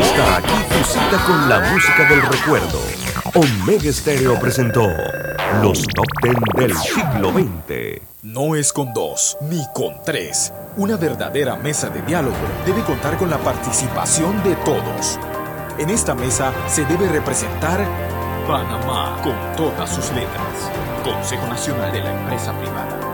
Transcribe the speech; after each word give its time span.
Está 0.00 0.36
aquí 0.36 0.52
tu 0.68 1.26
con 1.26 1.48
la 1.48 1.60
música 1.60 2.08
del 2.08 2.22
recuerdo. 2.22 2.80
Omega 3.34 3.92
Stereo 3.92 4.38
presentó 4.38 4.88
los 5.62 5.82
top 5.94 6.06
ten 6.22 6.34
del 6.56 6.76
siglo 6.76 7.32
XX. 7.32 8.00
No 8.22 8.54
es 8.54 8.72
con 8.72 8.92
dos, 8.92 9.36
ni 9.42 9.64
con 9.74 10.02
tres. 10.04 10.52
Una 10.76 10.96
verdadera 10.96 11.56
mesa 11.56 11.88
de 11.88 12.02
diálogo 12.02 12.36
debe 12.66 12.82
contar 12.82 13.16
con 13.16 13.30
la 13.30 13.38
participación 13.38 14.42
de 14.42 14.56
todos. 14.56 15.18
En 15.78 15.90
esta 15.90 16.14
mesa 16.14 16.52
se 16.68 16.84
debe 16.84 17.08
representar 17.08 17.84
Panamá 18.46 19.20
con 19.22 19.34
todas 19.56 19.90
sus 19.90 20.10
letras. 20.10 20.70
Consejo 21.02 21.46
Nacional 21.46 21.92
de 21.92 22.00
la 22.00 22.12
Empresa 22.20 22.52
Privada. 22.58 23.13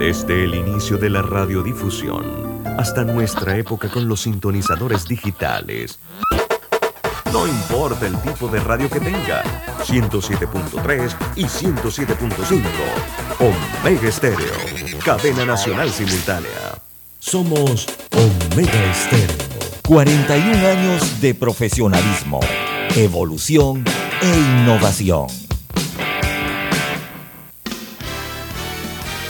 Desde 0.00 0.44
el 0.44 0.54
inicio 0.54 0.96
de 0.96 1.10
la 1.10 1.20
radiodifusión 1.20 2.62
hasta 2.78 3.04
nuestra 3.04 3.58
época 3.58 3.90
con 3.90 4.08
los 4.08 4.22
sintonizadores 4.22 5.06
digitales. 5.06 5.98
No 7.30 7.46
importa 7.46 8.06
el 8.06 8.18
tipo 8.22 8.48
de 8.48 8.60
radio 8.60 8.88
que 8.88 8.98
tenga, 8.98 9.42
107.3 9.84 11.14
y 11.36 11.44
107.5. 11.44 12.62
Omega 13.40 14.08
Estéreo, 14.08 14.54
cadena 15.04 15.44
nacional 15.44 15.90
simultánea. 15.90 16.80
Somos 17.18 17.86
Omega 18.16 18.82
Estéreo. 18.90 19.36
41 19.86 20.66
años 20.66 21.20
de 21.20 21.34
profesionalismo, 21.34 22.40
evolución 22.96 23.84
e 24.22 24.62
innovación. 24.62 25.26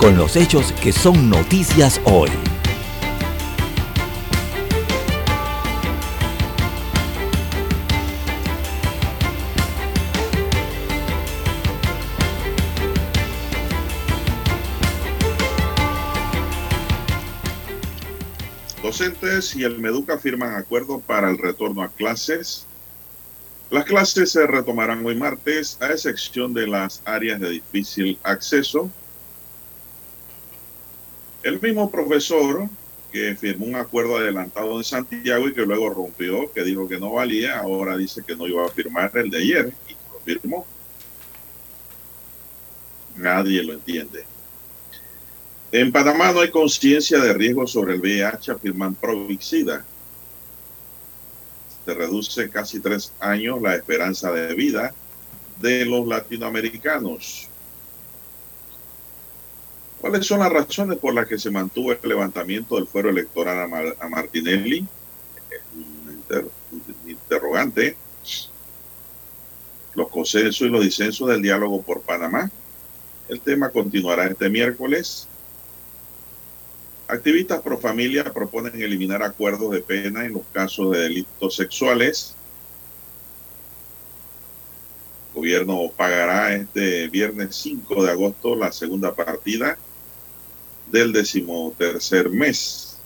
con 0.00 0.16
los 0.16 0.34
hechos 0.34 0.72
que 0.82 0.92
son 0.92 1.28
noticias 1.28 2.00
hoy. 2.04 2.30
Docentes 18.82 19.54
y 19.54 19.64
el 19.64 19.78
Meduca 19.78 20.16
firman 20.16 20.54
acuerdo 20.54 21.00
para 21.00 21.28
el 21.28 21.36
retorno 21.36 21.82
a 21.82 21.88
clases. 21.88 22.66
Las 23.70 23.84
clases 23.84 24.32
se 24.32 24.46
retomarán 24.46 25.04
hoy 25.04 25.14
martes, 25.14 25.76
a 25.80 25.88
excepción 25.88 26.54
de 26.54 26.66
las 26.66 27.02
áreas 27.04 27.38
de 27.38 27.50
difícil 27.50 28.18
acceso. 28.22 28.90
El 31.42 31.60
mismo 31.60 31.90
profesor 31.90 32.68
que 33.10 33.34
firmó 33.34 33.66
un 33.66 33.76
acuerdo 33.76 34.16
adelantado 34.16 34.76
en 34.76 34.84
Santiago 34.84 35.48
y 35.48 35.54
que 35.54 35.66
luego 35.66 35.90
rompió, 35.90 36.52
que 36.52 36.62
dijo 36.62 36.88
que 36.88 36.98
no 36.98 37.12
valía, 37.12 37.58
ahora 37.58 37.96
dice 37.96 38.22
que 38.26 38.36
no 38.36 38.46
iba 38.46 38.64
a 38.64 38.70
firmar 38.70 39.10
el 39.14 39.30
de 39.30 39.38
ayer 39.38 39.72
y 39.88 39.92
lo 39.92 40.20
firmó. 40.24 40.66
Nadie 43.16 43.62
lo 43.62 43.72
entiende. 43.72 44.24
En 45.72 45.92
Panamá 45.92 46.32
no 46.32 46.40
hay 46.40 46.50
conciencia 46.50 47.18
de 47.18 47.32
riesgo 47.32 47.66
sobre 47.66 47.94
el 47.94 48.00
VIH, 48.00 48.52
afirman 48.52 48.94
Provixida. 48.94 49.84
Se 51.84 51.94
reduce 51.94 52.50
casi 52.50 52.80
tres 52.80 53.12
años 53.20 53.60
la 53.60 53.74
esperanza 53.74 54.32
de 54.32 54.54
vida 54.54 54.92
de 55.60 55.84
los 55.84 56.06
latinoamericanos. 56.06 57.49
¿Cuáles 60.00 60.26
son 60.26 60.40
las 60.40 60.50
razones 60.50 60.98
por 60.98 61.12
las 61.12 61.26
que 61.26 61.38
se 61.38 61.50
mantuvo 61.50 61.92
el 61.92 61.98
levantamiento 62.02 62.76
del 62.76 62.86
fuero 62.86 63.10
electoral 63.10 63.60
a, 63.60 63.68
Mar 63.68 63.96
a 64.00 64.08
Martinelli? 64.08 64.86
Interrogante. 67.06 67.96
Los 69.94 70.08
consensos 70.08 70.66
y 70.66 70.70
los 70.70 70.82
disensos 70.82 71.28
del 71.28 71.42
diálogo 71.42 71.82
por 71.82 72.00
Panamá. 72.00 72.50
El 73.28 73.40
tema 73.40 73.68
continuará 73.68 74.26
este 74.26 74.48
miércoles. 74.48 75.28
Activistas 77.06 77.60
pro 77.60 77.76
familia 77.76 78.24
proponen 78.24 78.80
eliminar 78.80 79.22
acuerdos 79.22 79.70
de 79.72 79.80
pena 79.80 80.24
en 80.24 80.32
los 80.32 80.42
casos 80.52 80.92
de 80.92 81.00
delitos 81.00 81.56
sexuales. 81.56 82.34
El 85.28 85.34
gobierno 85.34 85.92
pagará 85.94 86.54
este 86.54 87.08
viernes 87.08 87.54
5 87.56 88.04
de 88.04 88.10
agosto 88.12 88.56
la 88.56 88.72
segunda 88.72 89.14
partida 89.14 89.76
del 90.90 91.12
decimotercer 91.12 92.30
mes. 92.30 92.98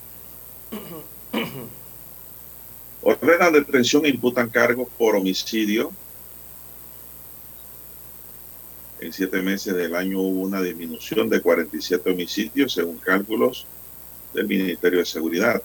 Ordenan 3.03 3.53
detención 3.53 4.07
e 4.07 4.09
imputan 4.09 4.49
cargos 4.49 4.89
por 4.97 5.15
homicidio. 5.15 5.93
En 9.01 9.13
siete 9.13 9.43
meses 9.43 9.75
del 9.75 9.95
año 9.95 10.21
hubo 10.21 10.41
una 10.41 10.63
disminución 10.63 11.29
de 11.29 11.43
47 11.43 12.11
homicidios 12.11 12.73
según 12.73 12.97
cálculos 12.97 13.67
del 14.33 14.49
Ministerio 14.49 15.01
de 15.01 15.05
Seguridad. 15.05 15.63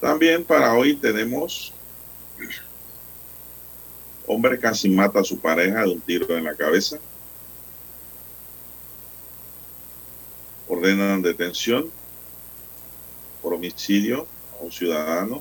También 0.00 0.44
para 0.44 0.74
hoy 0.74 0.94
tenemos 0.94 1.72
hombre 4.26 4.58
casi 4.58 4.88
mata 4.88 5.20
a 5.20 5.24
su 5.24 5.38
pareja 5.38 5.82
de 5.82 5.92
un 5.92 6.00
tiro 6.00 6.36
en 6.36 6.44
la 6.44 6.54
cabeza. 6.54 6.98
Ordenan 10.74 11.22
detención 11.22 11.88
por 13.40 13.54
homicidio 13.54 14.26
a 14.58 14.64
un 14.64 14.72
ciudadano. 14.72 15.40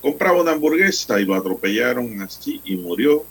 Compraba 0.00 0.40
una 0.40 0.52
hamburguesa 0.52 1.18
y 1.18 1.24
lo 1.24 1.34
atropellaron 1.34 2.22
así 2.22 2.60
y 2.64 2.76
murió. 2.76 3.24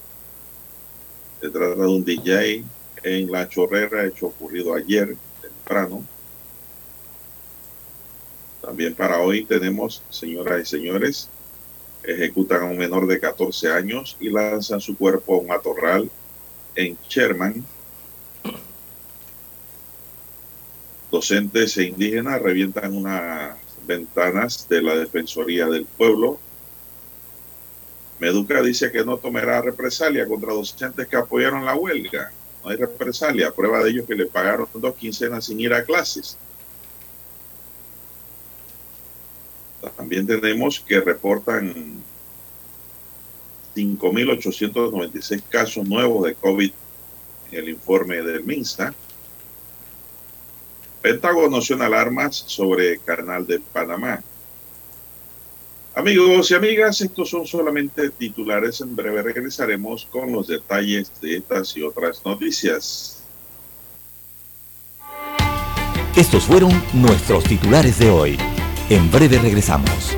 Se 1.40 1.50
trata 1.50 1.76
de 1.76 1.88
un 1.88 2.04
DJ 2.04 2.66
en 3.04 3.32
la 3.32 3.48
chorrera, 3.48 4.06
hecho 4.06 4.28
ocurrido 4.28 4.76
ayer 4.76 5.16
temprano. 5.42 6.04
También 8.62 8.96
para 8.96 9.22
hoy 9.22 9.46
tenemos, 9.46 10.04
señoras 10.10 10.62
y 10.62 10.66
señores, 10.66 11.30
ejecutan 12.04 12.64
a 12.64 12.66
un 12.66 12.78
menor 12.78 13.08
de 13.08 13.22
14 13.22 13.72
años 13.72 14.18
y 14.20 14.30
lanzan 14.30 14.82
su 14.82 14.98
cuerpo 14.98 15.36
a 15.36 15.38
un 15.38 15.48
matorral 15.48 16.12
en 16.76 16.98
Sherman. 17.08 17.64
Docentes 21.12 21.78
e 21.78 21.86
indígenas 21.86 22.42
revientan 22.42 22.96
unas 22.96 23.58
ventanas 23.86 24.68
de 24.68 24.82
la 24.82 24.96
Defensoría 24.96 25.68
del 25.68 25.86
Pueblo. 25.86 26.40
Meduca 28.20 28.62
dice 28.62 28.92
que 28.92 29.06
no 29.06 29.18
tomará 29.18 29.62
represalia 29.62 30.28
contra 30.28 30.54
docentes 30.54 31.08
que 31.08 31.16
apoyaron 31.16 31.66
la 31.66 31.76
huelga 31.76 32.32
no 32.64 32.72
hay 32.72 32.78
represalia. 32.78 33.52
Prueba 33.52 33.84
de 33.84 33.92
ello 33.92 34.06
que 34.06 34.16
le 34.16 34.26
pagaron 34.26 34.68
dos 34.74 34.96
quincenas 34.96 35.46
sin 35.46 35.60
ir 35.60 35.74
a 35.74 35.84
clases. 35.84 36.38
También 39.96 40.28
tenemos 40.28 40.80
que 40.80 41.00
reportan 41.00 42.04
5.896 43.76 45.44
casos 45.50 45.88
nuevos 45.88 46.26
de 46.26 46.36
COVID 46.36 46.72
en 47.52 47.58
el 47.58 47.70
informe 47.70 48.22
del 48.22 48.44
MINSA. 48.44 48.94
Pentágono 51.08 51.62
suena 51.62 51.86
alarmas 51.86 52.36
sobre 52.36 52.98
Canal 52.98 53.48
de 53.48 53.62
Panamá. 53.62 54.22
Amigos 55.96 56.52
y 56.52 56.54
amigas, 56.54 57.00
estos 57.00 57.30
son 57.30 57.48
solamente 57.48 58.10
titulares. 58.10 58.82
En 58.82 58.94
breve 58.94 59.22
regresaremos 59.22 60.06
con 60.12 60.34
los 60.34 60.48
detalles 60.48 61.10
de 61.22 61.38
estas 61.38 61.78
y 61.78 61.82
otras 61.82 62.22
noticias. 62.26 63.24
Estos 66.18 66.44
fueron 66.44 66.72
nuestros 66.94 67.46
titulares 67.46 68.00
de 68.00 68.10
hoy. 68.10 68.38
En 68.90 69.10
breve 69.10 69.40
regresamos. 69.40 70.18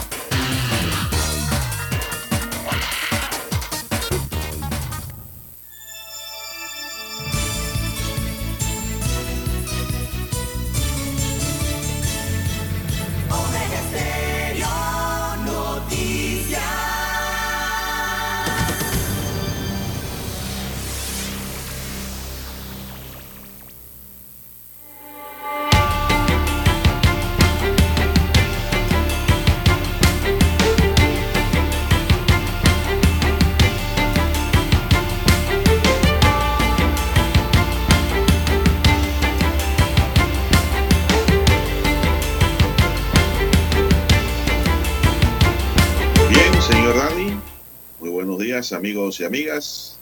Amigos 48.51 49.19
y 49.21 49.23
amigas. 49.23 49.97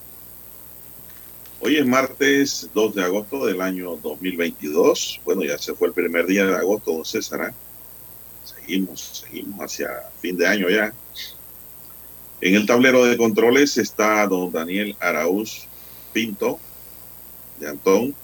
Hoy 1.59 1.77
es 1.77 1.85
martes 1.85 2.67
2 2.73 2.95
de 2.95 3.03
agosto 3.03 3.45
del 3.45 3.61
año 3.61 3.95
2022. 3.97 5.21
Bueno, 5.23 5.43
ya 5.43 5.59
se 5.59 5.75
fue 5.75 5.89
el 5.89 5.93
primer 5.93 6.25
día 6.25 6.47
de 6.47 6.55
agosto, 6.55 6.93
don 6.93 7.05
César. 7.05 7.49
¿eh? 7.49 7.53
Seguimos, 8.43 9.23
seguimos 9.23 9.59
hacia 9.59 9.89
fin 10.19 10.35
de 10.35 10.47
año 10.47 10.67
ya. 10.67 10.91
En 12.41 12.55
el 12.55 12.65
tablero 12.65 13.05
de 13.05 13.17
controles 13.17 13.77
está 13.77 14.25
don 14.25 14.51
Daniel 14.51 14.95
Araúz 14.99 15.67
Pinto 16.11 16.59
de 17.59 17.69
Antón. 17.69 18.15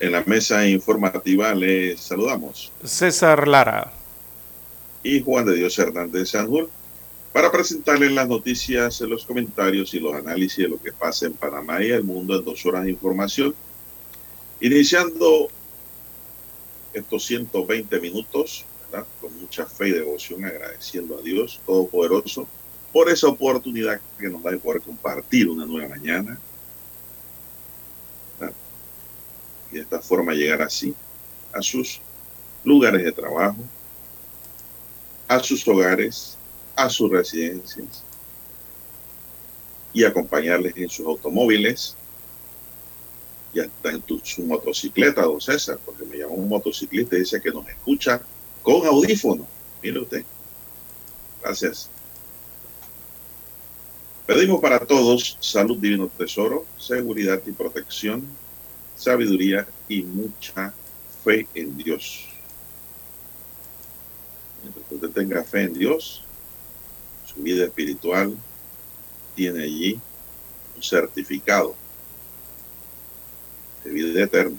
En 0.00 0.12
la 0.12 0.24
mesa 0.24 0.66
informativa 0.66 1.54
le 1.54 1.98
saludamos. 1.98 2.72
César 2.82 3.46
Lara. 3.46 3.92
Y 5.02 5.20
Juan 5.22 5.44
de 5.44 5.56
Dios 5.56 5.78
Hernández 5.78 6.30
Sanjur 6.30 6.70
para 7.34 7.50
presentarles 7.50 8.12
las 8.12 8.28
noticias, 8.28 9.00
los 9.00 9.26
comentarios 9.26 9.92
y 9.92 9.98
los 9.98 10.14
análisis 10.14 10.58
de 10.58 10.68
lo 10.68 10.80
que 10.80 10.92
pasa 10.92 11.26
en 11.26 11.32
Panamá 11.32 11.82
y 11.82 11.90
el 11.90 12.04
mundo 12.04 12.38
en 12.38 12.44
dos 12.44 12.64
horas 12.64 12.84
de 12.84 12.90
información. 12.90 13.52
Iniciando 14.60 15.48
estos 16.92 17.24
120 17.24 18.00
minutos, 18.00 18.64
con 19.20 19.36
mucha 19.40 19.66
fe 19.66 19.88
y 19.88 19.90
devoción, 19.90 20.44
agradeciendo 20.44 21.18
a 21.18 21.22
Dios 21.22 21.60
Todopoderoso 21.66 22.46
por 22.92 23.10
esa 23.10 23.26
oportunidad 23.26 24.00
que 24.16 24.28
nos 24.28 24.40
da 24.40 24.52
de 24.52 24.58
poder 24.58 24.82
compartir 24.82 25.48
una 25.48 25.66
nueva 25.66 25.88
mañana. 25.88 26.38
Y 29.72 29.74
de 29.74 29.80
esta 29.80 30.00
forma 30.00 30.34
llegar 30.34 30.62
así 30.62 30.94
a 31.52 31.60
sus 31.60 32.00
lugares 32.62 33.02
de 33.02 33.10
trabajo, 33.10 33.58
a 35.26 35.40
sus 35.40 35.66
hogares, 35.66 36.38
a 36.76 36.88
sus 36.88 37.10
residencias 37.10 38.04
y 39.92 40.04
acompañarles 40.04 40.76
en 40.76 40.88
sus 40.88 41.06
automóviles 41.06 41.96
y 43.52 43.60
hasta 43.60 43.90
en 43.90 44.02
su 44.24 44.42
motocicleta, 44.42 45.22
don 45.22 45.40
César, 45.40 45.78
porque 45.84 46.04
me 46.04 46.18
llamó 46.18 46.34
un 46.34 46.48
motociclista 46.48 47.16
y 47.16 47.20
dice 47.20 47.40
que 47.40 47.52
nos 47.52 47.68
escucha 47.68 48.20
con 48.62 48.84
audífono. 48.86 49.46
Mire 49.80 50.00
usted. 50.00 50.24
Gracias. 51.40 51.88
Pedimos 54.26 54.60
para 54.60 54.80
todos 54.80 55.36
salud, 55.40 55.78
divino 55.78 56.08
tesoro, 56.08 56.64
seguridad 56.78 57.40
y 57.46 57.52
protección, 57.52 58.24
sabiduría 58.96 59.68
y 59.86 60.02
mucha 60.02 60.72
fe 61.22 61.46
en 61.54 61.76
Dios. 61.76 62.26
Mientras 64.62 64.90
usted 64.90 65.10
tenga 65.10 65.44
fe 65.44 65.64
en 65.64 65.74
Dios, 65.74 66.23
vida 67.36 67.64
espiritual 67.64 68.36
tiene 69.34 69.64
allí 69.64 70.00
un 70.76 70.82
certificado 70.82 71.74
de 73.82 73.90
vida 73.90 74.22
eterna. 74.22 74.58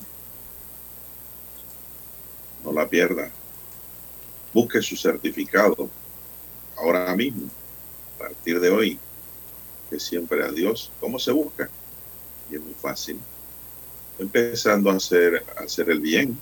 No 2.64 2.72
la 2.72 2.88
pierda. 2.88 3.32
Busque 4.54 4.82
su 4.82 4.96
certificado 4.96 5.90
ahora 6.78 7.16
mismo, 7.16 7.50
a 8.16 8.20
partir 8.20 8.60
de 8.60 8.70
hoy, 8.70 9.00
que 9.90 10.00
siempre 10.00 10.44
a 10.44 10.52
Dios. 10.52 10.92
¿Cómo 11.00 11.20
se 11.20 11.32
busca? 11.32 11.70
Y 12.50 12.56
es 12.56 12.62
muy 12.62 12.74
fácil. 12.74 13.20
Empezando 14.18 14.90
a 14.90 14.96
hacer, 14.96 15.46
a 15.58 15.64
hacer 15.64 15.90
el 15.90 16.00
bien 16.00 16.40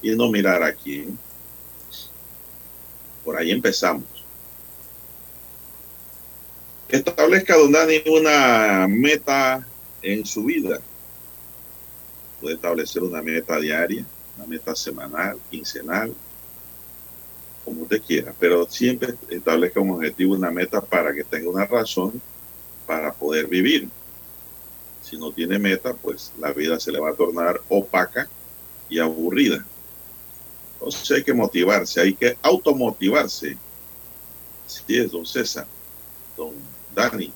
y 0.00 0.14
no 0.16 0.30
mirar 0.30 0.62
a 0.62 0.74
quién. 0.74 1.18
Por 3.24 3.36
ahí 3.36 3.50
empezamos. 3.50 4.04
Establezca, 6.92 7.56
don 7.56 7.72
Dani, 7.72 8.02
una 8.06 8.86
meta 8.86 9.66
en 10.02 10.26
su 10.26 10.44
vida. 10.44 10.78
Puede 12.38 12.56
establecer 12.56 13.02
una 13.02 13.22
meta 13.22 13.58
diaria, 13.58 14.04
una 14.36 14.46
meta 14.46 14.76
semanal, 14.76 15.38
quincenal, 15.50 16.12
como 17.64 17.84
usted 17.84 18.02
quiera, 18.02 18.34
pero 18.38 18.68
siempre 18.68 19.14
establezca 19.30 19.80
un 19.80 19.92
objetivo, 19.92 20.34
una 20.34 20.50
meta 20.50 20.82
para 20.82 21.14
que 21.14 21.24
tenga 21.24 21.48
una 21.48 21.64
razón 21.64 22.20
para 22.86 23.10
poder 23.10 23.46
vivir. 23.46 23.88
Si 25.02 25.16
no 25.16 25.32
tiene 25.32 25.58
meta, 25.58 25.94
pues 25.94 26.30
la 26.38 26.52
vida 26.52 26.78
se 26.78 26.92
le 26.92 27.00
va 27.00 27.08
a 27.08 27.14
tornar 27.14 27.58
opaca 27.70 28.28
y 28.90 28.98
aburrida. 28.98 29.64
Entonces 30.74 31.10
hay 31.10 31.24
que 31.24 31.32
motivarse, 31.32 32.02
hay 32.02 32.12
que 32.12 32.36
automotivarse. 32.42 33.56
Así 34.66 34.82
es, 34.88 35.10
don 35.10 35.24
César, 35.24 35.66
don 36.36 36.52
Dani. 36.94 37.32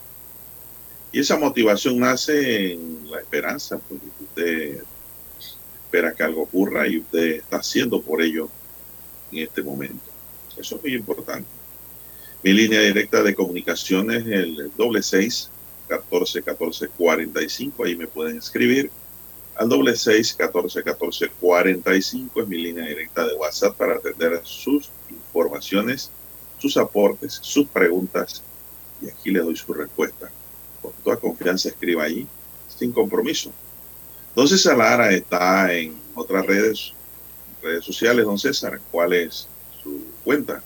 Y 1.11 1.19
esa 1.19 1.37
motivación 1.37 1.99
nace 1.99 2.73
en 2.73 3.09
la 3.09 3.19
esperanza, 3.19 3.77
porque 3.77 4.05
usted 4.19 4.83
espera 5.83 6.13
que 6.13 6.23
algo 6.23 6.43
ocurra 6.43 6.87
y 6.87 6.99
usted 6.99 7.37
está 7.37 7.57
haciendo 7.57 8.01
por 8.01 8.21
ello 8.21 8.49
en 9.31 9.39
este 9.39 9.63
momento. 9.63 10.03
Eso 10.57 10.75
es 10.75 10.83
muy 10.83 10.93
importante. 10.93 11.47
Mi 12.43 12.53
línea 12.53 12.81
directa 12.81 13.23
de 13.23 13.33
comunicación 13.33 14.11
es 14.11 14.27
el 14.27 14.71
doble 14.77 15.01
seis 15.01 15.49
catorce 15.87 16.43
catorce 16.43 16.87
cuarenta 16.89 17.41
y 17.41 17.49
cinco. 17.49 17.85
Ahí 17.85 17.95
me 17.95 18.07
pueden 18.07 18.37
escribir 18.37 18.91
al 19.55 19.69
doble 19.69 19.95
seis 19.95 20.33
catorce 20.33 20.83
catorce 20.83 21.29
cuarenta 21.39 21.95
y 21.95 22.01
cinco 22.01 22.41
es 22.41 22.47
mi 22.47 22.57
línea 22.57 22.85
directa 22.85 23.25
de 23.25 23.33
WhatsApp 23.33 23.75
para 23.75 23.95
atender 23.95 24.41
sus 24.43 24.91
informaciones, 25.09 26.11
sus 26.59 26.77
aportes, 26.77 27.39
sus 27.41 27.67
preguntas 27.67 28.43
y 29.01 29.09
aquí 29.09 29.31
le 29.31 29.39
doy 29.39 29.55
su 29.55 29.73
respuesta. 29.73 30.29
Con 30.81 30.91
toda 31.03 31.17
confianza 31.17 31.69
escriba 31.69 32.03
ahí, 32.03 32.27
sin 32.67 32.91
compromiso. 32.91 33.51
Don 34.35 34.47
César 34.47 34.77
Lara 34.77 35.11
está 35.11 35.73
en 35.73 35.95
otras 36.13 36.45
redes, 36.45 36.93
redes 37.61 37.83
sociales, 37.83 38.25
don 38.25 38.37
César. 38.37 38.79
¿Cuál 38.91 39.13
es 39.13 39.47
su 39.81 40.03
cuenta? 40.23 40.61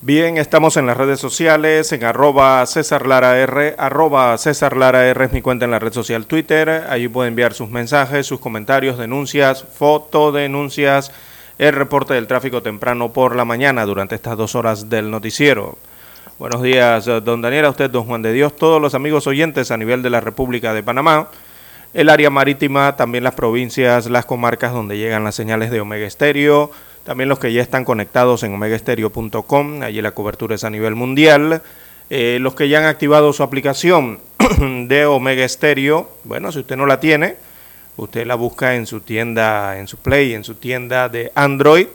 Bien, 0.00 0.38
estamos 0.38 0.76
en 0.76 0.86
las 0.86 0.96
redes 0.96 1.18
sociales, 1.18 1.90
en 1.90 2.04
arroba 2.04 2.64
César 2.66 3.04
Lara 3.04 3.36
R, 3.36 3.74
arroba 3.76 4.38
César 4.38 4.76
Lara 4.76 5.08
R 5.08 5.24
es 5.24 5.32
mi 5.32 5.42
cuenta 5.42 5.64
en 5.64 5.72
la 5.72 5.80
red 5.80 5.92
social 5.92 6.26
Twitter, 6.26 6.68
allí 6.88 7.08
puede 7.08 7.26
enviar 7.26 7.52
sus 7.52 7.68
mensajes, 7.68 8.24
sus 8.24 8.38
comentarios, 8.38 8.96
denuncias, 8.96 9.64
fotodenuncias, 9.64 11.10
el 11.58 11.72
reporte 11.72 12.14
del 12.14 12.28
tráfico 12.28 12.62
temprano 12.62 13.12
por 13.12 13.34
la 13.34 13.44
mañana 13.44 13.84
durante 13.86 14.14
estas 14.14 14.36
dos 14.36 14.54
horas 14.54 14.88
del 14.88 15.10
noticiero. 15.10 15.78
Buenos 16.38 16.62
días, 16.62 17.04
don 17.24 17.42
Daniel, 17.42 17.64
a 17.64 17.70
usted, 17.70 17.90
don 17.90 18.04
Juan 18.04 18.22
de 18.22 18.32
Dios, 18.32 18.54
todos 18.54 18.80
los 18.80 18.94
amigos 18.94 19.26
oyentes 19.26 19.72
a 19.72 19.76
nivel 19.76 20.02
de 20.02 20.10
la 20.10 20.20
República 20.20 20.72
de 20.72 20.84
Panamá, 20.84 21.30
el 21.94 22.08
área 22.08 22.30
marítima, 22.30 22.94
también 22.94 23.24
las 23.24 23.34
provincias, 23.34 24.08
las 24.08 24.24
comarcas 24.24 24.72
donde 24.72 24.96
llegan 24.96 25.24
las 25.24 25.34
señales 25.34 25.72
de 25.72 25.80
Omega 25.80 26.06
Estéreo, 26.06 26.70
también 27.02 27.28
los 27.28 27.40
que 27.40 27.52
ya 27.52 27.60
están 27.60 27.84
conectados 27.84 28.44
en 28.44 28.54
omegaestereo.com, 28.54 29.82
allí 29.82 30.00
la 30.00 30.12
cobertura 30.12 30.54
es 30.54 30.62
a 30.62 30.70
nivel 30.70 30.94
mundial. 30.94 31.60
Eh, 32.08 32.38
los 32.40 32.54
que 32.54 32.68
ya 32.68 32.78
han 32.78 32.84
activado 32.84 33.32
su 33.32 33.42
aplicación 33.42 34.20
de 34.86 35.06
Omega 35.06 35.44
Estéreo, 35.44 36.08
bueno, 36.22 36.52
si 36.52 36.60
usted 36.60 36.76
no 36.76 36.86
la 36.86 37.00
tiene, 37.00 37.34
usted 37.96 38.24
la 38.28 38.36
busca 38.36 38.76
en 38.76 38.86
su 38.86 39.00
tienda, 39.00 39.76
en 39.76 39.88
su 39.88 39.96
Play, 39.96 40.34
en 40.34 40.44
su 40.44 40.54
tienda 40.54 41.08
de 41.08 41.32
Android, 41.34 41.88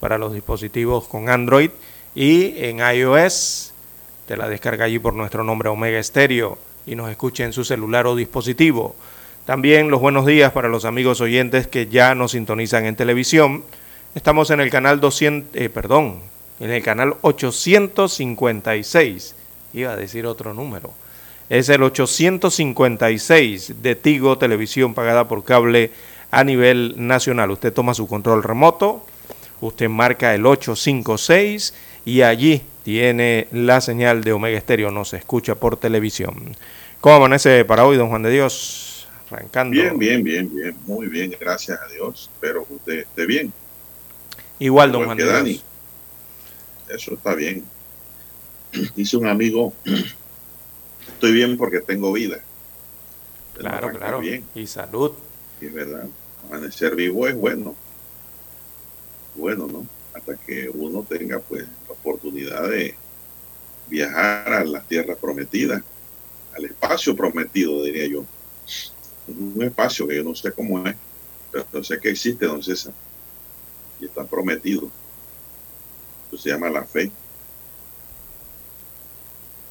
para 0.00 0.16
los 0.16 0.32
dispositivos 0.32 1.06
con 1.08 1.28
Android, 1.28 1.70
y 2.16 2.54
en 2.64 2.78
iOS, 2.78 3.72
te 4.26 4.36
la 4.36 4.48
descarga 4.48 4.86
allí 4.86 4.98
por 4.98 5.14
nuestro 5.14 5.44
nombre 5.44 5.68
Omega 5.68 6.00
Estéreo 6.00 6.58
y 6.86 6.96
nos 6.96 7.10
escuche 7.10 7.44
en 7.44 7.52
su 7.52 7.62
celular 7.62 8.08
o 8.08 8.16
dispositivo. 8.16 8.96
También 9.44 9.90
los 9.90 10.00
buenos 10.00 10.26
días 10.26 10.50
para 10.50 10.68
los 10.68 10.84
amigos 10.84 11.20
oyentes 11.20 11.68
que 11.68 11.86
ya 11.86 12.16
nos 12.16 12.32
sintonizan 12.32 12.86
en 12.86 12.96
televisión 12.96 13.62
Estamos 14.16 14.48
en 14.48 14.60
el 14.60 14.70
canal 14.70 14.98
200, 14.98 15.60
eh, 15.60 15.68
perdón, 15.68 16.20
en 16.58 16.70
el 16.70 16.82
canal 16.82 17.16
856. 17.20 19.34
Iba 19.74 19.92
a 19.92 19.96
decir 19.96 20.24
otro 20.24 20.54
número. 20.54 20.90
Es 21.50 21.68
el 21.68 21.82
856 21.82 23.82
de 23.82 23.94
Tigo 23.94 24.38
Televisión 24.38 24.94
pagada 24.94 25.28
por 25.28 25.44
cable 25.44 25.90
a 26.30 26.44
nivel 26.44 26.94
nacional. 26.96 27.50
Usted 27.50 27.74
toma 27.74 27.92
su 27.92 28.08
control 28.08 28.42
remoto, 28.42 29.04
usted 29.60 29.90
marca 29.90 30.34
el 30.34 30.46
856 30.46 31.74
y 32.06 32.22
allí 32.22 32.62
tiene 32.84 33.48
la 33.50 33.80
señal 33.80 34.22
de 34.22 34.32
Omega 34.32 34.56
Estéreo, 34.56 34.92
no 34.92 35.04
se 35.04 35.16
escucha 35.16 35.56
por 35.56 35.76
televisión. 35.76 36.56
¿Cómo 37.00 37.16
amanece 37.16 37.64
para 37.64 37.84
hoy, 37.84 37.96
don 37.96 38.08
Juan 38.08 38.22
de 38.22 38.30
Dios? 38.30 39.08
Arrancando. 39.28 39.72
Bien, 39.72 39.98
bien, 39.98 40.22
bien, 40.22 40.54
bien, 40.54 40.76
muy 40.86 41.08
bien, 41.08 41.36
gracias 41.38 41.80
a 41.80 41.88
Dios. 41.88 42.30
Espero 42.32 42.64
que 42.64 42.74
usted 42.74 42.98
esté 43.00 43.26
bien. 43.26 43.52
Igual, 44.60 44.92
don 44.92 45.04
Juan 45.04 45.18
Dani. 45.18 45.60
Eso 46.88 47.14
está 47.14 47.34
bien. 47.34 47.64
Dice 48.94 49.16
un 49.16 49.26
amigo, 49.26 49.72
estoy 51.08 51.32
bien 51.32 51.56
porque 51.56 51.80
tengo 51.80 52.12
vida. 52.12 52.38
claro, 53.58 53.90
claro. 53.90 54.20
Bien. 54.20 54.44
Y 54.54 54.68
salud. 54.68 55.10
Y 55.60 55.66
es 55.66 55.74
verdad. 55.74 56.06
Amanecer 56.46 56.94
vivo 56.94 57.26
es 57.26 57.34
bueno. 57.34 57.74
Bueno, 59.34 59.66
¿no? 59.66 59.84
Hasta 60.14 60.36
que 60.36 60.70
uno 60.72 61.02
tenga 61.02 61.40
pues 61.40 61.66
oportunidad 62.06 62.68
de 62.68 62.94
viajar 63.88 64.52
a 64.52 64.64
las 64.64 64.86
tierras 64.86 65.18
prometidas, 65.18 65.82
al 66.54 66.64
espacio 66.64 67.16
prometido, 67.16 67.82
diría 67.82 68.06
yo. 68.06 68.24
Un 69.28 69.62
espacio 69.62 70.06
que 70.06 70.16
yo 70.16 70.22
no 70.22 70.34
sé 70.34 70.52
cómo 70.52 70.86
es, 70.86 70.94
pero 71.50 71.82
sé 71.82 71.98
que 71.98 72.10
existe, 72.10 72.46
don 72.46 72.62
César 72.62 72.92
y 74.00 74.04
está 74.04 74.24
prometido. 74.24 74.90
Eso 76.28 76.38
se 76.38 76.50
llama 76.50 76.68
la 76.68 76.84
fe. 76.84 77.10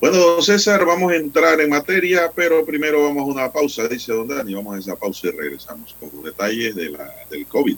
Bueno, 0.01 0.17
don 0.17 0.43
César, 0.43 0.85
vamos 0.85 1.11
a 1.11 1.15
entrar 1.15 1.61
en 1.61 1.69
materia, 1.69 2.31
pero 2.35 2.65
primero 2.65 3.03
vamos 3.03 3.23
a 3.23 3.31
una 3.31 3.51
pausa, 3.51 3.87
dice 3.87 4.11
don 4.11 4.27
Dani. 4.27 4.53
Vamos 4.53 4.75
a 4.75 4.79
esa 4.79 4.95
pausa 4.95 5.27
y 5.27 5.31
regresamos 5.31 5.95
con 5.99 6.21
detalles 6.23 6.75
de 6.75 6.97
del 7.29 7.45
COVID. 7.47 7.77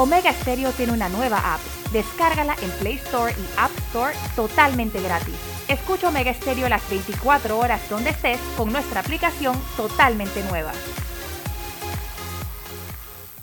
Omega 0.00 0.32
Stereo 0.32 0.72
tiene 0.72 0.94
una 0.94 1.10
nueva 1.10 1.54
app. 1.54 1.60
Descárgala 1.92 2.56
en 2.62 2.70
Play 2.78 2.94
Store 2.94 3.34
y 3.36 3.58
App 3.58 3.70
Store 3.88 4.14
totalmente 4.34 4.98
gratis. 5.02 5.34
Escucha 5.68 6.08
Omega 6.08 6.32
Stereo 6.32 6.70
las 6.70 6.88
24 6.88 7.58
horas 7.58 7.82
donde 7.90 8.08
estés 8.08 8.40
con 8.56 8.72
nuestra 8.72 9.00
aplicación 9.00 9.60
totalmente 9.76 10.42
nueva. 10.44 10.72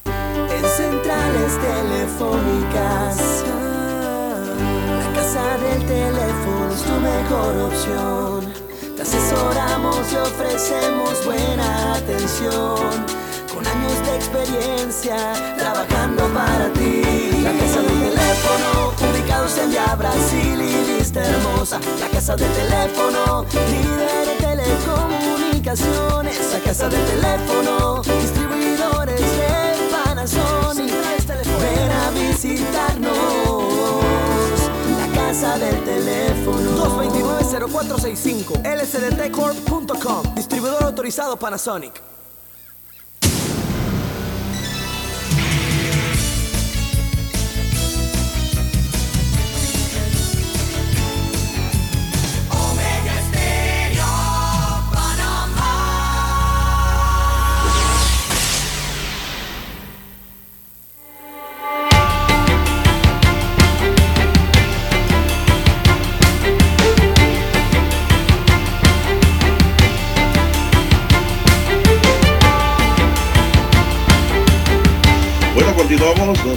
En 0.05 0.63
centrales 0.65 1.59
telefónicas, 1.61 3.43
la 4.97 5.13
casa 5.13 5.57
del 5.59 5.85
teléfono 5.85 6.73
es 6.73 6.81
tu 6.81 6.99
mejor 6.99 7.55
opción. 7.71 8.53
Te 8.95 9.03
asesoramos 9.03 10.11
y 10.11 10.15
ofrecemos 10.15 11.23
buena 11.23 11.93
atención 11.93 13.27
años 13.71 14.05
de 14.05 14.15
experiencia 14.15 15.15
trabajando 15.57 16.23
para 16.33 16.71
ti. 16.73 17.01
La 17.43 17.51
casa 17.53 17.81
del 17.81 17.99
teléfono, 17.99 18.93
ubicados 19.11 19.57
en 19.57 19.71
Via 19.71 19.95
Brasil 19.95 20.61
y 20.61 20.97
Vista 20.97 21.23
Hermosa. 21.23 21.79
La 21.99 22.07
casa 22.09 22.35
del 22.35 22.51
teléfono, 22.53 23.45
líder 23.53 24.27
de 24.27 24.35
telecomunicaciones. 24.45 26.53
La 26.53 26.59
casa 26.59 26.87
del 26.89 27.03
teléfono, 27.05 28.01
distribuidores 28.03 29.21
de 29.21 29.47
Panasonic. 29.91 30.93
Ven 31.61 31.91
a 31.91 32.11
visitarnos. 32.11 33.11
La 34.97 35.07
casa 35.15 35.57
del 35.57 35.83
teléfono 35.83 36.71
229-0465 37.01 38.61
lsdtcorp.com 38.63 40.35
Distribuidor 40.35 40.83
autorizado 40.83 41.37
Panasonic 41.37 42.01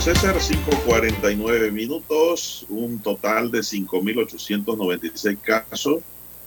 don 0.01 0.15
César, 0.15 0.37
5.49 0.37 1.73
minutos, 1.73 2.65
un 2.71 3.01
total 3.01 3.51
de 3.51 3.59
5.896 3.59 5.39
casos 5.43 6.01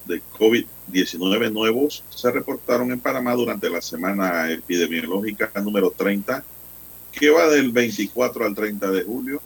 de 0.06 0.24
COVID-19 0.40 1.52
nuevos 1.52 2.04
se 2.10 2.32
reportaron 2.32 2.92
en 2.92 3.00
Panamá 3.00 3.36
durante 3.36 3.70
la 3.70 3.80
semana 3.82 4.52
epidemiológica 4.52 5.52
número 5.62 5.92
30, 5.92 6.44
que 7.12 7.30
va 7.30 7.48
del 7.48 7.72
24 7.72 8.46
al 8.46 8.56
30 8.56 8.90
de 8.90 9.04
julio. 9.04 9.40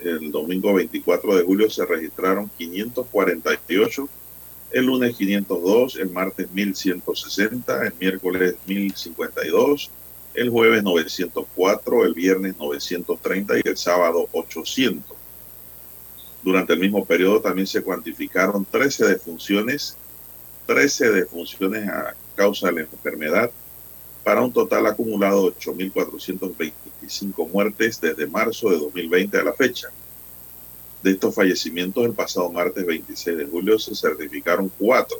el 0.00 0.30
domingo 0.30 0.74
24 0.74 1.36
de 1.36 1.44
julio 1.44 1.70
se 1.70 1.86
registraron 1.86 2.50
548, 2.58 4.08
el 4.72 4.84
lunes 4.84 5.16
502, 5.16 5.96
el 5.96 6.10
martes 6.10 6.50
1160, 6.50 7.86
el 7.86 7.94
miércoles 7.98 8.56
1052, 8.66 9.90
el 10.34 10.50
jueves 10.50 10.82
904, 10.82 12.04
el 12.04 12.14
viernes 12.14 12.56
930 12.58 13.58
y 13.58 13.62
el 13.64 13.76
sábado 13.78 14.28
800. 14.32 15.16
Durante 16.42 16.74
el 16.74 16.80
mismo 16.80 17.04
periodo 17.04 17.40
también 17.40 17.66
se 17.66 17.82
cuantificaron 17.82 18.66
13 18.70 19.06
defunciones, 19.06 19.96
13 20.66 21.12
defunciones 21.12 21.88
a 21.88 22.14
causa 22.36 22.68
de 22.68 22.74
la 22.74 22.80
enfermedad, 22.82 23.50
para 24.22 24.42
un 24.42 24.52
total 24.52 24.86
acumulado 24.86 25.50
de 25.50 25.56
8.425 25.56 27.48
muertes 27.48 28.00
desde 28.00 28.26
marzo 28.26 28.70
de 28.70 28.78
2020 28.78 29.38
a 29.38 29.44
la 29.44 29.52
fecha. 29.52 29.88
De 31.02 31.12
estos 31.12 31.34
fallecimientos, 31.34 32.04
el 32.04 32.12
pasado 32.12 32.50
martes 32.50 32.84
26 32.84 33.38
de 33.38 33.46
julio 33.46 33.78
se 33.78 33.94
certificaron 33.94 34.70
cuatro, 34.78 35.18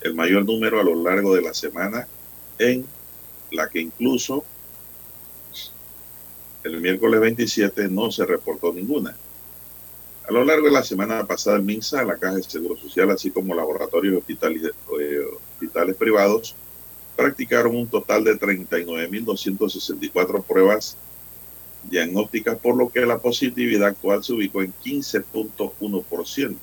el 0.00 0.14
mayor 0.14 0.44
número 0.44 0.80
a 0.80 0.84
lo 0.84 0.94
largo 0.94 1.34
de 1.34 1.42
la 1.42 1.52
semana, 1.52 2.06
en 2.58 2.86
la 3.50 3.68
que 3.68 3.80
incluso 3.80 4.44
el 6.62 6.80
miércoles 6.80 7.20
27 7.20 7.88
no 7.88 8.10
se 8.10 8.24
reportó 8.26 8.72
ninguna. 8.72 9.16
A 10.28 10.32
lo 10.32 10.44
largo 10.44 10.66
de 10.66 10.72
la 10.72 10.84
semana 10.84 11.26
pasada, 11.26 11.56
el 11.56 11.64
MINSA, 11.64 12.04
la 12.04 12.16
Caja 12.16 12.36
de 12.36 12.42
Seguro 12.44 12.76
Social, 12.76 13.10
así 13.10 13.30
como 13.30 13.54
laboratorios 13.54 14.14
y 14.14 14.16
hospitales, 14.18 14.62
eh, 15.00 15.26
hospitales 15.60 15.96
privados, 15.96 16.54
practicaron 17.16 17.76
un 17.76 17.86
total 17.86 18.24
de 18.24 18.38
39.264 18.38 20.42
pruebas 20.42 20.96
diagnósticas, 21.84 22.56
por 22.58 22.76
lo 22.76 22.88
que 22.88 23.04
la 23.04 23.18
positividad 23.18 23.88
actual 23.88 24.24
se 24.24 24.32
ubicó 24.32 24.62
en 24.62 24.72
15.1%. 24.82 26.56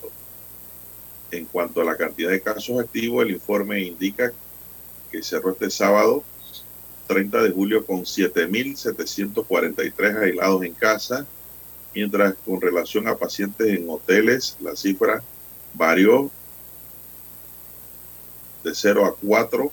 En 1.29 1.43
cuanto 1.45 1.81
a 1.81 1.85
la 1.85 1.97
cantidad 1.97 2.31
de 2.31 2.41
casos 2.41 2.79
activos, 2.79 3.23
el 3.23 3.31
informe 3.31 3.81
indica 3.81 4.31
que 5.11 5.21
cerró 5.21 5.51
este 5.51 5.69
sábado 5.69 6.23
30 7.07 7.43
de 7.43 7.51
julio 7.51 7.85
con 7.85 7.99
7.743 8.01 10.23
aislados 10.23 10.63
en 10.63 10.73
casa, 10.73 11.27
mientras 11.93 12.33
con 12.45 12.61
relación 12.61 13.07
a 13.07 13.15
pacientes 13.15 13.67
en 13.67 13.87
hoteles, 13.89 14.57
la 14.59 14.75
cifra 14.75 15.21
varió 15.73 16.31
de 18.63 18.73
0 18.73 19.05
a 19.05 19.15
4 19.15 19.71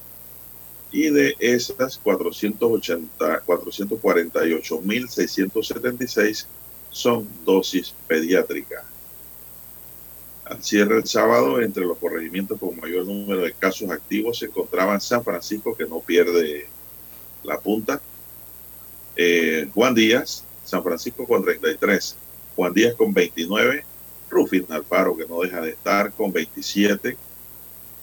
Y 0.94 1.10
de 1.10 1.36
esas 1.40 1.98
480, 1.98 3.44
448.676 3.46 6.46
son 6.90 7.28
dosis 7.44 7.94
pediátricas. 8.08 8.86
Al 10.50 10.64
cierre 10.64 10.98
el 10.98 11.06
sábado, 11.06 11.60
entre 11.62 11.84
los 11.84 11.98
corregimientos 11.98 12.58
con 12.58 12.80
mayor 12.80 13.06
número 13.06 13.42
de 13.42 13.52
casos 13.52 13.90
activos 13.90 14.40
se 14.40 14.46
encontraban 14.46 15.02
San 15.02 15.24
Francisco, 15.24 15.76
que 15.76 15.86
no 15.86 16.00
pierde 16.00 16.68
la 17.44 17.60
punta, 17.60 18.02
eh, 19.18 19.70
Juan 19.74 19.94
Díaz, 19.94 20.46
San 20.64 20.84
Francisco 20.84 21.26
con 21.26 21.44
33, 21.44 22.16
Juan 22.56 22.74
Díaz 22.74 22.96
con 22.96 23.14
29, 23.14 23.84
Rufin 24.30 24.66
Alfaro, 24.70 25.18
que 25.18 25.26
no 25.26 25.42
deja 25.42 25.60
de 25.60 25.72
estar, 25.72 26.14
con 26.14 26.32
27, 26.32 27.18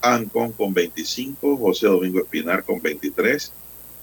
Ancon 0.01 0.51
con 0.51 0.71
25, 0.71 1.57
José 1.57 1.87
Domingo 1.87 2.19
Espinar 2.19 2.63
con 2.63 2.79
23, 2.79 3.51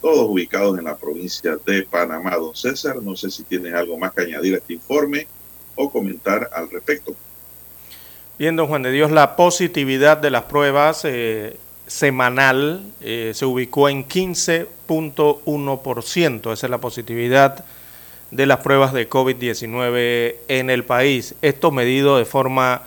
todos 0.01 0.29
ubicados 0.29 0.79
en 0.79 0.85
la 0.85 0.97
provincia 0.97 1.57
de 1.65 1.85
Panamá. 1.85 2.35
Don 2.35 2.57
César, 2.57 3.01
no 3.01 3.15
sé 3.15 3.31
si 3.31 3.45
tienes 3.45 3.73
algo 3.73 3.97
más 3.99 4.13
que 4.13 4.23
añadir 4.23 4.55
a 4.55 4.59
este 4.59 4.73
informe 4.73 5.29
o 5.77 5.93
comentar 5.93 6.51
al 6.53 6.69
respecto. 6.71 7.15
Bien, 8.43 8.57
don 8.57 8.67
Juan 8.67 8.83
de 8.83 8.91
Dios, 8.91 9.13
la 9.13 9.37
positividad 9.37 10.19
de 10.19 10.29
las 10.29 10.43
pruebas 10.43 11.05
eh, 11.05 11.57
semanal 11.87 12.83
eh, 13.01 13.31
se 13.37 13.47
ubicó 13.47 13.89
en 13.89 14.05
15.1%. 14.05 16.53
Esa 16.53 16.67
es 16.67 16.71
la 16.71 16.79
positividad 16.79 17.65
de 18.33 18.47
las 18.47 18.59
pruebas 18.59 18.93
de 18.93 19.09
COVID-19 19.09 20.35
en 20.49 20.71
el 20.71 20.85
país. 20.85 21.37
Esto 21.41 21.71
medido 21.71 22.19
de 22.19 22.25
forma 22.25 22.83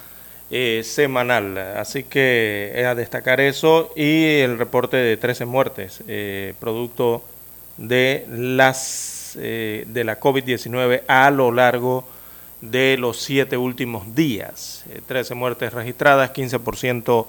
eh, 0.51 0.81
semanal. 0.83 1.57
Así 1.57 2.03
que 2.03 2.73
es 2.75 2.85
a 2.85 2.93
destacar 2.93 3.39
eso 3.39 3.93
y 3.95 4.39
el 4.39 4.57
reporte 4.57 4.97
de 4.97 5.15
13 5.15 5.45
muertes, 5.45 6.03
producto 6.59 7.23
de 7.77 8.25
las 8.29 9.37
de 9.37 10.03
la 10.03 10.19
COVID-19 10.19 11.03
a 11.07 11.31
lo 11.31 11.53
largo 11.53 12.03
de 12.09 12.14
los 12.97 13.17
siete 13.21 13.57
últimos 13.57 14.15
días. 14.15 14.85
13 15.07 15.33
eh, 15.33 15.35
muertes 15.35 15.73
registradas, 15.73 16.33
15% 16.33 17.25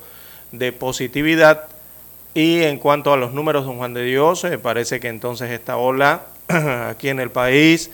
de 0.52 0.72
positividad. 0.72 1.68
Y 2.34 2.62
en 2.62 2.78
cuanto 2.78 3.12
a 3.12 3.16
los 3.16 3.32
números, 3.32 3.64
don 3.64 3.78
Juan 3.78 3.94
de 3.94 4.04
Dios, 4.04 4.44
eh, 4.44 4.58
parece 4.58 5.00
que 5.00 5.08
entonces 5.08 5.50
esta 5.50 5.76
ola 5.76 6.26
aquí 6.90 7.08
en 7.08 7.20
el 7.20 7.30
país 7.30 7.90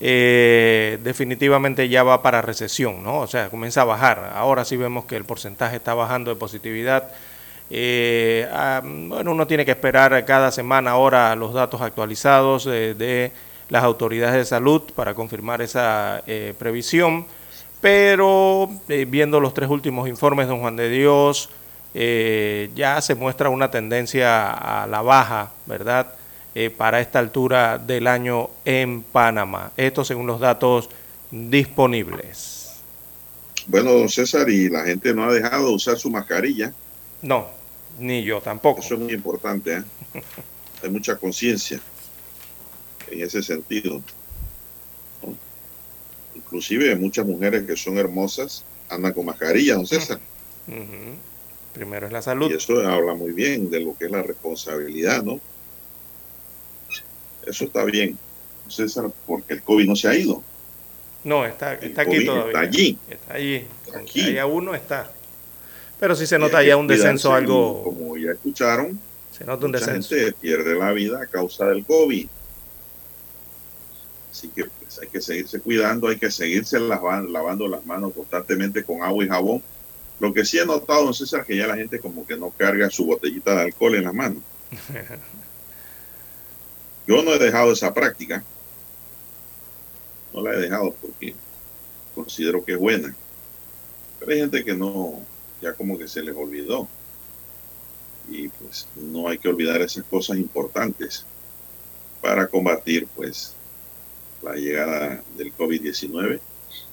eh, 0.00 0.98
definitivamente 1.02 1.88
ya 1.88 2.02
va 2.02 2.22
para 2.22 2.42
recesión, 2.42 3.02
¿no? 3.02 3.20
O 3.20 3.26
sea, 3.26 3.48
comienza 3.48 3.82
a 3.82 3.84
bajar. 3.84 4.32
Ahora 4.34 4.64
sí 4.64 4.76
vemos 4.76 5.04
que 5.04 5.16
el 5.16 5.24
porcentaje 5.24 5.76
está 5.76 5.94
bajando 5.94 6.30
de 6.30 6.36
positividad. 6.36 7.10
Bueno, 7.68 9.32
uno 9.32 9.46
tiene 9.46 9.64
que 9.64 9.72
esperar 9.72 10.24
cada 10.24 10.52
semana 10.52 10.92
ahora 10.92 11.34
los 11.34 11.52
datos 11.52 11.80
actualizados 11.80 12.64
de 12.64 13.32
las 13.68 13.82
autoridades 13.82 14.34
de 14.36 14.44
salud 14.44 14.82
para 14.94 15.14
confirmar 15.14 15.62
esa 15.62 16.22
eh, 16.26 16.54
previsión, 16.58 17.26
pero 17.80 18.70
eh, 18.88 19.06
viendo 19.08 19.40
los 19.40 19.54
tres 19.54 19.68
últimos 19.68 20.08
informes, 20.08 20.48
don 20.48 20.60
Juan 20.60 20.76
de 20.76 20.88
Dios, 20.88 21.50
eh, 21.94 22.70
ya 22.74 23.00
se 23.00 23.14
muestra 23.14 23.48
una 23.48 23.70
tendencia 23.70 24.82
a 24.82 24.86
la 24.86 25.02
baja, 25.02 25.52
¿verdad? 25.66 26.14
para 26.78 27.00
esta 27.02 27.18
altura 27.18 27.76
del 27.76 28.06
año 28.06 28.48
en 28.64 29.02
Panamá. 29.02 29.72
Esto 29.76 30.06
según 30.06 30.26
los 30.26 30.40
datos 30.40 30.88
disponibles. 31.30 32.80
Bueno, 33.66 33.92
don 33.92 34.08
César, 34.08 34.48
y 34.48 34.70
la 34.70 34.84
gente 34.84 35.12
no 35.12 35.24
ha 35.24 35.32
dejado 35.34 35.68
de 35.68 35.74
usar 35.74 35.98
su 35.98 36.08
mascarilla. 36.08 36.72
No, 37.20 37.48
ni 37.98 38.22
yo 38.22 38.40
tampoco. 38.40 38.80
Eso 38.80 38.94
es 38.94 39.00
muy 39.00 39.12
importante. 39.12 39.74
¿eh? 39.74 39.82
Hay 40.82 40.88
mucha 40.88 41.16
conciencia 41.16 41.78
en 43.10 43.22
ese 43.22 43.42
sentido. 43.42 44.02
Inclusive 46.34 46.94
muchas 46.96 47.26
mujeres 47.26 47.66
que 47.66 47.76
son 47.76 47.98
hermosas 47.98 48.64
andan 48.88 49.12
con 49.12 49.26
mascarilla, 49.26 49.74
don 49.74 49.86
César. 49.86 50.20
Primero 51.72 52.06
es 52.06 52.12
la 52.12 52.22
salud. 52.22 52.50
Y 52.50 52.54
eso 52.54 52.80
habla 52.86 53.14
muy 53.14 53.32
bien 53.32 53.70
de 53.70 53.80
lo 53.80 53.96
que 53.96 54.06
es 54.06 54.10
la 54.10 54.22
responsabilidad, 54.22 55.22
¿no? 55.22 55.40
Eso 57.46 57.64
está 57.64 57.84
bien, 57.84 58.18
César, 58.68 59.10
porque 59.26 59.54
el 59.54 59.62
COVID 59.62 59.86
no 59.86 59.96
se 59.96 60.08
ha 60.08 60.14
ido. 60.14 60.42
No, 61.24 61.44
está, 61.44 61.74
está 61.74 62.02
aquí 62.02 62.24
todavía. 62.24 62.46
Está 62.46 62.60
allí. 62.60 62.98
Está 63.08 63.34
allí. 63.34 63.66
Aquí. 63.94 64.20
Haya 64.22 64.46
uno 64.46 64.74
está. 64.74 65.10
Pero 65.98 66.14
sí 66.14 66.26
se 66.26 66.38
nota 66.38 66.62
ya 66.62 66.76
un 66.76 66.86
descenso 66.86 67.32
algo. 67.32 67.82
Como 67.82 68.16
ya 68.16 68.32
escucharon, 68.32 68.98
se 69.36 69.44
nota 69.44 69.66
un 69.66 69.72
mucha 69.72 69.84
descenso. 69.86 70.14
gente 70.14 70.32
pierde 70.40 70.76
la 70.76 70.92
vida 70.92 71.22
a 71.22 71.26
causa 71.26 71.66
del 71.66 71.84
COVID. 71.84 72.26
Así 74.36 74.48
que 74.48 74.66
pues, 74.66 74.98
hay 74.98 75.08
que 75.08 75.22
seguirse 75.22 75.60
cuidando, 75.60 76.08
hay 76.08 76.18
que 76.18 76.30
seguirse 76.30 76.78
lavando, 76.78 77.30
lavando 77.30 77.68
las 77.68 77.86
manos 77.86 78.12
constantemente 78.12 78.84
con 78.84 79.02
agua 79.02 79.24
y 79.24 79.28
jabón. 79.28 79.62
Lo 80.20 80.34
que 80.34 80.44
sí 80.44 80.58
he 80.58 80.66
notado, 80.66 81.04
don 81.04 81.14
César, 81.14 81.46
que 81.46 81.56
ya 81.56 81.66
la 81.66 81.74
gente 81.74 82.00
como 82.00 82.26
que 82.26 82.36
no 82.36 82.50
carga 82.50 82.90
su 82.90 83.06
botellita 83.06 83.54
de 83.54 83.62
alcohol 83.62 83.94
en 83.94 84.04
la 84.04 84.12
mano. 84.12 84.42
Yo 87.06 87.22
no 87.22 87.32
he 87.32 87.38
dejado 87.38 87.72
esa 87.72 87.94
práctica. 87.94 88.44
No 90.34 90.42
la 90.42 90.52
he 90.52 90.58
dejado 90.58 90.94
porque 91.00 91.34
considero 92.14 92.62
que 92.62 92.72
es 92.72 92.78
buena. 92.78 93.16
Pero 94.20 94.32
hay 94.32 94.40
gente 94.40 94.64
que 94.66 94.74
no, 94.74 95.24
ya 95.62 95.72
como 95.72 95.96
que 95.96 96.08
se 96.08 96.22
les 96.22 96.36
olvidó. 96.36 96.86
Y 98.28 98.48
pues 98.48 98.86
no 98.96 99.28
hay 99.28 99.38
que 99.38 99.48
olvidar 99.48 99.80
esas 99.80 100.04
cosas 100.04 100.36
importantes 100.36 101.24
para 102.20 102.46
combatir 102.48 103.06
pues 103.16 103.56
la 104.46 104.54
llegada 104.54 105.22
del 105.36 105.54
COVID-19. 105.54 106.40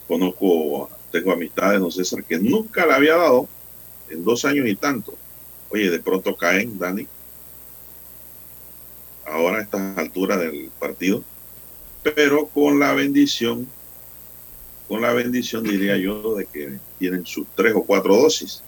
Conozco, 0.08 0.90
tengo 1.10 1.32
amistades, 1.32 1.80
no 1.80 1.90
César, 1.90 2.24
que 2.24 2.38
nunca 2.38 2.84
la 2.84 2.96
había 2.96 3.16
dado 3.16 3.48
en 4.10 4.24
dos 4.24 4.44
años 4.44 4.66
y 4.66 4.74
tanto. 4.74 5.14
Oye, 5.70 5.90
de 5.90 6.00
pronto 6.00 6.36
caen, 6.36 6.78
Dani, 6.78 7.06
ahora 9.26 9.58
a 9.58 9.62
estas 9.62 9.96
alturas 9.96 10.40
del 10.40 10.70
partido, 10.78 11.22
pero 12.02 12.46
con 12.46 12.78
la 12.78 12.92
bendición, 12.92 13.66
con 14.88 15.00
la 15.00 15.12
bendición 15.12 15.62
diría 15.62 15.96
yo 15.96 16.34
de 16.34 16.46
que 16.46 16.78
tienen 16.98 17.24
sus 17.24 17.46
tres 17.54 17.74
o 17.74 17.84
cuatro 17.84 18.16
dosis. 18.16 18.62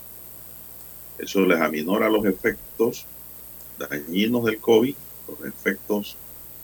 Eso 1.19 1.41
les 1.41 1.61
aminora 1.61 2.09
los 2.09 2.25
efectos 2.25 3.05
dañinos 3.79 4.45
del 4.45 4.59
COVID, 4.59 4.95
los 5.29 5.49
efectos 5.49 6.17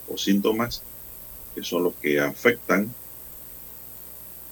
o 0.09 0.17
síntomas 0.17 0.83
que 1.55 1.63
son 1.63 1.85
los 1.85 1.95
que 1.95 2.21
afectan 2.21 2.93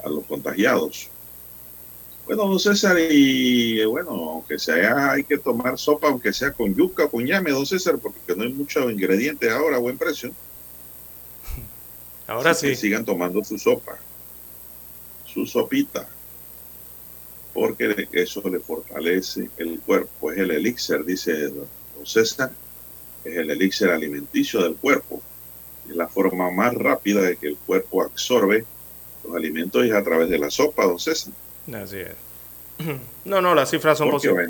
a 0.05 0.09
los 0.09 0.25
contagiados. 0.27 1.09
Bueno, 2.27 2.47
don 2.47 2.61
César, 2.61 2.97
y 2.99 3.85
bueno, 3.87 4.11
aunque 4.11 4.59
sea, 4.59 5.13
hay 5.13 5.25
que 5.25 5.39
tomar 5.39 5.79
sopa, 5.79 6.09
aunque 6.09 6.33
sea 6.33 6.53
con 6.53 6.75
yuca 6.75 7.05
o 7.05 7.11
con 7.11 7.27
llame, 7.27 7.51
don 7.51 7.67
César, 7.67 7.99
porque 7.99 8.37
no 8.37 8.45
hay 8.45 8.53
muchos 8.53 8.91
ingredientes 8.91 9.51
ahora 9.51 9.77
a 9.77 9.81
buen 9.81 9.99
precio. 9.99 10.33
Ahora 12.27 12.51
Así 12.53 12.67
sí. 12.67 12.67
que 12.69 12.77
sigan 12.77 13.05
tomando 13.05 13.43
su 13.43 13.59
sopa, 13.59 13.99
su 15.27 15.45
sopita, 15.47 16.09
porque 17.53 18.09
eso 18.13 18.49
le 18.49 18.61
fortalece 18.61 19.51
el 19.57 19.81
cuerpo. 19.81 20.31
Es 20.31 20.39
el 20.39 20.53
elixir, 20.53 21.05
dice 21.05 21.33
don 21.49 21.67
César, 22.05 22.53
es 23.25 23.37
el 23.37 23.51
elixir 23.51 23.89
alimenticio 23.89 24.63
del 24.63 24.77
cuerpo. 24.77 25.21
Es 25.91 25.97
la 25.97 26.09
forma 26.09 26.51
más 26.51 26.75
rápida 26.75 27.21
de 27.21 27.37
que 27.37 27.49
el 27.49 27.57
cuerpo 27.57 28.03
absorbe 28.03 28.65
los 29.25 29.37
alimentos 29.37 29.85
es 29.85 29.93
a 29.93 30.03
través 30.03 30.29
de 30.29 30.39
la 30.39 30.51
sopa, 30.51 30.85
don 30.85 30.99
César. 30.99 31.33
Así 31.75 31.99
es. 31.99 32.15
No, 33.27 33.43
no, 33.43 33.55
las 33.55 33.71
cifras 33.71 33.99
son 33.99 34.11
posibles. 34.11 34.49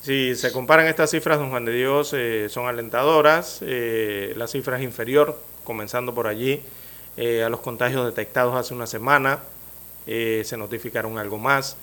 Si 0.00 0.34
se 0.34 0.50
comparan 0.52 0.86
estas 0.86 1.10
cifras, 1.10 1.38
don 1.38 1.50
Juan 1.50 1.66
de 1.66 1.74
Dios, 1.74 2.14
eh, 2.16 2.46
son 2.48 2.66
alentadoras. 2.66 3.58
Eh, 3.60 4.32
la 4.36 4.46
cifra 4.46 4.78
es 4.78 4.82
inferior, 4.82 5.38
comenzando 5.64 6.14
por 6.14 6.26
allí, 6.26 6.62
eh, 7.18 7.44
a 7.44 7.50
los 7.50 7.60
contagios 7.60 8.06
detectados 8.06 8.54
hace 8.54 8.72
una 8.72 8.86
semana. 8.86 9.40
Eh, 10.06 10.42
se 10.46 10.56
notificaron 10.56 11.18
algo 11.18 11.36
más 11.36 11.76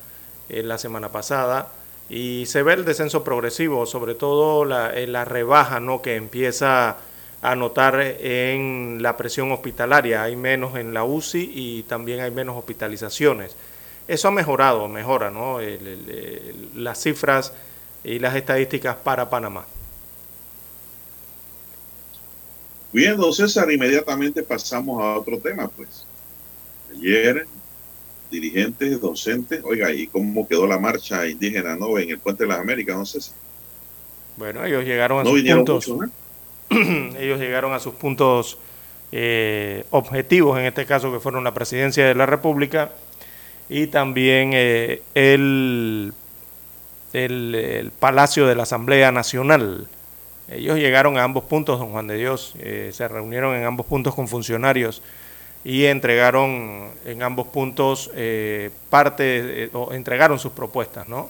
eh, 0.49 0.63
la 0.63 0.79
semana 0.79 1.11
pasada. 1.11 1.71
Y 2.09 2.47
se 2.47 2.63
ve 2.63 2.73
el 2.73 2.83
descenso 2.83 3.23
progresivo, 3.23 3.85
sobre 3.85 4.15
todo 4.15 4.65
la, 4.65 4.93
la 4.93 5.23
rebaja 5.23 5.79
¿no? 5.79 6.01
que 6.01 6.15
empieza 6.15 6.97
a 7.41 7.55
notar 7.55 7.99
en 8.01 8.97
la 9.01 9.15
presión 9.17 9.51
hospitalaria. 9.51 10.23
Hay 10.23 10.35
menos 10.35 10.75
en 10.77 10.93
la 10.93 11.03
UCI 11.03 11.51
y 11.53 11.83
también 11.83 12.19
hay 12.21 12.31
menos 12.31 12.57
hospitalizaciones. 12.57 13.55
Eso 14.07 14.27
ha 14.29 14.31
mejorado, 14.31 14.87
mejora 14.87 15.29
¿no? 15.29 15.59
El- 15.59 15.85
el- 15.87 16.09
el- 16.09 16.83
las 16.83 17.01
cifras 17.01 17.53
y 18.03 18.19
las 18.19 18.35
estadísticas 18.35 18.95
para 18.95 19.29
Panamá. 19.29 19.65
Bien, 22.91 23.17
don 23.17 23.33
César, 23.33 23.71
inmediatamente 23.71 24.43
pasamos 24.43 25.01
a 25.03 25.17
otro 25.17 25.37
tema, 25.39 25.67
pues. 25.67 26.05
Ayer, 26.91 27.45
dirigentes, 28.31 28.99
docentes, 28.99 29.61
oiga, 29.63 29.91
¿y 29.91 30.07
cómo 30.07 30.47
quedó 30.47 30.65
la 30.65 30.79
marcha 30.79 31.27
indígena 31.27 31.75
no 31.75 31.97
en 31.99 32.09
el 32.11 32.19
Puente 32.19 32.43
de 32.45 32.49
las 32.49 32.59
Américas, 32.59 32.95
don 32.95 33.05
César? 33.05 33.35
Bueno, 34.37 34.63
ellos 34.65 34.85
llegaron 34.85 35.19
a 35.19 35.23
No 35.23 35.29
sus 35.31 35.37
vinieron 35.37 35.65
puntos. 35.65 35.85
ellos 37.19 37.39
llegaron 37.39 37.73
a 37.73 37.79
sus 37.79 37.93
puntos 37.95 38.57
eh, 39.13 39.85
objetivos, 39.91 40.59
en 40.59 40.65
este 40.65 40.85
caso 40.85 41.13
que 41.13 41.21
fueron 41.21 41.45
la 41.45 41.53
presidencia 41.53 42.05
de 42.05 42.13
la 42.13 42.25
República 42.25 42.91
y 43.69 43.87
también 43.87 44.51
eh, 44.53 45.01
el, 45.15 46.13
el, 47.13 47.91
Palacio 47.99 48.47
de 48.47 48.55
la 48.55 48.63
Asamblea 48.63 49.13
Nacional. 49.13 49.87
Ellos 50.49 50.77
llegaron 50.77 51.17
a 51.17 51.23
ambos 51.23 51.45
puntos, 51.45 51.79
don 51.79 51.91
Juan 51.91 52.07
de 52.07 52.17
Dios, 52.17 52.53
eh, 52.59 52.91
se 52.93 53.07
reunieron 53.07 53.55
en 53.55 53.63
ambos 53.63 53.85
puntos 53.85 54.13
con 54.13 54.27
funcionarios 54.27 55.01
y 55.63 55.85
entregaron 55.85 56.89
en 57.05 57.23
ambos 57.23 57.47
puntos 57.47 58.11
parte, 58.89 59.69
o 59.73 59.93
entregaron 59.93 60.37
sus 60.37 60.51
propuestas, 60.51 61.07
¿no? 61.07 61.29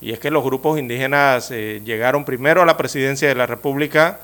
Y 0.00 0.12
es 0.12 0.20
que 0.20 0.30
los 0.30 0.44
grupos 0.44 0.78
indígenas 0.78 1.50
llegaron 1.50 2.24
primero 2.24 2.62
a 2.62 2.66
la 2.66 2.76
presidencia 2.76 3.28
de 3.28 3.34
la 3.34 3.46
República. 3.46 4.20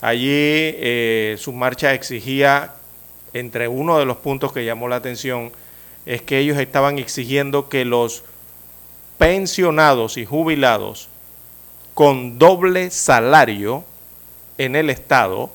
Allí 0.00 0.28
eh, 0.28 1.36
su 1.38 1.52
marcha 1.52 1.94
exigía, 1.94 2.74
entre 3.32 3.68
uno 3.68 3.98
de 3.98 4.04
los 4.04 4.18
puntos 4.18 4.52
que 4.52 4.64
llamó 4.64 4.88
la 4.88 4.96
atención, 4.96 5.52
es 6.04 6.22
que 6.22 6.38
ellos 6.38 6.58
estaban 6.58 6.98
exigiendo 6.98 7.68
que 7.68 7.84
los 7.84 8.22
pensionados 9.18 10.16
y 10.16 10.26
jubilados 10.26 11.08
con 11.94 12.38
doble 12.38 12.90
salario 12.90 13.84
en 14.58 14.76
el 14.76 14.90
Estado 14.90 15.50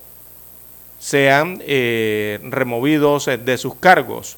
sean 0.99 1.61
eh, 1.65 2.39
removidos 2.43 3.27
eh, 3.27 3.37
de 3.37 3.57
sus 3.57 3.75
cargos 3.75 4.37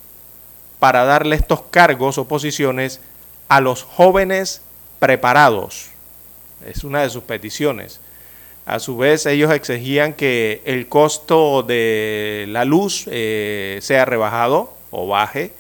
para 0.80 1.06
darle 1.06 1.36
estos 1.36 1.62
cargos 1.64 2.18
o 2.18 2.28
posiciones 2.28 3.00
a 3.48 3.62
los 3.62 3.84
jóvenes 3.84 4.62
preparados. 5.00 5.88
Es 6.66 6.84
una 6.84 7.02
de 7.02 7.10
sus 7.10 7.24
peticiones. 7.24 8.00
A 8.66 8.80
su 8.80 8.96
vez, 8.96 9.26
ellos 9.26 9.52
exigían 9.52 10.14
que 10.14 10.62
el 10.66 10.88
costo 10.88 11.64
de 11.64 12.46
la 12.50 12.64
luz 12.64 13.06
eh, 13.12 13.80
sea 13.82 14.06
rebajado 14.06 14.74
o 14.90 15.08
baje 15.08 15.52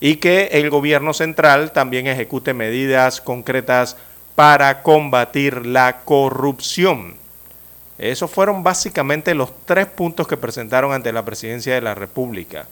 y 0.00 0.16
que 0.16 0.48
el 0.52 0.68
gobierno 0.68 1.14
central 1.14 1.70
también 1.72 2.08
ejecute 2.08 2.52
medidas 2.52 3.20
concretas 3.20 3.96
para 4.34 4.82
combatir 4.82 5.66
la 5.66 6.00
corrupción. 6.00 7.14
Esos 7.98 8.28
fueron 8.28 8.64
básicamente 8.64 9.34
los 9.34 9.52
tres 9.64 9.86
puntos 9.86 10.26
que 10.26 10.36
presentaron 10.36 10.92
ante 10.92 11.12
la 11.12 11.24
presidencia 11.24 11.74
de 11.74 11.82
la 11.82 11.94
República. 11.94 12.66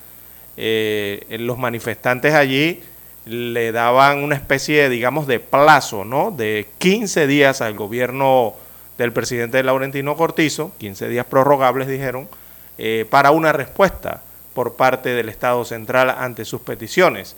Eh, 0.56 1.24
los 1.38 1.56
manifestantes 1.56 2.34
allí 2.34 2.82
le 3.26 3.70
daban 3.70 4.24
una 4.24 4.34
especie, 4.34 4.88
digamos, 4.88 5.28
de 5.28 5.38
plazo, 5.38 6.04
¿no? 6.04 6.32
De 6.32 6.66
15 6.78 7.28
días 7.28 7.60
al 7.60 7.74
gobierno 7.74 8.54
del 9.00 9.12
presidente 9.14 9.62
Laurentino 9.62 10.14
Cortizo, 10.14 10.72
15 10.76 11.08
días 11.08 11.24
prorrogables, 11.24 11.88
dijeron, 11.88 12.28
eh, 12.76 13.06
para 13.08 13.30
una 13.30 13.50
respuesta 13.50 14.22
por 14.52 14.76
parte 14.76 15.08
del 15.08 15.30
Estado 15.30 15.64
central 15.64 16.10
ante 16.10 16.44
sus 16.44 16.60
peticiones, 16.60 17.34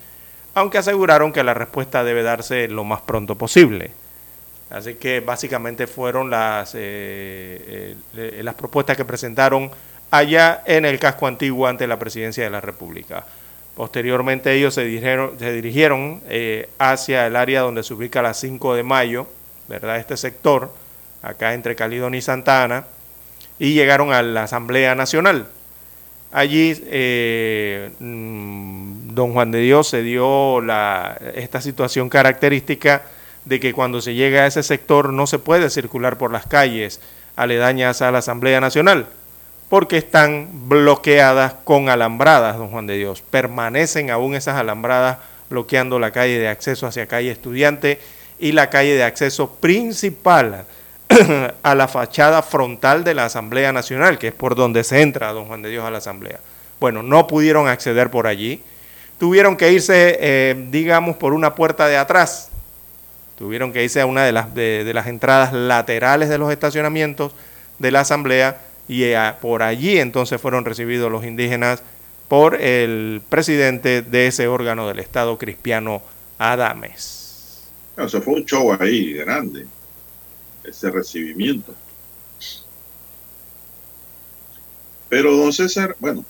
aunque 0.55 0.79
aseguraron 0.79 1.33
que 1.33 1.44
la 1.44 1.55
respuesta 1.55 2.03
debe 2.03 2.25
darse 2.25 2.66
lo 2.66 2.83
más 2.83 3.03
pronto 3.03 3.37
posible. 3.37 3.92
Así 4.70 4.94
que 4.94 5.20
básicamente 5.20 5.87
fueron 5.87 6.31
las, 6.31 6.75
eh, 6.75 7.94
eh, 8.16 8.40
las 8.42 8.57
propuestas 8.57 8.96
que 8.96 9.05
presentaron 9.05 9.70
allá 10.11 10.64
en 10.66 10.85
el 10.85 10.98
casco 10.98 11.29
antiguo 11.29 11.68
ante 11.68 11.87
la 11.87 11.98
presidencia 11.98 12.42
de 12.42 12.51
la 12.51 12.61
República. 12.61 13.25
Posteriormente 13.77 14.53
ellos 14.53 14.75
se 14.75 14.83
dirigieron, 14.83 15.38
se 15.38 15.53
dirigieron 15.53 16.20
hacia 16.79 17.29
el 17.29 17.37
área 17.37 17.61
donde 17.61 17.85
se 17.85 17.94
ubica 17.94 18.20
la 18.20 18.35
5 18.35 18.75
de 18.75 18.83
mayo, 18.83 19.29
¿verdad? 19.68 19.98
Este 19.98 20.16
sector, 20.16 20.82
acá 21.23 21.55
entre 21.55 21.77
Calidón 21.77 22.15
y 22.15 22.21
Santana, 22.21 22.85
y 23.59 23.75
llegaron 23.75 24.13
a 24.13 24.23
la 24.23 24.45
Asamblea 24.45 24.95
Nacional. 24.95 25.49
Allí 26.33 26.83
eh, 26.87 27.91
mm, 27.99 29.15
don 29.15 29.33
Juan 29.33 29.51
de 29.51 29.61
Dios 29.61 29.89
se 29.89 30.03
dio 30.03 30.61
esta 31.35 31.61
situación 31.61 32.09
característica 32.09 33.03
de 33.45 33.61
que 33.61 33.73
cuando 33.73 34.01
se 34.01 34.15
llega 34.15 34.43
a 34.43 34.47
ese 34.47 34.63
sector 34.63 35.13
no 35.13 35.27
se 35.27 35.39
puede 35.39 35.69
circular 35.69 36.17
por 36.17 36.33
las 36.33 36.47
calles 36.47 37.01
aledañas 37.37 38.03
a 38.03 38.11
la 38.11 38.19
Asamblea 38.19 38.61
Nacional 38.61 39.07
porque 39.73 39.97
están 39.97 40.69
bloqueadas 40.69 41.55
con 41.65 41.89
alambradas, 41.89 42.59
don 42.59 42.69
Juan 42.69 42.87
de 42.87 42.99
Dios. 42.99 43.23
Permanecen 43.23 44.11
aún 44.11 44.35
esas 44.35 44.57
alambradas 44.57 45.17
bloqueando 45.49 45.99
la 45.99 46.11
calle 46.11 46.39
de 46.39 46.49
acceso 46.49 46.87
hacia 46.87 47.07
calle 47.07 47.31
estudiante 47.31 47.99
y 48.39 48.53
la 48.53 48.69
calle 48.69 48.95
de 48.95 49.03
acceso 49.03 49.55
principal 49.55 50.67
a 51.62 51.75
la 51.75 51.88
fachada 51.88 52.42
frontal 52.42 53.05
de 53.05 53.14
la 53.14 53.27
Asamblea 53.27 53.72
Nacional, 53.72 54.18
que 54.18 54.29
es 54.29 54.35
por 54.35 54.55
donde 54.55 54.85
se 54.85 55.03
entra, 55.03 55.33
don 55.33 55.46
Juan 55.46 55.62
de 55.62 55.70
Dios, 55.70 55.85
a 55.85 55.90
la 55.90 55.98
Asamblea. 55.98 56.40
Bueno, 56.81 57.03
no 57.03 57.27
pudieron 57.27 57.68
acceder 57.68 58.11
por 58.11 58.27
allí. 58.27 58.62
Tuvieron 59.18 59.57
que 59.57 59.72
irse, 59.72 60.18
eh, 60.20 60.66
digamos, 60.70 61.16
por 61.16 61.33
una 61.33 61.55
puerta 61.55 61.87
de 61.87 61.96
atrás. 61.96 62.51
Tuvieron 63.38 63.72
que 63.72 63.85
irse 63.85 64.01
a 64.01 64.07
una 64.07 64.25
de 64.25 64.33
las, 64.33 64.55
de 64.55 64.90
las 64.92 65.07
entradas 65.07 65.53
laterales 65.53 66.29
de 66.29 66.38
los 66.38 66.51
estacionamientos 66.51 67.33
de 67.79 67.90
la 67.90 68.01
Asamblea 68.01 68.61
y 68.88 69.05
eh, 69.05 69.33
por 69.40 69.62
allí 69.62 69.98
entonces 69.98 70.40
fueron 70.40 70.64
recibidos 70.64 71.11
los 71.11 71.25
indígenas 71.25 71.83
por 72.29 72.61
el 72.61 73.22
presidente 73.29 74.03
de 74.03 74.27
ese 74.27 74.48
órgano 74.48 74.88
del 74.88 74.98
Estado, 74.98 75.37
Cristiano 75.38 76.03
Adames. 76.38 77.68
Eso 77.96 78.22
fue 78.22 78.35
un 78.35 78.44
show 78.44 78.75
ahí 78.81 79.12
grande, 79.12 79.66
ese 80.64 80.90
recibimiento. 80.90 81.75
Pero, 85.09 85.37
don 85.37 85.53
César, 85.53 85.96
bueno, 86.01 86.25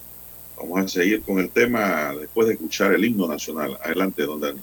vamos 0.56 0.84
a 0.84 0.88
seguir 0.88 1.22
con 1.22 1.38
el 1.38 1.50
tema 1.50 2.14
después 2.18 2.48
de 2.48 2.54
escuchar 2.54 2.92
el 2.92 3.04
himno 3.04 3.28
nacional. 3.28 3.78
Adelante, 3.82 4.22
don 4.24 4.40
Dani. 4.40 4.60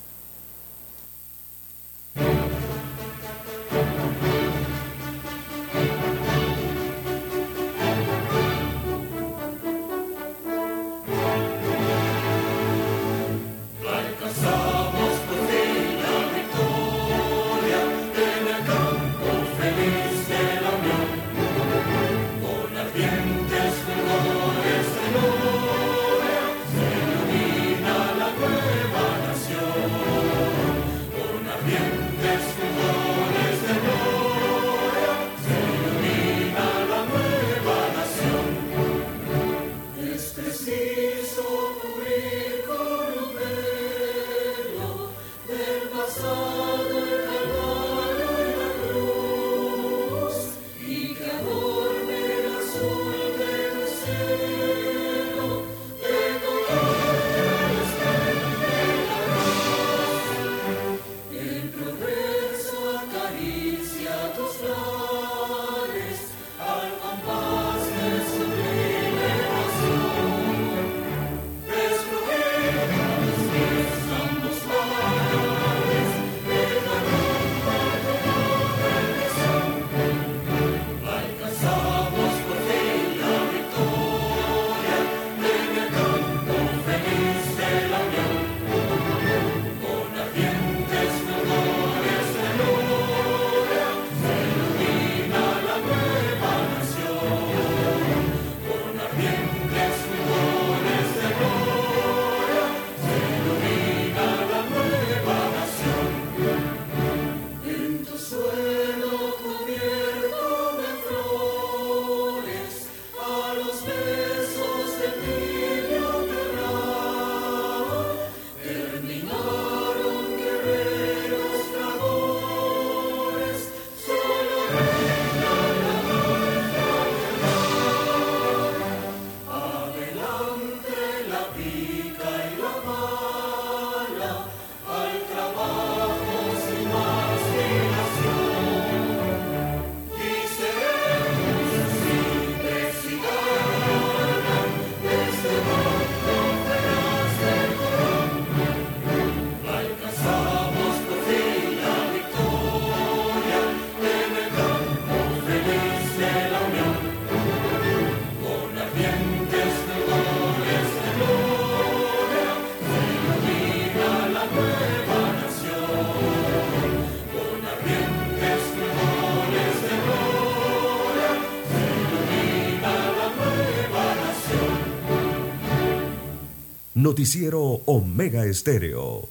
Noticiero 177.09 177.59
Omega 177.87 178.45
Estéreo. 178.45 179.27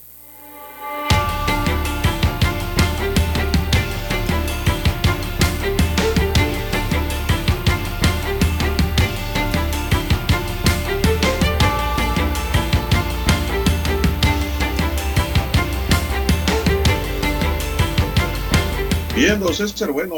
Bien, 19.15 19.39
don 19.39 19.55
César, 19.55 19.93
bueno, 19.93 20.17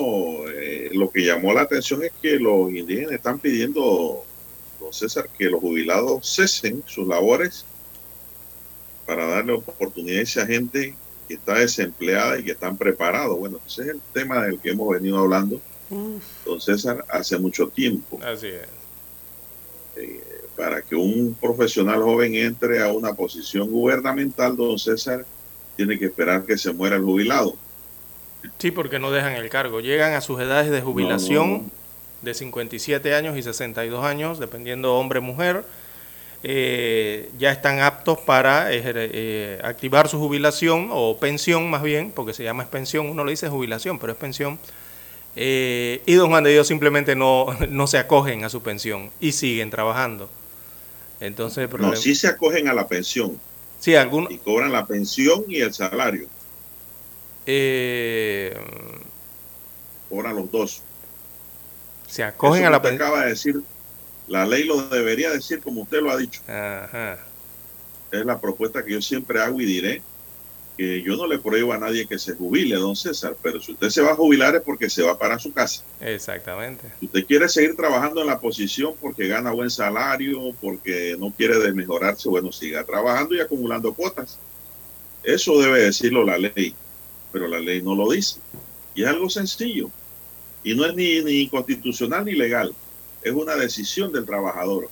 eh, 0.49 0.89
lo 0.95 1.11
que 1.11 1.27
llamó 1.27 1.53
la 1.53 1.61
atención 1.61 2.03
es 2.05 2.13
que 2.23 2.39
los 2.39 2.73
indígenas 2.73 3.13
están 3.13 3.39
pidiendo 3.39 4.25
César, 5.01 5.29
que 5.37 5.51
los 5.51 5.61
jubilados 5.61 6.27
cesen 6.27 6.83
sus 6.87 7.07
labores 7.07 7.65
para 9.07 9.27
darle 9.27 9.55
oportunidad 9.55 10.21
a 10.21 10.23
esa 10.23 10.47
gente 10.47 10.95
que 11.27 11.35
está 11.35 11.55
desempleada 11.55 12.39
y 12.39 12.45
que 12.45 12.53
están 12.53 12.77
preparados. 12.77 13.39
Bueno, 13.39 13.59
ese 13.67 13.83
es 13.83 13.89
el 13.89 14.01
tema 14.13 14.45
del 14.45 14.61
que 14.61 14.71
hemos 14.71 14.89
venido 14.89 15.19
hablando, 15.19 15.61
don 16.45 16.61
César, 16.61 17.05
hace 17.09 17.39
mucho 17.39 17.69
tiempo. 17.69 18.21
Así 18.23 18.49
es. 18.49 18.69
Eh, 19.97 20.21
para 20.57 20.83
que 20.83 20.95
un 20.95 21.35
profesional 21.41 22.03
joven 22.03 22.35
entre 22.35 22.83
a 22.83 22.93
una 22.93 23.15
posición 23.15 23.71
gubernamental, 23.71 24.57
don 24.57 24.79
César, 24.79 25.25
tiene 25.77 25.99
que 25.99 26.07
esperar 26.07 26.45
que 26.45 26.59
se 26.59 26.73
muera 26.73 26.97
el 26.97 27.03
jubilado. 27.03 27.57
Sí, 28.59 28.71
porque 28.71 28.99
no 28.99 29.11
dejan 29.11 29.33
el 29.33 29.49
cargo. 29.49 29.81
Llegan 29.81 30.13
a 30.13 30.21
sus 30.21 30.41
edades 30.41 30.71
de 30.71 30.81
jubilación 30.81 31.51
No, 31.51 31.57
no, 31.57 31.63
no. 31.63 31.80
De 32.23 32.35
57 32.35 33.15
años 33.15 33.37
y 33.37 33.43
62 33.43 34.05
años, 34.05 34.39
dependiendo 34.39 34.95
hombre 34.97 35.19
o 35.21 35.23
mujer. 35.23 35.65
Eh, 36.43 37.31
ya 37.39 37.53
están 37.53 37.81
aptos 37.81 38.19
para 38.19 38.69
eh, 38.73 39.61
activar 39.63 40.09
su 40.09 40.19
jubilación 40.19 40.89
o 40.93 41.19
pensión 41.21 41.69
más 41.71 41.83
bien, 41.83 42.13
porque 42.13 42.35
se 42.35 42.45
llama 42.45 42.63
es 42.65 42.69
pensión, 42.71 43.09
uno 43.11 43.25
le 43.25 43.33
dice 43.33 43.49
jubilación, 43.51 43.99
pero 43.99 44.13
es 44.13 44.19
pensión. 44.19 44.61
Eh, 45.37 46.03
y 46.07 46.15
don 46.15 46.31
Juan 46.31 46.45
de 46.45 46.53
Dios 46.53 46.69
simplemente 46.69 47.17
no, 47.17 47.47
no 47.69 47.87
se 47.87 47.99
acogen 47.99 48.45
a 48.45 48.51
su 48.51 48.63
pensión 48.63 49.13
y 49.21 49.33
siguen 49.33 49.71
trabajando. 49.71 50.31
Entonces, 51.21 51.69
No, 51.77 51.97
sí 51.97 52.15
se 52.15 52.29
acogen 52.29 52.69
a 52.69 52.75
la 52.75 52.87
pensión 52.89 53.43
sí, 53.79 53.95
algunos, 53.97 54.31
y 54.31 54.39
cobran 54.41 54.73
la 54.73 54.87
pensión 54.87 55.45
y 55.49 55.61
el 55.63 55.75
salario. 55.75 56.31
eh, 57.47 58.55
Cobran 60.09 60.37
los 60.37 60.51
dos. 60.51 60.90
Se 62.11 62.25
acogen 62.25 62.63
Eso 62.63 62.69
a 62.69 62.71
la 62.71 62.77
usted 62.79 62.95
acaba 62.95 63.23
de 63.23 63.31
decir, 63.31 63.63
la 64.29 64.45
ley 64.45 64.65
lo 64.65 64.83
debería 64.89 65.31
decir 65.31 65.61
como 65.61 65.83
usted 65.83 66.03
lo 66.03 66.11
ha 66.11 66.17
dicho. 66.17 66.43
Ajá. 66.49 67.19
Es 68.11 68.27
la 68.27 68.41
propuesta 68.41 68.85
que 68.85 68.93
yo 68.93 69.01
siempre 69.01 69.41
hago 69.41 69.61
y 69.61 69.65
diré 69.65 70.03
que 70.77 71.03
yo 71.03 71.15
no 71.15 71.27
le 71.27 71.39
prohíbo 71.39 71.73
a 71.73 71.79
nadie 71.79 72.07
que 72.07 72.19
se 72.19 72.35
jubile, 72.35 72.77
don 72.77 72.97
César, 72.97 73.37
pero 73.43 73.61
si 73.61 73.73
usted 73.73 73.91
se 73.91 74.01
va 74.01 74.13
a 74.13 74.17
jubilar 74.17 74.57
es 74.57 74.63
porque 74.63 74.89
se 74.89 75.03
va 75.03 75.19
para 75.19 75.39
su 75.39 75.53
casa. 75.53 75.83
Exactamente. 76.01 76.91
Si 76.99 77.07
usted 77.07 77.27
quiere 77.27 77.49
seguir 77.49 77.77
trabajando 77.77 78.23
en 78.23 78.27
la 78.27 78.41
posición 78.41 78.95
porque 79.01 79.29
gana 79.29 79.53
buen 79.53 79.71
salario, 79.71 80.55
porque 80.61 81.17
no 81.19 81.33
quiere 81.37 81.59
desmejorarse, 81.59 82.29
bueno, 82.31 82.51
siga 82.51 82.83
trabajando 82.85 83.35
y 83.35 83.41
acumulando 83.41 83.93
cuotas. 83.93 84.39
Eso 85.23 85.61
debe 85.61 85.83
decirlo 85.83 86.25
la 86.25 86.39
ley, 86.39 86.75
pero 87.31 87.47
la 87.47 87.61
ley 87.61 87.83
no 87.83 87.95
lo 87.95 88.11
dice. 88.11 88.41
Y 88.95 89.03
es 89.03 89.09
algo 89.09 89.29
sencillo. 89.29 89.91
Y 90.65 90.75
no 90.75 90.85
es 90.85 90.95
ni, 90.95 91.23
ni 91.23 91.49
constitucional 91.49 92.25
ni 92.25 92.33
legal. 92.33 92.75
Es 93.23 93.33
una 93.33 93.55
decisión 93.57 94.13
del 94.13 94.27
trabajador. 94.27 94.89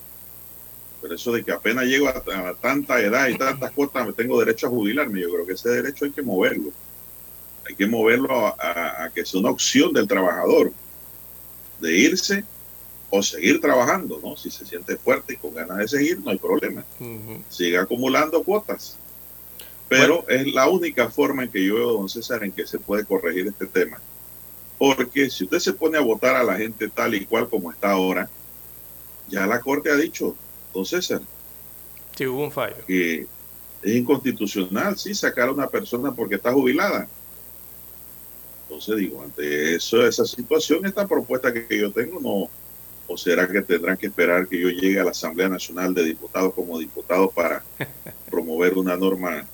Pero 1.01 1.15
eso 1.15 1.33
de 1.33 1.45
que 1.45 1.53
apenas 1.53 1.85
llego 1.85 2.09
a, 2.09 2.23
a 2.49 2.55
tanta 2.55 3.01
edad 3.01 3.29
y 3.29 3.39
tantas 3.39 3.71
cuotas, 3.73 4.07
me 4.07 4.13
tengo 4.13 4.39
derecho 4.39 4.67
a 4.67 4.71
jubilarme, 4.71 5.21
yo 5.21 5.31
creo 5.33 5.47
que 5.47 5.53
ese 5.53 5.69
derecho 5.71 6.05
hay 6.05 6.11
que 6.11 6.23
moverlo. 6.23 6.71
Hay 7.69 7.75
que 7.75 7.87
moverlo 7.87 8.47
a, 8.47 8.57
a- 8.59 9.05
a 9.05 9.11
que 9.11 9.25
sea 9.25 9.41
una 9.41 9.51
opción 9.51 9.93
del 9.93 10.09
trabajador 10.09 10.73
de 11.81 11.97
irse 11.97 12.45
o 13.11 13.23
seguir 13.23 13.61
trabajando, 13.61 14.21
¿no? 14.23 14.37
Si 14.37 14.51
se 14.51 14.67
siente 14.67 14.97
fuerte 14.97 15.35
y 15.35 15.37
con 15.37 15.55
ganas 15.55 15.79
de 15.79 15.89
seguir, 15.89 16.19
no 16.21 16.31
hay 16.31 16.39
problema. 16.39 16.85
Siga 17.49 17.83
acumulando 17.83 18.43
cuotas. 18.43 18.97
Pero 19.89 20.27
es 20.29 20.47
la 20.53 20.69
única 20.69 21.09
forma 21.11 21.45
en 21.45 21.51
que 21.51 21.65
yo 21.65 21.77
veo, 21.77 21.93
don 21.93 22.09
César, 22.11 22.43
en 22.45 22.53
que 22.53 22.67
se 22.67 22.79
puede 22.79 23.05
corregir 23.07 23.47
este 23.47 23.67
tema. 23.67 23.99
Porque 24.79 25.29
si 25.31 25.45
usted 25.45 25.59
se 25.59 25.73
pone 25.73 25.99
a 25.99 26.03
votar 26.03 26.37
a 26.37 26.45
la 26.45 26.57
gente 26.57 26.89
tal 26.89 27.15
y 27.15 27.27
cual 27.27 27.49
como 27.49 27.71
está 27.73 27.91
ahora, 27.91 28.31
ya 29.29 29.47
la 29.47 29.61
Corte 29.61 29.91
ha 29.91 29.97
dicho, 29.97 30.37
don 30.73 30.87
César, 30.87 31.21
Sí, 32.17 32.27
hubo 32.27 32.43
un 32.45 32.51
fallo. 32.53 32.77
que 32.87 33.27
es 33.83 33.95
inconstitucional, 33.97 34.99
sí, 34.99 35.15
sacar 35.15 35.49
a 35.49 35.53
una 35.53 35.69
persona 35.69 36.13
porque 36.13 36.35
está 36.37 36.53
jubilada. 36.53 37.09
Entonces 38.65 38.97
digo, 38.97 39.23
ante 39.23 39.77
eso, 39.77 40.07
esa 40.07 40.25
situación, 40.25 40.85
esta 40.87 41.07
propuesta 41.07 41.53
que, 41.53 41.67
que 41.67 41.79
yo 41.79 41.93
tengo, 41.93 42.21
no, 42.21 42.51
o 43.07 43.17
será 43.17 43.49
que 43.49 43.63
tendrán 43.63 43.97
que 43.97 44.09
esperar 44.09 44.47
que 44.49 44.61
yo 44.61 44.69
llegue 44.69 45.01
a 45.01 45.05
la 45.05 45.13
Asamblea 45.13 45.49
Nacional 45.49 45.95
de 45.95 46.05
Diputados 46.05 46.53
como 46.55 46.79
diputado 46.79 47.31
para 47.31 47.65
promover 48.31 48.75
una 48.75 48.97
norma 48.97 49.47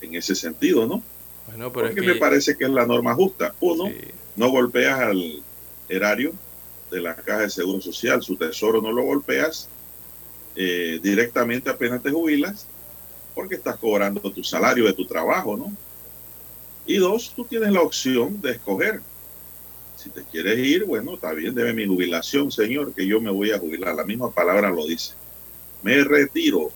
en 0.00 0.14
ese 0.14 0.34
sentido, 0.34 0.86
¿no? 0.86 1.02
Bueno, 1.46 1.72
pero 1.72 1.86
Porque 1.86 2.00
es 2.00 2.06
me 2.06 2.12
que... 2.14 2.18
parece 2.20 2.56
que 2.56 2.64
es 2.64 2.70
la 2.70 2.86
norma 2.86 3.14
justa. 3.14 3.54
Uno, 3.60 3.86
sí. 3.86 3.94
No 4.38 4.50
golpeas 4.50 5.00
al 5.00 5.42
erario 5.88 6.32
de 6.90 7.00
la 7.00 7.14
Caja 7.14 7.40
de 7.40 7.50
Seguro 7.50 7.80
Social, 7.80 8.22
su 8.22 8.36
tesoro 8.36 8.80
no 8.80 8.92
lo 8.92 9.02
golpeas 9.02 9.68
eh, 10.54 10.98
directamente 11.02 11.70
apenas 11.70 12.02
te 12.02 12.10
jubilas, 12.10 12.66
porque 13.34 13.56
estás 13.56 13.76
cobrando 13.76 14.20
tu 14.32 14.42
salario 14.42 14.86
de 14.86 14.92
tu 14.92 15.06
trabajo, 15.06 15.56
¿no? 15.56 15.72
Y 16.86 16.96
dos, 16.96 17.32
tú 17.36 17.44
tienes 17.44 17.70
la 17.70 17.82
opción 17.82 18.40
de 18.40 18.52
escoger. 18.52 19.00
Si 19.96 20.10
te 20.10 20.22
quieres 20.24 20.58
ir, 20.58 20.84
bueno, 20.84 21.14
está 21.14 21.32
bien, 21.32 21.54
debe 21.54 21.72
mi 21.72 21.86
jubilación, 21.86 22.50
señor, 22.50 22.94
que 22.94 23.06
yo 23.06 23.20
me 23.20 23.30
voy 23.30 23.50
a 23.52 23.58
jubilar. 23.58 23.94
La 23.94 24.04
misma 24.04 24.30
palabra 24.30 24.70
lo 24.70 24.86
dice. 24.86 25.12
Me 25.82 26.02
retiro 26.02 26.70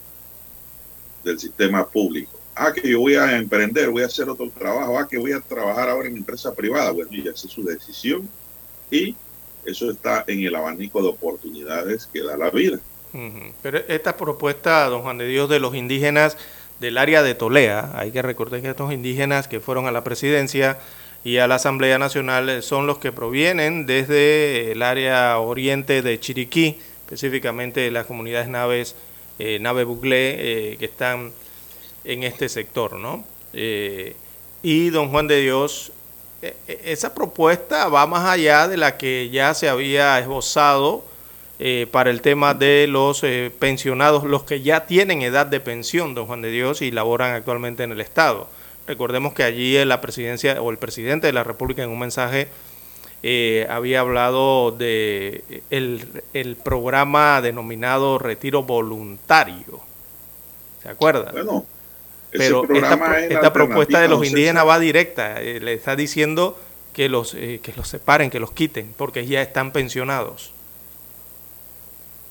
del 1.24 1.38
sistema 1.40 1.88
público. 1.88 2.41
Ah, 2.54 2.72
que 2.72 2.88
yo 2.88 3.00
voy 3.00 3.14
a 3.14 3.36
emprender, 3.36 3.90
voy 3.90 4.02
a 4.02 4.06
hacer 4.06 4.28
otro 4.28 4.48
trabajo. 4.50 4.98
Ah, 4.98 5.08
que 5.08 5.18
voy 5.18 5.32
a 5.32 5.40
trabajar 5.40 5.88
ahora 5.88 6.08
en 6.08 6.16
empresa 6.16 6.54
privada. 6.54 6.90
Bueno, 6.90 7.10
y 7.12 7.20
esa 7.20 7.46
es 7.46 7.52
su 7.52 7.64
decisión. 7.64 8.28
Y 8.90 9.16
eso 9.64 9.90
está 9.90 10.24
en 10.26 10.40
el 10.44 10.54
abanico 10.54 11.02
de 11.02 11.08
oportunidades 11.08 12.06
que 12.06 12.22
da 12.22 12.36
la 12.36 12.50
vida. 12.50 12.78
Pero 13.62 13.78
esta 13.88 14.16
propuesta, 14.16 14.86
don 14.86 15.02
Juan 15.02 15.18
de 15.18 15.26
Dios, 15.26 15.48
de 15.48 15.60
los 15.60 15.74
indígenas 15.74 16.36
del 16.80 16.98
área 16.98 17.22
de 17.22 17.34
Tolea, 17.34 17.92
hay 17.94 18.10
que 18.10 18.22
recordar 18.22 18.60
que 18.62 18.70
estos 18.70 18.92
indígenas 18.92 19.48
que 19.48 19.60
fueron 19.60 19.86
a 19.86 19.92
la 19.92 20.02
presidencia 20.02 20.78
y 21.24 21.36
a 21.36 21.46
la 21.46 21.56
Asamblea 21.56 21.98
Nacional 21.98 22.62
son 22.62 22.86
los 22.86 22.98
que 22.98 23.12
provienen 23.12 23.86
desde 23.86 24.72
el 24.72 24.82
área 24.82 25.38
oriente 25.38 26.02
de 26.02 26.18
Chiriquí, 26.18 26.78
específicamente 27.04 27.90
las 27.90 28.06
comunidades 28.06 28.48
naves, 28.48 28.96
eh, 29.38 29.58
Nave 29.60 29.84
Buglé, 29.84 30.36
eh, 30.72 30.76
que 30.78 30.86
están 30.86 31.32
en 32.04 32.22
este 32.22 32.48
sector, 32.48 32.94
¿no? 32.94 33.24
Eh, 33.52 34.16
y 34.62 34.90
don 34.90 35.08
Juan 35.10 35.26
de 35.26 35.40
Dios, 35.40 35.92
eh, 36.42 36.56
eh, 36.66 36.80
esa 36.86 37.14
propuesta 37.14 37.88
va 37.88 38.06
más 38.06 38.24
allá 38.24 38.68
de 38.68 38.76
la 38.76 38.96
que 38.96 39.30
ya 39.30 39.54
se 39.54 39.68
había 39.68 40.18
esbozado 40.18 41.04
eh, 41.58 41.86
para 41.90 42.10
el 42.10 42.22
tema 42.22 42.54
de 42.54 42.86
los 42.88 43.22
eh, 43.22 43.52
pensionados, 43.58 44.24
los 44.24 44.42
que 44.42 44.62
ya 44.62 44.86
tienen 44.86 45.22
edad 45.22 45.46
de 45.46 45.60
pensión, 45.60 46.14
don 46.14 46.26
Juan 46.26 46.42
de 46.42 46.50
Dios, 46.50 46.82
y 46.82 46.90
laboran 46.90 47.34
actualmente 47.34 47.84
en 47.84 47.92
el 47.92 48.00
Estado. 48.00 48.48
Recordemos 48.86 49.32
que 49.32 49.44
allí 49.44 49.84
la 49.84 50.00
presidencia 50.00 50.60
o 50.60 50.70
el 50.70 50.78
presidente 50.78 51.28
de 51.28 51.32
la 51.32 51.44
República 51.44 51.84
en 51.84 51.90
un 51.90 52.00
mensaje 52.00 52.48
eh, 53.22 53.64
había 53.70 54.00
hablado 54.00 54.72
de 54.72 55.62
el, 55.70 56.04
el 56.32 56.56
programa 56.56 57.40
denominado 57.40 58.18
retiro 58.18 58.64
voluntario. 58.64 59.80
¿Se 60.82 60.88
acuerdan? 60.88 61.32
Bueno, 61.32 61.64
Pero 62.32 62.64
esta, 62.72 63.26
es 63.26 63.50
propuesta 63.50 64.00
de 64.00 64.08
los 64.08 64.26
indígenas 64.26 64.66
va 64.66 64.78
directa, 64.78 65.40
eh, 65.42 65.60
le 65.60 65.74
está 65.74 65.96
diciendo 65.96 66.58
que 66.94 67.08
los, 67.08 67.34
eh, 67.34 67.60
que 67.62 67.72
los 67.76 67.88
separen, 67.88 68.30
que 68.30 68.40
los 68.40 68.52
quiten, 68.52 68.94
porque 68.96 69.26
ya 69.26 69.42
están 69.42 69.72
pensionados. 69.72 70.52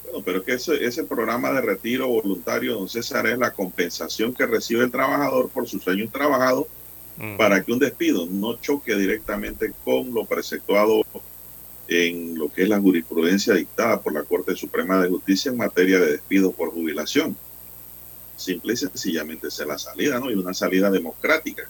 Bueno, 0.05 0.23
pero 0.25 0.43
que 0.43 0.53
ese, 0.53 0.83
ese 0.83 1.03
programa 1.03 1.51
de 1.51 1.61
retiro 1.61 2.07
voluntario, 2.07 2.73
don 2.73 2.89
César, 2.89 3.27
es 3.27 3.37
la 3.37 3.51
compensación 3.51 4.33
que 4.33 4.45
recibe 4.45 4.83
el 4.83 4.91
trabajador 4.91 5.49
por 5.49 5.67
sus 5.67 5.87
años 5.87 6.11
trabajados 6.11 6.65
Mm. 7.17 7.37
para 7.37 7.63
que 7.63 7.71
un 7.71 7.79
despido 7.79 8.25
no 8.25 8.57
choque 8.57 8.95
directamente 8.95 9.73
con 9.83 10.13
lo 10.13 10.25
preceptuado 10.25 11.03
en 11.87 12.37
lo 12.37 12.51
que 12.51 12.63
es 12.63 12.69
la 12.69 12.79
jurisprudencia 12.79 13.53
dictada 13.53 14.01
por 14.01 14.13
la 14.13 14.23
Corte 14.23 14.55
Suprema 14.55 14.99
de 15.01 15.09
Justicia 15.09 15.51
en 15.51 15.57
materia 15.57 15.99
de 15.99 16.13
despido 16.13 16.51
por 16.51 16.71
jubilación. 16.71 17.35
Simple 18.35 18.73
y 18.73 18.77
sencillamente 18.77 19.47
es 19.47 19.59
la 19.59 19.77
salida, 19.77 20.19
¿no? 20.19 20.31
Y 20.31 20.33
una 20.35 20.53
salida 20.53 20.89
democrática. 20.89 21.63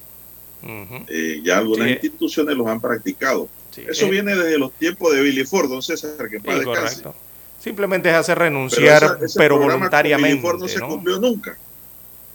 Eh, 1.08 1.42
ya 1.44 1.58
algunas 1.58 1.88
Sí. 1.88 1.94
instituciones 1.94 2.56
los 2.56 2.68
han 2.68 2.80
practicado. 2.80 3.50
Sí, 3.72 3.84
Eso 3.90 4.06
eh, 4.06 4.10
viene 4.12 4.36
desde 4.36 4.58
los 4.60 4.72
tiempos 4.74 5.14
de 5.14 5.22
Billy 5.22 5.44
Ford, 5.46 5.70
don 5.70 5.82
César, 5.82 6.30
que 6.30 6.38
en 6.38 6.44
sí, 6.44 6.64
correcto. 6.64 7.16
Simplemente 7.60 8.10
es 8.10 8.16
hacer 8.16 8.38
Pero 8.38 8.46
renunciar, 8.50 9.04
esa- 9.04 9.18
pero, 9.38 9.56
ese 9.58 9.66
voluntariamente. 9.66 10.30
Billy 10.36 10.42
Ford 10.42 10.60
no 10.60 10.68
se 10.68 10.80
cumplió 10.82 11.20
nunca. 11.20 11.58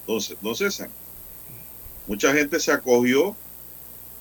Entonces, 0.01 0.37
no 0.41 0.55
César. 0.55 0.89
Mucha 2.07 2.33
gente 2.33 2.59
se 2.61 2.73
acogió 2.73 3.37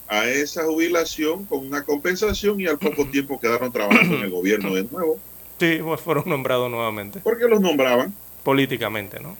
a 0.08 0.28
esa 0.28 0.64
jubilación 0.64 1.44
con 1.44 1.66
una 1.66 1.82
compensación 1.84 2.60
y 2.60 2.66
al 2.66 2.78
poco 2.78 3.06
tiempo 3.06 3.40
quedaron 3.40 3.72
trabajando 3.72 4.16
en 4.16 4.22
el 4.22 4.30
gobierno 4.30 4.74
de 4.74 4.84
nuevo, 4.84 5.18
Sí, 5.58 5.78
pues 5.82 6.00
fueron 6.00 6.24
nombrados 6.28 6.70
nuevamente, 6.70 7.18
porque 7.24 7.46
los 7.48 7.60
nombraban 7.60 8.14
políticamente, 8.44 9.18
¿no? 9.20 9.36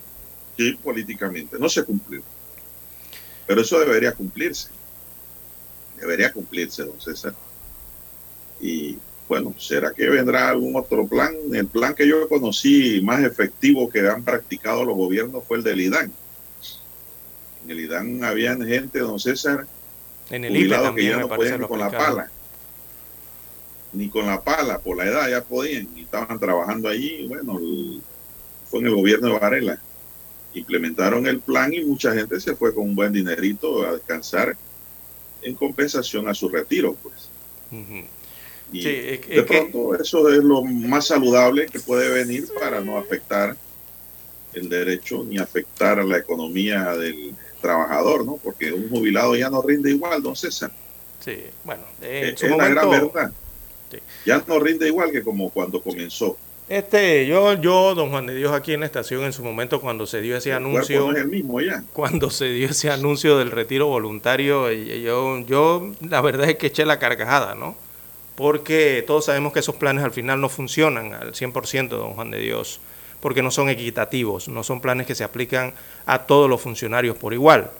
Sí, 0.57 0.73
políticamente. 0.83 1.59
No 1.59 1.69
se 1.69 1.85
cumplió. 1.85 2.23
Pero 3.47 3.61
eso 3.61 3.79
debería 3.79 4.13
cumplirse. 4.13 4.69
Debería 5.99 6.33
cumplirse, 6.33 6.85
don 6.85 7.01
César. 7.01 7.35
Y 8.61 8.99
bueno, 9.29 9.55
¿será 9.59 9.93
que 9.93 10.09
vendrá 10.09 10.49
algún 10.49 10.77
otro 10.77 11.07
plan? 11.07 11.35
El 11.53 11.67
plan 11.67 11.95
que 11.95 12.07
yo 12.07 12.29
conocí 12.29 13.01
más 13.03 13.25
efectivo 13.25 13.89
que 13.89 14.09
han 14.09 14.23
practicado 14.23 14.85
los 14.85 14.97
gobiernos 14.97 15.45
fue 15.45 15.59
el 15.59 15.65
del 15.65 15.81
IDAN. 15.81 16.13
En 17.65 17.71
el 17.71 17.81
IDAN 17.81 18.25
había 18.25 18.57
gente, 18.57 19.01
don 19.01 19.19
César, 19.19 19.67
en 20.31 20.45
el 20.45 20.57
IPE 20.57 20.95
que 20.95 21.05
ya 21.05 21.17
no 21.19 21.29
podían 21.29 21.61
ni 21.61 21.67
con 21.67 21.79
la 21.79 21.91
pala. 21.91 22.31
Ni 23.93 24.09
con 24.09 24.27
la 24.27 24.43
pala, 24.43 24.79
por 24.79 24.97
la 24.97 25.07
edad 25.07 25.29
ya 25.29 25.43
podían, 25.43 25.89
y 25.97 26.03
estaban 26.03 26.39
trabajando 26.39 26.89
allí. 26.89 27.27
Bueno, 27.27 27.59
fue 28.71 28.81
en 28.81 28.87
el 28.87 28.95
gobierno 28.95 29.29
de 29.29 29.39
Varela. 29.39 29.81
Implementaron 30.57 31.27
el 31.27 31.41
plan 31.41 31.73
y 31.75 31.85
mucha 31.85 32.15
gente 32.15 32.41
se 32.41 32.57
fue 32.57 32.75
con 32.75 32.85
un 32.85 32.95
buen 32.95 33.13
dinerito 33.13 33.87
a 33.87 33.93
descansar 33.93 34.57
en 35.43 35.55
compensación 35.55 36.29
a 36.29 36.35
su 36.35 36.49
retiro, 36.49 36.97
pues. 37.03 37.29
Y 38.73 38.83
de 38.83 39.45
pronto 39.47 39.95
eso 39.95 40.29
es 40.31 40.43
lo 40.43 40.63
más 40.63 41.09
saludable 41.09 41.67
que 41.67 41.79
puede 41.79 42.09
venir 42.09 42.49
para 42.59 42.81
no 42.81 42.97
afectar 42.97 43.55
el 44.55 44.69
derecho 44.69 45.23
ni 45.25 45.39
afectar 45.39 46.01
a 46.01 46.05
la 46.05 46.17
economía 46.17 46.97
del 46.97 47.35
trabajador, 47.61 48.25
¿no? 48.25 48.37
Porque 48.43 48.73
un 48.73 48.89
jubilado 48.89 49.37
ya 49.37 49.51
no 49.51 49.61
rinde 49.61 49.91
igual, 49.91 50.23
don 50.23 50.35
César. 50.35 50.73
Sí, 51.23 51.37
bueno, 51.65 51.83
en 52.01 52.35
es, 52.35 52.43
la 52.43 52.69
gran 52.69 52.91
verdad. 52.91 53.33
Ya 54.25 54.43
no 54.47 54.59
rinde 54.59 54.89
igual 54.89 55.13
que 55.13 55.23
como 55.23 55.51
cuando 55.51 55.83
comenzó. 55.83 56.39
Este, 56.69 57.27
yo, 57.27 57.53
yo, 57.55 57.95
don 57.95 58.11
Juan 58.11 58.27
de 58.27 58.35
Dios, 58.35 58.53
aquí 58.53 58.73
en 58.73 58.81
la 58.81 58.87
estación 58.87 59.23
en 59.23 59.33
su 59.33 59.45
momento 59.45 59.81
cuando 59.81 60.05
se 60.05 60.21
dio 60.21 60.37
ese 60.37 60.53
anuncio, 60.53 61.11
el 61.13 61.29
mismo 61.29 61.61
ya. 61.61 61.85
cuando 61.93 62.29
se 62.29 62.47
dio 62.47 62.69
ese 62.69 62.91
anuncio 62.91 63.39
del 63.39 63.53
retiro 63.53 63.87
voluntario, 63.87 64.73
yo, 64.73 65.39
yo, 65.47 65.93
la 66.09 66.21
verdad 66.21 66.51
es 66.51 66.57
que 66.57 66.67
eché 66.67 66.85
la 66.85 66.99
carcajada, 66.99 67.55
¿no? 67.55 67.77
Porque 68.35 69.05
todos 69.07 69.27
sabemos 69.27 69.53
que 69.53 69.61
esos 69.61 69.77
planes 69.77 70.03
al 70.03 70.11
final 70.11 70.41
no 70.41 70.49
funcionan 70.49 71.15
al 71.15 71.35
100%, 71.35 71.89
don 71.89 72.15
Juan 72.15 72.33
de 72.33 72.41
Dios, 72.41 72.81
porque 73.21 73.43
no 73.43 73.53
son 73.53 73.69
equitativos, 73.69 74.49
no 74.49 74.65
son 74.65 74.81
planes 74.81 75.07
que 75.07 75.15
se 75.15 75.23
aplican 75.23 75.73
a 76.05 76.27
todos 76.27 76.51
los 76.51 76.61
funcionarios 76.61 77.17
por 77.17 77.33
igual. 77.33 77.71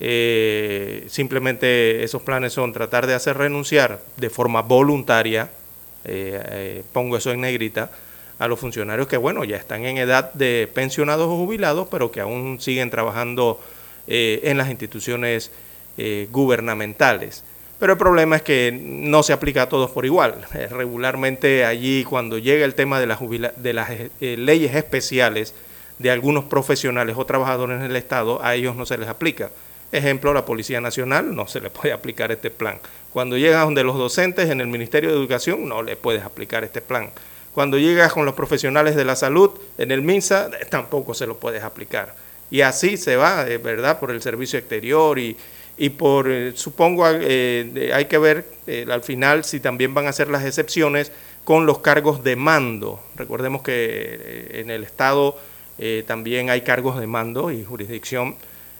Eh, 0.00 1.06
simplemente 1.08 2.02
esos 2.02 2.20
planes 2.22 2.52
son 2.52 2.72
tratar 2.72 3.06
de 3.06 3.14
hacer 3.14 3.38
renunciar 3.38 4.00
de 4.16 4.28
forma 4.28 4.60
voluntaria, 4.62 5.50
eh, 6.04 6.42
eh, 6.50 6.82
pongo 6.92 7.16
eso 7.16 7.30
en 7.30 7.40
negrita, 7.40 7.90
a 8.38 8.48
los 8.48 8.58
funcionarios 8.58 9.06
que, 9.06 9.16
bueno, 9.16 9.44
ya 9.44 9.56
están 9.56 9.84
en 9.84 9.98
edad 9.98 10.32
de 10.34 10.68
pensionados 10.72 11.26
o 11.28 11.36
jubilados, 11.36 11.88
pero 11.90 12.10
que 12.10 12.20
aún 12.20 12.60
siguen 12.60 12.90
trabajando 12.90 13.60
eh, 14.06 14.40
en 14.44 14.58
las 14.58 14.70
instituciones 14.70 15.50
eh, 15.96 16.28
gubernamentales. 16.30 17.44
Pero 17.78 17.92
el 17.92 17.98
problema 17.98 18.36
es 18.36 18.42
que 18.42 18.72
no 18.72 19.22
se 19.22 19.32
aplica 19.32 19.62
a 19.62 19.68
todos 19.68 19.90
por 19.90 20.04
igual. 20.04 20.46
Eh, 20.54 20.68
regularmente 20.70 21.64
allí, 21.64 22.04
cuando 22.04 22.38
llega 22.38 22.64
el 22.64 22.74
tema 22.74 23.00
de, 23.00 23.06
la 23.06 23.52
de 23.56 23.72
las 23.72 23.90
leyes 24.20 24.74
especiales 24.74 25.54
de 25.98 26.10
algunos 26.10 26.44
profesionales 26.44 27.16
o 27.16 27.24
trabajadores 27.24 27.78
en 27.78 27.86
el 27.86 27.96
Estado, 27.96 28.42
a 28.42 28.54
ellos 28.54 28.74
no 28.74 28.84
se 28.84 28.98
les 28.98 29.08
aplica. 29.08 29.50
Ejemplo, 29.92 30.34
la 30.34 30.44
Policía 30.44 30.80
Nacional 30.80 31.36
no 31.36 31.46
se 31.46 31.60
le 31.60 31.70
puede 31.70 31.92
aplicar 31.92 32.32
este 32.32 32.50
plan. 32.50 32.80
Cuando 33.12 33.36
llega 33.36 33.60
donde 33.60 33.84
los 33.84 33.96
docentes 33.96 34.50
en 34.50 34.60
el 34.60 34.66
Ministerio 34.66 35.10
de 35.10 35.16
Educación, 35.16 35.68
no 35.68 35.84
le 35.84 35.94
puedes 35.94 36.24
aplicar 36.24 36.64
este 36.64 36.80
plan. 36.80 37.10
Cuando 37.54 37.78
llegas 37.78 38.12
con 38.12 38.24
los 38.24 38.34
profesionales 38.34 38.96
de 38.96 39.04
la 39.04 39.16
salud 39.16 39.50
en 39.78 39.92
el 39.92 40.02
MINSA, 40.02 40.50
tampoco 40.70 41.14
se 41.14 41.26
lo 41.26 41.38
puedes 41.38 41.62
aplicar. 41.62 42.14
Y 42.50 42.62
así 42.62 42.96
se 42.96 43.16
va, 43.16 43.44
¿verdad? 43.44 43.98
Por 43.98 44.10
el 44.10 44.20
servicio 44.20 44.58
exterior 44.58 45.18
y, 45.18 45.36
y 45.76 45.90
por, 45.90 46.30
eh, 46.30 46.52
supongo, 46.54 47.04
eh, 47.08 47.90
hay 47.92 48.04
que 48.04 48.18
ver 48.18 48.46
eh, 48.66 48.86
al 48.90 49.02
final 49.02 49.44
si 49.44 49.60
también 49.60 49.92
van 49.92 50.06
a 50.06 50.12
ser 50.12 50.28
las 50.28 50.44
excepciones 50.44 51.10
con 51.42 51.66
los 51.66 51.80
cargos 51.80 52.22
de 52.22 52.36
mando. 52.36 53.02
Recordemos 53.16 53.62
que 53.62 54.50
en 54.54 54.70
el 54.70 54.84
Estado 54.84 55.38
también 56.06 56.50
hay 56.50 56.60
cargos 56.60 57.00
de 57.00 57.06
mando 57.08 57.50
y 57.50 57.64
jurisdicción, 57.64 58.36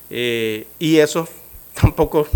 y 0.09 0.97
esos 0.99 1.29
tampoco 1.75 2.27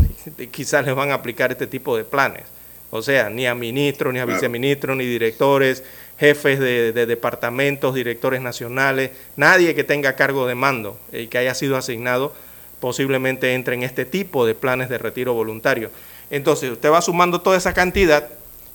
quizás 0.50 0.84
les 0.84 0.94
van 0.94 1.12
a 1.12 1.14
aplicar 1.14 1.52
este 1.52 1.68
tipo 1.68 1.96
de 1.96 2.04
planes. 2.04 2.42
O 2.90 3.02
sea, 3.02 3.30
ni 3.30 3.46
a 3.46 3.54
ministros, 3.54 4.12
ni 4.12 4.18
a 4.18 4.24
viceministros, 4.24 4.96
ni 4.96 5.04
directores, 5.06 5.84
jefes 6.18 6.58
de, 6.58 6.92
departamentos, 6.92 7.94
directores 7.94 8.40
nacionales, 8.40 9.10
nadie 9.36 9.74
que 9.74 9.84
tenga 9.84 10.16
cargo 10.16 10.46
de 10.46 10.54
mando 10.54 10.98
y 11.12 11.28
que 11.28 11.38
haya 11.38 11.54
sido 11.54 11.76
asignado 11.76 12.34
posiblemente 12.80 13.54
entre 13.54 13.74
en 13.74 13.82
este 13.82 14.04
tipo 14.04 14.46
de 14.46 14.54
planes 14.54 14.88
de 14.88 14.98
retiro 14.98 15.32
voluntario. 15.34 15.90
Entonces, 16.30 16.70
usted 16.70 16.90
va 16.90 17.00
sumando 17.02 17.40
toda 17.40 17.56
esa 17.56 17.72
cantidad 17.72 18.28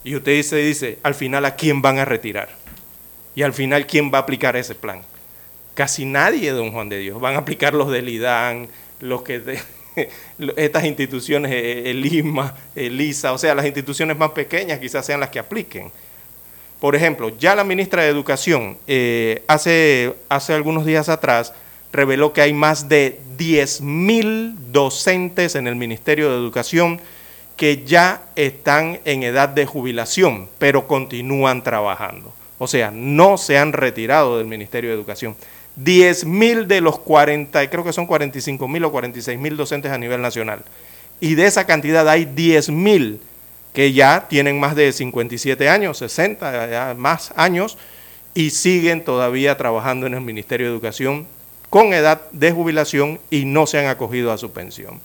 y 0.04 0.16
usted 0.16 0.34
dice, 0.34 0.58
dice, 0.58 1.00
al 1.04 1.16
final 1.16 1.46
a 1.46 1.56
quién 1.56 1.82
van 1.82 2.00
a 2.00 2.06
retirar. 2.06 2.50
Y 3.36 3.44
al 3.44 3.54
final, 3.54 3.88
¿quién 3.88 4.12
va 4.14 4.20
a 4.20 4.22
aplicar 4.22 4.56
ese 4.56 4.76
plan? 4.76 5.02
Casi 5.74 6.06
nadie, 6.06 6.52
don 6.52 6.72
Juan 6.72 6.89
de 6.89 7.00
Dios. 7.00 7.20
Van 7.20 7.36
a 7.36 7.39
aplicar 7.39 7.74
los 7.74 7.91
del 7.91 8.10
IDAN, 8.10 8.68
los 9.00 9.24
que... 9.24 9.60
estas 10.58 10.86
instituciones, 10.86 11.52
eh, 11.52 11.91
el 11.91 12.06
IMA, 12.06 12.56
el 12.76 13.00
ISA, 13.00 13.32
o 13.34 13.38
sea, 13.38 13.54
las 13.54 13.66
instituciones 13.66 14.18
más 14.18 14.32
pequeñas 14.32 14.80
quizás 14.80 15.06
sean 15.06 15.20
las 15.20 15.30
que 15.30 15.39
apliquen. 15.39 15.91
Por 16.84 16.97
ejemplo, 16.97 17.29
ya 17.39 17.55
la 17.55 17.63
ministra 17.63 18.03
de 18.03 18.09
Educación 18.09 18.77
eh, 18.88 19.41
hace, 19.47 20.15
hace 20.27 20.51
algunos 20.51 20.86
días 20.86 21.07
atrás 21.07 21.53
reveló 21.93 22.34
que 22.34 22.41
hay 22.41 22.51
más 22.51 22.89
de 22.89 23.21
10.000 23.38 24.55
docentes 24.73 25.55
en 25.55 25.67
el 25.67 25.77
Ministerio 25.77 26.29
de 26.29 26.36
Educación 26.36 26.99
que 27.55 27.86
ya 27.86 28.23
están 28.36 28.99
en 29.05 29.23
edad 29.23 29.47
de 29.47 29.65
jubilación, 29.65 30.49
pero 30.59 30.86
continúan 30.86 31.63
trabajando. 31.63 32.34
O 32.57 32.67
sea, 32.67 32.91
no 32.91 33.38
se 33.38 33.57
han 33.57 33.71
retirado 33.71 34.38
del 34.38 34.47
Ministerio 34.47 34.89
de 34.89 34.97
Educación. 34.97 35.38
10.000 35.81 36.65
de 36.65 36.81
los 36.81 36.99
40, 36.99 37.69
creo 37.69 37.86
que 37.86 37.93
son 37.93 38.09
45.000 38.09 38.86
o 38.86 38.91
46.000 38.91 39.55
docentes 39.55 39.89
a 39.89 39.97
nivel 39.97 40.21
nacional. 40.21 40.65
Y 41.21 41.36
de 41.36 41.45
esa 41.45 41.65
cantidad 41.65 42.09
hay 42.09 42.25
10.000 42.25 43.19
que 43.74 43.91
ya 43.91 44.28
tienen 44.30 44.59
más 44.59 44.76
de 44.76 44.93
57 44.93 45.67
años, 45.67 45.97
60, 45.97 46.95
más 46.95 47.34
años, 47.36 47.78
y 48.34 48.51
siguen 48.51 49.03
todavía 49.03 49.57
trabajando 49.57 50.07
en 50.07 50.13
el 50.13 50.21
Ministerio 50.21 50.67
de 50.67 50.74
Educación 50.74 51.28
con 51.69 51.91
edad 51.93 52.21
de 52.32 52.51
jubilación 52.51 53.19
y 53.32 53.45
no 53.45 53.65
se 53.65 53.80
han 53.80 53.88
acogido 53.88 54.32
a 54.32 54.38
su 54.38 54.51
pensión. 54.51 55.01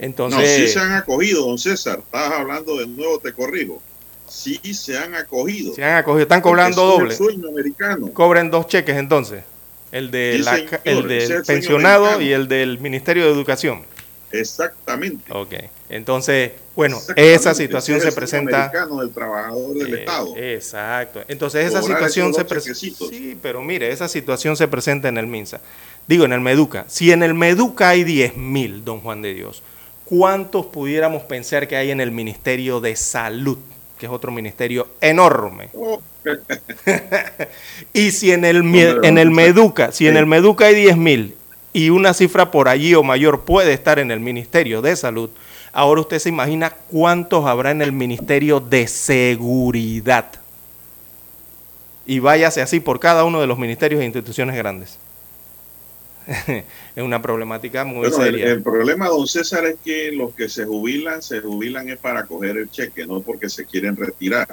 Entonces, 0.00 0.40
no, 0.40 0.66
sí 0.66 0.72
se 0.72 0.80
han 0.80 0.92
acogido, 0.94 1.46
don 1.46 1.58
César. 1.58 2.00
Estás 2.00 2.32
hablando 2.32 2.76
de 2.76 2.88
nuevo, 2.88 3.20
te 3.20 3.32
corrijo. 3.32 3.80
Sí 4.28 4.58
se 4.74 4.98
han 4.98 5.14
acogido. 5.14 5.74
Se 5.74 5.84
han 5.84 5.96
acogido, 5.96 6.22
están 6.22 6.40
cobrando 6.40 6.84
doble. 6.84 7.14
sueño 7.14 7.48
americano. 7.48 8.12
Cobren 8.12 8.50
dos 8.50 8.66
cheques 8.66 8.96
entonces. 8.96 9.44
El, 9.92 10.10
de 10.10 10.42
el 10.84 11.06
del 11.06 11.42
pensionado 11.44 12.20
y 12.20 12.32
el 12.32 12.48
del 12.48 12.80
Ministerio 12.80 13.26
de 13.26 13.30
Educación. 13.30 13.84
Exactamente. 14.32 15.32
Ok. 15.32 15.54
Entonces, 15.88 16.52
bueno, 16.74 16.98
esa 17.16 17.54
situación 17.54 18.00
se 18.00 18.12
presenta. 18.12 18.70
del 18.70 19.10
trabajador 19.10 19.74
del 19.74 19.94
eh, 19.94 19.98
Estado. 20.00 20.36
Exacto. 20.36 21.22
Entonces, 21.28 21.66
esa 21.66 21.82
situación 21.82 22.32
se 22.34 22.44
presenta. 22.44 22.78
Sí, 23.10 23.38
pero 23.40 23.62
mire, 23.62 23.90
esa 23.90 24.08
situación 24.08 24.56
se 24.56 24.68
presenta 24.68 25.08
en 25.08 25.18
el 25.18 25.26
MINSA. 25.26 25.60
Digo, 26.06 26.24
en 26.24 26.32
el 26.32 26.40
Meduca. 26.40 26.86
Si 26.88 27.12
en 27.12 27.22
el 27.22 27.34
Meduca 27.34 27.90
hay 27.90 28.04
10 28.04 28.36
mil, 28.36 28.84
don 28.84 29.00
Juan 29.00 29.22
de 29.22 29.34
Dios, 29.34 29.62
¿cuántos 30.04 30.66
pudiéramos 30.66 31.22
pensar 31.24 31.68
que 31.68 31.76
hay 31.76 31.90
en 31.90 32.00
el 32.00 32.10
Ministerio 32.10 32.80
de 32.80 32.96
Salud? 32.96 33.58
que 33.98 34.06
es 34.06 34.12
otro 34.12 34.32
ministerio 34.32 34.88
enorme. 35.00 35.68
Oh. 35.84 36.00
y 37.92 38.12
si 38.12 38.30
en 38.30 38.44
el, 38.44 38.58
en 39.02 39.18
el 39.18 39.30
Meduca, 39.32 39.90
si 39.90 40.06
en 40.06 40.16
el 40.16 40.26
Meduca 40.26 40.66
hay 40.66 40.74
10 40.76 40.96
mil 40.96 41.34
y 41.72 41.90
una 41.90 42.14
cifra 42.14 42.50
por 42.50 42.68
allí 42.68 42.94
o 42.94 43.02
mayor 43.02 43.42
puede 43.42 43.72
estar 43.72 43.98
en 43.98 44.10
el 44.10 44.20
Ministerio 44.20 44.82
de 44.82 44.94
Salud, 44.94 45.30
ahora 45.72 46.02
usted 46.02 46.18
se 46.18 46.28
imagina 46.28 46.70
cuántos 46.70 47.46
habrá 47.46 47.70
en 47.70 47.82
el 47.82 47.92
Ministerio 47.92 48.60
de 48.60 48.86
Seguridad. 48.86 50.30
Y 52.04 52.18
váyase 52.18 52.60
así 52.60 52.80
por 52.80 53.00
cada 53.00 53.24
uno 53.24 53.40
de 53.40 53.46
los 53.46 53.58
ministerios 53.58 54.02
e 54.02 54.04
instituciones 54.04 54.56
grandes. 54.56 54.98
es 56.46 57.02
una 57.02 57.20
problemática 57.22 57.84
muy 57.84 58.10
seria. 58.12 58.46
El, 58.46 58.62
problema, 58.62 59.08
don 59.08 59.26
César, 59.26 59.64
es 59.66 59.76
que 59.84 60.12
los 60.12 60.34
que 60.34 60.48
se 60.48 60.64
jubilan, 60.66 61.22
se 61.22 61.40
jubilan 61.40 61.88
es 61.88 61.98
para 61.98 62.26
coger 62.26 62.58
el 62.58 62.70
cheque, 62.70 63.06
no 63.06 63.22
porque 63.22 63.48
se 63.48 63.64
quieren 63.64 63.96
retirar. 63.96 64.46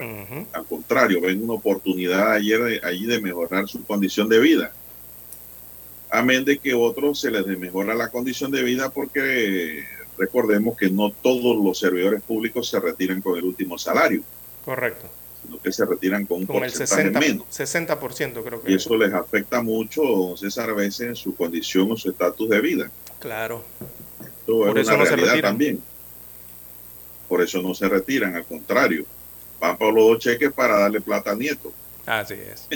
Al 0.54 0.66
contrario, 0.66 1.22
ven 1.22 1.44
una 1.44 1.54
oportunidad 1.54 2.32
ayer 2.32 2.82
allí 2.84 3.06
de 3.06 3.20
mejorar 3.20 3.68
su 3.68 3.84
condición 3.84 4.30
de 4.30 4.40
vida 4.40 4.72
amén 6.10 6.46
de 6.46 6.58
que 6.58 6.74
otros 6.74 7.20
se 7.20 7.32
les 7.32 7.46
mejora 7.58 7.94
la 7.96 8.10
condición 8.10 8.52
de 8.52 8.64
vida 8.64 8.90
porque 8.90 9.86
recordemos 10.18 10.78
que 10.78 10.90
no 10.90 11.12
todos 11.12 11.64
los 11.64 11.80
servidores 11.80 12.22
públicos 12.22 12.70
se 12.70 12.80
retiran 12.80 13.22
con 13.22 13.38
el 13.38 13.46
último 13.46 13.78
salario. 13.78 14.22
Correcto. 14.66 15.08
Sino 15.42 15.60
que 15.62 15.72
se 15.72 15.86
retiran 15.86 16.26
con 16.26 16.42
un 16.42 16.48
porcentaje 16.48 17.02
el 17.02 17.14
60, 17.14 17.20
menos. 17.20 17.48
60% 17.50 18.44
creo 18.44 18.62
que. 18.62 18.72
Y 18.72 18.76
eso 18.76 18.98
les 18.98 19.14
afecta 19.14 19.62
mucho, 19.62 20.36
César, 20.36 20.70
a 20.70 20.74
veces 20.74 21.08
en 21.08 21.16
su 21.16 21.34
condición 21.36 21.92
o 21.92 21.98
su 21.98 22.10
estatus 22.10 22.50
de 22.50 22.60
vida. 22.60 22.92
Claro. 23.20 23.64
Por 24.46 24.78
eso 24.78 24.98
no 24.98 25.06
se 25.06 25.16
retiran. 25.16 25.42
también. 25.42 25.82
Por 27.28 27.42
eso 27.42 27.62
no 27.62 27.74
se 27.74 27.88
retiran, 27.88 28.36
al 28.36 28.46
contrario. 28.46 29.06
Van 29.60 29.78
por 29.78 29.94
los 29.94 30.08
dos 30.08 30.20
cheques 30.20 30.52
para 30.52 30.80
darle 30.80 31.00
plata 31.00 31.32
al 31.32 31.40
nieto. 31.40 31.72
Así 32.06 32.34
es. 32.34 32.68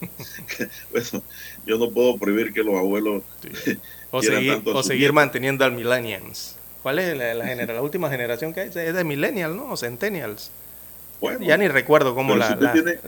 bueno, 0.92 1.22
yo 1.66 1.78
no 1.78 1.90
puedo 1.90 2.16
prohibir 2.16 2.52
que 2.52 2.62
los 2.62 2.74
abuelos 2.76 3.22
o 4.10 4.22
seguir, 4.22 4.62
o 4.64 4.82
seguir 4.82 5.12
manteniendo 5.12 5.64
al 5.64 5.72
millennials. 5.72 6.56
¿Cuál 6.82 7.00
es 7.00 7.16
la, 7.16 7.34
la, 7.34 7.54
la 7.54 7.82
última 7.82 8.08
generación 8.08 8.54
que 8.54 8.60
hay? 8.60 8.68
Es 8.68 8.74
de 8.94 9.04
millennials, 9.04 9.56
¿no? 9.56 9.72
O 9.72 9.76
centennials. 9.76 10.50
Bueno, 11.20 11.46
ya 11.46 11.56
ni 11.56 11.66
recuerdo 11.66 12.14
cómo 12.14 12.36
la, 12.36 12.58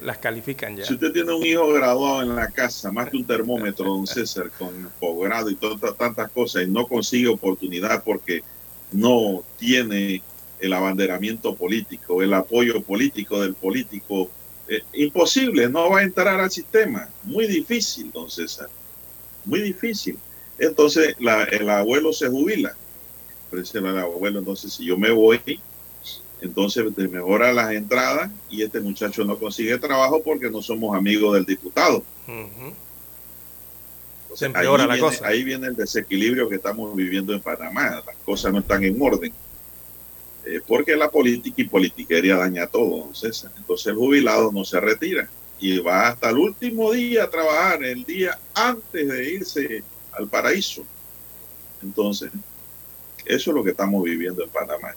las 0.02 0.18
califican 0.18 0.76
ya. 0.76 0.84
Si 0.84 0.94
usted 0.94 1.12
tiene 1.12 1.32
un 1.32 1.44
hijo 1.44 1.70
graduado 1.72 2.22
en 2.22 2.34
la 2.34 2.48
casa, 2.48 2.90
más 2.90 3.10
que 3.10 3.18
un 3.18 3.26
termómetro, 3.26 3.84
don 3.84 4.06
César, 4.06 4.50
con 4.58 4.90
posgrado 4.98 5.50
y 5.50 5.56
todas 5.56 5.96
tantas 5.96 6.30
cosas, 6.30 6.62
y 6.62 6.66
no 6.66 6.86
consigue 6.86 7.28
oportunidad 7.28 8.02
porque 8.02 8.42
no 8.92 9.44
tiene 9.58 10.22
el 10.58 10.72
abanderamiento 10.72 11.54
político, 11.54 12.22
el 12.22 12.32
apoyo 12.32 12.80
político 12.82 13.40
del 13.42 13.54
político, 13.54 14.30
eh, 14.68 14.82
imposible, 14.92 15.68
no 15.68 15.90
va 15.90 16.00
a 16.00 16.02
entrar 16.02 16.38
al 16.40 16.50
sistema. 16.50 17.08
Muy 17.24 17.46
difícil, 17.46 18.10
don 18.12 18.30
César. 18.30 18.68
Muy 19.44 19.60
difícil. 19.60 20.18
Entonces 20.58 21.16
el 21.18 21.70
abuelo 21.70 22.12
se 22.12 22.28
jubila. 22.28 22.74
Pero 23.50 23.62
el 23.72 23.98
abuelo, 23.98 24.40
entonces 24.40 24.72
si 24.72 24.84
yo 24.84 24.98
me 24.98 25.10
voy, 25.10 25.40
entonces 26.40 26.84
te 26.94 27.08
mejora 27.08 27.52
las 27.52 27.72
entradas 27.72 28.30
y 28.50 28.62
este 28.62 28.80
muchacho 28.80 29.24
no 29.24 29.38
consigue 29.38 29.78
trabajo 29.78 30.22
porque 30.22 30.50
no 30.50 30.60
somos 30.60 30.96
amigos 30.96 31.34
del 31.34 31.46
diputado. 31.46 32.02
Se 34.34 34.46
empeora 34.46 34.84
ahí 34.84 34.88
la 34.88 34.94
viene, 34.94 35.00
cosa. 35.00 35.26
Ahí 35.26 35.44
viene 35.44 35.66
el 35.68 35.76
desequilibrio 35.76 36.48
que 36.48 36.56
estamos 36.56 36.94
viviendo 36.94 37.32
en 37.32 37.40
Panamá. 37.40 38.02
Las 38.06 38.16
cosas 38.24 38.52
no 38.52 38.58
están 38.58 38.84
en 38.84 39.00
orden. 39.00 39.32
Eh, 40.48 40.62
porque 40.66 40.96
la 40.96 41.10
política 41.10 41.60
y 41.60 41.68
politiquería 41.68 42.36
daña 42.36 42.66
todo, 42.66 42.96
entonces, 42.96 43.46
entonces 43.54 43.88
el 43.88 43.96
jubilado 43.96 44.50
no 44.50 44.64
se 44.64 44.80
retira 44.80 45.28
y 45.60 45.78
va 45.78 46.08
hasta 46.08 46.30
el 46.30 46.38
último 46.38 46.90
día 46.90 47.24
a 47.24 47.30
trabajar, 47.30 47.84
el 47.84 48.02
día 48.04 48.38
antes 48.54 49.08
de 49.08 49.30
irse 49.30 49.82
al 50.12 50.26
paraíso. 50.26 50.84
Entonces, 51.82 52.30
eso 53.26 53.50
es 53.50 53.54
lo 53.54 53.62
que 53.62 53.72
estamos 53.72 54.02
viviendo 54.02 54.42
en 54.42 54.48
Panamá. 54.48 54.94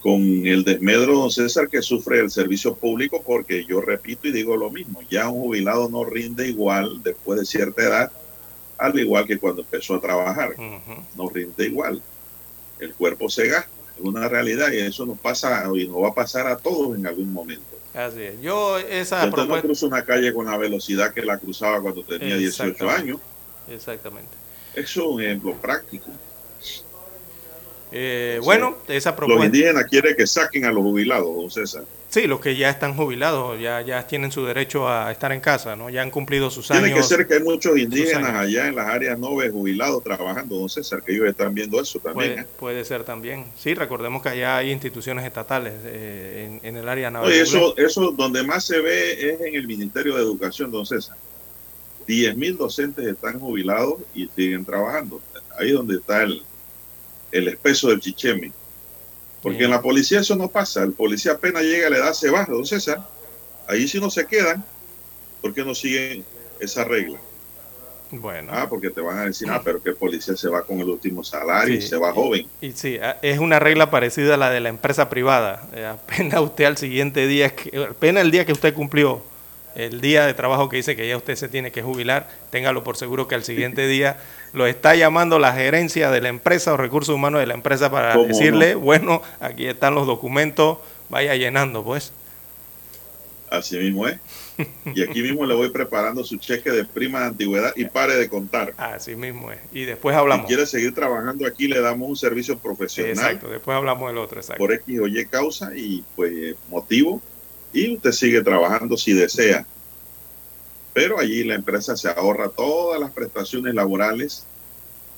Con 0.00 0.20
el 0.44 0.64
desmedro, 0.64 1.18
don 1.18 1.30
César, 1.30 1.68
que 1.68 1.80
sufre 1.80 2.18
el 2.18 2.30
servicio 2.32 2.74
público, 2.74 3.22
porque 3.24 3.64
yo 3.66 3.80
repito 3.80 4.26
y 4.26 4.32
digo 4.32 4.56
lo 4.56 4.70
mismo, 4.70 5.00
ya 5.08 5.28
un 5.28 5.42
jubilado 5.42 5.88
no 5.88 6.04
rinde 6.04 6.48
igual 6.48 7.04
después 7.04 7.38
de 7.38 7.46
cierta 7.46 7.82
edad, 7.82 8.12
al 8.78 8.98
igual 8.98 9.28
que 9.28 9.38
cuando 9.38 9.62
empezó 9.62 9.94
a 9.94 10.00
trabajar, 10.00 10.56
no 10.58 11.28
rinde 11.28 11.66
igual. 11.66 12.02
El 12.78 12.94
cuerpo 12.94 13.30
se 13.30 13.48
gasta, 13.48 13.75
es 13.98 14.04
una 14.04 14.28
realidad 14.28 14.70
y 14.72 14.78
eso 14.78 15.06
nos 15.06 15.18
pasa 15.18 15.64
y 15.74 15.86
nos 15.88 16.02
va 16.02 16.08
a 16.08 16.14
pasar 16.14 16.46
a 16.46 16.56
todos 16.56 16.96
en 16.96 17.06
algún 17.06 17.32
momento. 17.32 17.64
Así 17.94 18.22
es. 18.22 18.40
Yo 18.42 18.78
esa 18.78 19.26
Usted 19.26 19.46
no 19.46 19.60
cruza 19.62 19.86
una 19.86 20.04
calle 20.04 20.32
con 20.34 20.46
la 20.46 20.56
velocidad 20.56 21.14
que 21.14 21.22
la 21.22 21.38
cruzaba 21.38 21.80
cuando 21.80 22.02
tenía 22.02 22.36
18 22.36 22.90
años. 22.90 23.18
Exactamente. 23.70 24.30
Eso 24.74 25.00
es 25.00 25.06
un 25.06 25.22
ejemplo 25.22 25.54
práctico. 25.54 26.10
Eh, 27.92 28.38
bueno, 28.44 28.76
esa 28.88 29.16
propuesta. 29.16 29.44
Los 29.44 29.54
indígenas 29.54 29.84
quieren 29.84 30.14
que 30.14 30.26
saquen 30.26 30.66
a 30.66 30.72
los 30.72 30.82
jubilados, 30.82 31.34
don 31.34 31.50
César. 31.50 31.84
Sí, 32.08 32.26
los 32.26 32.40
que 32.40 32.56
ya 32.56 32.70
están 32.70 32.94
jubilados, 32.94 33.60
ya, 33.60 33.80
ya 33.82 34.06
tienen 34.06 34.30
su 34.30 34.46
derecho 34.46 34.88
a 34.88 35.10
estar 35.10 35.32
en 35.32 35.40
casa, 35.40 35.76
¿no? 35.76 35.90
Ya 35.90 36.02
han 36.02 36.10
cumplido 36.10 36.50
sus 36.50 36.70
años. 36.70 36.84
Tiene 36.84 36.96
que 36.96 37.02
ser 37.02 37.26
que 37.26 37.34
hay 37.34 37.42
muchos 37.42 37.76
indígenas 37.76 38.32
allá 38.32 38.68
en 38.68 38.76
las 38.76 38.86
áreas 38.86 39.18
noves 39.18 39.50
jubilados 39.50 40.02
trabajando, 40.04 40.56
don 40.56 40.68
César, 40.68 41.02
que 41.02 41.12
ellos 41.12 41.26
están 41.26 41.52
viendo 41.52 41.80
eso 41.80 41.98
también. 41.98 42.38
¿eh? 42.38 42.46
Puede, 42.58 42.84
ser 42.84 43.04
también. 43.04 43.46
Sí, 43.58 43.74
recordemos 43.74 44.22
que 44.22 44.30
allá 44.30 44.58
hay 44.58 44.70
instituciones 44.70 45.26
estatales 45.26 45.74
eh, 45.84 46.60
en, 46.62 46.76
el 46.76 46.88
área 46.88 47.10
naval. 47.10 47.32
eso, 47.32 47.76
eso 47.76 48.12
donde 48.12 48.42
más 48.44 48.64
se 48.64 48.80
ve 48.80 49.32
es 49.32 49.40
en 49.40 49.54
el 49.54 49.66
Ministerio 49.66 50.14
de 50.14 50.22
Educación, 50.22 50.70
don 50.70 50.86
César. 50.86 51.16
10.000 52.06 52.56
docentes 52.56 53.04
están 53.04 53.40
jubilados 53.40 54.00
y 54.14 54.28
siguen 54.28 54.64
trabajando. 54.64 55.20
Ahí 55.58 55.72
donde 55.72 55.96
está 55.96 56.22
el, 56.22 56.40
el 57.32 57.48
espeso 57.48 57.88
del 57.88 58.00
chicheme. 58.00 58.52
Porque 59.42 59.64
en 59.64 59.70
la 59.70 59.82
policía 59.82 60.20
eso 60.20 60.34
no 60.36 60.48
pasa. 60.48 60.82
El 60.82 60.92
policía 60.92 61.32
apenas 61.32 61.62
llega, 61.62 61.88
le 61.88 61.98
da, 61.98 62.12
se 62.12 62.30
va, 62.30 62.44
don 62.44 62.66
César. 62.66 63.06
Ahí 63.68 63.86
sí 63.86 64.00
no 64.00 64.10
se 64.10 64.26
quedan, 64.26 64.64
porque 65.40 65.64
no 65.64 65.74
siguen 65.74 66.24
esa 66.60 66.84
regla. 66.84 67.18
Bueno. 68.10 68.52
Ah, 68.52 68.68
porque 68.68 68.90
te 68.90 69.00
van 69.00 69.18
a 69.18 69.24
decir, 69.24 69.48
ah, 69.50 69.60
pero 69.64 69.82
que 69.82 69.90
el 69.90 69.96
policía 69.96 70.36
se 70.36 70.48
va 70.48 70.62
con 70.62 70.80
el 70.80 70.88
último 70.88 71.24
salario 71.24 71.74
y 71.74 71.82
se 71.82 71.96
va 71.96 72.12
joven. 72.12 72.46
Y, 72.60 72.72
sí, 72.72 72.98
ah, 73.02 73.16
es 73.22 73.38
una 73.38 73.58
regla 73.58 73.90
parecida 73.90 74.34
a 74.34 74.36
la 74.36 74.50
de 74.50 74.60
la 74.60 74.68
empresa 74.68 75.08
privada. 75.08 75.68
Eh, 75.74 75.84
apenas 75.84 76.40
usted 76.40 76.64
al 76.64 76.76
siguiente 76.76 77.26
día, 77.26 77.52
apenas 77.90 78.22
el 78.22 78.30
día 78.30 78.46
que 78.46 78.52
usted 78.52 78.74
cumplió 78.74 79.22
el 79.76 80.00
día 80.00 80.26
de 80.26 80.34
trabajo 80.34 80.68
que 80.68 80.76
dice 80.76 80.96
que 80.96 81.06
ya 81.06 81.16
usted 81.16 81.36
se 81.36 81.48
tiene 81.48 81.70
que 81.70 81.82
jubilar, 81.82 82.28
téngalo 82.50 82.82
por 82.82 82.96
seguro 82.96 83.28
que 83.28 83.34
al 83.34 83.44
siguiente 83.44 83.86
día 83.88 84.16
lo 84.52 84.66
está 84.66 84.94
llamando 84.94 85.38
la 85.38 85.52
gerencia 85.52 86.10
de 86.10 86.20
la 86.20 86.28
empresa 86.28 86.72
o 86.72 86.76
recursos 86.76 87.14
humanos 87.14 87.40
de 87.40 87.46
la 87.46 87.54
empresa 87.54 87.90
para 87.90 88.16
decirle, 88.16 88.74
bueno, 88.74 89.22
aquí 89.40 89.66
están 89.66 89.94
los 89.94 90.06
documentos, 90.06 90.78
vaya 91.10 91.34
llenando, 91.36 91.84
pues. 91.84 92.12
Así 93.50 93.76
mismo 93.78 94.08
es. 94.08 94.18
Y 94.94 95.02
aquí 95.02 95.22
mismo 95.22 95.44
le 95.44 95.54
voy 95.54 95.70
preparando 95.70 96.24
su 96.24 96.36
cheque 96.38 96.70
de 96.70 96.84
prima 96.84 97.20
de 97.20 97.26
antigüedad 97.26 97.72
y 97.76 97.84
pare 97.84 98.16
de 98.16 98.28
contar. 98.28 98.74
Así 98.76 99.14
mismo 99.14 99.52
es. 99.52 99.58
Y 99.72 99.84
después 99.84 100.16
hablamos. 100.16 100.46
Si 100.46 100.54
quiere 100.54 100.66
seguir 100.66 100.94
trabajando 100.94 101.46
aquí, 101.46 101.68
le 101.68 101.80
damos 101.80 102.08
un 102.08 102.16
servicio 102.16 102.58
profesional. 102.58 103.12
Exacto, 103.12 103.48
después 103.48 103.76
hablamos 103.76 104.08
del 104.08 104.18
otro, 104.18 104.40
exacto. 104.40 104.58
Por 104.58 104.72
X 104.72 105.00
o 105.00 105.06
Y 105.06 105.26
causa 105.26 105.76
y 105.76 106.02
pues 106.16 106.56
motivo. 106.70 107.20
Y 107.76 107.94
usted 107.96 108.12
sigue 108.12 108.42
trabajando 108.42 108.96
si 108.96 109.12
desea 109.12 109.66
pero 110.96 111.20
allí 111.20 111.44
la 111.44 111.56
empresa 111.56 111.94
se 111.94 112.08
ahorra 112.08 112.48
todas 112.48 112.98
las 112.98 113.10
prestaciones 113.10 113.74
laborales 113.74 114.46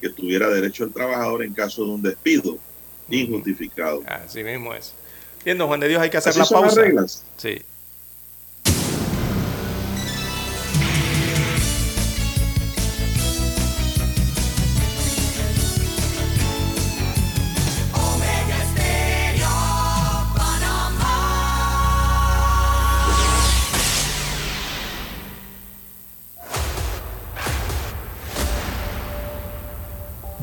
que 0.01 0.09
tuviera 0.09 0.49
derecho 0.49 0.83
el 0.83 0.93
trabajador 0.93 1.45
en 1.45 1.55
caso 1.55 1.85
de 1.85 1.91
un 1.93 2.03
despido 2.03 2.59
injustificado. 3.09 4.03
Así 4.09 4.43
mismo 4.43 4.75
es. 4.75 4.93
Bien, 5.45 5.57
Juan 5.57 5.79
de 5.79 5.87
Dios, 5.87 6.03
hay 6.03 6.11
que 6.11 6.17
hacer 6.17 6.35
la 6.35 6.47
pausa. 6.47 6.81
reglas. 6.81 7.25
Sí. 7.37 7.63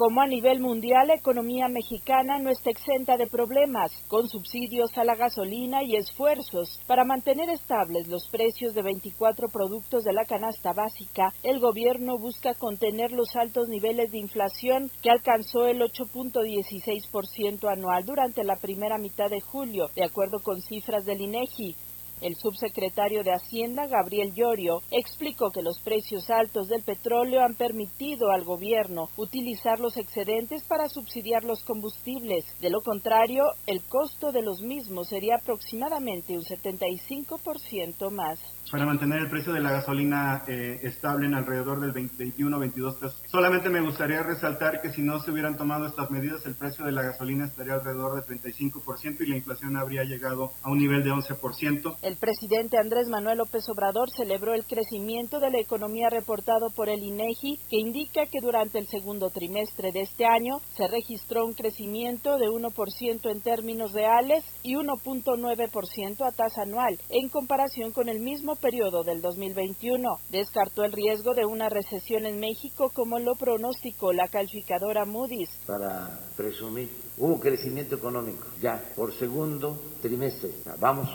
Como 0.00 0.22
a 0.22 0.26
nivel 0.26 0.60
mundial, 0.60 1.08
la 1.08 1.16
economía 1.16 1.68
mexicana 1.68 2.38
no 2.38 2.48
está 2.48 2.70
exenta 2.70 3.18
de 3.18 3.26
problemas, 3.26 3.92
con 4.08 4.30
subsidios 4.30 4.96
a 4.96 5.04
la 5.04 5.14
gasolina 5.14 5.82
y 5.82 5.94
esfuerzos 5.94 6.80
para 6.86 7.04
mantener 7.04 7.50
estables 7.50 8.08
los 8.08 8.26
precios 8.30 8.72
de 8.72 8.80
24 8.80 9.48
productos 9.48 10.02
de 10.04 10.14
la 10.14 10.24
canasta 10.24 10.72
básica, 10.72 11.34
el 11.42 11.60
gobierno 11.60 12.16
busca 12.16 12.54
contener 12.54 13.12
los 13.12 13.36
altos 13.36 13.68
niveles 13.68 14.10
de 14.10 14.20
inflación 14.20 14.90
que 15.02 15.10
alcanzó 15.10 15.66
el 15.66 15.82
8.16% 15.82 17.70
anual 17.70 18.02
durante 18.06 18.42
la 18.42 18.56
primera 18.56 18.96
mitad 18.96 19.28
de 19.28 19.42
julio, 19.42 19.90
de 19.94 20.04
acuerdo 20.04 20.38
con 20.42 20.62
cifras 20.62 21.04
del 21.04 21.20
INEGI. 21.20 21.76
El 22.20 22.36
subsecretario 22.36 23.22
de 23.22 23.32
Hacienda, 23.32 23.86
Gabriel 23.86 24.32
Llorio, 24.34 24.82
explicó 24.90 25.50
que 25.50 25.62
los 25.62 25.78
precios 25.80 26.28
altos 26.30 26.68
del 26.68 26.82
petróleo 26.82 27.42
han 27.42 27.54
permitido 27.54 28.30
al 28.30 28.44
gobierno 28.44 29.08
utilizar 29.16 29.80
los 29.80 29.96
excedentes 29.96 30.64
para 30.64 30.88
subsidiar 30.88 31.44
los 31.44 31.62
combustibles. 31.64 32.44
De 32.60 32.70
lo 32.70 32.80
contrario, 32.80 33.44
el 33.66 33.82
costo 33.82 34.32
de 34.32 34.42
los 34.42 34.60
mismos 34.62 35.08
sería 35.08 35.36
aproximadamente 35.36 36.36
un 36.36 36.44
75% 36.44 38.10
más 38.10 38.38
para 38.70 38.86
mantener 38.86 39.20
el 39.22 39.30
precio 39.30 39.52
de 39.52 39.60
la 39.60 39.72
gasolina 39.72 40.44
eh, 40.46 40.80
estable 40.82 41.26
en 41.26 41.34
alrededor 41.34 41.80
del 41.80 41.92
21 41.92 42.58
22 42.58 42.94
pesos. 42.96 43.22
Solamente 43.30 43.68
me 43.70 43.80
gustaría 43.80 44.24
resaltar 44.24 44.80
que 44.80 44.90
si 44.90 45.02
no 45.02 45.20
se 45.20 45.30
hubieran 45.30 45.56
tomado 45.56 45.86
estas 45.86 46.10
medidas, 46.10 46.44
el 46.46 46.56
precio 46.56 46.84
de 46.84 46.90
la 46.90 47.02
gasolina 47.02 47.44
estaría 47.44 47.74
alrededor 47.74 48.16
de 48.16 48.26
35% 48.26 49.20
y 49.20 49.26
la 49.26 49.36
inflación 49.36 49.76
habría 49.76 50.02
llegado 50.02 50.50
a 50.64 50.70
un 50.72 50.78
nivel 50.78 51.04
de 51.04 51.10
11%. 51.10 51.96
El 52.02 52.16
presidente 52.16 52.76
Andrés 52.76 53.06
Manuel 53.08 53.38
López 53.38 53.68
Obrador 53.68 54.10
celebró 54.10 54.52
el 54.52 54.66
crecimiento 54.66 55.38
de 55.38 55.52
la 55.52 55.60
economía 55.60 56.08
reportado 56.10 56.70
por 56.74 56.88
el 56.88 57.04
INEGI, 57.04 57.60
que 57.70 57.76
indica 57.76 58.26
que 58.26 58.40
durante 58.40 58.80
el 58.80 58.88
segundo 58.88 59.30
trimestre 59.30 59.92
de 59.92 60.00
este 60.00 60.24
año 60.26 60.58
se 60.76 60.88
registró 60.88 61.46
un 61.46 61.54
crecimiento 61.54 62.36
de 62.36 62.46
1% 62.48 63.30
en 63.30 63.42
términos 63.42 63.92
reales 63.92 64.44
y 64.64 64.74
1.9% 64.74 66.26
a 66.26 66.32
tasa 66.32 66.62
anual, 66.62 66.98
en 67.08 67.28
comparación 67.28 67.92
con 67.92 68.08
el 68.08 68.18
mismo 68.18 68.56
periodo 68.56 69.04
del 69.04 69.22
2021. 69.22 70.16
Descartó 70.30 70.82
el 70.82 70.90
riesgo 70.90 71.34
de 71.34 71.44
una 71.44 71.68
recesión 71.68 72.26
en 72.26 72.40
México 72.40 72.90
como 72.92 73.19
lo 73.24 73.34
pronosticó 73.34 74.12
la 74.12 74.28
calificadora 74.28 75.04
Moody's. 75.04 75.50
Para 75.66 76.20
presumir, 76.36 76.90
hubo 77.18 77.38
crecimiento 77.38 77.94
económico 77.96 78.46
ya 78.60 78.82
por 78.96 79.12
segundo 79.12 79.80
trimestre. 80.02 80.50
Vamos 80.78 81.08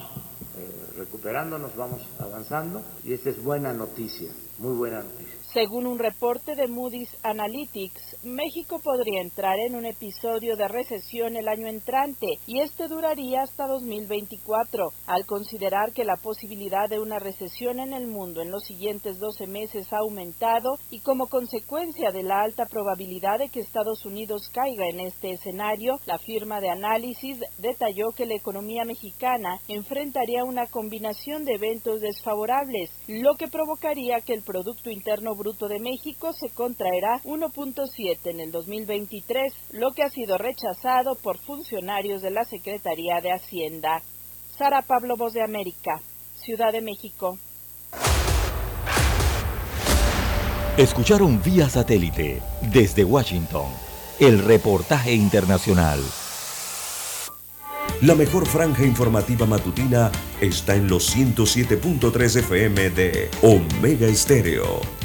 eh, 0.58 0.94
recuperándonos, 0.98 1.76
vamos 1.76 2.02
avanzando 2.20 2.82
y 3.04 3.14
esta 3.14 3.30
es 3.30 3.44
buena 3.44 3.74
noticia, 3.74 4.32
muy 4.60 4.76
buena 4.76 5.04
noticia. 5.04 5.35
Según 5.56 5.88
un 5.88 6.00
reporte 6.00 6.54
de 6.54 6.68
Moody's 6.68 7.16
Analytics, 7.24 8.26
México 8.26 8.82
podría 8.84 9.22
entrar 9.22 9.58
en 9.58 9.76
un 9.76 9.86
episodio 9.86 10.58
de 10.58 10.68
recesión 10.68 11.38
el 11.38 11.48
año 11.48 11.68
entrante 11.68 12.28
y 12.46 12.60
este 12.60 12.90
duraría 12.90 13.44
hasta 13.44 13.66
2024. 13.66 14.90
Al 15.08 15.26
considerar 15.26 15.94
que 15.94 16.04
la 16.04 16.18
posibilidad 16.18 16.90
de 16.90 17.00
una 17.00 17.20
recesión 17.20 17.80
en 17.80 17.94
el 17.94 18.06
mundo 18.06 18.42
en 18.42 18.52
los 18.52 18.66
siguientes 18.66 19.18
12 19.18 19.48
meses 19.48 19.88
ha 19.94 20.00
aumentado 20.00 20.76
y 20.90 21.00
como 21.00 21.28
consecuencia 21.28 22.12
de 22.12 22.24
la 22.24 22.42
alta 22.42 22.66
probabilidad 22.66 23.40
de 23.40 23.48
que 23.48 23.62
Estados 23.62 24.06
Unidos 24.06 24.50
caiga 24.52 24.90
en 24.90 25.00
este 25.00 25.32
escenario, 25.32 26.02
la 26.06 26.18
firma 26.18 26.60
de 26.60 26.70
análisis 26.70 27.40
detalló 27.60 28.08
que 28.14 28.26
la 28.26 28.36
economía 28.36 28.84
mexicana 28.84 29.62
enfrentaría 29.70 30.44
una 30.44 30.68
combinación 30.68 31.46
de 31.46 31.54
eventos 31.54 32.02
desfavorables, 32.02 32.92
lo 33.08 33.36
que 33.36 33.48
provocaría 33.48 34.20
que 34.20 34.34
el 34.34 34.44
Producto 34.44 34.90
Interno 34.90 35.34
Bruto 35.34 35.45
de 35.54 35.80
México 35.80 36.34
se 36.34 36.50
contraerá 36.50 37.22
1.7 37.24 38.18
en 38.32 38.40
el 38.40 38.52
2023, 38.52 39.54
lo 39.74 39.92
que 39.92 40.02
ha 40.02 40.10
sido 40.10 40.40
rechazado 40.40 41.16
por 41.22 41.38
funcionarios 41.38 42.24
de 42.24 42.32
la 42.32 42.46
Secretaría 42.46 43.22
de 43.22 43.32
Hacienda. 43.32 44.02
Sara 44.58 44.82
Pablo 44.82 45.16
Voz 45.18 45.34
de 45.34 45.44
América, 45.44 46.02
Ciudad 46.44 46.72
de 46.72 46.82
México. 46.82 47.38
Escucharon 50.78 51.42
vía 51.44 51.70
satélite 51.70 52.42
desde 52.74 53.04
Washington 53.04 53.68
el 54.20 54.40
reportaje 54.40 55.14
internacional. 55.14 56.00
La 58.02 58.16
mejor 58.16 58.48
franja 58.48 58.84
informativa 58.84 59.46
matutina 59.46 60.12
está 60.42 60.76
en 60.76 60.88
los 60.88 61.16
107.3 61.16 62.40
FM 62.40 62.90
de 62.90 63.30
Omega 63.42 64.08
Estéreo. 64.08 65.05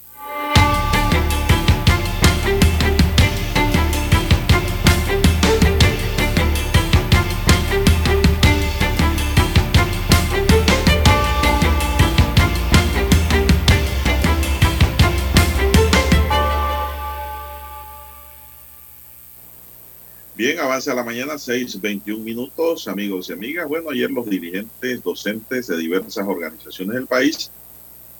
Bien, 20.41 20.57
avanza 20.57 20.95
la 20.95 21.03
mañana, 21.03 21.35
6.21 21.35 22.17
minutos, 22.17 22.87
amigos 22.87 23.29
y 23.29 23.33
amigas. 23.33 23.67
Bueno, 23.67 23.91
ayer 23.91 24.09
los 24.09 24.27
dirigentes 24.27 25.03
docentes 25.03 25.67
de 25.67 25.77
diversas 25.77 26.27
organizaciones 26.27 26.95
del 26.95 27.05
país 27.05 27.51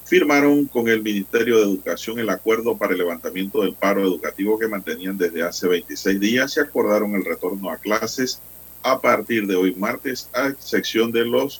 firmaron 0.06 0.66
con 0.66 0.88
el 0.88 1.02
Ministerio 1.02 1.58
de 1.58 1.64
Educación 1.64 2.20
el 2.20 2.30
acuerdo 2.30 2.78
para 2.78 2.94
el 2.94 3.00
levantamiento 3.00 3.64
del 3.64 3.74
paro 3.74 4.02
educativo 4.02 4.60
que 4.60 4.68
mantenían 4.68 5.18
desde 5.18 5.42
hace 5.42 5.68
26 5.68 6.20
días 6.20 6.56
y 6.56 6.60
acordaron 6.60 7.16
el 7.16 7.26
retorno 7.26 7.72
a 7.72 7.78
clases 7.78 8.40
a 8.84 9.02
partir 9.02 9.48
de 9.48 9.56
hoy 9.56 9.74
martes, 9.74 10.30
a 10.32 10.50
excepción 10.50 11.12
de 11.12 11.26
los 11.26 11.60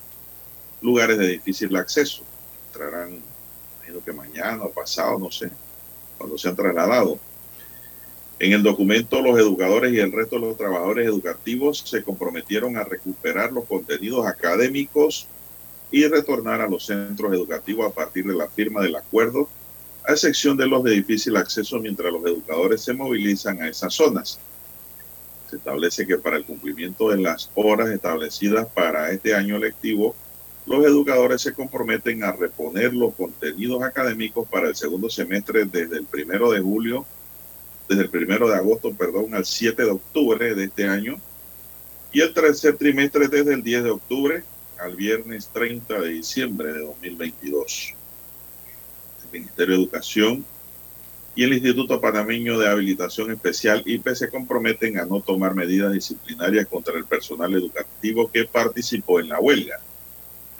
lugares 0.80 1.18
de 1.18 1.26
difícil 1.26 1.74
acceso. 1.74 2.22
Entrarán, 2.68 3.18
imagino 3.78 4.04
que 4.04 4.12
mañana 4.12 4.62
o 4.62 4.70
pasado, 4.70 5.18
no 5.18 5.28
sé, 5.28 5.50
cuando 6.16 6.38
se 6.38 6.48
han 6.48 6.54
trasladado. 6.54 7.18
En 8.42 8.52
el 8.52 8.64
documento, 8.64 9.22
los 9.22 9.38
educadores 9.38 9.92
y 9.92 10.00
el 10.00 10.10
resto 10.10 10.34
de 10.34 10.46
los 10.46 10.58
trabajadores 10.58 11.06
educativos 11.06 11.78
se 11.86 12.02
comprometieron 12.02 12.76
a 12.76 12.82
recuperar 12.82 13.52
los 13.52 13.66
contenidos 13.66 14.26
académicos 14.26 15.28
y 15.92 16.08
retornar 16.08 16.60
a 16.60 16.68
los 16.68 16.86
centros 16.86 17.32
educativos 17.32 17.86
a 17.86 17.94
partir 17.94 18.26
de 18.26 18.34
la 18.34 18.48
firma 18.48 18.82
del 18.82 18.96
acuerdo, 18.96 19.48
a 20.04 20.10
excepción 20.10 20.56
de 20.56 20.66
los 20.66 20.82
de 20.82 20.90
difícil 20.90 21.36
acceso 21.36 21.78
mientras 21.78 22.12
los 22.12 22.26
educadores 22.26 22.82
se 22.82 22.92
movilizan 22.92 23.62
a 23.62 23.68
esas 23.68 23.94
zonas. 23.94 24.40
Se 25.48 25.54
establece 25.54 26.04
que 26.04 26.18
para 26.18 26.36
el 26.36 26.44
cumplimiento 26.44 27.10
de 27.10 27.18
las 27.18 27.48
horas 27.54 27.90
establecidas 27.90 28.66
para 28.74 29.12
este 29.12 29.36
año 29.36 29.56
lectivo, 29.56 30.16
los 30.66 30.84
educadores 30.84 31.42
se 31.42 31.54
comprometen 31.54 32.24
a 32.24 32.32
reponer 32.32 32.92
los 32.92 33.14
contenidos 33.14 33.84
académicos 33.84 34.48
para 34.48 34.66
el 34.66 34.74
segundo 34.74 35.08
semestre 35.08 35.64
desde 35.64 35.98
el 35.98 36.06
primero 36.06 36.50
de 36.50 36.58
julio 36.58 37.06
desde 37.92 38.04
el 38.04 38.10
primero 38.10 38.48
de 38.48 38.54
agosto, 38.54 38.92
perdón, 38.94 39.34
al 39.34 39.44
7 39.44 39.84
de 39.84 39.90
octubre 39.90 40.54
de 40.54 40.64
este 40.64 40.88
año 40.88 41.20
y 42.10 42.22
el 42.22 42.32
tercer 42.32 42.76
trimestre 42.76 43.28
desde 43.28 43.52
el 43.52 43.62
10 43.62 43.84
de 43.84 43.90
octubre 43.90 44.44
al 44.78 44.96
viernes 44.96 45.50
30 45.52 46.00
de 46.00 46.08
diciembre 46.08 46.72
de 46.72 46.80
2022. 46.80 47.94
El 49.24 49.40
Ministerio 49.40 49.76
de 49.76 49.82
Educación 49.82 50.44
y 51.34 51.44
el 51.44 51.52
Instituto 51.52 52.00
Panameño 52.00 52.58
de 52.58 52.68
Habilitación 52.68 53.30
Especial 53.30 53.82
IPE 53.84 54.14
se 54.14 54.30
comprometen 54.30 54.98
a 54.98 55.04
no 55.04 55.20
tomar 55.20 55.54
medidas 55.54 55.92
disciplinarias 55.92 56.66
contra 56.66 56.96
el 56.96 57.04
personal 57.04 57.52
educativo 57.52 58.30
que 58.30 58.44
participó 58.44 59.20
en 59.20 59.28
la 59.28 59.38
huelga. 59.38 59.80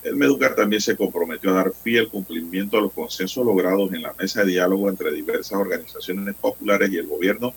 El 0.02 0.16
Meducar 0.16 0.56
también 0.56 0.82
se 0.82 0.96
comprometió 0.96 1.50
a 1.50 1.54
dar 1.54 1.72
fiel 1.72 2.08
cumplimiento 2.08 2.76
a 2.76 2.80
los 2.80 2.92
consensos 2.92 3.46
logrados 3.46 3.92
en 3.92 4.02
la 4.02 4.12
mesa 4.14 4.40
de 4.40 4.52
diálogo 4.52 4.88
entre 4.88 5.12
diversas 5.12 5.52
organizaciones 5.52 6.34
populares 6.34 6.90
y 6.90 6.96
el 6.96 7.06
gobierno, 7.06 7.54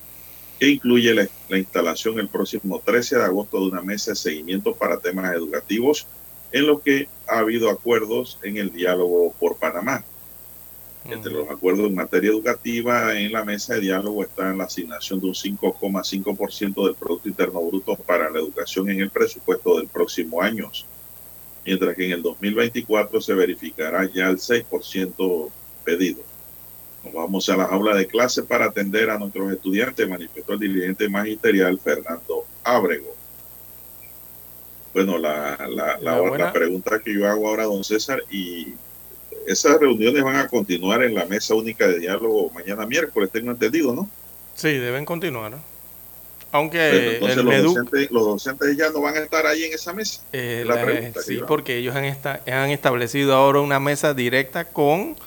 que 0.60 0.70
incluye 0.70 1.14
la, 1.14 1.28
la, 1.50 1.58
instalación 1.58 2.20
el 2.20 2.28
próximo 2.28 2.80
13 2.86 3.18
de 3.18 3.24
agosto 3.24 3.60
de 3.60 3.68
una 3.68 3.82
mesa 3.82 4.12
de 4.12 4.16
seguimiento 4.16 4.76
para 4.76 5.00
temas 5.00 5.34
educativos, 5.34 6.06
en 6.52 6.68
lo 6.68 6.80
que 6.82 7.08
ha 7.28 7.40
habido 7.40 7.72
acuerdos 7.72 8.38
en 8.44 8.58
el 8.58 8.72
diálogo 8.72 9.34
por 9.40 9.58
Panamá. 9.58 10.04
Entre 11.10 11.32
los 11.32 11.50
acuerdos 11.50 11.88
en 11.88 11.96
materia 11.96 12.30
educativa 12.30 13.18
en 13.18 13.32
la 13.32 13.44
mesa 13.44 13.76
de 13.76 13.82
diálogo 13.82 14.24
está 14.24 14.54
la 14.54 14.64
asignación 14.66 15.20
de 15.20 15.28
un 15.28 15.34
5,5% 15.34 16.86
del 16.86 16.96
Producto 16.96 17.28
Interno 17.28 17.62
Bruto 17.62 17.96
para 17.96 18.30
la 18.30 18.40
educación 18.40 18.90
en 18.90 19.02
el 19.02 19.10
presupuesto 19.10 19.78
del 19.78 19.88
próximo 19.88 20.42
año 20.42 20.72
mientras 21.66 21.96
que 21.96 22.06
en 22.06 22.12
el 22.12 22.22
2024 22.22 23.20
se 23.22 23.34
verificará 23.34 24.06
ya 24.06 24.28
el 24.28 24.38
6% 24.38 25.50
pedido. 25.84 26.22
Nos 27.04 27.14
vamos 27.14 27.50
a 27.50 27.58
la 27.58 27.66
aula 27.66 27.96
de 27.96 28.08
clase 28.08 28.44
para 28.44 28.66
atender 28.66 29.10
a 29.10 29.18
nuestros 29.18 29.52
estudiantes, 29.52 30.08
manifestó 30.08 30.54
el 30.54 30.60
dirigente 30.60 31.10
magisterial 31.10 31.80
Fernando 31.80 32.46
Ábrego. 32.64 33.16
Bueno, 34.94 35.18
la, 35.18 35.58
la, 35.70 35.98
la, 36.00 36.38
la 36.38 36.54
pregunta 36.54 37.00
que 37.04 37.14
yo 37.14 37.28
hago 37.28 37.50
ahora, 37.50 37.66
don 37.66 37.84
César, 37.84 38.24
y 38.32 38.74
esas 39.46 39.80
reuniones 39.80 40.24
van 40.24 40.38
a 40.38 40.48
continuar 40.48 41.04
en 41.04 41.14
la 41.14 41.26
mesa 41.26 41.54
única 41.54 41.88
de 41.88 42.00
diálogo 42.00 42.50
mañana 42.52 42.86
miércoles, 42.86 43.30
tengo 43.32 43.52
entendido, 43.52 43.94
¿no? 43.94 44.10
Sí, 44.56 44.70
deben 44.70 45.06
continuar. 45.06 45.60
Aunque 46.56 47.16
entonces 47.16 47.38
los, 47.38 47.64
docentes, 47.64 48.12
los, 48.12 48.26
docentes, 48.26 48.78
ya 48.78 48.90
no 48.90 49.02
van 49.02 49.16
a 49.18 49.20
estar 49.20 49.46
ahí 49.46 49.66
en 49.66 49.74
esa 49.74 49.92
mesa. 49.92 50.22
Eh, 50.32 50.64
la 50.66 51.22
sí, 51.22 51.42
porque 51.46 51.76
ellos 51.78 51.94
han, 51.96 52.06
han 52.06 52.70
establecido 52.70 53.36
ahora 53.36 53.60
una 53.60 53.82
mesa 53.82 54.14
directa 54.14 54.64
con 54.64 55.18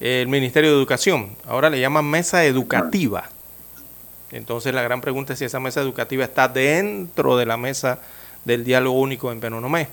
el 0.00 0.26
Ministerio 0.26 0.70
de 0.70 0.76
Educación. 0.76 1.36
Ahora 1.46 1.68
le 1.68 1.80
llaman 1.80 2.06
mesa 2.06 2.46
educativa. 2.46 3.28
Entonces 4.32 4.72
la 4.72 4.80
gran 4.80 5.02
pregunta 5.02 5.34
es 5.34 5.38
si 5.38 5.44
esa 5.44 5.60
mesa 5.60 5.82
educativa 5.82 6.24
está 6.24 6.48
dentro 6.48 7.36
de 7.36 7.44
la 7.44 7.58
mesa 7.58 8.00
del 8.46 8.64
diálogo 8.64 8.98
único 8.98 9.32
en 9.32 9.40
Penonomé. 9.40 9.88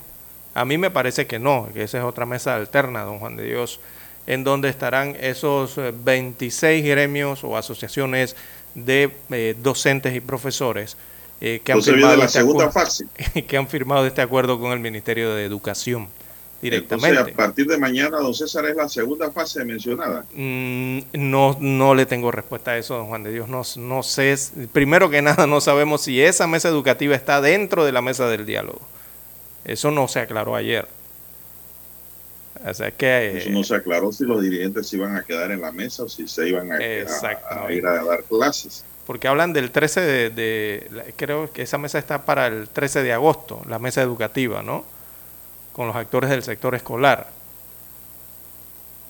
A 0.53 0.63
mí 0.63 0.77
me 0.77 0.89
parece 0.89 1.27
que 1.27 1.37
no, 1.37 1.67
que 1.73 1.83
esa 1.83 1.97
es 1.97 2.03
otra 2.05 2.25
mesa 2.25 2.55
alterna, 2.55 3.03
don 3.03 3.19
Juan 3.19 3.35
de 3.35 3.43
Dios, 3.43 3.81
en 4.25 4.45
donde 4.45 4.69
estarán 4.69 5.17
esos 5.19 5.77
26 5.77 6.85
gremios 6.85 7.43
o 7.43 7.57
asociaciones 7.57 8.37
de 8.75 9.11
eh, 9.31 9.55
docentes 9.61 10.15
y 10.15 10.21
profesores 10.21 10.97
eh, 11.39 11.61
que, 11.63 11.71
han 11.71 11.81
firmado 11.81 12.15
la 12.15 12.25
este 12.25 12.39
segunda 12.39 12.71
fase. 12.71 13.05
que 13.47 13.57
han 13.57 13.67
firmado 13.67 14.05
este 14.05 14.21
acuerdo 14.21 14.59
con 14.59 14.71
el 14.71 14.79
Ministerio 14.79 15.33
de 15.33 15.45
Educación 15.45 16.07
directamente. 16.61 17.09
Entonces, 17.09 17.33
a 17.33 17.37
partir 17.37 17.65
de 17.65 17.77
mañana, 17.77 18.17
don 18.17 18.33
César, 18.33 18.65
es 18.65 18.75
la 18.75 18.87
segunda 18.87 19.31
fase 19.31 19.65
mencionada. 19.65 20.25
Mm, 20.33 20.99
no, 21.13 21.57
no 21.59 21.95
le 21.95 22.05
tengo 22.05 22.31
respuesta 22.31 22.71
a 22.71 22.77
eso, 22.77 22.95
don 22.95 23.07
Juan 23.07 23.23
de 23.23 23.31
Dios. 23.31 23.49
No, 23.49 23.63
no 23.77 24.03
sé, 24.03 24.35
primero 24.71 25.09
que 25.09 25.21
nada, 25.21 25.47
no 25.47 25.61
sabemos 25.61 26.01
si 26.01 26.21
esa 26.21 26.45
mesa 26.47 26.69
educativa 26.69 27.15
está 27.15 27.41
dentro 27.41 27.85
de 27.85 27.91
la 27.91 28.01
mesa 28.01 28.27
del 28.29 28.45
diálogo. 28.45 28.81
Eso 29.65 29.91
no 29.91 30.07
se 30.07 30.19
aclaró 30.19 30.55
ayer. 30.55 30.87
O 32.65 32.73
sea 32.73 32.91
que, 32.91 33.39
Eso 33.39 33.49
no 33.49 33.63
se 33.63 33.75
aclaró 33.75 34.11
si 34.11 34.23
los 34.23 34.41
dirigentes 34.41 34.93
iban 34.93 35.15
a 35.15 35.23
quedar 35.23 35.51
en 35.51 35.61
la 35.61 35.71
mesa 35.71 36.03
o 36.03 36.09
si 36.09 36.27
se 36.27 36.49
iban 36.49 36.71
a, 36.71 36.83
ir 37.71 37.85
a 37.87 38.03
dar 38.03 38.23
clases. 38.23 38.85
Porque 39.07 39.27
hablan 39.27 39.51
del 39.51 39.71
13 39.71 40.29
de, 40.29 41.13
Creo 41.15 41.51
que 41.51 41.63
esa 41.63 41.77
mesa 41.77 41.97
está 41.97 42.23
para 42.23 42.47
el 42.47 42.69
13 42.69 43.03
de 43.03 43.13
agosto, 43.13 43.61
la 43.67 43.79
mesa 43.79 44.01
educativa, 44.01 44.61
¿no? 44.61 44.85
Con 45.73 45.87
los 45.87 45.95
actores 45.95 46.29
del 46.29 46.43
sector 46.43 46.75
escolar. 46.75 47.29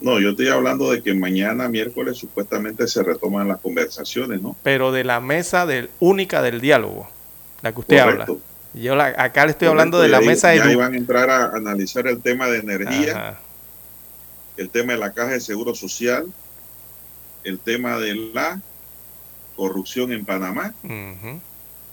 No, 0.00 0.18
yo 0.18 0.30
estoy 0.30 0.48
hablando 0.48 0.90
de 0.90 1.02
que 1.02 1.14
mañana, 1.14 1.68
miércoles, 1.68 2.16
supuestamente 2.16 2.88
se 2.88 3.02
retoman 3.02 3.46
las 3.46 3.60
conversaciones, 3.60 4.40
¿no? 4.40 4.56
Pero 4.62 4.90
de 4.92 5.04
la 5.04 5.20
mesa 5.20 5.66
del, 5.66 5.90
única 6.00 6.42
del 6.42 6.60
diálogo, 6.60 7.08
la 7.60 7.72
que 7.72 7.80
usted 7.80 7.98
habla. 7.98 8.26
Yo 8.74 8.98
acá 9.00 9.44
le 9.44 9.52
estoy 9.52 9.68
hablando 9.68 10.00
de 10.00 10.08
la 10.08 10.20
mesa 10.20 10.48
de... 10.48 10.62
Ahí 10.62 10.74
van 10.74 10.94
a 10.94 10.96
entrar 10.96 11.30
a 11.30 11.50
analizar 11.56 12.06
el 12.06 12.22
tema 12.22 12.46
de 12.48 12.58
energía, 12.58 13.38
el 14.56 14.70
tema 14.70 14.94
de 14.94 14.98
la 14.98 15.12
caja 15.12 15.32
de 15.32 15.40
seguro 15.40 15.74
social, 15.74 16.26
el 17.44 17.58
tema 17.58 17.98
de 17.98 18.14
la 18.14 18.60
corrupción 19.56 20.12
en 20.12 20.24
Panamá. 20.24 20.74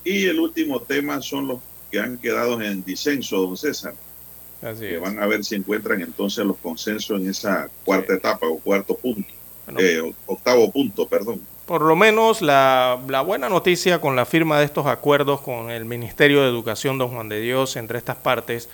Y 0.03 0.25
el 0.25 0.39
último 0.39 0.81
tema 0.81 1.21
son 1.21 1.47
los 1.47 1.59
que 1.91 1.99
han 1.99 2.17
quedado 2.17 2.61
en 2.61 2.83
disenso, 2.83 3.41
don 3.41 3.57
César. 3.57 3.93
Así 4.61 4.81
que 4.81 4.97
van 4.97 5.19
a 5.19 5.27
ver 5.27 5.43
si 5.43 5.55
encuentran 5.55 6.01
entonces 6.01 6.45
los 6.45 6.57
consensos 6.57 7.19
en 7.19 7.29
esa 7.29 7.69
cuarta 7.85 8.13
etapa 8.13 8.45
o 8.45 8.59
cuarto 8.59 8.95
punto, 8.95 9.29
eh, 9.77 10.13
octavo 10.25 10.69
punto, 10.71 11.07
perdón. 11.07 11.41
Por 11.69 11.83
lo 11.83 11.95
menos 11.95 12.41
la, 12.41 12.97
buena 13.23 13.47
noticia 13.47 14.01
con 14.01 14.15
la 14.15 14.25
firma 14.25 14.57
de 14.57 14.65
estos 14.65 14.87
acuerdos 14.87 15.41
con 15.41 15.69
el 15.69 15.85
Ministerio 15.85 16.41
de 16.41 16.49
Educación, 16.49 16.97
don 16.97 17.11
Juan 17.11 17.29
de 17.29 17.41
Dios, 17.41 17.75
entre 17.75 17.99
estas 17.99 18.15
partes, 18.15 18.69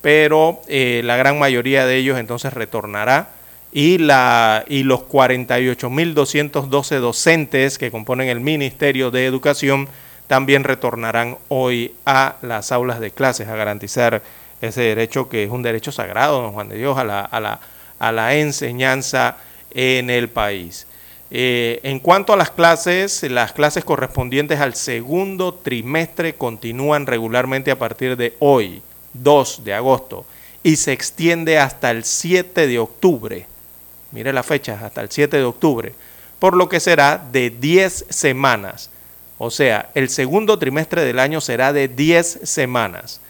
pero 0.00 0.60
eh, 0.68 1.02
la 1.04 1.16
gran 1.16 1.38
mayoría 1.38 1.86
de 1.86 1.96
ellos 1.96 2.18
entonces 2.18 2.52
retornará 2.52 3.30
y, 3.72 3.98
la, 3.98 4.64
y 4.68 4.82
los 4.84 5.00
48.212 5.00 7.00
docentes 7.00 7.78
que 7.78 7.90
componen 7.90 8.28
el 8.28 8.40
Ministerio 8.40 9.10
de 9.10 9.26
Educación 9.26 9.88
también 10.28 10.64
retornarán 10.64 11.38
hoy 11.48 11.94
a 12.06 12.36
las 12.42 12.70
aulas 12.70 13.00
de 13.00 13.10
clases 13.10 13.48
a 13.48 13.56
garantizar 13.56 14.22
ese 14.60 14.82
derecho 14.82 15.28
que 15.28 15.42
es 15.44 15.50
un 15.50 15.62
derecho 15.62 15.90
sagrado, 15.90 16.40
don 16.40 16.52
Juan 16.52 16.68
de 16.68 16.78
Dios, 16.78 16.96
a 16.96 17.04
la, 17.04 17.22
a 17.22 17.40
la, 17.40 17.60
a 17.98 18.12
la 18.12 18.36
enseñanza 18.36 19.36
en 19.72 20.08
el 20.08 20.28
país. 20.28 20.86
Eh, 21.36 21.80
en 21.82 21.98
cuanto 21.98 22.32
a 22.32 22.36
las 22.36 22.52
clases, 22.52 23.24
las 23.24 23.52
clases 23.52 23.84
correspondientes 23.84 24.60
al 24.60 24.76
segundo 24.76 25.52
trimestre 25.52 26.36
continúan 26.36 27.06
regularmente 27.06 27.72
a 27.72 27.78
partir 27.78 28.16
de 28.16 28.36
hoy, 28.38 28.82
2 29.14 29.64
de 29.64 29.74
agosto, 29.74 30.26
y 30.62 30.76
se 30.76 30.92
extiende 30.92 31.58
hasta 31.58 31.90
el 31.90 32.04
7 32.04 32.68
de 32.68 32.78
octubre. 32.78 33.48
Mire 34.12 34.32
la 34.32 34.44
fecha, 34.44 34.78
hasta 34.80 35.00
el 35.00 35.10
7 35.10 35.38
de 35.38 35.42
octubre, 35.42 35.92
por 36.38 36.54
lo 36.54 36.68
que 36.68 36.78
será 36.78 37.18
de 37.32 37.50
10 37.50 38.06
semanas. 38.10 38.90
O 39.36 39.50
sea, 39.50 39.90
el 39.96 40.10
segundo 40.10 40.60
trimestre 40.60 41.04
del 41.04 41.18
año 41.18 41.40
será 41.40 41.72
de 41.72 41.88
10 41.88 42.42
semanas. 42.44 43.20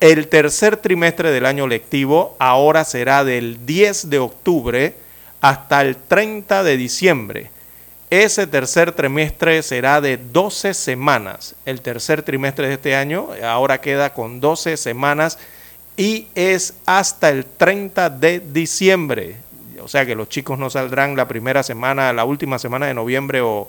El 0.00 0.28
tercer 0.28 0.78
trimestre 0.78 1.30
del 1.30 1.44
año 1.44 1.66
lectivo 1.66 2.34
ahora 2.38 2.86
será 2.86 3.24
del 3.24 3.66
10 3.66 4.08
de 4.08 4.18
octubre 4.20 5.01
hasta 5.42 5.82
el 5.82 5.96
30 5.96 6.62
de 6.62 6.76
diciembre. 6.78 7.50
Ese 8.08 8.46
tercer 8.46 8.92
trimestre 8.92 9.62
será 9.62 10.00
de 10.00 10.16
12 10.16 10.72
semanas. 10.72 11.56
El 11.66 11.82
tercer 11.82 12.22
trimestre 12.22 12.68
de 12.68 12.74
este 12.74 12.94
año 12.94 13.28
ahora 13.44 13.80
queda 13.80 14.14
con 14.14 14.40
12 14.40 14.76
semanas 14.76 15.38
y 15.96 16.28
es 16.34 16.74
hasta 16.86 17.28
el 17.30 17.44
30 17.44 18.08
de 18.10 18.40
diciembre. 18.40 19.36
O 19.82 19.88
sea 19.88 20.06
que 20.06 20.14
los 20.14 20.28
chicos 20.28 20.58
no 20.58 20.70
saldrán 20.70 21.16
la 21.16 21.26
primera 21.26 21.62
semana, 21.62 22.12
la 22.12 22.24
última 22.24 22.58
semana 22.58 22.86
de 22.86 22.94
noviembre 22.94 23.40
o, 23.42 23.68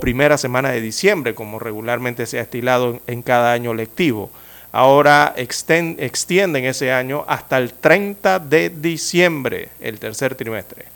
primera 0.00 0.38
semana 0.38 0.70
de 0.70 0.80
diciembre, 0.80 1.34
como 1.34 1.58
regularmente 1.58 2.24
se 2.24 2.38
ha 2.38 2.42
estilado 2.42 3.00
en, 3.06 3.20
cada 3.20 3.52
año 3.52 3.74
lectivo. 3.74 4.30
Ahora 4.72 5.34
extienden 5.36 6.64
ese 6.64 6.92
año 6.92 7.24
hasta 7.28 7.58
el 7.58 7.74
30 7.74 8.38
de 8.38 8.70
diciembre, 8.70 9.68
el 9.80 10.00
tercer 10.00 10.34
trimestre. 10.34 10.93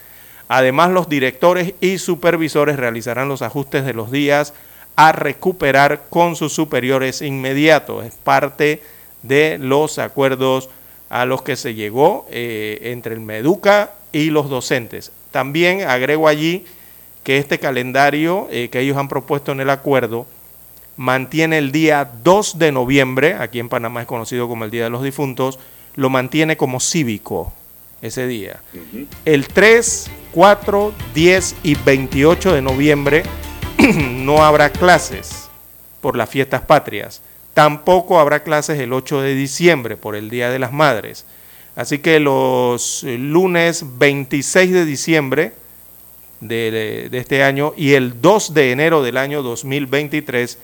Además, 0.48 0.90
los 0.90 1.08
directores 1.08 1.74
y 1.80 1.98
supervisores 1.98 2.76
realizarán 2.76 3.28
los 3.28 3.42
ajustes 3.42 3.84
de 3.84 3.92
los 3.94 4.10
días 4.10 4.54
a 4.96 5.12
recuperar 5.12 6.04
con 6.10 6.34
sus 6.36 6.52
superiores 6.52 7.22
inmediatos. 7.22 8.04
Es 8.04 8.14
parte 8.14 8.82
de 9.22 9.58
los 9.58 9.98
acuerdos 9.98 10.70
a 11.10 11.24
los 11.24 11.42
que 11.42 11.56
se 11.56 11.74
llegó 11.74 12.26
eh, 12.30 12.78
entre 12.82 13.14
el 13.14 13.20
Meduca 13.20 13.92
y 14.12 14.30
los 14.30 14.48
docentes. 14.48 15.12
También 15.30 15.82
agrego 15.82 16.28
allí 16.28 16.64
que 17.22 17.36
este 17.36 17.58
calendario 17.58 18.48
eh, 18.50 18.70
que 18.70 18.80
ellos 18.80 18.96
han 18.96 19.08
propuesto 19.08 19.52
en 19.52 19.60
el 19.60 19.70
acuerdo 19.70 20.26
mantiene 20.98 21.58
el 21.58 21.70
día 21.70 22.10
2 22.24 22.58
de 22.58 22.72
noviembre, 22.72 23.34
aquí 23.34 23.60
en 23.60 23.68
Panamá 23.68 24.00
es 24.00 24.06
conocido 24.06 24.48
como 24.48 24.64
el 24.64 24.70
Día 24.70 24.84
de 24.84 24.90
los 24.90 25.02
Difuntos, 25.02 25.58
lo 25.94 26.10
mantiene 26.10 26.56
como 26.56 26.80
cívico 26.80 27.52
ese 28.02 28.26
día. 28.26 28.60
El 29.24 29.46
3, 29.46 30.10
4, 30.38 30.94
10 31.16 31.56
y 31.64 31.74
28 31.74 32.54
de 32.54 32.62
noviembre 32.62 33.24
no 33.98 34.44
habrá 34.44 34.70
clases 34.70 35.48
por 36.00 36.16
las 36.16 36.30
fiestas 36.30 36.60
patrias. 36.60 37.22
Tampoco 37.54 38.20
habrá 38.20 38.44
clases 38.44 38.78
el 38.78 38.92
8 38.92 39.22
de 39.22 39.34
diciembre 39.34 39.96
por 39.96 40.14
el 40.14 40.30
Día 40.30 40.48
de 40.50 40.60
las 40.60 40.72
Madres. 40.72 41.24
Así 41.74 41.98
que 41.98 42.20
los 42.20 43.02
lunes 43.02 43.84
26 43.98 44.70
de 44.70 44.84
diciembre 44.84 45.54
de, 46.38 47.08
este 47.10 47.42
año 47.42 47.72
y 47.76 47.94
el 47.94 48.20
2 48.20 48.54
de 48.54 48.70
enero 48.70 49.02
del 49.02 49.16
año 49.16 49.42
2023 49.42 50.56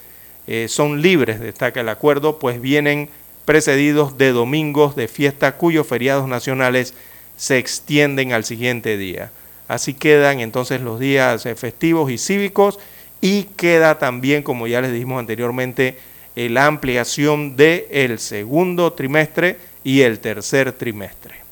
eh, 0.46 0.66
son 0.68 1.02
libres, 1.02 1.40
destaca 1.40 1.80
el 1.80 1.88
acuerdo, 1.88 2.38
pues 2.38 2.60
vienen 2.60 3.10
precedidos 3.44 4.18
de 4.18 4.30
domingos 4.30 4.94
de 4.94 5.08
fiesta 5.08 5.56
cuyos 5.56 5.84
feriados 5.84 6.28
nacionales 6.28 6.94
se 7.36 7.58
extienden 7.58 8.32
al 8.32 8.44
siguiente 8.44 8.96
día. 8.96 9.32
Así 9.68 9.94
quedan 9.94 10.40
entonces 10.40 10.80
los 10.80 11.00
días 11.00 11.46
eh, 11.46 11.54
festivos 11.54 12.10
y 12.10 12.18
cívicos 12.18 12.78
y 13.20 13.44
queda 13.56 13.98
también, 13.98 14.42
como 14.42 14.66
ya 14.66 14.80
les 14.80 14.92
dijimos 14.92 15.18
anteriormente, 15.18 15.96
la 16.36 16.66
ampliación 16.66 17.54
del 17.54 17.84
el 17.90 18.18
segundo 18.18 18.92
trimestre 18.92 19.56
y 19.84 20.00
el 20.00 20.18
tercer 20.18 20.72
trimestre. 20.72 21.44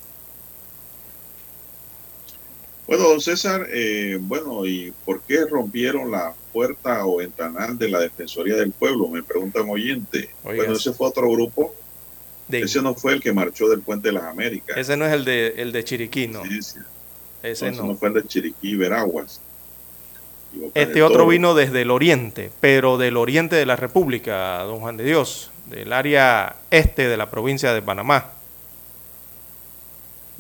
Bueno, 2.93 3.09
don 3.09 3.21
César, 3.23 3.69
eh, 3.73 4.19
bueno, 4.21 4.67
¿y 4.67 4.93
por 5.07 5.23
qué 5.23 5.47
rompieron 5.47 6.11
la 6.11 6.35
puerta 6.53 7.07
o 7.07 7.17
ventanal 7.17 7.79
de 7.79 7.89
la 7.89 8.01
Defensoría 8.01 8.57
del 8.57 8.73
Pueblo? 8.73 9.09
Me 9.09 9.23
preguntan 9.23 9.67
oyente. 9.71 10.29
bueno, 10.43 10.75
ese 10.75 10.93
fue 10.93 11.09
otro 11.09 11.31
grupo. 11.31 11.75
Ese 12.51 12.83
no 12.83 12.95
fue 12.95 13.15
el 13.15 13.23
que 13.23 13.33
marchó 13.33 13.69
del 13.71 13.81
Puente 13.81 14.09
de 14.09 14.13
las 14.13 14.25
Américas. 14.25 14.77
Ese 14.77 14.97
no 14.99 15.07
es 15.07 15.13
el 15.15 15.25
de, 15.25 15.55
el 15.57 15.73
de 15.73 15.85
Chiriquí, 15.85 16.27
¿no? 16.27 16.45
Sí, 16.45 16.61
sí. 16.61 16.81
Ese 17.43 17.71
no. 17.73 17.85
no. 17.85 17.95
fue 17.97 18.09
el 18.09 18.15
de 18.15 18.27
Chiriquí, 18.27 18.77
Veraguas. 18.77 19.41
Este 20.75 21.03
otro 21.03 21.27
vino 21.27 21.55
desde 21.55 21.83
el 21.83 21.91
oriente, 21.91 22.51
pero 22.61 22.99
del 22.99 23.17
oriente 23.17 23.57
de 23.57 23.65
la 23.65 23.77
República, 23.77 24.59
don 24.65 24.81
Juan 24.81 24.99
de 24.99 25.05
Dios, 25.05 25.51
del 25.71 25.93
área 25.93 26.57
este 26.71 27.09
de 27.09 27.17
la 27.17 27.31
provincia 27.31 27.73
de 27.73 27.81
Panamá 27.81 28.33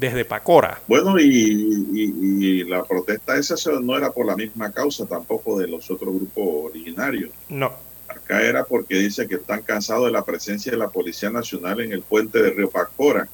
desde 0.02 0.24
Pacora. 0.24 0.80
Bueno, 0.86 1.18
y, 1.18 2.64
la 2.64 2.82
protesta 2.84 3.36
esa 3.36 3.54
no 3.80 3.96
era 3.96 4.10
por 4.10 4.26
la 4.26 4.36
misma 4.36 4.72
causa 4.72 5.06
tampoco 5.06 5.58
de 5.58 5.68
los 5.68 5.90
otros 5.90 6.14
grupos 6.14 6.70
originarios. 6.70 7.30
No. 7.48 7.72
Acá 8.08 8.42
era 8.42 8.64
porque 8.64 8.96
dice 8.96 9.28
que 9.28 9.36
están 9.36 9.62
cansados 9.62 10.06
de 10.06 10.12
la 10.12 10.24
presencia 10.24 10.72
de 10.72 10.78
la 10.78 10.88
Policía 10.88 11.30
Nacional 11.30 11.80
en 11.80 11.92
el 11.92 12.02
puente 12.02 12.42
de 12.42 12.50
Río 12.50 12.70
Pacora. 12.70 13.28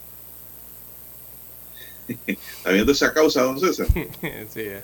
¿Está 2.27 2.71
viendo 2.71 2.93
esa 2.93 3.13
causa, 3.13 3.43
don 3.43 3.61
César? 3.61 3.87
sí. 3.93 4.61
Eh, 4.61 4.83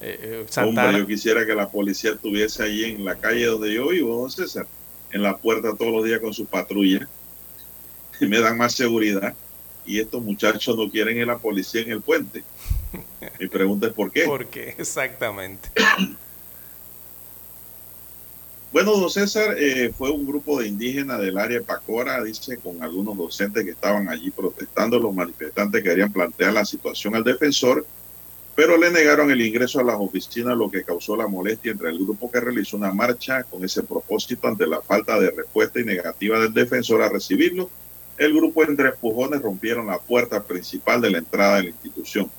eh, 0.00 0.46
Hombre, 0.56 0.98
yo 0.98 1.06
quisiera 1.06 1.44
que 1.44 1.54
la 1.54 1.68
policía 1.68 2.12
estuviese 2.12 2.62
ahí 2.62 2.84
en 2.84 3.04
la 3.04 3.16
calle 3.16 3.46
donde 3.46 3.72
yo 3.72 3.88
vivo, 3.88 4.16
don 4.16 4.30
César, 4.30 4.66
en 5.10 5.22
la 5.22 5.36
puerta 5.36 5.74
todos 5.76 5.92
los 5.92 6.04
días 6.04 6.20
con 6.20 6.32
su 6.32 6.46
patrulla. 6.46 7.08
Y 8.20 8.26
me 8.26 8.40
dan 8.40 8.56
más 8.56 8.74
seguridad 8.74 9.34
y 9.84 9.98
estos 9.98 10.22
muchachos 10.22 10.76
no 10.76 10.88
quieren 10.90 11.16
ir 11.16 11.24
a 11.24 11.34
la 11.34 11.38
policía 11.38 11.82
en 11.82 11.90
el 11.90 12.00
puente. 12.00 12.44
Mi 13.38 13.48
pregunta 13.48 13.88
es 13.88 13.92
¿por 13.92 14.10
qué? 14.12 14.24
¿Por 14.24 14.46
qué? 14.46 14.74
Exactamente. 14.78 15.68
Bueno, 18.72 18.92
don 18.92 19.10
César, 19.10 19.56
eh, 19.58 19.92
fue 19.96 20.10
un 20.10 20.24
grupo 20.24 20.60
de 20.60 20.68
indígenas 20.68 21.18
del 21.18 21.38
área 21.38 21.60
Pacora, 21.60 22.22
dice, 22.22 22.58
con 22.58 22.82
algunos 22.82 23.16
docentes 23.16 23.64
que 23.64 23.72
estaban 23.72 24.08
allí 24.08 24.30
protestando. 24.30 24.98
Los 24.98 25.12
manifestantes 25.12 25.82
querían 25.82 26.12
plantear 26.12 26.52
la 26.52 26.64
situación 26.64 27.16
al 27.16 27.24
defensor, 27.24 27.84
pero 28.54 28.76
le 28.76 28.90
negaron 28.90 29.30
el 29.30 29.40
ingreso 29.40 29.80
a 29.80 29.84
las 29.84 29.96
oficinas, 29.98 30.56
lo 30.56 30.70
que 30.70 30.84
causó 30.84 31.16
la 31.16 31.26
molestia 31.26 31.72
entre 31.72 31.90
el 31.90 31.98
grupo 31.98 32.30
que 32.30 32.40
realizó 32.40 32.76
una 32.76 32.92
marcha 32.92 33.42
con 33.42 33.64
ese 33.64 33.82
propósito 33.82 34.46
ante 34.46 34.66
la 34.66 34.80
falta 34.80 35.18
de 35.18 35.30
respuesta 35.32 35.80
y 35.80 35.84
negativa 35.84 36.38
del 36.38 36.54
defensor 36.54 37.02
a 37.02 37.08
recibirlo 37.08 37.70
el 38.20 38.34
grupo 38.34 38.62
entre 38.62 38.90
empujones 38.90 39.40
rompieron 39.40 39.86
la 39.86 39.98
puerta 39.98 40.42
principal 40.42 41.00
de 41.00 41.10
la 41.10 41.18
entrada 41.18 41.56
de 41.56 41.62
la 41.62 41.68
institución. 41.70 42.30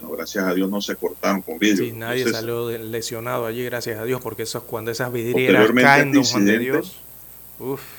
Bueno, 0.00 0.16
gracias 0.16 0.44
a 0.44 0.54
Dios 0.54 0.70
no 0.70 0.80
se 0.80 0.96
cortaron 0.96 1.42
con 1.42 1.58
vidrio. 1.58 1.84
Sí, 1.84 1.92
nadie 1.92 2.30
salió 2.30 2.70
lesionado 2.70 3.46
allí, 3.46 3.64
gracias 3.64 3.98
a 3.98 4.04
Dios, 4.04 4.20
porque 4.22 4.44
eso 4.44 4.58
es 4.58 4.64
cuando 4.64 4.90
esas 4.90 5.12
vidrieras 5.12 5.70
caen, 5.72 6.12
don 6.12 6.24
Juan 6.24 6.44
de 6.44 6.58
Dios. 6.58 6.96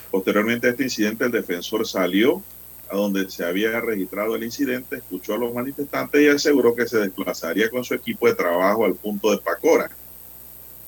Posteriormente 0.09 0.67
a 0.67 0.71
este 0.71 0.83
incidente, 0.83 1.25
el 1.25 1.31
defensor 1.31 1.87
salió 1.87 2.41
a 2.89 2.95
donde 2.95 3.29
se 3.29 3.45
había 3.45 3.79
registrado 3.79 4.35
el 4.35 4.43
incidente, 4.43 4.97
escuchó 4.97 5.35
a 5.35 5.37
los 5.37 5.53
manifestantes 5.53 6.21
y 6.21 6.27
aseguró 6.27 6.75
que 6.75 6.87
se 6.87 6.97
desplazaría 6.97 7.69
con 7.69 7.83
su 7.83 7.93
equipo 7.93 8.27
de 8.27 8.33
trabajo 8.33 8.85
al 8.85 8.95
punto 8.95 9.31
de 9.31 9.37
Pacora. 9.37 9.89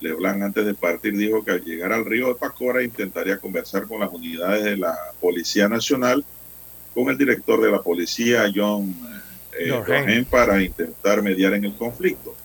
Leblanc 0.01 0.41
antes 0.41 0.65
de 0.65 0.73
partir 0.73 1.15
dijo 1.15 1.45
que 1.45 1.51
al 1.51 1.63
llegar 1.63 1.93
al 1.93 2.03
río 2.03 2.27
de 2.27 2.35
Pacora 2.35 2.83
intentaría 2.83 3.37
conversar 3.37 3.87
con 3.87 3.99
las 3.99 4.11
unidades 4.11 4.63
de 4.63 4.75
la 4.75 4.97
Policía 5.21 5.69
Nacional 5.69 6.25
con 6.93 7.09
el 7.09 7.17
director 7.17 7.61
de 7.61 7.71
la 7.71 7.81
policía, 7.81 8.51
John 8.53 8.95
eh, 9.59 10.25
para 10.29 10.61
intentar 10.61 11.21
mediar 11.21 11.53
en 11.53 11.65
el 11.65 11.75
conflicto. 11.75 12.35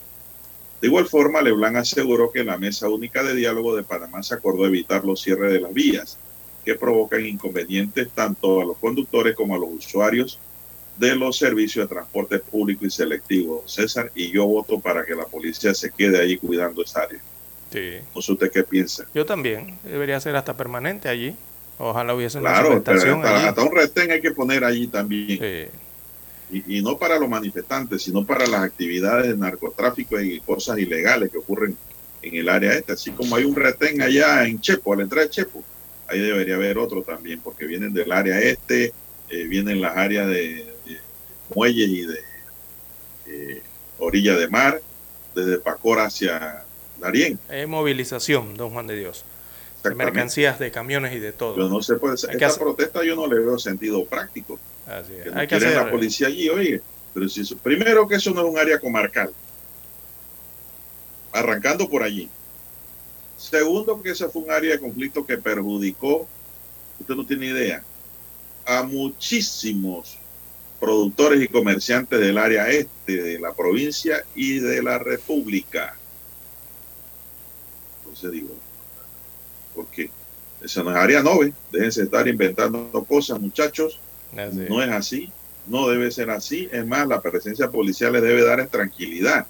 De 0.81 0.87
igual 0.87 1.07
forma, 1.07 1.43
Leblanc 1.43 1.77
aseguró 1.77 2.31
que 2.31 2.45
la 2.45 2.57
Mesa 2.57 2.89
Única 2.89 3.23
de 3.23 3.35
Diálogo 3.35 3.75
de 3.75 3.83
Panamá 3.83 4.23
se 4.23 4.35
acordó 4.35 4.67
evitar 4.67 5.05
los 5.05 5.21
cierres 5.21 5.53
de 5.53 5.61
las 5.61 5.73
vías, 5.73 6.19
que 6.65 6.75
provocan 6.75 7.25
inconvenientes 7.25 8.11
tanto 8.15 8.61
a 8.61 8.65
los 8.65 8.77
conductores 8.77 9.35
como 9.35 9.55
a 9.55 9.59
los 9.59 9.71
usuarios 9.71 10.39
de 10.99 11.15
los 11.17 11.39
servicios 11.39 11.89
de 11.89 11.95
transporte 11.95 12.39
público 12.39 12.85
y 12.85 12.91
selectivo. 12.91 13.65
César, 13.67 14.11
y 14.15 14.31
yo 14.31 14.47
voto 14.47 14.79
para 14.79 15.05
que 15.05 15.15
la 15.15 15.25
policía 15.25 15.75
se 15.75 15.91
quede 15.91 16.21
ahí 16.21 16.37
cuidando 16.37 16.83
esa 16.83 17.03
área. 17.03 17.21
Sí. 17.73 17.99
No 18.15 18.23
sé 18.23 18.33
usted 18.33 18.51
qué 18.53 18.65
piensa. 18.65 19.07
Yo 19.15 19.25
también. 19.25 19.79
Debería 19.83 20.21
ser 20.21 20.37
hasta 20.37 20.57
permanente 20.57 21.09
allí. 21.09 21.35
Ojalá 21.79 22.15
hubiese 22.15 22.39
una 22.39 22.51
claro, 22.51 22.83
hasta, 22.85 23.63
un 23.63 23.75
retén 23.75 24.11
hay 24.11 24.21
que 24.21 24.33
poner 24.33 24.65
allí 24.65 24.89
también. 24.89 25.71
Y, 26.51 26.81
no 26.81 26.97
para 26.97 27.19
los 27.19 27.29
manifestantes, 27.29 28.03
sino 28.03 28.25
para 28.25 28.47
las 28.47 28.63
actividades 28.63 29.29
de 29.29 29.37
narcotráfico 29.37 30.19
y 30.19 30.41
cosas 30.41 30.79
ilegales 30.79 31.31
que 31.31 31.39
ocurren 31.39 31.77
en 32.23 32.35
el 32.35 32.49
área 32.49 32.73
esta. 32.73 32.95
Así 32.95 33.11
como 33.11 33.37
hay 33.37 33.45
un 33.45 33.55
retén 33.55 34.01
allá 34.01 34.47
en 34.47 34.61
Chepo, 34.61 34.95
a 34.95 34.97
la 34.97 35.03
entrada 35.03 35.27
de 35.27 35.31
Chepo, 35.31 35.63
ahí 36.07 36.21
debería 36.21 36.55
haber 36.55 36.79
otro 36.79 37.03
también, 37.03 37.41
porque 37.41 37.67
vienen 37.67 37.93
del 37.93 38.11
área 38.13 38.41
este, 38.41 38.95
eh, 39.29 39.45
vienen 39.45 39.83
las 39.83 39.97
áreas 39.97 40.27
de, 40.27 40.67
muelles 41.55 41.89
y 41.89 42.07
de 42.07 42.21
eh, 43.27 43.63
orilla 43.99 44.35
de 44.37 44.49
mar, 44.49 44.81
desde 45.35 45.59
Pacora 45.59 46.07
hacia 46.07 46.65
Darien. 46.99 47.39
Es 47.51 47.69
movilización, 47.69 48.55
don 48.57 48.71
Juan 48.71 48.87
de 48.87 48.97
Dios 48.97 49.25
de 49.83 49.95
mercancías, 49.95 50.59
de 50.59 50.71
camiones 50.71 51.15
y 51.15 51.19
de 51.19 51.33
todo. 51.33 51.57
Yo 51.57 51.69
no 51.69 51.83
sé, 51.83 51.97
pues, 51.97 52.25
esta 52.25 52.55
protesta 52.57 53.05
yo 53.05 53.15
no 53.15 53.27
le 53.27 53.39
veo 53.39 53.59
sentido 53.59 54.05
práctico. 54.05 54.59
Así 54.89 55.13
es. 55.15 55.35
Hay 55.35 55.47
que 55.47 55.55
hacer 55.55 55.77
la 55.77 55.91
policía 55.91 56.29
allí, 56.29 56.49
oye, 56.49 56.81
pero 57.13 57.29
si 57.29 57.43
primero 57.57 58.09
que 58.09 58.17
eso 58.17 58.31
no 58.31 58.43
es 58.43 58.51
un 58.51 58.59
área 58.59 58.79
comarcal, 58.79 59.33
arrancando 61.33 61.89
por 61.89 62.03
allí. 62.03 62.29
Segundo, 63.37 64.03
que 64.03 64.11
ese 64.11 64.29
fue 64.29 64.43
un 64.43 64.51
área 64.51 64.73
de 64.73 64.81
conflicto 64.81 65.25
que 65.25 65.39
perjudicó, 65.39 66.27
usted 66.99 67.15
no 67.15 67.27
tiene 67.27 67.47
idea, 67.47 67.83
a 68.67 68.83
muchísimos 68.83 70.19
productores 70.81 71.43
y 71.43 71.49
comerciantes 71.49 72.21
del 72.21 72.39
área 72.39 72.69
este 72.69 73.23
de 73.23 73.39
la 73.39 73.53
provincia 73.53 74.25
y 74.35 74.59
de 74.59 74.83
la 74.83 74.99
república. 74.99 75.97
Entonces 78.03 78.31
digo, 78.33 78.55
porque 79.75 80.11
esa 80.63 80.83
no 80.83 80.91
es 80.91 80.97
área 80.97 81.23
9. 81.23 81.53
Déjense 81.71 82.03
estar 82.03 82.27
inventando 82.27 83.05
cosas, 83.09 83.41
muchachos. 83.41 84.01
No 84.33 84.83
es 84.83 84.91
así, 84.91 85.31
no 85.67 85.89
debe 85.89 86.11
ser 86.11 86.31
así. 86.31 86.69
Es 86.73 86.85
más, 86.87 87.07
la 87.09 87.21
presencia 87.21 87.71
policial 87.71 88.13
les 88.13 88.23
debe 88.23 88.45
dar 88.45 88.67
tranquilidad 88.67 89.47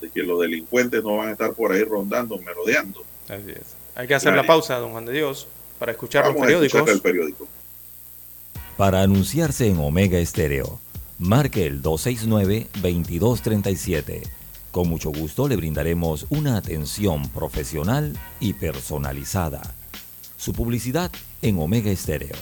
de 0.00 0.10
que 0.10 0.22
los 0.22 0.40
delincuentes 0.40 1.02
no 1.02 1.16
van 1.16 1.28
a 1.28 1.32
estar 1.32 1.52
por 1.52 1.72
ahí 1.72 1.82
rondando, 1.84 2.38
merodeando. 2.38 3.02
Así 3.28 3.50
es. 3.50 3.74
Hay 3.94 4.06
que 4.06 4.14
hacer 4.14 4.34
la 4.34 4.46
pausa, 4.46 4.78
don 4.78 4.92
Juan 4.92 5.06
de 5.06 5.12
Dios, 5.12 5.48
para 5.78 5.92
escuchar 5.92 6.26
los 6.26 6.36
periódicos. 6.36 6.88
el 6.88 7.00
periódico. 7.00 7.48
Para 8.76 9.02
anunciarse 9.02 9.68
en 9.68 9.78
Omega 9.78 10.18
Estéreo, 10.18 10.80
marque 11.18 11.66
el 11.66 11.80
269-2237 11.82 14.22
con 14.74 14.88
mucho 14.88 15.12
gusto 15.12 15.46
le 15.46 15.54
brindaremos 15.54 16.26
una 16.30 16.56
atención 16.56 17.28
profesional 17.28 18.12
y 18.40 18.54
personalizada. 18.54 19.62
Su 20.36 20.52
publicidad 20.52 21.12
en 21.42 21.60
Omega 21.60 21.92
Estéreo. 21.92 22.34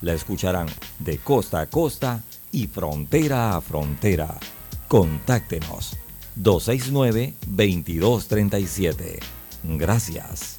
La 0.00 0.14
escucharán 0.14 0.68
de 0.98 1.18
costa 1.18 1.60
a 1.60 1.66
costa 1.66 2.22
y 2.52 2.66
frontera 2.66 3.54
a 3.56 3.60
frontera. 3.60 4.38
Contáctenos 4.86 5.96
269-2237. 6.40 9.18
Gracias. 9.64 10.58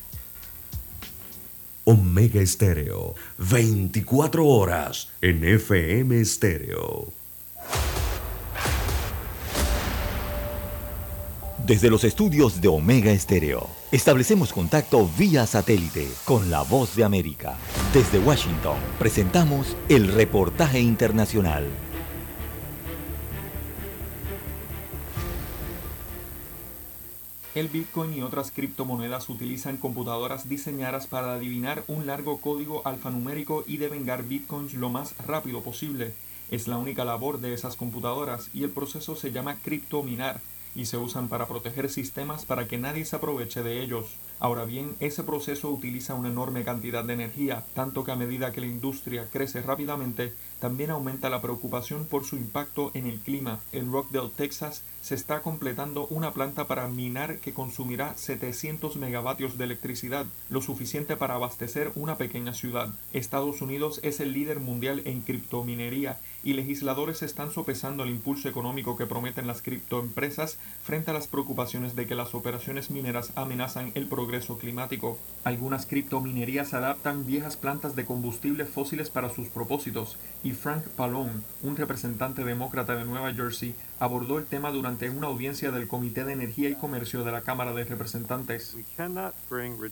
Omega 1.85 2.41
Estéreo, 2.41 3.15
24 3.37 4.45
horas 4.45 5.07
en 5.21 5.43
FM 5.43 6.21
Estéreo. 6.21 7.07
Desde 11.69 11.91
los 11.91 12.03
estudios 12.03 12.61
de 12.61 12.67
Omega 12.67 13.11
Estéreo, 13.11 13.69
establecemos 13.91 14.53
contacto 14.53 15.07
vía 15.19 15.45
satélite 15.45 16.07
con 16.25 16.49
la 16.49 16.63
voz 16.63 16.95
de 16.95 17.03
América. 17.03 17.57
Desde 17.93 18.17
Washington, 18.17 18.79
presentamos 18.97 19.77
el 19.87 20.07
reportaje 20.11 20.79
internacional. 20.79 21.67
El 27.53 27.67
Bitcoin 27.67 28.17
y 28.17 28.23
otras 28.23 28.49
criptomonedas 28.49 29.29
utilizan 29.29 29.77
computadoras 29.77 30.49
diseñadas 30.49 31.05
para 31.05 31.35
adivinar 31.35 31.83
un 31.85 32.07
largo 32.07 32.39
código 32.39 32.81
alfanumérico 32.83 33.63
y 33.67 33.77
devengar 33.77 34.23
bitcoins 34.23 34.73
lo 34.73 34.89
más 34.89 35.13
rápido 35.19 35.61
posible. 35.61 36.15
Es 36.49 36.67
la 36.67 36.77
única 36.77 37.05
labor 37.05 37.39
de 37.39 37.53
esas 37.53 37.75
computadoras 37.75 38.49
y 38.55 38.63
el 38.63 38.71
proceso 38.71 39.15
se 39.15 39.31
llama 39.31 39.57
criptominar 39.63 40.41
y 40.75 40.85
se 40.85 40.97
usan 40.97 41.27
para 41.27 41.47
proteger 41.47 41.89
sistemas 41.89 42.45
para 42.45 42.67
que 42.67 42.77
nadie 42.77 43.05
se 43.05 43.15
aproveche 43.15 43.63
de 43.63 43.81
ellos. 43.81 44.15
Ahora 44.39 44.63
bien, 44.63 44.95
ese 44.99 45.23
proceso 45.23 45.69
utiliza 45.69 46.13
una 46.13 46.29
enorme 46.29 46.63
cantidad 46.63 47.03
de 47.03 47.13
energía, 47.13 47.65
tanto 47.73 48.03
que 48.03 48.11
a 48.11 48.15
medida 48.15 48.51
que 48.51 48.61
la 48.61 48.67
industria 48.67 49.29
crece 49.29 49.61
rápidamente, 49.61 50.33
también 50.59 50.91
aumenta 50.91 51.29
la 51.29 51.41
preocupación 51.41 52.05
por 52.05 52.23
su 52.23 52.37
impacto 52.37 52.91
en 52.93 53.07
el 53.07 53.19
clima. 53.19 53.59
En 53.73 53.91
Rockdale, 53.91 54.31
Texas, 54.35 54.83
se 55.01 55.15
está 55.15 55.41
completando 55.41 56.07
una 56.07 56.33
planta 56.33 56.67
para 56.67 56.87
minar 56.87 57.39
que 57.39 57.53
consumirá 57.53 58.15
700 58.15 58.97
megavatios 58.97 59.57
de 59.57 59.65
electricidad, 59.65 60.25
lo 60.49 60.61
suficiente 60.61 61.15
para 61.15 61.35
abastecer 61.35 61.91
una 61.95 62.17
pequeña 62.17 62.53
ciudad. 62.53 62.89
Estados 63.13 63.61
Unidos 63.61 63.99
es 64.03 64.19
el 64.19 64.33
líder 64.33 64.59
mundial 64.59 65.01
en 65.05 65.21
criptominería 65.21 66.19
y 66.43 66.53
legisladores 66.53 67.21
están 67.21 67.51
sopesando 67.51 68.03
el 68.03 68.09
impulso 68.09 68.49
económico 68.49 68.95
que 68.95 69.05
prometen 69.05 69.47
las 69.47 69.61
criptoempresas 69.61 70.57
frente 70.83 71.11
a 71.11 71.13
las 71.13 71.27
preocupaciones 71.27 71.95
de 71.95 72.07
que 72.07 72.15
las 72.15 72.33
operaciones 72.33 72.89
mineras 72.89 73.31
amenazan 73.35 73.91
el 73.95 74.07
progreso 74.07 74.57
climático. 74.57 75.17
Algunas 75.43 75.85
criptominerías 75.85 76.73
adaptan 76.73 77.25
viejas 77.25 77.57
plantas 77.57 77.95
de 77.95 78.05
combustibles 78.05 78.69
fósiles 78.69 79.09
para 79.09 79.29
sus 79.29 79.47
propósitos 79.47 80.17
y 80.43 80.51
Frank 80.51 80.85
Pallone, 80.95 81.41
un 81.61 81.75
representante 81.75 82.43
demócrata 82.43 82.95
de 82.95 83.05
Nueva 83.05 83.33
Jersey, 83.33 83.75
abordó 83.99 84.39
el 84.39 84.45
tema 84.45 84.71
durante 84.71 85.09
una 85.09 85.27
audiencia 85.27 85.71
del 85.71 85.87
Comité 85.87 86.23
de 86.23 86.33
Energía 86.33 86.69
y 86.69 86.75
Comercio 86.75 87.23
de 87.23 87.31
la 87.31 87.41
Cámara 87.41 87.73
de 87.73 87.83
Representantes. 87.83 88.75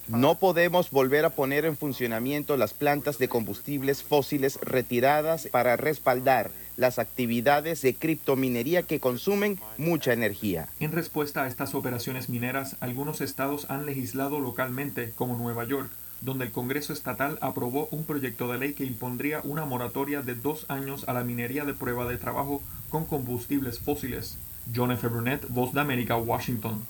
No 0.08 0.36
podemos 0.36 0.92
volver 0.92 1.26
a 1.26 1.30
poner 1.30 1.66
en 1.66 1.78
funcionamiento 1.78 2.58
las 2.58 2.74
plantas 2.74 3.18
de 3.18 3.28
combustibles 3.28 4.04
fósiles 4.04 4.60
retiradas 4.62 5.48
para 5.52 5.76
respaldar 5.76 6.52
las 6.78 7.00
actividades 7.00 7.82
de 7.82 7.96
criptominería 7.96 8.84
que 8.84 9.00
consumen 9.00 9.60
mucha 9.78 10.14
energía. 10.14 10.70
En 10.80 10.92
respuesta 10.92 11.44
a 11.44 11.48
estas 11.48 11.76
operaciones 11.76 12.30
mineras, 12.30 12.78
algunos 12.80 13.20
estados 13.20 13.70
han 13.70 13.86
legislado 13.86 14.40
localmente, 14.40 15.12
como 15.16 15.36
Nueva 15.38 15.66
York, 15.66 15.90
donde 16.22 16.46
el 16.46 16.52
Congreso 16.52 16.94
Estatal 16.94 17.38
aprobó 17.42 17.88
un 17.92 18.04
proyecto 18.06 18.52
de 18.52 18.58
ley 18.58 18.74
que 18.74 18.86
impondría 18.86 19.42
una 19.44 19.66
moratoria 19.66 20.22
de 20.22 20.36
dos 20.36 20.66
años 20.70 21.06
a 21.08 21.14
la 21.14 21.24
minería 21.24 21.66
de 21.66 21.74
prueba 21.74 22.06
de 22.06 22.18
trabajo 22.18 22.62
con 22.90 23.06
combustibles 23.06 23.80
fósiles. 23.80 24.38
John 24.76 24.92
F. 24.92 25.08
Burnett, 25.08 25.48
Voz 25.50 25.74
de 25.74 25.82
América, 25.82 26.18
Washington. 26.18 26.86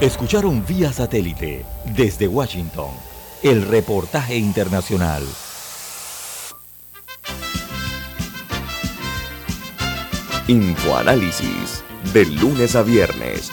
Escucharon 0.00 0.64
vía 0.66 0.92
satélite 0.92 1.64
desde 1.96 2.26
Washington 2.26 2.90
el 3.42 3.62
reportaje 3.66 4.36
internacional. 4.36 5.22
Infoanálisis, 10.48 11.84
de 12.12 12.26
lunes 12.26 12.74
a 12.76 12.82
viernes, 12.82 13.52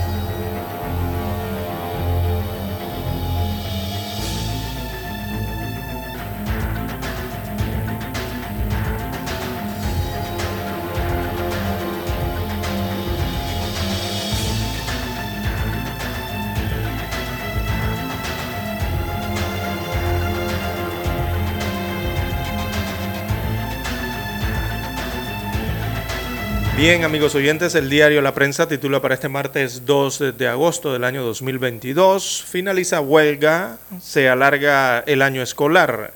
Bien, 26.81 27.03
amigos 27.03 27.35
oyentes, 27.35 27.75
el 27.75 27.91
diario 27.91 28.23
La 28.23 28.33
Prensa 28.33 28.67
titula 28.67 29.03
para 29.03 29.13
este 29.13 29.29
martes 29.29 29.85
2 29.85 30.35
de 30.35 30.47
agosto 30.47 30.91
del 30.91 31.03
año 31.03 31.21
2022, 31.21 32.43
finaliza 32.43 33.01
huelga, 33.01 33.77
se 34.01 34.27
alarga 34.27 35.03
el 35.05 35.21
año 35.21 35.43
escolar. 35.43 36.11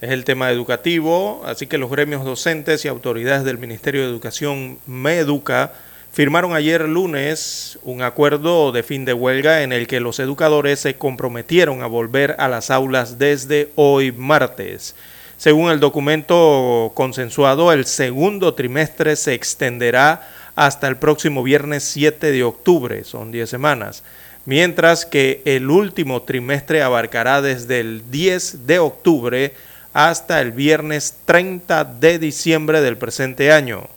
Es 0.00 0.12
el 0.12 0.24
tema 0.24 0.50
educativo, 0.50 1.42
así 1.44 1.66
que 1.66 1.76
los 1.76 1.90
gremios 1.90 2.24
docentes 2.24 2.86
y 2.86 2.88
autoridades 2.88 3.44
del 3.44 3.58
Ministerio 3.58 4.00
de 4.00 4.08
Educación, 4.08 4.78
MEDUCA, 4.86 5.74
firmaron 6.10 6.54
ayer 6.54 6.88
lunes 6.88 7.78
un 7.82 8.00
acuerdo 8.00 8.72
de 8.72 8.82
fin 8.82 9.04
de 9.04 9.12
huelga 9.12 9.62
en 9.62 9.74
el 9.74 9.86
que 9.86 10.00
los 10.00 10.20
educadores 10.20 10.80
se 10.80 10.94
comprometieron 10.94 11.82
a 11.82 11.86
volver 11.86 12.34
a 12.38 12.48
las 12.48 12.70
aulas 12.70 13.18
desde 13.18 13.72
hoy 13.74 14.10
martes. 14.10 14.94
Según 15.36 15.70
el 15.70 15.80
documento 15.80 16.92
consensuado, 16.94 17.70
el 17.72 17.84
segundo 17.84 18.54
trimestre 18.54 19.16
se 19.16 19.34
extenderá 19.34 20.26
hasta 20.54 20.88
el 20.88 20.96
próximo 20.96 21.42
viernes 21.42 21.84
7 21.84 22.32
de 22.32 22.42
octubre, 22.42 23.04
son 23.04 23.30
10 23.30 23.48
semanas, 23.48 24.02
mientras 24.46 25.04
que 25.04 25.42
el 25.44 25.70
último 25.70 26.22
trimestre 26.22 26.80
abarcará 26.80 27.42
desde 27.42 27.80
el 27.80 28.10
10 28.10 28.66
de 28.66 28.78
octubre 28.78 29.52
hasta 29.92 30.40
el 30.40 30.52
viernes 30.52 31.16
30 31.26 31.84
de 31.84 32.18
diciembre 32.18 32.80
del 32.80 32.96
presente 32.96 33.52
año. 33.52 33.88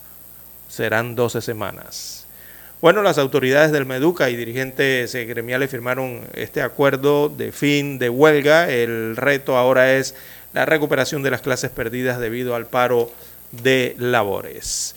Serán 0.68 1.16
12 1.16 1.42
semanas. 1.42 2.26
Bueno, 2.82 3.02
las 3.02 3.18
autoridades 3.18 3.74
del 3.74 3.86
Meduca 3.86 4.30
y 4.30 4.38
dirigentes 4.38 5.14
gremiales 5.14 5.70
firmaron 5.70 6.22
este 6.34 6.62
acuerdo 6.62 7.28
de 7.28 7.52
fin 7.52 8.00
de 8.00 8.10
huelga. 8.10 8.70
El 8.70 9.18
reto 9.18 9.58
ahora 9.58 9.94
es 9.98 10.16
la 10.54 10.66
recuperación 10.66 11.24
de 11.24 11.32
las 11.32 11.42
clases 11.42 11.72
perdidas 11.72 12.20
debido 12.20 12.56
al 12.56 12.66
paro 12.66 13.12
de 13.52 13.96
labores. 13.98 14.96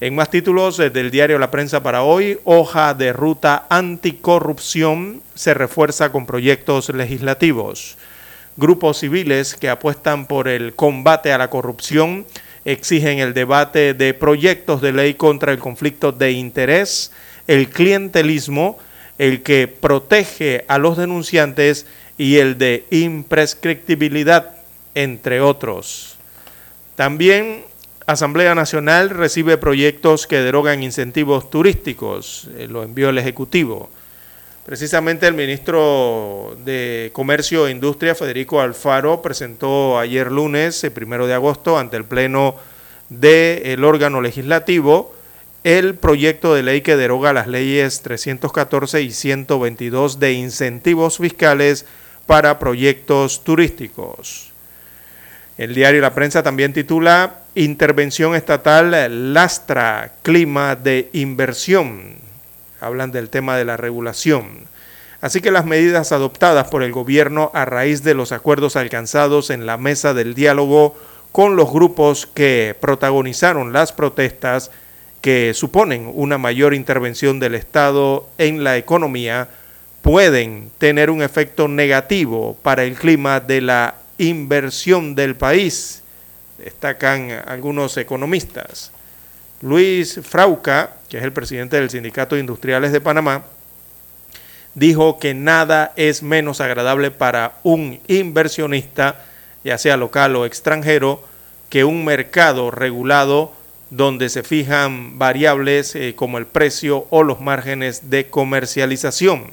En 0.00 0.14
más 0.14 0.30
títulos 0.30 0.78
eh, 0.80 0.90
del 0.90 1.10
diario 1.10 1.38
La 1.38 1.50
Prensa 1.50 1.82
para 1.82 2.02
hoy, 2.02 2.38
hoja 2.44 2.94
de 2.94 3.12
ruta 3.12 3.66
anticorrupción 3.70 5.22
se 5.34 5.54
refuerza 5.54 6.10
con 6.10 6.26
proyectos 6.26 6.88
legislativos. 6.90 7.96
Grupos 8.56 8.98
civiles 8.98 9.54
que 9.54 9.68
apuestan 9.68 10.26
por 10.26 10.48
el 10.48 10.74
combate 10.74 11.32
a 11.32 11.38
la 11.38 11.48
corrupción 11.50 12.26
exigen 12.64 13.18
el 13.18 13.34
debate 13.34 13.94
de 13.94 14.14
proyectos 14.14 14.80
de 14.80 14.92
ley 14.92 15.14
contra 15.14 15.52
el 15.52 15.58
conflicto 15.58 16.12
de 16.12 16.32
interés, 16.32 17.12
el 17.46 17.68
clientelismo, 17.68 18.78
el 19.18 19.42
que 19.42 19.68
protege 19.68 20.64
a 20.68 20.78
los 20.78 20.96
denunciantes 20.96 21.86
y 22.16 22.36
el 22.36 22.58
de 22.58 22.84
imprescriptibilidad 22.90 24.63
entre 24.94 25.40
otros. 25.40 26.16
También 26.96 27.64
Asamblea 28.06 28.54
Nacional 28.54 29.10
recibe 29.10 29.56
proyectos 29.56 30.26
que 30.26 30.40
derogan 30.40 30.82
incentivos 30.82 31.48
turísticos, 31.48 32.48
eh, 32.56 32.66
lo 32.68 32.82
envió 32.82 33.08
el 33.08 33.18
Ejecutivo. 33.18 33.88
Precisamente 34.66 35.26
el 35.26 35.34
ministro 35.34 36.56
de 36.64 37.10
Comercio 37.12 37.66
e 37.66 37.70
Industria, 37.70 38.14
Federico 38.14 38.60
Alfaro, 38.60 39.20
presentó 39.20 39.98
ayer 39.98 40.32
lunes, 40.32 40.84
el 40.84 40.92
primero 40.92 41.26
de 41.26 41.34
agosto, 41.34 41.78
ante 41.78 41.96
el 41.96 42.04
Pleno 42.04 42.56
del 43.10 43.84
órgano 43.84 44.20
legislativo, 44.20 45.14
el 45.64 45.94
proyecto 45.94 46.54
de 46.54 46.62
ley 46.62 46.80
que 46.82 46.96
deroga 46.96 47.32
las 47.32 47.46
leyes 47.46 48.02
314 48.02 49.02
y 49.02 49.10
122 49.12 50.18
de 50.18 50.32
incentivos 50.32 51.18
fiscales 51.18 51.86
para 52.26 52.58
proyectos 52.58 53.44
turísticos. 53.44 54.53
El 55.56 55.72
diario 55.72 56.00
La 56.00 56.14
Prensa 56.14 56.42
también 56.42 56.72
titula 56.72 57.42
Intervención 57.54 58.34
estatal 58.34 59.32
lastra 59.32 60.10
clima 60.22 60.74
de 60.74 61.10
inversión. 61.12 62.16
Hablan 62.80 63.12
del 63.12 63.30
tema 63.30 63.56
de 63.56 63.64
la 63.64 63.76
regulación. 63.76 64.66
Así 65.20 65.40
que 65.40 65.52
las 65.52 65.64
medidas 65.64 66.10
adoptadas 66.10 66.66
por 66.68 66.82
el 66.82 66.90
gobierno 66.90 67.52
a 67.54 67.64
raíz 67.64 68.02
de 68.02 68.14
los 68.14 68.32
acuerdos 68.32 68.74
alcanzados 68.74 69.50
en 69.50 69.64
la 69.64 69.76
mesa 69.76 70.12
del 70.12 70.34
diálogo 70.34 70.96
con 71.30 71.54
los 71.54 71.72
grupos 71.72 72.26
que 72.26 72.76
protagonizaron 72.80 73.72
las 73.72 73.92
protestas 73.92 74.72
que 75.20 75.54
suponen 75.54 76.10
una 76.12 76.36
mayor 76.36 76.74
intervención 76.74 77.38
del 77.38 77.54
Estado 77.54 78.28
en 78.38 78.64
la 78.64 78.76
economía 78.76 79.48
pueden 80.02 80.70
tener 80.78 81.10
un 81.10 81.22
efecto 81.22 81.68
negativo 81.68 82.58
para 82.62 82.82
el 82.82 82.94
clima 82.94 83.40
de 83.40 83.62
la 83.62 83.94
inversión 84.18 85.14
del 85.14 85.36
país, 85.36 86.02
destacan 86.58 87.30
algunos 87.46 87.96
economistas. 87.96 88.92
Luis 89.60 90.20
Frauca, 90.22 90.96
que 91.08 91.18
es 91.18 91.24
el 91.24 91.32
presidente 91.32 91.76
del 91.76 91.90
Sindicato 91.90 92.34
de 92.34 92.40
Industriales 92.40 92.92
de 92.92 93.00
Panamá, 93.00 93.44
dijo 94.74 95.18
que 95.18 95.34
nada 95.34 95.92
es 95.96 96.22
menos 96.22 96.60
agradable 96.60 97.10
para 97.10 97.58
un 97.62 98.00
inversionista, 98.08 99.24
ya 99.62 99.78
sea 99.78 99.96
local 99.96 100.36
o 100.36 100.46
extranjero, 100.46 101.24
que 101.70 101.84
un 101.84 102.04
mercado 102.04 102.70
regulado 102.70 103.52
donde 103.90 104.28
se 104.28 104.42
fijan 104.42 105.18
variables 105.18 105.94
eh, 105.94 106.14
como 106.16 106.38
el 106.38 106.46
precio 106.46 107.06
o 107.10 107.22
los 107.22 107.40
márgenes 107.40 108.10
de 108.10 108.28
comercialización. 108.28 109.52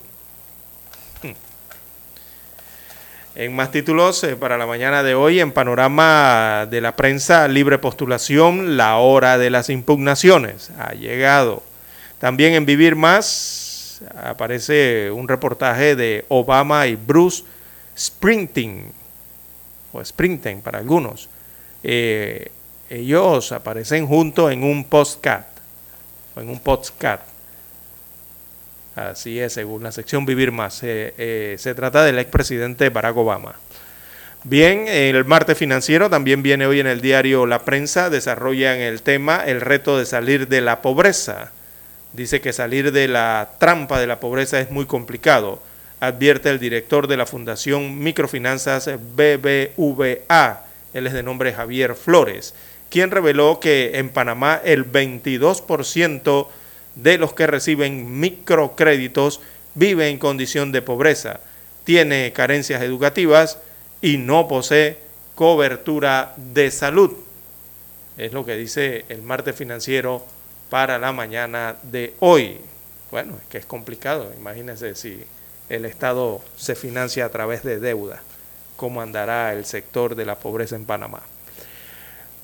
En 3.41 3.55
más 3.55 3.71
títulos 3.71 4.23
eh, 4.23 4.35
para 4.35 4.55
la 4.55 4.67
mañana 4.67 5.01
de 5.01 5.15
hoy, 5.15 5.39
en 5.39 5.51
panorama 5.51 6.67
de 6.69 6.79
la 6.79 6.95
prensa, 6.95 7.47
libre 7.47 7.79
postulación, 7.79 8.77
la 8.77 8.97
hora 8.97 9.39
de 9.39 9.49
las 9.49 9.71
impugnaciones 9.71 10.69
ha 10.77 10.93
llegado. 10.93 11.63
También 12.19 12.53
en 12.53 12.67
Vivir 12.67 12.95
Más, 12.95 14.03
aparece 14.15 15.09
un 15.09 15.27
reportaje 15.27 15.95
de 15.95 16.23
Obama 16.27 16.85
y 16.85 16.95
Bruce 16.95 17.43
Sprinting, 17.97 18.91
o 19.91 20.05
Sprinting 20.05 20.61
para 20.61 20.77
algunos. 20.77 21.27
Eh, 21.81 22.51
ellos 22.91 23.51
aparecen 23.53 24.05
juntos 24.05 24.51
en 24.51 24.61
un 24.63 24.87
o 24.91 26.41
en 26.41 26.47
un 26.47 26.59
podcast. 26.59 27.30
Así 28.95 29.39
es, 29.39 29.53
según 29.53 29.83
la 29.83 29.91
sección 29.91 30.25
Vivir 30.25 30.51
Más. 30.51 30.83
Eh, 30.83 31.13
eh, 31.17 31.55
se 31.57 31.73
trata 31.73 32.03
del 32.03 32.19
expresidente 32.19 32.89
Barack 32.89 33.15
Obama. 33.15 33.55
Bien, 34.43 34.87
el 34.87 35.23
martes 35.23 35.57
financiero 35.57 36.09
también 36.09 36.41
viene 36.41 36.65
hoy 36.65 36.79
en 36.79 36.87
el 36.87 36.99
diario 36.99 37.45
La 37.45 37.59
Prensa, 37.59 38.09
desarrollan 38.09 38.79
el 38.79 39.03
tema 39.03 39.43
el 39.45 39.61
reto 39.61 39.99
de 39.99 40.05
salir 40.05 40.47
de 40.47 40.61
la 40.61 40.81
pobreza. 40.81 41.51
Dice 42.13 42.41
que 42.41 42.51
salir 42.51 42.91
de 42.91 43.07
la 43.07 43.51
trampa 43.59 43.99
de 43.99 44.07
la 44.07 44.19
pobreza 44.19 44.59
es 44.59 44.71
muy 44.71 44.85
complicado, 44.85 45.61
advierte 45.99 46.49
el 46.49 46.59
director 46.59 47.07
de 47.07 47.17
la 47.17 47.27
Fundación 47.27 47.99
Microfinanzas 47.99 48.89
BBVA, 49.15 50.65
él 50.93 51.07
es 51.07 51.13
de 51.13 51.23
nombre 51.23 51.53
Javier 51.53 51.95
Flores, 51.95 52.55
quien 52.89 53.11
reveló 53.11 53.59
que 53.59 53.91
en 53.93 54.09
Panamá 54.09 54.59
el 54.65 54.91
22% 54.91 56.47
de 56.95 57.17
los 57.17 57.33
que 57.33 57.47
reciben 57.47 58.19
microcréditos 58.19 59.41
vive 59.75 60.09
en 60.09 60.17
condición 60.17 60.71
de 60.71 60.81
pobreza, 60.81 61.39
tiene 61.83 62.33
carencias 62.33 62.81
educativas 62.81 63.57
y 64.01 64.17
no 64.17 64.47
posee 64.47 64.97
cobertura 65.35 66.33
de 66.37 66.71
salud. 66.71 67.11
Es 68.17 68.33
lo 68.33 68.45
que 68.45 68.55
dice 68.55 69.05
el 69.09 69.21
martes 69.21 69.55
financiero 69.55 70.25
para 70.69 70.99
la 70.99 71.11
mañana 71.11 71.77
de 71.83 72.13
hoy. 72.19 72.57
Bueno, 73.09 73.37
es 73.41 73.47
que 73.47 73.57
es 73.57 73.65
complicado, 73.65 74.31
imagínense 74.37 74.95
si 74.95 75.23
el 75.69 75.85
Estado 75.85 76.41
se 76.55 76.75
financia 76.75 77.25
a 77.25 77.29
través 77.29 77.63
de 77.63 77.79
deuda, 77.79 78.21
cómo 78.75 79.01
andará 79.01 79.53
el 79.53 79.65
sector 79.65 80.15
de 80.15 80.25
la 80.25 80.35
pobreza 80.35 80.75
en 80.75 80.85
Panamá. 80.85 81.21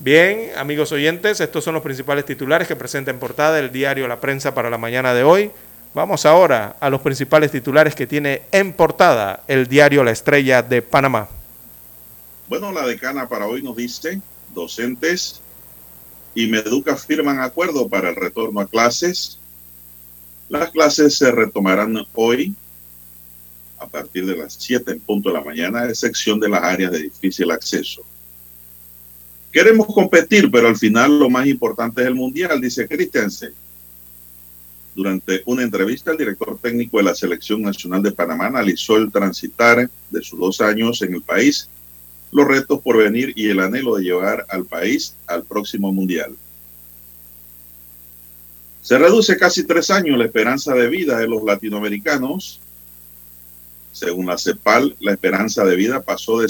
Bien, 0.00 0.52
amigos 0.56 0.92
oyentes, 0.92 1.40
estos 1.40 1.64
son 1.64 1.74
los 1.74 1.82
principales 1.82 2.24
titulares 2.24 2.68
que 2.68 2.76
presenta 2.76 3.10
en 3.10 3.18
portada 3.18 3.58
el 3.58 3.72
diario 3.72 4.06
La 4.06 4.20
Prensa 4.20 4.54
para 4.54 4.70
la 4.70 4.78
mañana 4.78 5.12
de 5.12 5.24
hoy. 5.24 5.50
Vamos 5.92 6.24
ahora 6.24 6.76
a 6.78 6.88
los 6.88 7.00
principales 7.00 7.50
titulares 7.50 7.96
que 7.96 8.06
tiene 8.06 8.42
en 8.52 8.72
portada 8.72 9.42
el 9.48 9.66
diario 9.66 10.04
La 10.04 10.12
Estrella 10.12 10.62
de 10.62 10.82
Panamá. 10.82 11.28
Bueno, 12.48 12.70
la 12.70 12.86
decana 12.86 13.28
para 13.28 13.48
hoy 13.48 13.60
nos 13.60 13.74
dice, 13.74 14.20
docentes 14.54 15.40
y 16.32 16.46
Meduca 16.46 16.96
firman 16.96 17.40
acuerdo 17.40 17.88
para 17.88 18.10
el 18.10 18.14
retorno 18.14 18.60
a 18.60 18.68
clases. 18.68 19.40
Las 20.48 20.70
clases 20.70 21.18
se 21.18 21.32
retomarán 21.32 22.06
hoy 22.14 22.54
a 23.80 23.88
partir 23.88 24.26
de 24.26 24.36
las 24.36 24.54
7 24.54 24.92
en 24.92 25.00
punto 25.00 25.30
de 25.30 25.34
la 25.34 25.44
mañana, 25.44 25.80
a 25.80 25.88
excepción 25.88 26.38
de 26.38 26.50
las 26.50 26.62
áreas 26.62 26.92
de 26.92 27.00
difícil 27.00 27.50
acceso. 27.50 28.04
Queremos 29.52 29.86
competir, 29.86 30.50
pero 30.50 30.68
al 30.68 30.76
final 30.76 31.18
lo 31.18 31.30
más 31.30 31.46
importante 31.46 32.02
es 32.02 32.06
el 32.06 32.14
mundial, 32.14 32.60
dice 32.60 32.86
Christensen. 32.86 33.52
Durante 34.94 35.42
una 35.46 35.62
entrevista, 35.62 36.10
el 36.10 36.18
director 36.18 36.58
técnico 36.60 36.98
de 36.98 37.04
la 37.04 37.14
Selección 37.14 37.62
Nacional 37.62 38.02
de 38.02 38.12
Panamá 38.12 38.46
analizó 38.46 38.96
el 38.96 39.10
transitar 39.12 39.88
de 40.10 40.22
sus 40.22 40.38
dos 40.38 40.60
años 40.60 41.00
en 41.02 41.14
el 41.14 41.22
país 41.22 41.68
los 42.30 42.46
retos 42.46 42.80
por 42.80 42.98
venir 42.98 43.32
y 43.36 43.48
el 43.48 43.60
anhelo 43.60 43.96
de 43.96 44.04
llevar 44.04 44.44
al 44.48 44.64
país 44.64 45.14
al 45.26 45.44
próximo 45.44 45.92
mundial. 45.92 46.34
Se 48.82 48.98
reduce 48.98 49.36
casi 49.36 49.64
tres 49.64 49.90
años 49.90 50.18
la 50.18 50.24
esperanza 50.24 50.74
de 50.74 50.88
vida 50.88 51.18
de 51.18 51.28
los 51.28 51.42
latinoamericanos. 51.42 52.60
Según 53.92 54.26
la 54.26 54.38
CEPAL, 54.38 54.96
la 55.00 55.12
esperanza 55.12 55.64
de 55.64 55.76
vida 55.76 56.02
pasó 56.02 56.40
de 56.40 56.48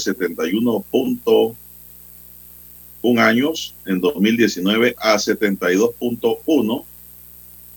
71.1 3.02 3.20
años 3.20 3.74
en 3.86 4.00
2019 4.00 4.94
a 4.98 5.14
72.1 5.16 6.84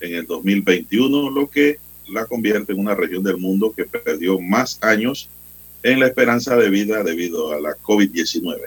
en 0.02 0.16
el 0.16 0.26
2021, 0.26 1.30
lo 1.30 1.50
que 1.50 1.78
la 2.10 2.26
convierte 2.26 2.74
en 2.74 2.80
una 2.80 2.96
región 2.96 3.24
del 3.24 3.38
mundo 3.38 3.74
que 3.76 3.86
perdió 3.86 4.40
más 4.40 4.78
años 4.82 5.30
en 5.84 6.00
la 6.00 6.08
esperanza 6.08 6.56
de 6.56 6.70
vida 6.70 7.04
debido 7.04 7.54
a 7.54 7.60
la 7.60 7.76
COVID-19. 7.78 8.60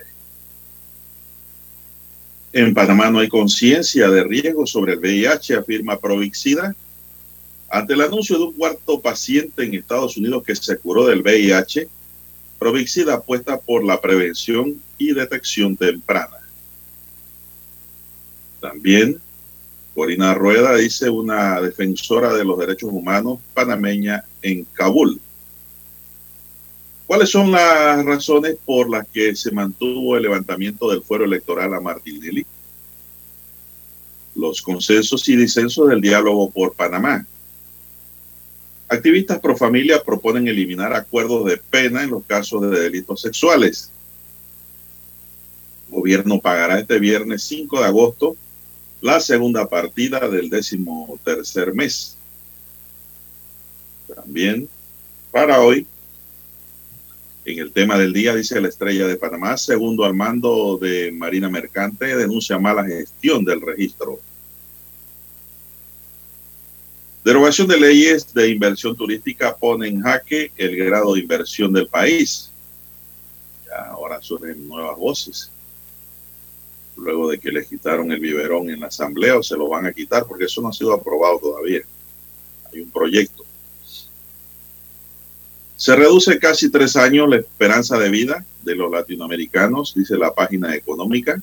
En 2.52 2.72
Panamá 2.72 3.10
no 3.10 3.18
hay 3.18 3.28
conciencia 3.28 4.08
de 4.08 4.24
riesgo 4.24 4.66
sobre 4.66 4.92
el 4.92 5.00
VIH, 5.00 5.56
afirma 5.56 5.98
Provixida. 5.98 6.74
Ante 7.68 7.94
el 7.94 8.02
anuncio 8.02 8.38
de 8.38 8.44
un 8.44 8.52
cuarto 8.52 9.00
paciente 9.00 9.64
en 9.64 9.74
Estados 9.74 10.16
Unidos 10.16 10.44
que 10.44 10.54
se 10.54 10.78
curó 10.78 11.06
del 11.06 11.22
VIH, 11.22 11.88
Provixida 12.60 13.14
apuesta 13.14 13.58
por 13.58 13.84
la 13.84 14.00
prevención 14.00 14.80
y 14.98 15.12
detección 15.12 15.76
temprana. 15.76 16.43
También, 18.64 19.20
Corina 19.94 20.32
Rueda 20.32 20.74
dice 20.74 21.10
una 21.10 21.60
defensora 21.60 22.32
de 22.32 22.46
los 22.46 22.58
derechos 22.58 22.88
humanos 22.90 23.38
panameña 23.52 24.24
en 24.40 24.64
Kabul 24.72 25.20
¿Cuáles 27.06 27.28
son 27.28 27.52
las 27.52 28.02
razones 28.06 28.56
por 28.64 28.88
las 28.88 29.06
que 29.08 29.36
se 29.36 29.52
mantuvo 29.52 30.16
el 30.16 30.22
levantamiento 30.22 30.88
del 30.88 31.02
fuero 31.02 31.26
electoral 31.26 31.74
a 31.74 31.80
Martinelli? 31.80 32.46
Los 34.34 34.62
consensos 34.62 35.28
y 35.28 35.36
disensos 35.36 35.86
del 35.90 36.00
diálogo 36.00 36.48
por 36.48 36.72
Panamá. 36.72 37.26
Activistas 38.88 39.40
pro 39.40 39.58
familia 39.58 40.02
proponen 40.02 40.48
eliminar 40.48 40.94
acuerdos 40.94 41.44
de 41.44 41.58
pena 41.58 42.02
en 42.02 42.12
los 42.12 42.24
casos 42.24 42.62
de 42.62 42.80
delitos 42.80 43.20
sexuales. 43.20 43.90
El 45.88 45.96
gobierno 45.96 46.40
pagará 46.40 46.78
este 46.78 46.98
viernes 46.98 47.42
5 47.42 47.80
de 47.80 47.84
agosto 47.84 48.36
la 49.04 49.20
segunda 49.20 49.68
partida 49.68 50.30
del 50.30 50.48
décimo 50.48 51.20
tercer 51.22 51.74
mes. 51.74 52.16
También 54.14 54.66
para 55.30 55.60
hoy 55.60 55.86
en 57.44 57.58
el 57.58 57.70
tema 57.70 57.98
del 57.98 58.14
día, 58.14 58.34
dice 58.34 58.58
la 58.62 58.68
estrella 58.68 59.06
de 59.06 59.18
Panamá, 59.18 59.58
segundo 59.58 60.06
al 60.06 60.14
mando 60.14 60.78
de 60.80 61.12
Marina 61.12 61.50
Mercante, 61.50 62.16
denuncia 62.16 62.58
mala 62.58 62.82
gestión 62.82 63.44
del 63.44 63.60
registro. 63.60 64.20
Derogación 67.22 67.68
de 67.68 67.78
leyes 67.78 68.32
de 68.32 68.48
inversión 68.48 68.96
turística 68.96 69.54
pone 69.54 69.88
en 69.88 70.00
jaque 70.00 70.50
el 70.56 70.76
grado 70.76 71.12
de 71.12 71.20
inversión 71.20 71.74
del 71.74 71.88
país. 71.88 72.50
Ya 73.66 73.90
ahora 73.90 74.22
suenan 74.22 74.66
nuevas 74.66 74.96
voces. 74.96 75.50
Luego 76.96 77.30
de 77.30 77.38
que 77.38 77.50
le 77.50 77.66
quitaron 77.66 78.12
el 78.12 78.20
biberón 78.20 78.70
en 78.70 78.80
la 78.80 78.86
asamblea, 78.86 79.38
o 79.38 79.42
se 79.42 79.56
lo 79.56 79.68
van 79.68 79.86
a 79.86 79.92
quitar 79.92 80.26
porque 80.26 80.44
eso 80.44 80.62
no 80.62 80.68
ha 80.68 80.72
sido 80.72 80.92
aprobado 80.92 81.38
todavía. 81.38 81.80
Hay 82.72 82.80
un 82.80 82.90
proyecto. 82.90 83.44
Se 85.76 85.96
reduce 85.96 86.38
casi 86.38 86.70
tres 86.70 86.96
años 86.96 87.28
la 87.28 87.36
esperanza 87.36 87.98
de 87.98 88.08
vida 88.08 88.44
de 88.62 88.74
los 88.74 88.90
latinoamericanos, 88.90 89.94
dice 89.94 90.16
la 90.16 90.32
página 90.32 90.74
económica. 90.74 91.42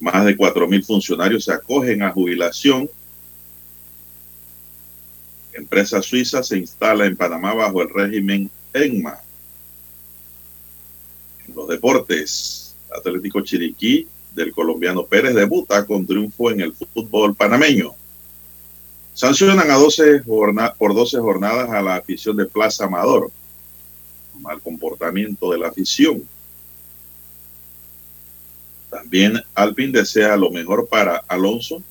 Más 0.00 0.24
de 0.24 0.36
cuatro 0.36 0.66
mil 0.66 0.84
funcionarios 0.84 1.44
se 1.44 1.52
acogen 1.52 2.02
a 2.02 2.12
jubilación. 2.12 2.90
empresa 5.52 6.00
suiza 6.02 6.42
se 6.42 6.58
instala 6.58 7.04
en 7.06 7.16
Panamá 7.16 7.54
bajo 7.54 7.82
el 7.82 7.90
régimen 7.90 8.50
ENMA. 8.72 9.18
En 11.46 11.54
los 11.54 11.68
deportes, 11.68 12.59
Atlético 12.94 13.40
Chiriquí 13.40 14.06
del 14.34 14.52
colombiano 14.52 15.04
Pérez 15.04 15.34
debuta 15.34 15.84
con 15.84 16.06
triunfo 16.06 16.50
en 16.50 16.60
el 16.60 16.72
fútbol 16.72 17.34
panameño. 17.34 17.94
Sancionan 19.14 19.70
a 19.70 19.74
12 19.74 20.22
por 20.78 20.94
12 20.94 21.18
jornadas 21.18 21.70
a 21.70 21.82
la 21.82 21.96
afición 21.96 22.36
de 22.36 22.46
Plaza 22.46 22.84
Amador. 22.84 23.30
Mal 24.40 24.60
comportamiento 24.60 25.50
de 25.50 25.58
la 25.58 25.68
afición. 25.68 26.22
También 28.88 29.40
Alpin 29.54 29.92
desea 29.92 30.36
lo 30.36 30.50
mejor 30.50 30.88
para 30.88 31.22
Alonso. 31.28 31.82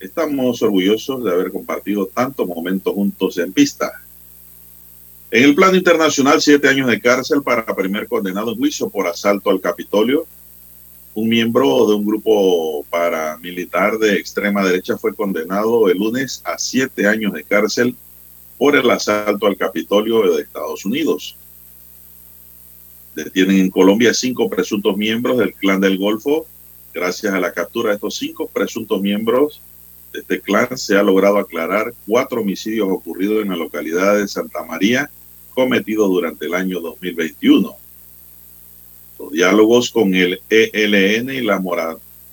Estamos 0.00 0.62
orgullosos 0.62 1.22
de 1.24 1.30
haber 1.30 1.50
compartido 1.50 2.06
tantos 2.06 2.46
momentos 2.46 2.94
juntos 2.94 3.36
en 3.38 3.52
pista. 3.52 3.92
En 5.30 5.44
el 5.44 5.54
plano 5.54 5.76
internacional, 5.76 6.40
siete 6.40 6.68
años 6.68 6.88
de 6.88 7.00
cárcel 7.00 7.42
para 7.42 7.66
primer 7.76 8.08
condenado 8.08 8.52
en 8.52 8.58
juicio 8.58 8.88
por 8.88 9.06
asalto 9.06 9.50
al 9.50 9.60
Capitolio 9.60 10.26
un 11.18 11.28
miembro 11.28 11.88
de 11.88 11.96
un 11.96 12.06
grupo 12.06 12.84
paramilitar 12.90 13.98
de 13.98 14.14
extrema 14.14 14.64
derecha 14.64 14.96
fue 14.96 15.12
condenado 15.16 15.88
el 15.88 15.98
lunes 15.98 16.40
a 16.44 16.56
siete 16.58 17.08
años 17.08 17.32
de 17.32 17.42
cárcel 17.42 17.96
por 18.56 18.76
el 18.76 18.88
asalto 18.88 19.48
al 19.48 19.56
Capitolio 19.56 20.22
de 20.36 20.42
Estados 20.42 20.84
Unidos. 20.84 21.36
Detienen 23.16 23.58
en 23.58 23.70
Colombia 23.70 24.14
cinco 24.14 24.48
presuntos 24.48 24.96
miembros 24.96 25.38
del 25.38 25.54
clan 25.54 25.80
del 25.80 25.98
Golfo. 25.98 26.46
Gracias 26.94 27.34
a 27.34 27.40
la 27.40 27.52
captura 27.52 27.88
de 27.88 27.96
estos 27.96 28.16
cinco 28.16 28.46
presuntos 28.46 29.00
miembros 29.00 29.60
de 30.12 30.20
este 30.20 30.40
clan 30.40 30.78
se 30.78 30.96
ha 30.96 31.02
logrado 31.02 31.38
aclarar 31.38 31.94
cuatro 32.06 32.42
homicidios 32.42 32.88
ocurridos 32.88 33.42
en 33.42 33.48
la 33.48 33.56
localidad 33.56 34.16
de 34.16 34.28
Santa 34.28 34.62
María 34.62 35.10
cometidos 35.52 36.08
durante 36.10 36.46
el 36.46 36.54
año 36.54 36.78
2021 36.78 37.87
los 39.18 39.32
diálogos 39.32 39.90
con 39.90 40.14
el 40.14 40.40
ELN 40.48 41.30
y 41.30 41.40
la, 41.40 41.60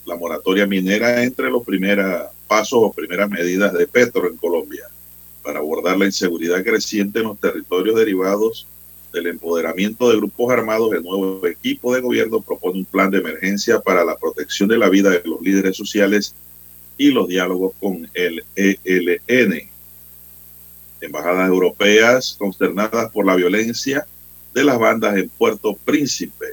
la 0.06 0.16
moratoria 0.16 0.68
minera 0.68 1.24
entre 1.24 1.50
los 1.50 1.64
primeros 1.64 2.28
pasos 2.48 2.80
o 2.82 2.94
primeras 2.94 3.30
medidas 3.30 3.74
de 3.74 3.88
Petro 3.88 4.30
en 4.30 4.38
Colombia 4.38 4.88
para 5.42 5.60
abordar 5.60 5.98
la 5.98 6.06
inseguridad 6.06 6.64
creciente 6.64 7.20
en 7.20 7.26
los 7.26 7.40
territorios 7.40 7.96
derivados 7.96 8.66
del 9.14 9.28
empoderamiento 9.28 10.10
de 10.10 10.18
grupos 10.18 10.52
armados, 10.52 10.94
el 10.94 11.04
nuevo 11.04 11.46
equipo 11.48 11.94
de 11.94 12.02
gobierno 12.02 12.42
propone 12.42 12.80
un 12.80 12.86
plan 12.86 13.10
de 13.10 13.20
emergencia 13.20 13.80
para 13.80 14.04
la 14.04 14.18
protección 14.18 14.68
de 14.68 14.78
la 14.78 14.90
vida 14.90 15.10
de 15.10 15.22
los 15.24 15.42
líderes 15.42 15.78
sociales 15.78 16.36
y 16.98 17.12
los 17.12 17.28
diálogos 17.28 17.74
con 17.80 18.10
el 18.14 18.44
ELN. 18.56 19.70
Embajadas 21.00 21.48
europeas 21.48 22.36
consternadas 22.38 23.12
por 23.12 23.26
la 23.26 23.36
violencia 23.36 24.06
de 24.54 24.64
las 24.64 24.80
bandas 24.80 25.16
en 25.16 25.30
Puerto 25.30 25.78
Príncipe. 25.86 26.46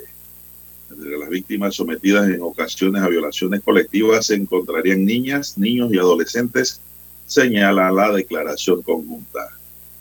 Entre 1.03 1.19
las 1.19 1.31
víctimas 1.31 1.75
sometidas 1.75 2.29
en 2.29 2.41
ocasiones 2.43 3.03
a 3.03 3.09
violaciones 3.09 3.61
colectivas 3.63 4.27
se 4.27 4.37
encontrarían 4.37 5.05
niñas, 5.05 5.59
niños 5.59 5.93
y 5.93 5.99
adolescentes, 5.99 6.81
señala 7.27 7.91
la 7.91 8.13
declaración 8.13 8.83
conjunta. 8.83 9.49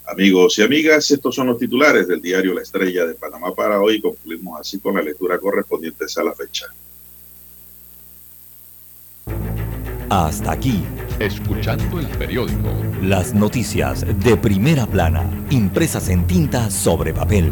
Amigos 0.06 0.60
y 0.60 0.62
amigas, 0.62 1.10
estos 1.10 1.34
son 1.34 1.48
los 1.48 1.58
titulares 1.58 2.08
del 2.08 2.22
diario 2.22 2.54
La 2.54 2.62
Estrella 2.62 3.08
de 3.08 3.16
Panamá 3.16 3.52
para 3.56 3.82
hoy. 3.82 4.00
Concluimos 4.00 4.60
así 4.60 4.78
con 4.78 4.94
la 4.94 5.02
lectura 5.02 5.40
correspondiente 5.40 6.06
a 6.16 6.24
la 6.24 6.36
fecha. 6.36 6.68
Hasta 10.08 10.52
aquí. 10.52 10.84
Escuchando 11.20 12.00
el 12.00 12.08
periódico. 12.10 12.70
Las 13.02 13.34
noticias 13.34 14.06
de 14.24 14.38
primera 14.38 14.86
plana, 14.86 15.28
impresas 15.50 16.10
en 16.10 16.28
tinta 16.28 16.70
sobre 16.70 17.12
papel. 17.12 17.52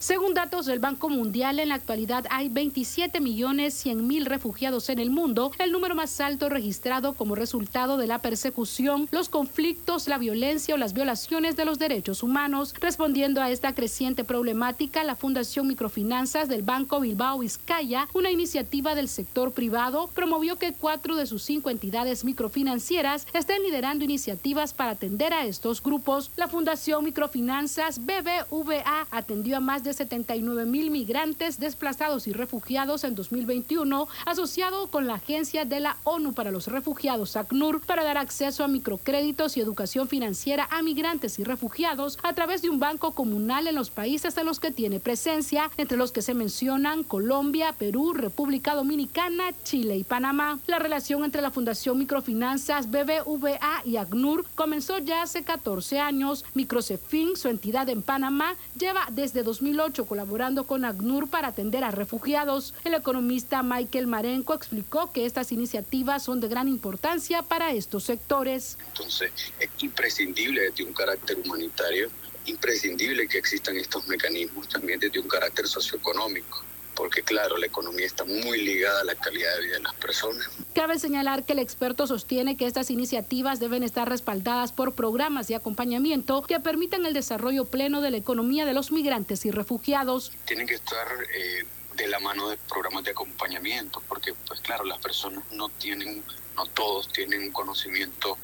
Según 0.00 0.32
datos 0.32 0.64
del 0.64 0.78
Banco 0.78 1.10
Mundial, 1.10 1.60
en 1.60 1.68
la 1.68 1.74
actualidad 1.74 2.24
hay 2.30 2.48
27 2.48 3.20
millones 3.20 3.74
100 3.74 4.06
mil 4.06 4.24
refugiados 4.24 4.88
en 4.88 4.98
el 4.98 5.10
mundo, 5.10 5.52
el 5.58 5.72
número 5.72 5.94
más 5.94 6.22
alto 6.22 6.48
registrado 6.48 7.12
como 7.12 7.34
resultado 7.34 7.98
de 7.98 8.06
la 8.06 8.20
persecución, 8.20 9.10
los 9.10 9.28
conflictos, 9.28 10.08
la 10.08 10.16
violencia 10.16 10.74
o 10.74 10.78
las 10.78 10.94
violaciones 10.94 11.54
de 11.54 11.66
los 11.66 11.78
derechos 11.78 12.22
humanos. 12.22 12.74
Respondiendo 12.80 13.42
a 13.42 13.50
esta 13.50 13.74
creciente 13.74 14.24
problemática, 14.24 15.04
la 15.04 15.16
Fundación 15.16 15.66
Microfinanzas 15.66 16.48
del 16.48 16.62
Banco 16.62 17.00
Bilbao 17.00 17.40
Vizcaya, 17.40 18.08
una 18.14 18.30
iniciativa 18.30 18.94
del 18.94 19.06
sector 19.06 19.52
privado, 19.52 20.08
promovió 20.14 20.56
que 20.56 20.72
cuatro 20.72 21.14
de 21.14 21.26
sus 21.26 21.42
cinco 21.42 21.68
entidades 21.68 22.24
microfinancieras 22.24 23.26
estén 23.34 23.62
liderando 23.64 24.02
iniciativas 24.02 24.72
para 24.72 24.92
atender 24.92 25.34
a 25.34 25.44
estos 25.44 25.82
grupos. 25.82 26.30
La 26.36 26.48
Fundación 26.48 27.04
Microfinanzas 27.04 28.00
BBVA 28.06 29.06
atendió 29.10 29.58
a 29.58 29.60
más 29.60 29.84
de 29.84 29.89
79 29.92 30.66
mil 30.66 30.90
migrantes 30.90 31.58
desplazados 31.58 32.26
y 32.26 32.32
refugiados 32.32 33.04
en 33.04 33.14
2021, 33.14 34.08
asociado 34.26 34.88
con 34.88 35.06
la 35.06 35.14
Agencia 35.14 35.64
de 35.64 35.80
la 35.80 35.96
ONU 36.04 36.32
para 36.32 36.50
los 36.50 36.66
Refugiados, 36.68 37.36
ACNUR, 37.36 37.80
para 37.80 38.04
dar 38.04 38.18
acceso 38.18 38.64
a 38.64 38.68
microcréditos 38.68 39.56
y 39.56 39.60
educación 39.60 40.08
financiera 40.08 40.68
a 40.70 40.82
migrantes 40.82 41.38
y 41.38 41.44
refugiados 41.44 42.18
a 42.22 42.32
través 42.32 42.62
de 42.62 42.70
un 42.70 42.78
banco 42.78 43.12
comunal 43.12 43.66
en 43.66 43.74
los 43.74 43.90
países 43.90 44.36
en 44.36 44.46
los 44.46 44.60
que 44.60 44.70
tiene 44.70 45.00
presencia, 45.00 45.70
entre 45.76 45.96
los 45.96 46.12
que 46.12 46.22
se 46.22 46.34
mencionan 46.34 47.02
Colombia, 47.02 47.74
Perú, 47.78 48.12
República 48.12 48.74
Dominicana, 48.74 49.52
Chile 49.64 49.96
y 49.96 50.04
Panamá. 50.04 50.58
La 50.66 50.78
relación 50.78 51.24
entre 51.24 51.42
la 51.42 51.50
Fundación 51.50 51.98
Microfinanzas 51.98 52.90
BBVA 52.90 53.82
y 53.84 53.96
ACNUR 53.96 54.44
comenzó 54.54 54.98
ya 54.98 55.22
hace 55.22 55.42
14 55.42 55.98
años. 55.98 56.44
Microcefin, 56.54 57.36
su 57.36 57.48
entidad 57.48 57.88
en 57.88 58.02
Panamá, 58.02 58.54
lleva 58.78 59.08
desde 59.10 59.42
2008 59.42 59.79
colaborando 60.06 60.66
con 60.66 60.84
ACNUR 60.84 61.30
para 61.30 61.48
atender 61.48 61.84
a 61.84 61.90
refugiados. 61.90 62.74
El 62.84 62.94
economista 62.94 63.62
Michael 63.62 64.06
Marenco 64.06 64.52
explicó 64.52 65.10
que 65.10 65.24
estas 65.24 65.52
iniciativas 65.52 66.22
son 66.22 66.40
de 66.40 66.48
gran 66.48 66.68
importancia 66.68 67.42
para 67.42 67.72
estos 67.72 68.04
sectores. 68.04 68.76
Entonces, 68.88 69.32
es 69.58 69.70
imprescindible 69.82 70.60
desde 70.62 70.84
un 70.84 70.92
carácter 70.92 71.38
humanitario, 71.38 72.10
imprescindible 72.44 73.26
que 73.26 73.38
existan 73.38 73.76
estos 73.76 74.06
mecanismos 74.06 74.68
también 74.68 75.00
desde 75.00 75.18
un 75.18 75.28
carácter 75.28 75.66
socioeconómico 75.66 76.62
porque 77.00 77.22
claro, 77.22 77.56
la 77.56 77.64
economía 77.64 78.04
está 78.04 78.26
muy 78.26 78.60
ligada 78.60 79.00
a 79.00 79.04
la 79.04 79.14
calidad 79.14 79.56
de 79.56 79.62
vida 79.62 79.76
de 79.76 79.82
las 79.84 79.94
personas. 79.94 80.46
Cabe 80.74 80.98
señalar 80.98 81.44
que 81.44 81.54
el 81.54 81.58
experto 81.58 82.06
sostiene 82.06 82.58
que 82.58 82.66
estas 82.66 82.90
iniciativas 82.90 83.58
deben 83.58 83.82
estar 83.82 84.06
respaldadas 84.06 84.72
por 84.72 84.92
programas 84.92 85.48
de 85.48 85.54
acompañamiento 85.54 86.42
que 86.42 86.60
permitan 86.60 87.06
el 87.06 87.14
desarrollo 87.14 87.64
pleno 87.64 88.02
de 88.02 88.10
la 88.10 88.18
economía 88.18 88.66
de 88.66 88.74
los 88.74 88.92
migrantes 88.92 89.46
y 89.46 89.50
refugiados. 89.50 90.30
Tienen 90.44 90.66
que 90.66 90.74
estar 90.74 91.06
eh, 91.34 91.64
de 91.96 92.06
la 92.06 92.18
mano 92.18 92.50
de 92.50 92.58
programas 92.68 93.02
de 93.04 93.12
acompañamiento, 93.12 94.02
porque 94.06 94.34
pues 94.46 94.60
claro, 94.60 94.84
las 94.84 94.98
personas 94.98 95.42
no 95.52 95.70
tienen, 95.70 96.22
no 96.54 96.66
todos 96.66 97.08
tienen 97.08 97.44
un 97.44 97.50
conocimiento 97.50 98.36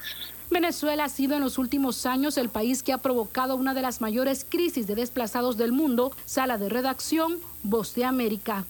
Venezuela 0.51 1.05
ha 1.05 1.09
sido 1.09 1.35
en 1.35 1.43
los 1.43 1.59
últimos 1.59 2.07
años 2.07 2.37
el 2.39 2.49
país 2.49 2.83
que 2.83 2.93
ha 2.93 2.99
provocado 2.99 3.57
una 3.57 3.75
de 3.75 3.83
las 3.83 4.01
mayores 4.01 4.47
crisis 4.49 4.87
de 4.87 4.95
desplazados 4.95 5.57
del 5.57 5.73
mundo. 5.73 6.13
Sala 6.25 6.59
de 6.59 6.69
redacción, 6.69 7.39
Voz 7.63 7.95
de 7.95 8.05
América. 8.05 8.65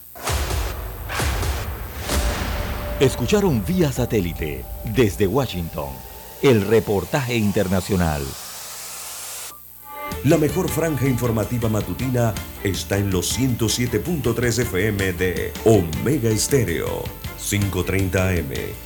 Escucharon 2.99 3.63
vía 3.67 3.93
satélite 3.93 4.65
desde 4.95 5.27
Washington 5.27 5.91
el 6.43 6.63
reportaje 6.63 7.37
internacional. 7.37 8.23
La 10.25 10.39
mejor 10.39 10.69
franja 10.69 11.07
informativa 11.07 11.69
matutina 11.69 12.35
está 12.65 12.99
en 12.99 13.11
los 13.11 13.39
107.3 13.39 14.63
FM 14.63 15.13
de 15.13 15.53
Omega 15.65 16.31
Estéreo, 16.31 17.05
530 17.39 18.29
AM. 18.29 18.86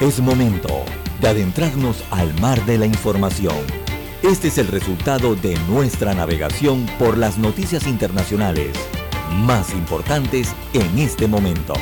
Es 0.00 0.20
momento 0.20 0.84
de 1.20 1.26
adentrarnos 1.26 2.04
al 2.12 2.32
mar 2.40 2.64
de 2.66 2.78
la 2.78 2.86
información. 2.86 3.56
Este 4.22 4.46
es 4.46 4.56
el 4.58 4.68
resultado 4.68 5.34
de 5.34 5.58
nuestra 5.68 6.14
navegación 6.14 6.86
por 7.00 7.18
las 7.18 7.36
noticias 7.36 7.84
internacionales 7.84 8.76
más 9.44 9.72
importantes 9.72 10.54
en 10.72 11.00
este 11.00 11.26
momento. 11.26 11.74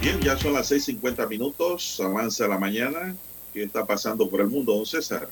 Bien, 0.00 0.20
ya 0.20 0.38
son 0.38 0.52
las 0.52 0.70
6.50 0.70 1.28
minutos, 1.28 2.00
avanza 2.00 2.46
la 2.46 2.58
mañana. 2.58 3.16
¿Qué 3.52 3.64
está 3.64 3.84
pasando 3.84 4.30
por 4.30 4.40
el 4.40 4.46
mundo, 4.46 4.72
don 4.72 4.86
César? 4.86 5.28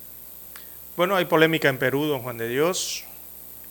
Bueno, 1.03 1.17
hay 1.17 1.25
polémica 1.25 1.69
en 1.69 1.79
Perú, 1.79 2.05
don 2.05 2.23
Juan 2.23 2.39
de 2.39 2.49
Dios. 2.49 3.03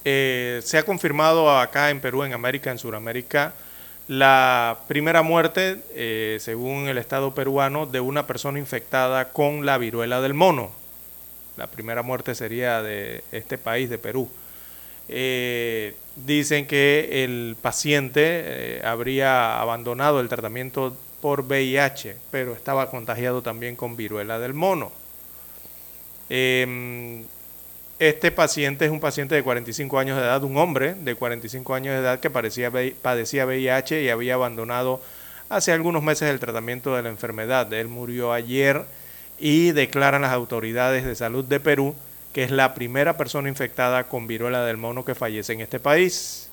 Eh, 0.03 0.59
se 0.65 0.77
ha 0.77 0.83
confirmado 0.83 1.57
acá 1.57 1.89
en 1.89 2.01
Perú, 2.01 2.25
en 2.25 2.33
América, 2.33 2.71
en 2.71 2.77
Sudamérica, 2.77 3.53
la 4.09 4.79
primera 4.89 5.21
muerte, 5.21 5.77
eh, 5.95 6.39
según 6.41 6.89
el 6.89 6.97
Estado 6.97 7.33
peruano, 7.33 7.85
de 7.85 8.01
una 8.01 8.27
persona 8.27 8.59
infectada 8.59 9.29
con 9.29 9.65
la 9.65 9.77
viruela 9.77 10.19
del 10.19 10.33
mono. 10.33 10.71
La 11.55 11.67
primera 11.67 12.01
muerte 12.01 12.35
sería 12.35 12.83
de 12.83 13.23
este 13.31 13.57
país, 13.57 13.89
de 13.89 13.97
Perú. 13.97 14.29
Eh, 15.07 15.95
dicen 16.17 16.67
que 16.67 17.23
el 17.23 17.55
paciente 17.61 18.81
habría 18.83 19.61
abandonado 19.61 20.19
el 20.19 20.27
tratamiento 20.27 20.97
por 21.21 21.43
VIH, 21.43 22.17
pero 22.29 22.51
estaba 22.51 22.91
contagiado 22.91 23.41
también 23.41 23.77
con 23.77 23.95
viruela 23.95 24.37
del 24.37 24.53
mono. 24.53 24.91
Em, 26.33 27.25
este 27.99 28.31
paciente 28.31 28.85
es 28.85 28.91
un 28.91 29.01
paciente 29.01 29.35
de 29.35 29.43
45 29.43 29.99
años 29.99 30.15
de 30.17 30.23
edad, 30.23 30.41
un 30.45 30.55
hombre 30.55 30.93
de 30.93 31.13
45 31.13 31.73
años 31.73 31.93
de 31.93 31.99
edad 31.99 32.21
que 32.21 32.29
padecía 32.29 32.69
VIH 32.69 34.01
y 34.01 34.07
había 34.07 34.35
abandonado 34.35 35.01
hace 35.49 35.73
algunos 35.73 36.01
meses 36.03 36.29
el 36.29 36.39
tratamiento 36.39 36.95
de 36.95 37.03
la 37.03 37.09
enfermedad. 37.09 37.71
Él 37.73 37.89
murió 37.89 38.31
ayer 38.31 38.85
y 39.39 39.71
declaran 39.71 40.21
las 40.21 40.31
autoridades 40.31 41.03
de 41.03 41.15
salud 41.15 41.43
de 41.43 41.59
Perú 41.59 41.95
que 42.31 42.45
es 42.45 42.51
la 42.51 42.75
primera 42.75 43.17
persona 43.17 43.49
infectada 43.49 44.05
con 44.05 44.25
viruela 44.25 44.63
del 44.63 44.77
mono 44.77 45.03
que 45.03 45.15
fallece 45.15 45.51
en 45.51 45.59
este 45.59 45.81
país. 45.81 46.49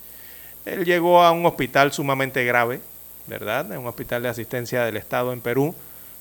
Él 0.66 0.84
llegó 0.84 1.22
a 1.22 1.30
un 1.30 1.46
hospital 1.46 1.92
sumamente 1.92 2.44
grave, 2.44 2.80
¿verdad? 3.28 3.70
En 3.70 3.78
un 3.78 3.86
hospital 3.86 4.24
de 4.24 4.28
asistencia 4.28 4.84
del 4.84 4.96
Estado 4.96 5.32
en 5.32 5.40
Perú, 5.40 5.72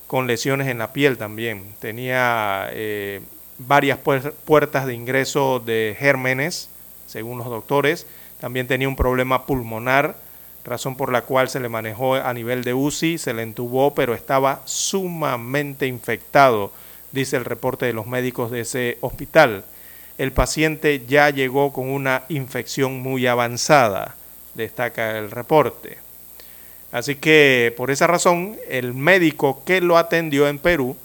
con 0.06 0.28
lesiones 0.28 0.68
en 0.68 0.78
la 0.78 0.94
piel 0.94 1.18
también. 1.18 1.74
Tenía 1.80 2.70
eh, 2.72 3.20
varias 3.58 4.00
puertas 4.00 4.86
de 4.86 4.94
ingreso 4.94 5.60
de 5.60 5.96
gérmenes, 5.98 6.70
según 7.08 7.38
los 7.38 7.48
doctores. 7.48 8.06
También 8.40 8.68
tenía 8.68 8.88
un 8.88 8.96
problema 8.96 9.46
pulmonar, 9.46 10.16
razón 10.64 10.96
por 10.96 11.12
la 11.12 11.22
cual 11.22 11.50
se 11.50 11.60
le 11.60 11.70
manejó 11.70 12.16
a 12.16 12.34
nivel 12.34 12.64
de 12.64 12.74
UCI, 12.74 13.18
se 13.18 13.34
le 13.34 13.42
entubó, 13.42 13.94
pero 13.96 14.14
estaba 14.14 14.62
sumamente 14.66 15.88
infectado, 15.88 16.72
dice 17.12 17.38
el 17.38 17.46
reporte 17.46 17.86
de 17.86 17.94
los 17.94 18.06
médicos 18.06 18.52
de 18.52 18.62
ese 18.62 18.98
hospital. 19.02 19.64
El 20.18 20.32
paciente 20.32 21.04
ya 21.08 21.30
llegó 21.30 21.72
con 21.72 21.90
una 21.90 22.24
infección 22.30 23.00
muy 23.02 23.28
avanzada, 23.28 24.16
destaca 24.56 25.18
el 25.18 25.32
reporte. 25.32 26.00
Así 26.92 27.16
que 27.16 27.74
por 27.78 27.92
esa 27.92 28.08
razón, 28.08 28.58
el 28.70 28.94
médico 28.94 29.62
que 29.66 29.82
lo 29.82 29.98
atendió 29.98 30.48
en 30.48 30.60
Perú 30.60 30.96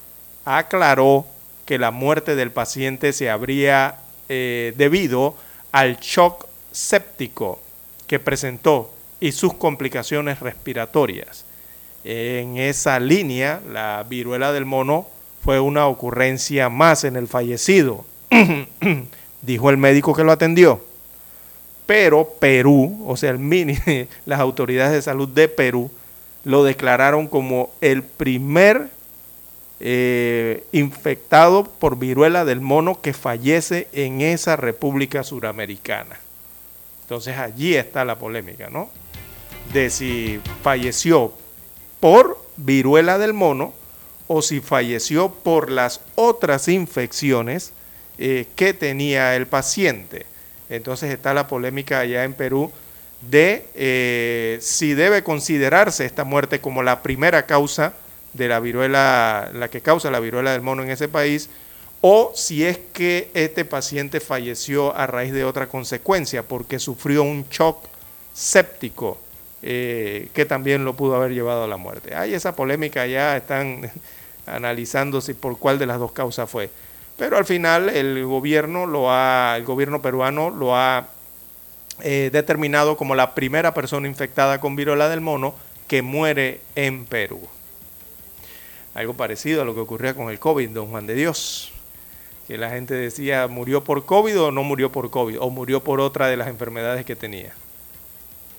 aclaró 0.45 1.27
que 1.65 1.79
la 1.79 1.91
muerte 1.91 2.35
del 2.37 2.51
paciente 2.51 3.13
se 3.13 3.31
habría 3.31 3.97
eh, 4.29 4.75
debido 4.77 5.35
al 5.71 5.99
shock 5.99 6.47
séptico 6.71 7.61
que 8.07 8.19
presentó 8.19 8.93
y 9.21 9.33
sus 9.33 9.55
complicaciones 9.55 10.41
respiratorias. 10.41 11.45
En 12.05 12.57
esa 12.57 12.99
línea, 12.99 13.61
la 13.71 14.05
viruela 14.09 14.53
del 14.53 14.65
mono 14.65 15.07
fue 15.45 15.61
una 15.61 15.87
ocurrencia 15.87 16.69
más 16.69 17.05
en 17.05 17.17
el 17.17 17.29
fallecido, 17.29 18.05
dijo 19.43 19.71
el 19.71 19.77
médico 19.77 20.15
que 20.15 20.25
lo 20.25 20.33
atendió. 20.33 20.83
Pero 21.87 22.29
Perú, 22.39 23.05
o 23.07 23.17
sea, 23.17 23.37
las 24.27 24.41
autoridades 24.41 24.93
de 24.93 25.03
salud 25.03 25.29
de 25.29 25.49
Perú, 25.49 25.91
lo 26.45 26.65
declararon 26.65 27.29
como 27.29 27.71
el 27.81 28.03
primer 28.03 28.89
eh, 29.85 30.65
infectado 30.71 31.65
por 31.65 31.99
viruela 31.99 32.45
del 32.45 32.61
mono 32.61 33.01
que 33.01 33.13
fallece 33.13 33.89
en 33.93 34.21
esa 34.21 34.55
república 34.55 35.25
suramericana. 35.25 36.21
Entonces 37.03 37.37
allí 37.37 37.75
está 37.75 38.05
la 38.05 38.17
polémica, 38.17 38.71
¿no? 38.71 38.91
De 39.73 39.91
si 39.91 40.41
falleció 40.63 41.33
por 41.99 42.39
viruela 42.57 43.19
del 43.19 43.35
mono 43.35 43.75
o 44.29 44.41
si 44.41 44.61
falleció 44.61 45.31
por 45.33 45.69
las 45.69 46.01
otras 46.15 46.69
infecciones 46.69 47.73
eh, 48.19 48.47
que 48.55 48.75
tenía 48.75 49.35
el 49.35 49.49
paciente. 49.49 50.27
Entonces 50.71 51.11
está 51.11 51.35
la 51.35 51.49
polémica 51.49 51.99
allá 51.99 52.23
en 52.23 52.35
Perú 52.35 52.71
de 53.21 53.67
eh, 53.75 54.59
si 54.61 54.95
debe 54.95 55.25
considerarse 55.25 56.05
esta 56.05 56.23
muerte 56.23 56.61
como 56.61 56.85
la 56.85 57.03
primera 57.03 57.47
causa 57.47 57.95
de 58.33 58.49
la 58.49 58.61
viruela, 58.61 59.51
la 59.55 59.69
que 59.69 59.81
causa 59.81 60.11
la 60.11 60.21
viruela 60.21 60.53
del 60.53 60.63
mono 60.63 60.83
en 60.83 60.91
ese 60.91 61.09
país, 61.09 61.51
o 62.01 62.33
si 62.35 62.65
es 62.65 62.79
que 62.93 63.31
este 63.35 63.65
paciente 63.65 64.21
falleció 64.21 64.97
a 64.97 65.07
raíz 65.07 65.33
de 65.33 65.45
otra 65.45 65.69
consecuencia, 65.69 66.43
porque 66.43 66.79
sufrió 66.79 67.23
un 67.23 67.47
shock 67.49 67.87
séptico 68.33 69.19
eh, 69.63 70.29
que 70.35 70.45
también 70.45 70.85
lo 70.85 70.95
pudo 70.95 71.15
haber 71.15 71.33
llevado 71.33 71.65
a 71.65 71.69
la 71.69 71.77
muerte. 71.77 72.17
Hay 72.17 72.35
esa 72.35 72.57
polémica, 72.57 73.07
ya 73.07 73.37
están 73.37 73.91
analizando 74.47 75.21
si 75.21 75.35
por 75.35 75.59
cuál 75.59 75.79
de 75.79 75.87
las 75.87 76.01
dos 76.01 76.11
causas 76.11 76.51
fue. 76.51 76.71
Pero 77.17 77.37
al 77.37 77.45
final 77.45 77.89
el 77.89 78.25
gobierno 78.25 78.87
lo 78.87 79.13
ha, 79.13 79.55
el 79.57 79.65
gobierno 79.65 80.03
peruano 80.03 80.51
lo 80.51 80.75
ha 80.75 81.07
eh, 82.01 82.31
determinado 82.33 82.97
como 82.97 83.15
la 83.15 83.35
primera 83.35 83.75
persona 83.75 84.09
infectada 84.09 84.61
con 84.61 84.75
viruela 84.75 85.09
del 85.09 85.21
mono 85.21 85.55
que 85.87 86.03
muere 86.03 86.61
en 86.75 87.05
Perú. 87.05 87.41
Algo 88.95 89.15
parecido 89.15 89.63
a 89.63 89.65
lo 89.65 89.75
que 89.75 89.81
ocurría 89.81 90.15
con 90.15 90.31
el 90.31 90.39
COVID, 90.39 90.71
don 90.71 90.89
Juan 90.89 91.07
de 91.07 91.15
Dios. 91.15 91.73
Que 92.47 92.59
la 92.59 92.71
gente 92.71 92.95
decía, 92.95 93.47
¿murió 93.49 93.85
por 93.85 94.05
COVID 94.05 94.41
o 94.41 94.51
no 94.51 94.63
murió 94.63 94.93
por 94.93 95.11
COVID? 95.11 95.41
O 95.41 95.51
murió 95.51 95.81
por 95.81 96.01
otra 96.01 96.27
de 96.27 96.37
las 96.37 96.49
enfermedades 96.49 97.05
que 97.05 97.17
tenía. 97.17 97.55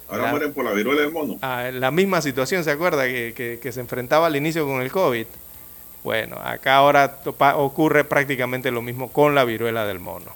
Ahora 0.10 0.32
mueren 0.32 0.54
por 0.54 0.66
la 0.66 0.72
viruela 0.74 1.02
del 1.02 1.12
mono. 1.12 1.38
Ah, 1.42 1.70
la 1.72 1.92
misma 1.92 2.22
situación, 2.22 2.64
¿se 2.64 2.72
acuerda? 2.72 3.06
Que, 3.06 3.60
que, 3.62 3.72
se 3.72 3.80
enfrentaba 3.80 4.28
al 4.28 4.36
inicio 4.36 4.66
con 4.66 4.82
el 4.82 4.92
COVID. 4.92 5.26
Bueno, 6.04 6.38
acá 6.44 6.76
ahora 6.76 7.20
ocurre 7.56 8.04
prácticamente 8.04 8.70
lo 8.70 8.82
mismo 8.82 9.12
con 9.12 9.34
la 9.34 9.46
viruela 9.46 9.86
del 9.86 10.00
mono. 10.00 10.32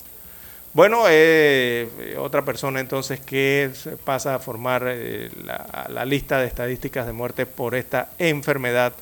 Bueno, 0.74 1.06
eh, 1.10 2.16
otra 2.20 2.44
persona 2.44 2.80
entonces 2.80 3.20
que 3.20 3.72
pasa 4.04 4.36
a 4.36 4.40
formar 4.40 4.84
eh, 4.88 5.30
la, 5.44 5.88
la, 5.90 6.06
lista 6.06 6.40
de 6.40 6.48
estadísticas 6.48 7.06
de 7.06 7.14
muerte 7.14 7.46
por 7.46 7.76
esta 7.76 8.10
enfermedad 8.20 8.94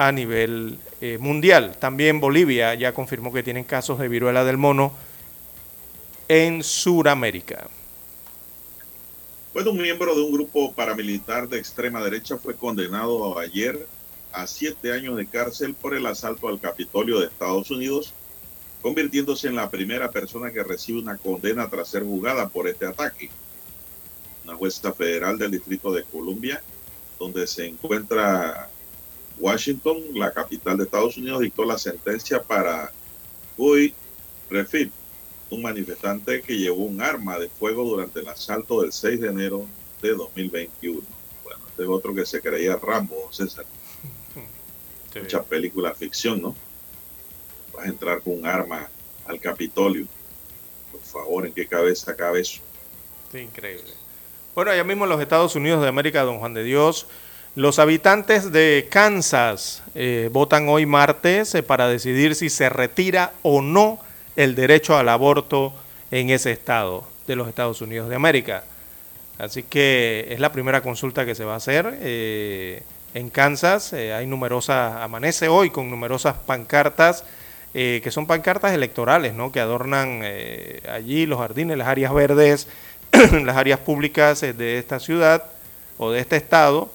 a 0.00 0.12
nivel 0.12 0.78
eh, 1.02 1.18
mundial. 1.20 1.76
También 1.78 2.20
Bolivia 2.20 2.74
ya 2.74 2.94
confirmó 2.94 3.30
que 3.34 3.42
tienen 3.42 3.64
casos 3.64 3.98
de 3.98 4.08
viruela 4.08 4.44
del 4.44 4.56
mono 4.56 4.94
en 6.26 6.62
Sudamérica. 6.62 7.68
Bueno, 9.52 9.72
un 9.72 9.82
miembro 9.82 10.14
de 10.14 10.22
un 10.22 10.32
grupo 10.32 10.72
paramilitar 10.72 11.50
de 11.50 11.58
extrema 11.58 12.02
derecha 12.02 12.38
fue 12.38 12.56
condenado 12.56 13.38
ayer 13.38 13.86
a 14.32 14.46
siete 14.46 14.90
años 14.90 15.18
de 15.18 15.26
cárcel 15.26 15.74
por 15.74 15.94
el 15.94 16.06
asalto 16.06 16.48
al 16.48 16.58
Capitolio 16.58 17.20
de 17.20 17.26
Estados 17.26 17.70
Unidos, 17.70 18.14
convirtiéndose 18.80 19.48
en 19.48 19.56
la 19.56 19.68
primera 19.68 20.10
persona 20.10 20.50
que 20.50 20.62
recibe 20.64 21.00
una 21.00 21.18
condena 21.18 21.68
tras 21.68 21.88
ser 21.88 22.04
juzgada 22.04 22.48
por 22.48 22.68
este 22.68 22.86
ataque. 22.86 23.28
Una 24.44 24.56
jueza 24.56 24.94
federal 24.94 25.36
del 25.36 25.50
Distrito 25.50 25.92
de 25.92 26.04
Columbia, 26.04 26.62
donde 27.18 27.46
se 27.46 27.66
encuentra 27.66 28.70
Washington, 29.40 29.98
la 30.14 30.32
capital 30.32 30.76
de 30.76 30.84
Estados 30.84 31.16
Unidos, 31.16 31.40
dictó 31.40 31.64
la 31.64 31.78
sentencia 31.78 32.42
para 32.42 32.92
Guy 33.56 33.94
Refit, 34.50 34.92
un 35.50 35.62
manifestante 35.62 36.42
que 36.42 36.56
llevó 36.56 36.84
un 36.84 37.00
arma 37.00 37.38
de 37.38 37.48
fuego 37.48 37.84
durante 37.84 38.20
el 38.20 38.28
asalto 38.28 38.82
del 38.82 38.92
6 38.92 39.20
de 39.20 39.28
enero 39.28 39.66
de 40.02 40.10
2021. 40.14 41.02
Bueno, 41.42 41.60
este 41.68 41.82
es 41.82 41.88
otro 41.88 42.14
que 42.14 42.26
se 42.26 42.40
creía 42.40 42.76
Rambo, 42.76 43.28
César. 43.32 43.64
Mucha 45.14 45.42
película 45.42 45.92
ficción, 45.94 46.40
¿no? 46.40 46.54
Vas 47.74 47.86
a 47.86 47.88
entrar 47.88 48.20
con 48.20 48.38
un 48.38 48.46
arma 48.46 48.88
al 49.26 49.40
Capitolio. 49.40 50.06
Por 50.92 51.00
favor, 51.00 51.46
¿en 51.46 51.52
qué 51.52 51.66
cabeza 51.66 52.14
cabe 52.14 52.40
eso? 52.42 52.60
Sí, 53.32 53.38
increíble. 53.38 53.92
Bueno, 54.54 54.70
allá 54.70 54.84
mismo 54.84 55.04
en 55.04 55.10
los 55.10 55.20
Estados 55.20 55.56
Unidos 55.56 55.82
de 55.82 55.88
América, 55.88 56.22
don 56.22 56.38
Juan 56.38 56.54
de 56.54 56.62
Dios, 56.62 57.06
los 57.56 57.80
habitantes 57.80 58.52
de 58.52 58.86
Kansas 58.90 59.82
eh, 59.96 60.30
votan 60.32 60.68
hoy 60.68 60.86
martes 60.86 61.52
eh, 61.56 61.64
para 61.64 61.88
decidir 61.88 62.36
si 62.36 62.48
se 62.48 62.68
retira 62.68 63.32
o 63.42 63.60
no 63.60 63.98
el 64.36 64.54
derecho 64.54 64.96
al 64.96 65.08
aborto 65.08 65.72
en 66.12 66.30
ese 66.30 66.52
estado 66.52 67.04
de 67.26 67.34
los 67.34 67.48
Estados 67.48 67.80
Unidos 67.80 68.08
de 68.08 68.14
América. 68.14 68.62
Así 69.38 69.64
que 69.64 70.28
es 70.30 70.38
la 70.38 70.52
primera 70.52 70.80
consulta 70.80 71.26
que 71.26 71.34
se 71.34 71.44
va 71.44 71.54
a 71.54 71.56
hacer. 71.56 71.98
Eh, 72.00 72.84
en 73.14 73.30
Kansas 73.30 73.94
hay 73.94 74.26
numerosas, 74.28 75.02
amanece 75.02 75.48
hoy 75.48 75.70
con 75.70 75.90
numerosas 75.90 76.36
pancartas, 76.46 77.24
que 77.72 78.10
son 78.10 78.26
pancartas 78.26 78.72
electorales, 78.72 79.34
¿no? 79.34 79.50
que 79.50 79.58
adornan 79.58 80.22
allí 80.92 81.26
los 81.26 81.40
jardines, 81.40 81.76
las 81.76 81.88
áreas 81.88 82.12
verdes, 82.12 82.68
las 83.44 83.56
áreas 83.56 83.80
públicas 83.80 84.40
de 84.40 84.78
esta 84.78 85.00
ciudad 85.00 85.44
o 85.98 86.12
de 86.12 86.20
este 86.20 86.36
estado 86.36 86.90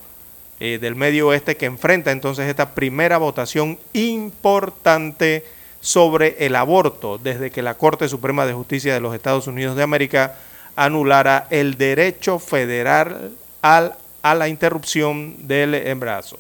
eh, 0.66 0.80
del 0.80 0.96
medio 0.96 1.28
oeste 1.28 1.58
que 1.58 1.68
enfrenta 1.68 2.10
entonces 2.12 2.50
esta 2.50 2.74
primera 2.74 3.20
votación 3.20 3.78
importante 3.94 5.46
sobre 5.80 6.44
el 6.44 6.56
aborto 6.56 7.20
desde 7.20 7.52
que 7.52 7.62
la 7.62 7.76
Corte 7.76 8.10
Suprema 8.10 8.48
de 8.48 8.54
Justicia 8.54 8.92
de 8.92 9.00
los 9.00 9.14
Estados 9.14 9.46
Unidos 9.46 9.76
de 9.76 9.84
América 9.84 10.40
anulara 10.76 11.46
el 11.52 11.78
derecho 11.78 12.40
federal 12.40 13.34
al, 13.62 13.94
a 14.24 14.34
la 14.34 14.48
interrupción 14.48 15.48
del 15.48 15.76
embarazo. 15.76 16.40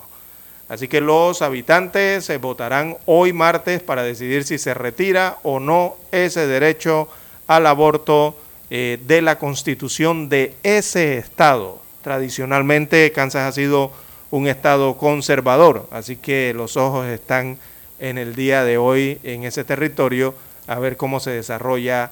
Así 0.69 0.87
que 0.87 1.01
los 1.01 1.43
habitantes 1.43 2.25
se 2.25 2.37
votarán 2.37 2.97
hoy 3.05 3.31
martes 3.31 3.83
para 3.83 4.01
decidir 4.01 4.43
si 4.43 4.57
se 4.57 4.73
retira 4.73 5.37
o 5.43 5.59
no 5.59 5.97
ese 6.11 6.47
derecho 6.47 7.09
al 7.45 7.67
aborto 7.67 8.35
eh, 8.71 8.97
de 9.05 9.21
la 9.21 9.37
constitución 9.37 10.29
de 10.29 10.55
ese 10.63 11.19
estado. 11.19 11.79
Tradicionalmente 12.01 13.11
Kansas 13.11 13.47
ha 13.47 13.51
sido 13.51 13.91
un 14.35 14.47
Estado 14.47 14.97
conservador. 14.97 15.87
Así 15.91 16.17
que 16.17 16.53
los 16.53 16.75
ojos 16.75 17.07
están 17.07 17.57
en 17.99 18.17
el 18.17 18.35
día 18.35 18.65
de 18.65 18.77
hoy 18.77 19.17
en 19.23 19.45
ese 19.45 19.63
territorio 19.63 20.35
a 20.67 20.77
ver 20.77 20.97
cómo 20.97 21.21
se 21.21 21.31
desarrolla 21.31 22.11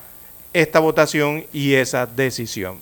esta 0.53 0.79
votación 0.79 1.45
y 1.51 1.73
esa 1.73 2.05
decisión. 2.05 2.77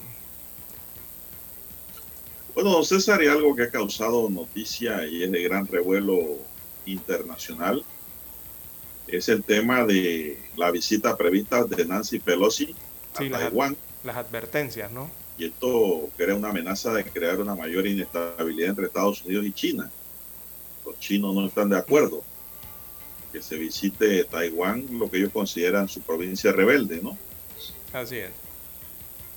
Bueno, 2.53 2.69
don 2.69 2.85
César, 2.85 3.23
y 3.23 3.27
algo 3.27 3.55
que 3.55 3.63
ha 3.63 3.71
causado 3.71 4.29
noticia 4.29 5.07
y 5.07 5.23
es 5.23 5.31
de 5.31 5.41
gran 5.41 5.65
revuelo 5.65 6.19
internacional 6.85 7.83
es 9.07 9.27
el 9.27 9.43
tema 9.43 9.85
de 9.85 10.39
la 10.55 10.69
visita 10.69 11.17
prevista 11.17 11.63
de 11.63 11.85
Nancy 11.85 12.19
Pelosi 12.19 12.75
a 13.15 13.17
Taiwán. 13.17 13.75
las 14.03 14.17
advertencias, 14.17 14.91
¿no? 14.91 15.09
Y 15.37 15.45
esto 15.45 16.09
crea 16.17 16.35
una 16.35 16.49
amenaza 16.49 16.93
de 16.93 17.03
crear 17.03 17.39
una 17.39 17.55
mayor 17.55 17.87
inestabilidad 17.87 18.69
entre 18.69 18.85
Estados 18.85 19.23
Unidos 19.23 19.45
y 19.45 19.51
China. 19.51 19.91
Los 20.85 20.99
chinos 20.99 21.33
no 21.33 21.47
están 21.47 21.69
de 21.69 21.77
acuerdo 21.77 22.23
que 23.31 23.41
se 23.41 23.55
visite 23.57 24.23
Taiwán, 24.25 24.85
lo 24.91 25.09
que 25.09 25.17
ellos 25.17 25.31
consideran 25.31 25.87
su 25.87 26.01
provincia 26.01 26.51
rebelde, 26.51 26.99
¿no? 27.01 27.17
Así 27.93 28.17
es. 28.17 28.31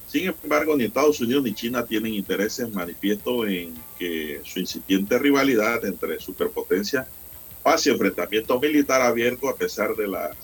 Sin 0.09 0.33
embargo, 0.43 0.77
ni 0.77 0.85
Estados 0.85 1.21
Unidos 1.21 1.43
ni 1.43 1.55
China 1.55 1.85
tienen 1.85 2.15
intereses 2.15 2.71
manifiestos 2.71 3.49
en 3.49 3.75
que 3.99 4.41
su 4.45 4.61
incipiente 4.61 5.19
rivalidad 5.19 5.85
entre 5.85 6.21
superpotencias 6.21 7.07
pase 7.63 7.91
enfrentamiento 7.91 8.61
militar 8.61 9.01
abierto 9.01 9.49
a 9.49 9.57
pesar 9.57 9.95
de 9.97 10.07
las 10.07 10.37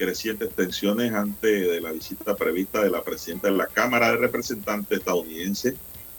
crecientes 0.00 0.48
tensiones 0.54 1.12
antes 1.12 1.68
de 1.70 1.78
la 1.78 1.92
visita 1.92 2.34
prevista 2.34 2.82
de 2.82 2.88
la 2.88 3.02
presidenta 3.02 3.48
de 3.48 3.54
la 3.54 3.66
Cámara 3.66 4.10
de 4.10 4.16
Representantes 4.16 4.98
estadounidense, 4.98 5.76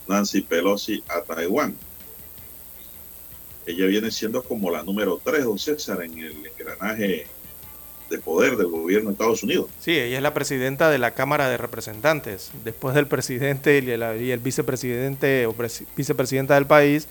Nancy 0.08 0.42
Pelosi, 0.42 1.04
a 1.08 1.22
Taiwán. 1.22 1.76
Ella 3.66 3.88
viene 3.88 4.12
siendo 4.12 4.44
como 4.44 4.70
la 4.70 4.84
número 4.84 5.20
tres, 5.24 5.46
don 5.46 5.58
César, 5.58 6.04
en 6.04 6.16
el 6.16 6.46
engranaje 6.46 7.26
de 8.12 8.18
poder 8.20 8.56
del 8.56 8.68
gobierno 8.68 9.10
de 9.10 9.14
Estados 9.14 9.42
Unidos. 9.42 9.68
Sí, 9.80 9.98
ella 9.98 10.18
es 10.18 10.24
la 10.24 10.36
presidenta 10.36 10.92
de 10.92 11.00
la 11.00 11.16
Cámara 11.16 11.50
de 11.50 11.58
Representantes. 11.58 12.52
Después 12.64 12.94
del 12.94 13.08
presidente 13.08 13.80
y 13.80 13.90
el, 13.90 14.40
vicepresidente 14.40 15.48
o 15.48 15.56
vicepresidenta 15.96 16.54
del 16.54 16.68
país, 16.68 17.08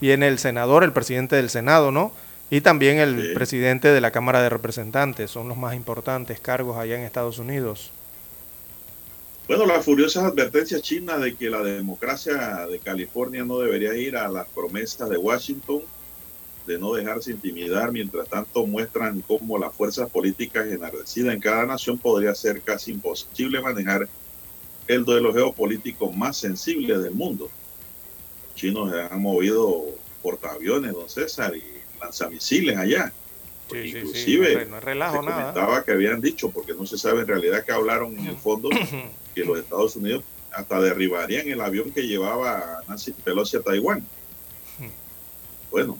viene 0.00 0.28
el 0.28 0.38
senador, 0.38 0.84
el 0.84 0.92
presidente 0.92 1.34
del 1.34 1.50
Senado, 1.50 1.90
¿no? 1.90 2.12
Y 2.52 2.60
también 2.60 2.98
el 2.98 3.32
presidente 3.32 3.88
de 3.88 4.02
la 4.02 4.10
Cámara 4.10 4.42
de 4.42 4.50
Representantes, 4.50 5.30
son 5.30 5.48
los 5.48 5.56
más 5.56 5.74
importantes 5.74 6.38
cargos 6.38 6.76
allá 6.76 6.96
en 6.96 7.00
Estados 7.00 7.38
Unidos. 7.38 7.92
Bueno, 9.48 9.64
las 9.64 9.82
furiosas 9.82 10.24
advertencias 10.24 10.82
chinas 10.82 11.18
de 11.22 11.34
que 11.34 11.48
la 11.48 11.62
democracia 11.62 12.66
de 12.66 12.78
California 12.78 13.42
no 13.42 13.58
debería 13.58 13.94
ir 13.94 14.18
a 14.18 14.28
las 14.28 14.46
promesas 14.48 15.08
de 15.08 15.16
Washington 15.16 15.80
de 16.66 16.78
no 16.78 16.92
dejarse 16.92 17.30
intimidar, 17.30 17.90
mientras 17.90 18.28
tanto 18.28 18.66
muestran 18.66 19.22
cómo 19.22 19.56
las 19.56 19.74
fuerzas 19.74 20.10
políticas 20.10 20.66
enardecidas 20.66 21.32
en 21.32 21.40
cada 21.40 21.64
nación 21.64 21.96
podría 21.96 22.34
ser 22.34 22.60
casi 22.60 22.90
imposible 22.90 23.62
manejar 23.62 24.10
el 24.88 25.06
duelo 25.06 25.32
geopolítico 25.32 26.12
más 26.12 26.36
sensible 26.36 26.98
del 26.98 27.14
mundo. 27.14 27.48
Los 28.46 28.54
chinos 28.56 28.92
han 28.92 29.22
movido 29.22 29.86
portaaviones, 30.22 30.92
don 30.92 31.08
César, 31.08 31.56
y 31.56 31.81
lanzamisiles 32.02 32.76
allá. 32.76 33.12
Inclusive, 33.72 34.66
no, 34.66 34.80
relajo 34.80 35.18
comentaba 35.18 35.82
que 35.82 35.92
habían 35.92 36.20
dicho, 36.20 36.50
porque 36.50 36.74
no 36.74 36.84
se 36.84 36.98
sabe 36.98 37.20
en 37.20 37.26
realidad 37.26 37.64
que 37.64 37.72
hablaron 37.72 38.18
en 38.18 38.26
el 38.26 38.36
fondo, 38.36 38.68
que 39.34 39.44
los 39.44 39.58
Estados 39.58 39.96
Unidos 39.96 40.24
hasta 40.52 40.80
derribarían 40.80 41.48
el 41.48 41.60
avión 41.60 41.90
que 41.90 42.02
llevaba 42.02 42.82
Nancy 42.86 43.12
Pelosi 43.12 43.56
a 43.56 43.62
Taiwán. 43.62 44.06
Bueno, 45.70 45.98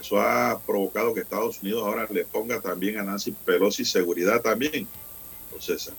eso 0.00 0.20
ha 0.20 0.60
provocado 0.64 1.14
que 1.14 1.20
Estados 1.20 1.60
Unidos 1.62 1.82
ahora 1.84 2.06
le 2.08 2.24
ponga 2.24 2.60
también 2.60 2.98
a 3.00 3.02
Nancy 3.02 3.32
Pelosi 3.32 3.84
seguridad 3.84 4.40
también. 4.40 4.86
Entonces, 5.46 5.90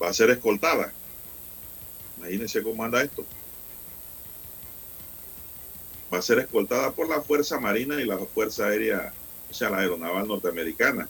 va 0.00 0.10
a 0.10 0.12
ser 0.12 0.30
escoltada. 0.30 0.92
Imagínense 2.18 2.62
cómo 2.62 2.84
anda 2.84 3.02
esto 3.02 3.26
va 6.12 6.18
a 6.18 6.22
ser 6.22 6.38
escoltada 6.38 6.92
por 6.92 7.08
la 7.08 7.20
Fuerza 7.22 7.58
Marina 7.60 8.00
y 8.00 8.04
la 8.06 8.18
Fuerza 8.18 8.66
Aérea, 8.66 9.12
o 9.50 9.54
sea, 9.54 9.70
la 9.70 9.78
Aeronaval 9.78 10.26
Norteamericana. 10.28 11.08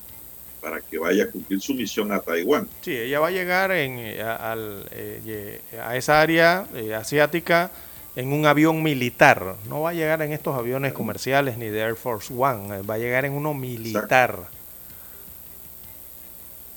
para 0.61 0.81
que 0.81 0.99
vaya 0.99 1.25
a 1.25 1.31
cumplir 1.31 1.61
su 1.61 1.75
misión 1.75 2.11
a 2.11 2.21
Taiwán. 2.21 2.69
Sí, 2.81 2.97
ella 2.97 3.21
va 3.21 3.29
a 3.29 3.31
llegar 3.31 3.71
en, 3.71 3.99
eh, 4.01 4.21
a, 4.23 4.53
al, 4.53 4.89
eh, 4.91 5.61
a 5.85 5.97
esa 5.97 6.21
área 6.21 6.67
eh, 6.75 6.95
asiática 6.95 7.71
en 8.17 8.33
un 8.33 8.47
avión 8.47 8.83
militar. 8.83 9.59
No 9.69 9.83
va 9.83 9.91
a 9.91 9.93
llegar 9.95 10.23
en 10.23 10.33
estos 10.33 10.57
aviones 10.57 10.93
comerciales 10.93 11.57
ni 11.59 11.67
de 11.69 11.81
Air 11.81 11.97
Force 11.97 12.33
One, 12.37 12.83
va 12.83 12.95
a 12.95 12.99
llegar 12.99 13.25
en 13.27 13.33
uno 13.35 13.55
militar. 13.55 14.51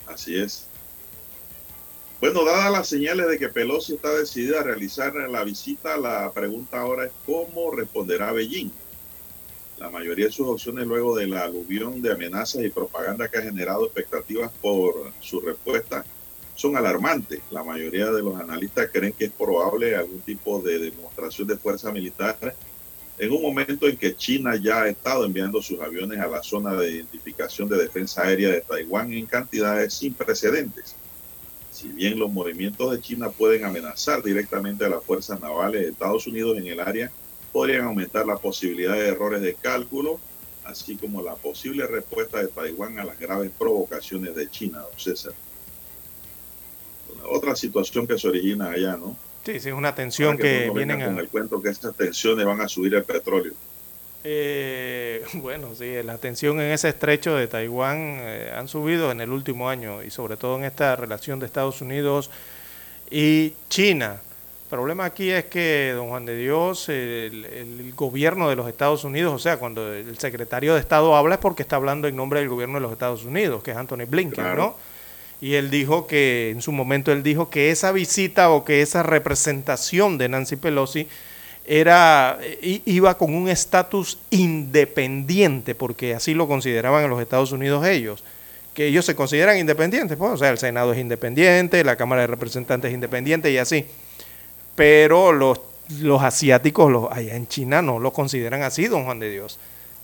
Así 0.06 0.36
es. 0.40 0.69
Bueno, 2.20 2.44
dadas 2.44 2.70
las 2.70 2.90
señales 2.90 3.30
de 3.30 3.40
que 3.40 3.48
Pelosi 3.48 3.94
está 3.94 4.14
decidida 4.14 4.60
a 4.60 4.64
realizar 4.64 5.14
la 5.14 5.42
visita, 5.46 5.96
la 5.96 6.30
pregunta 6.34 6.82
ahora 6.82 7.06
es 7.06 7.14
cómo 7.26 7.72
responderá 7.72 8.34
Beijing. 8.34 8.74
La 9.78 9.90
mayoría 9.90 10.26
de 10.26 10.32
sus 10.34 10.46
opciones 10.46 10.86
luego 10.86 11.16
de 11.16 11.28
la 11.28 11.44
aluvión 11.44 12.02
de 12.02 12.12
amenazas 12.12 12.62
y 12.66 12.70
propaganda 12.70 13.30
que 13.30 13.38
ha 13.38 13.42
generado 13.42 13.86
expectativas 13.86 14.52
por 14.62 15.14
su 15.22 15.40
respuesta 15.40 16.04
son 16.56 16.76
alarmantes. 16.76 17.40
La 17.52 17.64
mayoría 17.64 18.12
de 18.12 18.22
los 18.22 18.38
analistas 18.38 18.90
creen 18.92 19.14
que 19.14 19.26
es 19.26 19.32
probable 19.32 19.96
algún 19.96 20.20
tipo 20.20 20.62
de 20.62 20.78
demostración 20.78 21.48
de 21.48 21.56
fuerza 21.56 21.90
militar 21.90 22.54
en 23.18 23.32
un 23.32 23.42
momento 23.42 23.88
en 23.88 23.96
que 23.96 24.18
China 24.18 24.58
ya 24.58 24.82
ha 24.82 24.90
estado 24.90 25.24
enviando 25.24 25.62
sus 25.62 25.80
aviones 25.80 26.20
a 26.20 26.28
la 26.28 26.44
zona 26.44 26.74
de 26.74 26.92
identificación 26.92 27.70
de 27.70 27.78
defensa 27.78 28.24
aérea 28.24 28.50
de 28.50 28.60
Taiwán 28.60 29.14
en 29.14 29.26
cantidades 29.26 29.94
sin 29.94 30.14
precedentes. 30.14 30.98
Si 31.72 31.88
bien 31.88 32.20
los 32.20 32.32
movimientos 32.32 32.92
de 32.92 33.00
China 33.00 33.30
pueden 33.30 33.64
amenazar 33.64 34.24
directamente 34.24 34.86
a 34.86 34.90
las 34.90 35.04
fuerzas 35.04 35.40
navales 35.40 35.82
de 35.82 35.90
Estados 35.90 36.28
Unidos 36.28 36.58
en 36.58 36.68
el 36.68 36.80
área, 36.80 37.12
podrían 37.52 37.86
aumentar 37.86 38.26
la 38.26 38.38
posibilidad 38.38 38.94
de 38.94 39.08
errores 39.08 39.42
de 39.42 39.54
cálculo, 39.56 40.20
así 40.64 40.96
como 40.96 41.22
la 41.22 41.36
posible 41.36 41.88
respuesta 41.88 42.40
de 42.40 42.48
Taiwán 42.48 43.00
a 43.00 43.06
las 43.06 43.20
graves 43.20 43.52
provocaciones 43.58 44.36
de 44.36 44.50
China, 44.50 44.80
don 44.80 45.00
César. 45.00 45.34
otra 47.28 47.56
situación 47.56 48.08
que 48.08 48.18
se 48.18 48.28
origina 48.28 48.72
allá, 48.72 48.98
¿no? 48.98 49.16
Sí, 49.46 49.60
sí, 49.60 49.70
es 49.70 49.76
una 49.76 49.96
tensión 49.96 50.38
que, 50.38 50.68
no 50.68 50.74
vienen 50.74 51.02
con 51.02 51.20
el 51.20 51.30
cuento 51.30 51.62
que 51.62 51.70
estas 51.70 51.96
tensiones 51.96 52.46
van 52.46 52.62
a 52.62 52.68
subir 52.68 52.94
el 52.94 53.04
petróleo. 53.04 53.54
Eh, 54.24 55.24
bueno, 55.36 55.70
sí, 55.78 55.92
la 56.04 56.18
tensión 56.18 56.60
en 56.60 56.72
ese 56.72 56.90
estrecho 56.90 57.36
de 57.36 57.48
Taiwán 57.48 58.18
eh, 58.20 58.52
han 58.56 58.68
subido 58.68 59.12
en 59.12 59.22
el 59.22 59.32
último 59.32 59.70
año 59.70 60.04
y 60.04 60.10
sobre 60.10 60.38
todo 60.38 60.58
en 60.58 60.66
esta 60.66 60.96
relación 60.96 61.40
de 61.40 61.46
Estados 61.46 61.82
Unidos 61.82 62.30
y 63.10 63.54
China. 63.70 64.22
El 64.64 64.70
problema 64.70 65.06
aquí 65.06 65.32
es 65.32 65.46
que, 65.46 65.94
don 65.96 66.10
Juan 66.10 66.26
de 66.26 66.38
Dios, 66.38 66.90
el, 66.90 67.94
gobierno 67.96 68.50
de 68.50 68.56
los 68.56 68.68
Estados 68.68 69.04
Unidos, 69.04 69.34
o 69.34 69.40
sea, 69.40 69.58
cuando 69.58 69.94
el 69.94 70.16
secretario 70.20 70.76
de 70.76 70.80
Estado 70.80 71.16
habla 71.16 71.36
es 71.36 71.42
porque 71.42 71.64
está 71.64 71.78
hablando 71.78 72.08
en 72.08 72.16
nombre 72.16 72.40
del 72.40 72.50
gobierno 72.50 72.76
de 72.76 72.82
los 72.82 72.92
Estados 72.92 73.26
Unidos, 73.26 73.64
que 73.64 73.72
es 73.72 73.78
Anthony 73.78 74.06
Blinken, 74.08 74.56
¿no? 74.56 74.76
Y 75.42 75.56
él 75.56 75.72
dijo 75.72 76.06
que, 76.06 76.52
en 76.52 76.62
su 76.62 76.72
momento, 76.72 77.12
él 77.12 77.24
dijo 77.24 77.50
que 77.50 77.72
esa 77.72 77.92
visita 77.92 78.52
o 78.52 78.64
que 78.64 78.84
esa 78.84 79.02
representación 79.02 80.20
de 80.20 80.30
Nancy 80.30 80.56
Pelosi 80.56 81.08
era, 81.70 82.40
iba 82.62 83.18
con 83.18 83.34
un 83.34 83.48
estatus 83.48 84.18
independiente, 84.32 85.76
porque 85.76 86.16
así 86.16 86.34
lo 86.34 86.48
consideraban 86.48 87.04
en 87.04 87.10
los 87.10 87.22
Estados 87.22 87.52
Unidos 87.52 87.86
ellos 87.86 88.24
que 88.74 88.86
ellos 88.86 89.04
se 89.04 89.16
consideran 89.16 89.58
independientes, 89.58 90.16
pues, 90.18 90.32
o 90.32 90.38
sea, 90.38 90.50
el 90.50 90.58
Senado 90.58 90.94
es 90.94 91.00
independiente, 91.00 91.84
la 91.84 91.98
Cámara 91.98 92.22
de 92.22 92.28
Representantes 92.28 92.90
es 92.90 92.96
independiente 92.96 93.52
y 93.52 93.58
así 93.58 93.86
pero 94.80 95.34
los, 95.34 95.60
los 96.00 96.24
asiáticos 96.24 96.90
los, 96.90 97.12
allá 97.12 97.36
en 97.36 97.48
China 97.48 97.82
no 97.82 98.00
lo 98.00 98.14
consideran 98.14 98.62
así, 98.62 98.88
don 98.88 99.04
Juan 99.04 99.20
de 99.20 99.30
Dios. 99.30 99.60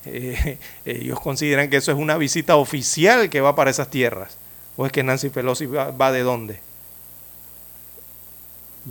Eh, 0.05 0.57
ellos 0.85 1.17
consideran 1.21 1.69
que 1.69 1.77
eso 1.77 1.93
es 1.93 1.97
una 1.97 2.17
visita 2.17 2.57
oficial 2.57 3.29
que 3.29 3.39
va 3.39 3.55
para 3.55 3.71
esas 3.71 3.89
tierras. 3.89 4.37
¿O 4.75 4.85
es 4.85 4.91
que 4.91 5.01
Nancy 5.01 5.29
Pelosi 5.29 5.65
va, 5.65 6.11
de 6.11 6.23
dónde? 6.23 6.59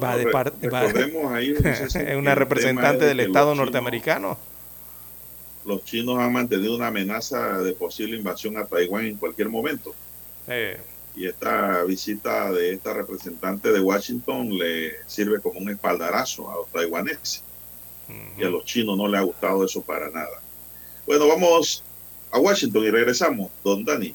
Va 0.02 0.16
de 0.16 0.26
parte. 0.26 0.68
Es 1.64 2.16
una 2.16 2.34
representante 2.34 3.04
del 3.04 3.20
Estado 3.20 3.54
norteamericano. 3.54 4.38
Los 5.64 5.84
chinos 5.84 6.18
han 6.18 6.32
mantenido 6.32 6.76
una 6.76 6.88
amenaza 6.88 7.58
de 7.58 7.72
posible 7.72 8.16
invasión 8.16 8.56
a 8.58 8.66
Taiwán 8.66 9.06
en 9.06 9.16
cualquier 9.16 9.48
momento. 9.48 9.94
Eh, 10.46 10.78
y 11.16 11.26
esta 11.26 11.84
visita 11.84 12.50
de 12.50 12.74
esta 12.74 12.92
representante 12.92 13.72
de 13.72 13.80
Washington 13.80 14.58
le 14.58 14.94
sirve 15.06 15.40
como 15.40 15.60
un 15.60 15.70
espaldarazo 15.70 16.50
a 16.50 16.56
los 16.56 16.68
taiwaneses. 16.70 17.42
Y 18.36 18.44
a 18.44 18.50
los 18.50 18.64
chinos 18.64 18.98
no 18.98 19.08
le 19.08 19.16
ha 19.16 19.22
gustado 19.22 19.64
eso 19.64 19.80
para 19.80 20.10
nada. 20.10 20.42
Bueno, 21.06 21.26
vamos 21.26 21.82
a 22.30 22.38
Washington 22.38 22.84
y 22.84 22.90
regresamos, 22.90 23.50
don 23.62 23.84
Dani. 23.84 24.14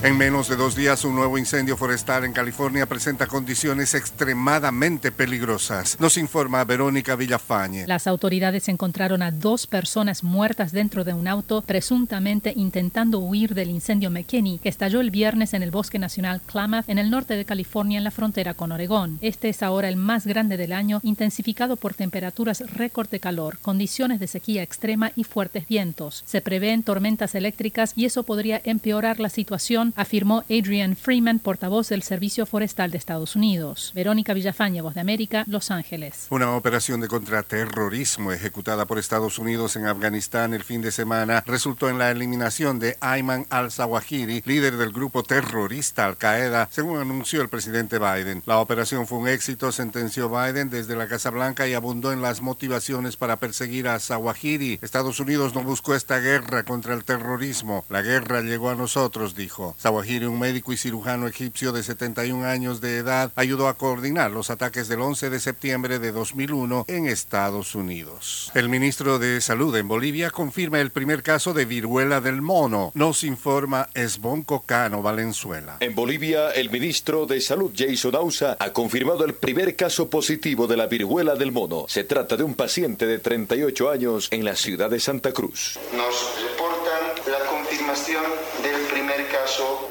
En 0.00 0.16
menos 0.16 0.46
de 0.46 0.54
dos 0.54 0.76
días, 0.76 1.04
un 1.04 1.16
nuevo 1.16 1.38
incendio 1.38 1.76
forestal 1.76 2.24
en 2.24 2.32
California 2.32 2.86
presenta 2.86 3.26
condiciones 3.26 3.94
extremadamente 3.94 5.10
peligrosas. 5.10 5.98
Nos 5.98 6.16
informa 6.16 6.62
Verónica 6.62 7.16
Villafañe. 7.16 7.84
Las 7.84 8.06
autoridades 8.06 8.68
encontraron 8.68 9.22
a 9.22 9.32
dos 9.32 9.66
personas 9.66 10.22
muertas 10.22 10.70
dentro 10.70 11.02
de 11.02 11.14
un 11.14 11.26
auto, 11.26 11.62
presuntamente 11.62 12.52
intentando 12.54 13.18
huir 13.18 13.54
del 13.54 13.70
incendio 13.70 14.08
McKinney, 14.08 14.60
que 14.60 14.68
estalló 14.68 15.00
el 15.00 15.10
viernes 15.10 15.52
en 15.52 15.64
el 15.64 15.72
Bosque 15.72 15.98
Nacional 15.98 16.40
Klamath, 16.42 16.88
en 16.88 16.98
el 16.98 17.10
norte 17.10 17.34
de 17.34 17.44
California, 17.44 17.98
en 17.98 18.04
la 18.04 18.12
frontera 18.12 18.54
con 18.54 18.70
Oregón. 18.70 19.18
Este 19.20 19.48
es 19.48 19.64
ahora 19.64 19.88
el 19.88 19.96
más 19.96 20.28
grande 20.28 20.56
del 20.56 20.74
año, 20.74 21.00
intensificado 21.02 21.74
por 21.74 21.94
temperaturas 21.94 22.60
récord 22.72 23.08
de 23.08 23.18
calor, 23.18 23.58
condiciones 23.58 24.20
de 24.20 24.28
sequía 24.28 24.62
extrema 24.62 25.10
y 25.16 25.24
fuertes 25.24 25.66
vientos. 25.66 26.22
Se 26.24 26.40
prevén 26.40 26.84
tormentas 26.84 27.34
eléctricas 27.34 27.94
y 27.96 28.04
eso 28.04 28.22
podría 28.22 28.60
empeorar 28.62 29.18
la 29.18 29.28
situación 29.28 29.87
afirmó 29.96 30.44
Adrian 30.50 30.96
Freeman, 30.96 31.38
portavoz 31.38 31.88
del 31.88 32.02
Servicio 32.02 32.46
Forestal 32.46 32.90
de 32.90 32.98
Estados 32.98 33.36
Unidos. 33.36 33.92
Verónica 33.94 34.34
Villafaña, 34.34 34.82
Voz 34.82 34.94
de 34.94 35.00
América, 35.00 35.44
Los 35.46 35.70
Ángeles. 35.70 36.26
Una 36.30 36.54
operación 36.54 37.00
de 37.00 37.08
contraterrorismo 37.08 38.32
ejecutada 38.32 38.86
por 38.86 38.98
Estados 38.98 39.38
Unidos 39.38 39.76
en 39.76 39.86
Afganistán 39.86 40.54
el 40.54 40.64
fin 40.64 40.82
de 40.82 40.92
semana 40.92 41.42
resultó 41.46 41.88
en 41.88 41.98
la 41.98 42.10
eliminación 42.10 42.78
de 42.78 42.96
Ayman 43.00 43.46
al-Zawahiri, 43.50 44.42
líder 44.44 44.76
del 44.76 44.92
grupo 44.92 45.22
terrorista 45.22 46.06
Al-Qaeda, 46.06 46.68
según 46.70 46.98
anunció 46.98 47.42
el 47.42 47.48
presidente 47.48 47.98
Biden. 47.98 48.42
La 48.46 48.58
operación 48.58 49.06
fue 49.06 49.18
un 49.18 49.28
éxito, 49.28 49.72
sentenció 49.72 50.28
Biden 50.28 50.70
desde 50.70 50.96
la 50.96 51.08
Casa 51.08 51.30
Blanca 51.30 51.66
y 51.66 51.74
abundó 51.74 52.12
en 52.12 52.22
las 52.22 52.40
motivaciones 52.40 53.16
para 53.16 53.36
perseguir 53.36 53.88
a 53.88 53.98
Zawahiri. 53.98 54.78
Estados 54.82 55.20
Unidos 55.20 55.54
no 55.54 55.62
buscó 55.62 55.94
esta 55.94 56.18
guerra 56.18 56.64
contra 56.64 56.94
el 56.94 57.04
terrorismo. 57.04 57.84
La 57.88 58.02
guerra 58.02 58.42
llegó 58.42 58.70
a 58.70 58.74
nosotros, 58.74 59.34
dijo. 59.34 59.74
Zawahiri, 59.80 60.26
un 60.26 60.40
médico 60.40 60.72
y 60.72 60.76
cirujano 60.76 61.28
egipcio 61.28 61.70
de 61.70 61.84
71 61.84 62.44
años 62.44 62.80
de 62.80 62.96
edad, 62.96 63.30
ayudó 63.36 63.68
a 63.68 63.74
coordinar 63.74 64.32
los 64.32 64.50
ataques 64.50 64.88
del 64.88 65.00
11 65.00 65.30
de 65.30 65.38
septiembre 65.38 66.00
de 66.00 66.10
2001 66.10 66.86
en 66.88 67.06
Estados 67.06 67.76
Unidos. 67.76 68.50
El 68.54 68.68
ministro 68.68 69.20
de 69.20 69.40
Salud 69.40 69.76
en 69.76 69.86
Bolivia 69.86 70.30
confirma 70.30 70.80
el 70.80 70.90
primer 70.90 71.22
caso 71.22 71.54
de 71.54 71.64
viruela 71.64 72.20
del 72.20 72.42
mono. 72.42 72.90
Nos 72.94 73.22
informa 73.22 73.88
Esbon 73.94 74.42
Cocano 74.42 75.00
Valenzuela. 75.00 75.76
En 75.78 75.94
Bolivia, 75.94 76.50
el 76.50 76.70
ministro 76.70 77.26
de 77.26 77.40
Salud, 77.40 77.70
Jason 77.76 78.10
Dausa, 78.10 78.56
ha 78.58 78.72
confirmado 78.72 79.24
el 79.24 79.34
primer 79.34 79.76
caso 79.76 80.10
positivo 80.10 80.66
de 80.66 80.76
la 80.76 80.86
viruela 80.86 81.36
del 81.36 81.52
mono. 81.52 81.84
Se 81.88 82.02
trata 82.02 82.36
de 82.36 82.42
un 82.42 82.54
paciente 82.54 83.06
de 83.06 83.20
38 83.20 83.90
años 83.90 84.28
en 84.32 84.44
la 84.44 84.56
ciudad 84.56 84.90
de 84.90 84.98
Santa 84.98 85.32
Cruz. 85.32 85.78
Nos 85.96 86.34
reportan 86.42 87.30
la 87.30 87.46
confirmación 87.46 88.47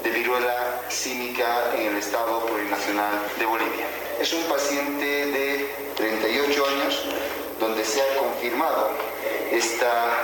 de 0.03 0.11
viruela 0.11 0.84
cínica 0.88 1.73
en 1.75 1.88
el 1.88 1.97
estado 1.97 2.45
plurinacional 2.45 3.19
de 3.39 3.45
Bolivia. 3.47 3.88
Es 4.21 4.31
un 4.31 4.43
paciente 4.43 5.03
de 5.03 5.75
38 5.95 6.65
años 6.67 7.01
donde 7.59 7.84
se 7.84 7.99
ha 7.99 8.17
confirmado 8.19 8.91
esta 9.51 10.15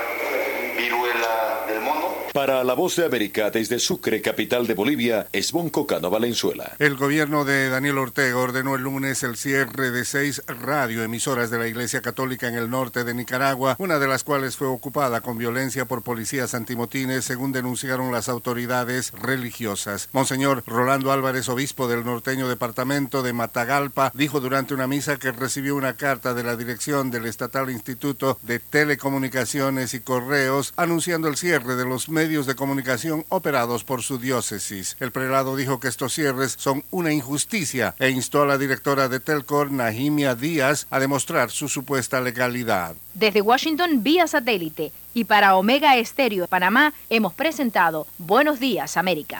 Para 2.34 2.64
la 2.64 2.74
voz 2.74 2.96
de 2.96 3.06
América 3.06 3.52
desde 3.52 3.78
Sucre, 3.78 4.20
capital 4.20 4.66
de 4.66 4.74
Bolivia, 4.74 5.28
es 5.32 5.54
Cano 5.88 6.10
Valenzuela. 6.10 6.74
El 6.80 6.96
gobierno 6.96 7.46
de 7.46 7.70
Daniel 7.70 8.00
Ortega 8.00 8.38
ordenó 8.38 8.74
el 8.74 8.82
lunes 8.82 9.22
el 9.22 9.38
cierre 9.38 9.92
de 9.92 10.04
seis 10.04 10.42
radioemisoras 10.48 11.52
de 11.52 11.60
la 11.60 11.68
Iglesia 11.68 12.02
Católica 12.02 12.48
en 12.48 12.56
el 12.56 12.72
norte 12.72 13.04
de 13.04 13.14
Nicaragua, 13.14 13.76
una 13.78 14.00
de 14.00 14.08
las 14.08 14.24
cuales 14.24 14.58
fue 14.58 14.66
ocupada 14.66 15.22
con 15.22 15.38
violencia 15.38 15.86
por 15.86 16.02
policías 16.02 16.56
antimotines, 16.56 17.24
según 17.24 17.52
denunciaron 17.52 18.12
las 18.12 18.30
autoridades 18.30 19.12
religiosas. 19.12 20.10
Monseñor 20.12 20.64
Rolando 20.66 21.12
Álvarez, 21.12 21.50
obispo 21.50 21.88
del 21.88 22.04
norteño 22.04 22.50
departamento 22.50 23.22
de 23.22 23.34
Matagalpa, 23.34 24.12
dijo 24.16 24.40
durante 24.40 24.74
una 24.74 24.88
misa 24.88 25.18
que 25.18 25.32
recibió 25.32 25.76
una 25.76 25.98
carta 25.98 26.34
de 26.34 26.42
la 26.42 26.56
dirección 26.56 27.12
del 27.12 27.28
Estatal 27.28 27.70
Instituto 27.70 28.40
de 28.42 28.58
Telecomunicaciones 28.58 29.94
y 29.94 30.00
Correos 30.00 30.74
anunciando 30.78 31.28
el 31.28 31.38
cierre 31.38 31.76
de 31.76 31.86
los 31.86 32.10
medios 32.10 32.23
medios 32.24 32.46
de 32.46 32.56
comunicación 32.56 33.26
operados 33.28 33.84
por 33.84 34.02
su 34.02 34.18
diócesis. 34.18 34.96
El 35.02 35.12
prelado 35.12 35.58
dijo 35.58 35.82
que 35.82 35.90
estos 35.90 36.14
cierres 36.14 36.56
son 36.58 36.86
una 36.90 37.12
injusticia 37.12 37.96
e 38.00 38.12
instó 38.12 38.44
a 38.44 38.46
la 38.46 38.58
directora 38.58 39.10
de 39.10 39.20
Telcor, 39.20 39.74
Nahimia 39.74 40.34
Díaz, 40.34 40.88
a 40.90 41.02
demostrar 41.02 41.52
su 41.52 41.68
supuesta 41.68 42.22
legalidad. 42.22 42.96
Desde 43.14 43.42
Washington, 43.42 44.04
vía 44.04 44.26
satélite. 44.26 44.94
Y 45.14 45.26
para 45.26 45.58
Omega 45.58 45.98
Estéreo 45.98 46.44
de 46.44 46.48
Panamá, 46.48 46.94
hemos 47.10 47.34
presentado 47.34 48.08
Buenos 48.18 48.62
Días, 48.62 48.96
América. 48.96 49.38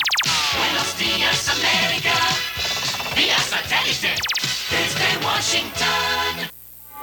Buenos 0.58 1.00
días, 1.00 1.48
América. 1.48 2.14
Vía 3.16 3.38
satélite. 3.38 4.14
Desde 4.70 5.26
Washington. 5.26 6.53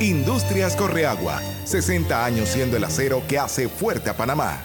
Industrias 0.00 0.76
Correagua, 0.76 1.42
60 1.64 2.24
años 2.24 2.48
siendo 2.48 2.78
el 2.78 2.84
acero 2.84 3.22
que 3.28 3.38
hace 3.38 3.68
fuerte 3.68 4.08
a 4.08 4.16
Panamá. 4.16 4.60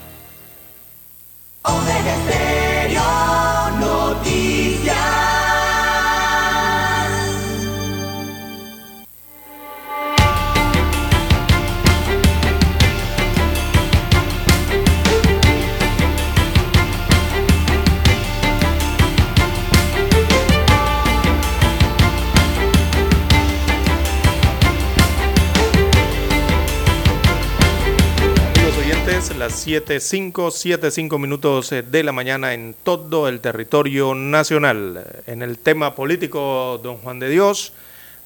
Las 29.45 29.67
7.5, 29.67 30.31
7.5 30.33 31.19
minutos 31.19 31.71
eh, 31.71 31.83
de 31.83 32.01
la 32.01 32.11
mañana 32.11 32.55
en 32.55 32.75
todo 32.81 33.27
el 33.27 33.41
territorio 33.41 34.15
nacional. 34.15 35.05
En 35.27 35.43
el 35.43 35.59
tema 35.59 35.93
político, 35.93 36.79
don 36.81 36.97
Juan 36.97 37.19
de 37.19 37.29
Dios, 37.29 37.71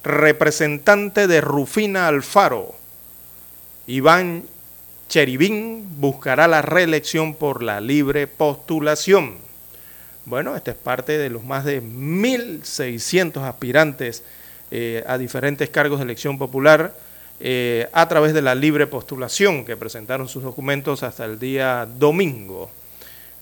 representante 0.01 1.27
de 1.27 1.41
Rufina 1.41 2.07
Alfaro, 2.07 2.73
Iván 3.85 4.43
Cheribín 5.09 5.99
buscará 5.99 6.47
la 6.47 6.61
reelección 6.61 7.33
por 7.33 7.63
la 7.63 7.81
libre 7.81 8.25
postulación. 8.27 9.39
Bueno, 10.23 10.55
esta 10.55 10.71
es 10.71 10.77
parte 10.77 11.17
de 11.17 11.29
los 11.29 11.43
más 11.43 11.65
de 11.65 11.83
1.600 11.83 13.43
aspirantes 13.43 14.23
eh, 14.71 15.03
a 15.05 15.17
diferentes 15.17 15.69
cargos 15.69 15.99
de 15.99 16.05
elección 16.05 16.37
popular 16.37 16.93
eh, 17.39 17.87
a 17.93 18.07
través 18.07 18.33
de 18.33 18.41
la 18.41 18.55
libre 18.55 18.87
postulación 18.87 19.63
que 19.65 19.77
presentaron 19.77 20.27
sus 20.27 20.43
documentos 20.43 21.03
hasta 21.03 21.25
el 21.25 21.39
día 21.39 21.87
domingo. 21.97 22.69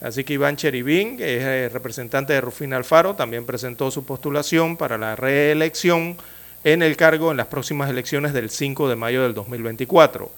Así 0.02 0.24
que 0.24 0.34
Iván 0.34 0.58
Cheribín, 0.58 1.18
que 1.18 1.38
es 1.38 1.44
eh, 1.44 1.70
representante 1.70 2.34
de 2.34 2.42
Rufina 2.42 2.78
Alfaro, 2.78 3.16
también 3.16 3.46
presentó 3.46 3.90
su 3.90 4.06
postulación 4.06 4.78
para 4.78 4.98
la 4.98 5.16
reelección 5.16 6.18
en 6.64 6.84
el 6.84 6.96
cargo 6.96 7.32
en 7.32 7.38
las 7.38 7.48
próximas 7.48 7.90
elecciones 7.90 8.34
del 8.34 8.52
5 8.52 8.90
de 8.90 8.96
mayo 8.96 9.24
del 9.24 9.34
2024. 9.34 10.30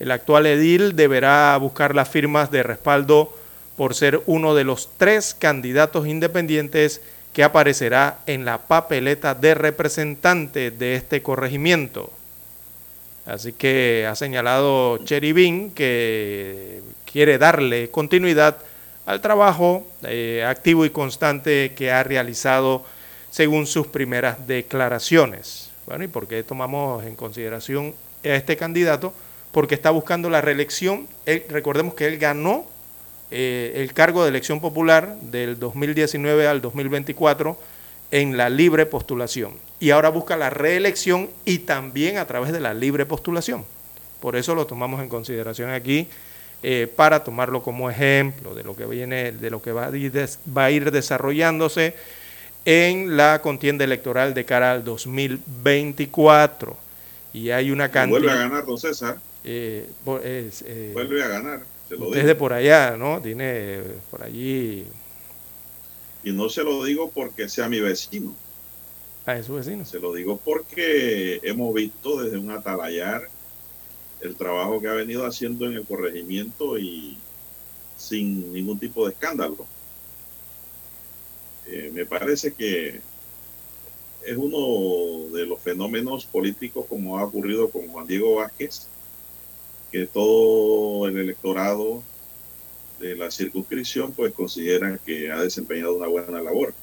El 0.00 0.10
actual 0.10 0.46
edil 0.46 0.96
deberá 0.96 1.56
buscar 1.58 1.94
las 1.94 2.08
firmas 2.08 2.50
de 2.50 2.62
respaldo 2.62 3.36
por 3.76 3.94
ser 3.94 4.22
uno 4.26 4.54
de 4.54 4.64
los 4.64 4.88
tres 4.96 5.36
candidatos 5.38 6.06
independientes 6.06 7.00
que 7.32 7.44
aparecerá 7.44 8.18
en 8.26 8.44
la 8.44 8.58
papeleta 8.58 9.34
de 9.34 9.54
representante 9.54 10.70
de 10.70 10.94
este 10.94 11.22
corregimiento. 11.22 12.10
Así 13.26 13.52
que 13.52 14.06
ha 14.08 14.14
señalado 14.14 14.98
Cheribín 15.04 15.70
que 15.70 16.82
quiere 17.10 17.38
darle 17.38 17.90
continuidad 17.90 18.58
al 19.06 19.20
trabajo 19.20 19.86
eh, 20.02 20.44
activo 20.46 20.84
y 20.84 20.90
constante 20.90 21.72
que 21.74 21.90
ha 21.90 22.02
realizado 22.02 22.84
según 23.30 23.66
sus 23.66 23.86
primeras 23.86 24.46
declaraciones. 24.46 25.70
Bueno, 25.86 26.04
¿y 26.04 26.08
por 26.08 26.26
qué 26.26 26.42
tomamos 26.42 27.04
en 27.04 27.16
consideración 27.16 27.94
a 28.24 28.28
este 28.28 28.56
candidato? 28.56 29.12
Porque 29.52 29.74
está 29.74 29.90
buscando 29.90 30.30
la 30.30 30.40
reelección. 30.40 31.08
Recordemos 31.48 31.94
que 31.94 32.06
él 32.06 32.18
ganó 32.18 32.66
eh, 33.30 33.72
el 33.76 33.92
cargo 33.92 34.22
de 34.22 34.28
elección 34.28 34.60
popular 34.60 35.16
del 35.20 35.58
2019 35.58 36.46
al 36.46 36.60
2024 36.60 37.58
en 38.10 38.36
la 38.36 38.48
libre 38.48 38.86
postulación. 38.86 39.54
Y 39.84 39.90
ahora 39.90 40.08
busca 40.08 40.36
la 40.36 40.50
reelección 40.50 41.30
y 41.44 41.58
también 41.60 42.18
a 42.18 42.26
través 42.26 42.52
de 42.52 42.60
la 42.60 42.72
libre 42.74 43.06
postulación. 43.06 43.64
Por 44.20 44.36
eso 44.36 44.54
lo 44.54 44.66
tomamos 44.66 45.02
en 45.02 45.08
consideración 45.08 45.70
aquí 45.70 46.08
eh, 46.62 46.88
para 46.94 47.22
tomarlo 47.24 47.62
como 47.62 47.90
ejemplo 47.90 48.54
de 48.54 48.64
lo 48.64 48.74
que 48.76 48.86
viene, 48.86 49.32
de 49.32 49.50
lo 49.50 49.60
que 49.60 49.72
va 49.72 49.86
a 49.88 49.96
ir, 49.96 50.10
des- 50.12 50.38
va 50.56 50.64
a 50.66 50.70
ir 50.70 50.90
desarrollándose 50.90 51.94
en 52.64 53.16
la 53.16 53.42
contienda 53.42 53.84
electoral 53.84 54.34
de 54.34 54.44
cara 54.44 54.72
al 54.72 54.84
2024. 54.84 56.76
Y 57.32 57.50
hay 57.50 57.70
una 57.70 57.90
cantidad. 57.90 58.20
Vuelve 58.20 58.30
a 58.30 58.36
ganar, 58.36 58.64
don 58.64 58.78
César. 58.78 59.18
eh, 59.44 59.90
es, 60.24 60.64
eh, 60.66 60.92
Vuelve 60.92 61.22
a 61.22 61.28
ganar. 61.28 61.60
Se 61.88 61.96
lo 61.98 62.06
usted 62.06 62.20
es 62.20 62.26
digo. 62.26 62.28
de 62.28 62.34
por 62.36 62.52
allá, 62.52 62.96
¿no? 62.96 63.20
Tiene 63.20 63.44
eh, 63.46 63.82
por 64.10 64.22
allí 64.22 64.86
Y 66.24 66.32
no 66.32 66.48
se 66.48 66.64
lo 66.64 66.82
digo 66.84 67.12
porque 67.12 67.48
sea 67.48 67.68
mi 67.68 67.80
vecino. 67.80 68.40
A. 69.24 69.84
Se 69.86 70.00
lo 70.00 70.12
digo 70.12 70.36
porque 70.36 71.40
hemos 71.42 71.72
visto 71.74 72.22
desde 72.22 72.38
un 72.38 72.50
atalayar 72.50 73.28
el 74.20 74.36
trabajo 74.36 74.80
que 74.80 74.88
ha 74.88 74.92
venido 74.92 75.26
haciendo 75.26 75.66
en 75.66 75.74
el 75.74 75.84
corregimiento 75.84 76.78
y 76.78 77.16
sin 77.96 78.52
ningún 78.52 78.78
tipo 78.78 79.06
de 79.06 79.12
escándalo. 79.12 79.66
Eh, 81.66 81.90
me 81.94 82.04
parece 82.04 82.52
que 82.52 83.00
es 84.26 84.36
uno 84.36 85.34
de 85.34 85.46
los 85.46 85.60
fenómenos 85.60 86.26
políticos 86.26 86.86
como 86.88 87.18
ha 87.18 87.24
ocurrido 87.24 87.70
con 87.70 87.88
Juan 87.88 88.06
Diego 88.06 88.36
Vázquez, 88.36 88.88
que 89.90 90.06
todo 90.06 91.06
el 91.08 91.18
electorado 91.18 92.02
de 93.00 93.16
la 93.16 93.30
circunscripción 93.30 94.12
pues 94.12 94.32
consideran 94.32 95.00
que 95.04 95.30
ha 95.30 95.40
desempeñado 95.40 95.96
una 95.96 96.08
buena 96.08 96.42
labor. 96.42 96.74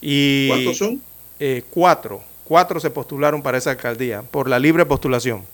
Y, 0.00 0.48
¿Cuántos 0.48 0.78
son? 0.78 1.02
eh, 1.40 1.62
cuatro. 1.70 2.22
Cuatro 2.44 2.78
se 2.80 2.90
postularon 2.90 3.42
para 3.42 3.58
esa 3.58 3.70
alcaldía 3.70 4.22
por 4.22 4.48
la 4.48 4.58
libre 4.58 4.84
postulación. 4.86 5.44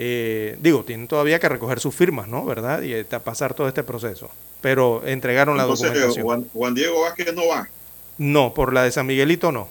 Eh, 0.00 0.56
digo, 0.60 0.84
tienen 0.84 1.08
todavía 1.08 1.40
que 1.40 1.48
recoger 1.48 1.80
sus 1.80 1.92
firmas, 1.92 2.28
¿no? 2.28 2.44
¿Verdad? 2.44 2.82
Y 2.82 2.94
eh, 2.94 3.04
pasar 3.04 3.52
todo 3.54 3.66
este 3.66 3.82
proceso. 3.82 4.30
Pero 4.60 5.02
entregaron 5.04 5.56
la 5.56 5.64
Entonces, 5.64 5.88
documentación. 5.88 6.24
Juan, 6.24 6.46
Juan 6.52 6.74
Diego 6.74 7.02
Vázquez 7.02 7.34
no 7.34 7.48
va. 7.48 7.68
No, 8.16 8.54
por 8.54 8.72
la 8.72 8.84
de 8.84 8.92
San 8.92 9.06
Miguelito 9.06 9.50
no. 9.50 9.68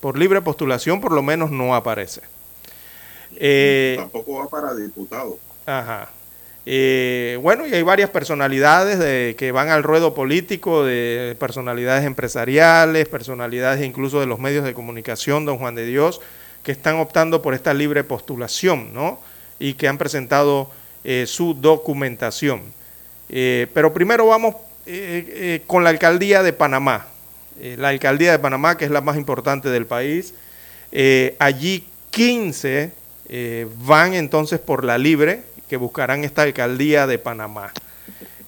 Por 0.00 0.16
libre 0.16 0.40
postulación 0.40 1.00
por 1.00 1.12
lo 1.12 1.22
menos 1.22 1.50
no 1.50 1.74
aparece. 1.74 2.20
Eh, 3.36 3.96
Tampoco 3.98 4.38
va 4.38 4.48
para 4.48 4.72
diputado. 4.74 5.38
Ajá. 5.66 6.10
Eh, 6.64 7.38
bueno, 7.42 7.66
y 7.66 7.72
hay 7.72 7.82
varias 7.82 8.10
personalidades 8.10 8.98
de, 8.98 9.36
que 9.38 9.52
van 9.52 9.68
al 9.68 9.84
ruedo 9.84 10.14
político, 10.14 10.84
de 10.84 11.36
personalidades 11.38 12.04
empresariales, 12.04 13.08
personalidades 13.08 13.84
incluso 13.84 14.18
de 14.20 14.26
los 14.26 14.40
medios 14.40 14.64
de 14.64 14.74
comunicación, 14.74 15.44
don 15.44 15.58
Juan 15.58 15.76
de 15.76 15.86
Dios, 15.86 16.20
que 16.64 16.72
están 16.72 16.96
optando 16.96 17.40
por 17.40 17.54
esta 17.54 17.72
libre 17.72 18.02
postulación, 18.02 18.92
¿no? 18.92 19.20
Y 19.58 19.74
que 19.74 19.88
han 19.88 19.98
presentado 19.98 20.70
eh, 21.04 21.24
su 21.26 21.54
documentación. 21.54 22.62
Eh, 23.28 23.66
pero 23.72 23.92
primero 23.92 24.26
vamos 24.26 24.56
eh, 24.86 25.62
con 25.66 25.84
la 25.84 25.90
alcaldía 25.90 26.42
de 26.42 26.52
Panamá. 26.52 27.06
La 27.78 27.88
alcaldía 27.88 28.32
de 28.32 28.38
Panamá, 28.38 28.76
que 28.76 28.84
es 28.84 28.90
la 28.90 29.00
más 29.00 29.16
importante 29.16 29.70
del 29.70 29.86
país. 29.86 30.34
Allí 31.38 31.86
15 32.10 32.92
eh, 33.28 33.66
van 33.84 34.12
entonces 34.12 34.60
por 34.60 34.84
la 34.84 34.98
libre, 34.98 35.42
que 35.68 35.78
buscarán 35.78 36.22
esta 36.22 36.42
alcaldía 36.42 37.06
de 37.06 37.18
Panamá. 37.18 37.72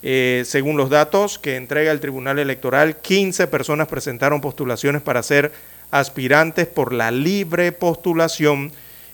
Según 0.03 0.77
los 0.77 0.91
datos 0.91 1.39
que 1.39 1.57
entrega 1.57 1.91
el 1.91 2.01
Tribunal 2.01 2.39
Electoral, 2.39 2.97
15 2.97 3.47
personas 3.47 3.89
presentaron 3.89 4.41
postulaciones 4.41 5.01
para 5.01 5.23
ser 5.23 5.53
aspirantes 5.91 6.67
por 6.67 6.93
la 6.93 7.11
libre 7.11 7.73
postulación 7.73 8.73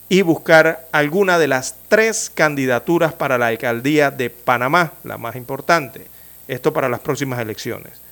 y 0.09 0.23
buscar 0.23 0.87
alguna 0.93 1.39
de 1.39 1.49
las 1.49 1.77
tres 1.89 2.31
candidaturas 2.33 3.13
para 3.13 3.39
la 3.39 3.49
alcaldía 3.49 4.11
de 4.11 4.31
Panamá, 4.31 4.93
la 5.03 5.19
más 5.19 5.37
importante. 5.37 6.07
Esto 6.47 6.73
para 6.73 6.89
las 6.89 7.01
próximas 7.01 7.41
elecciones. 7.41 8.05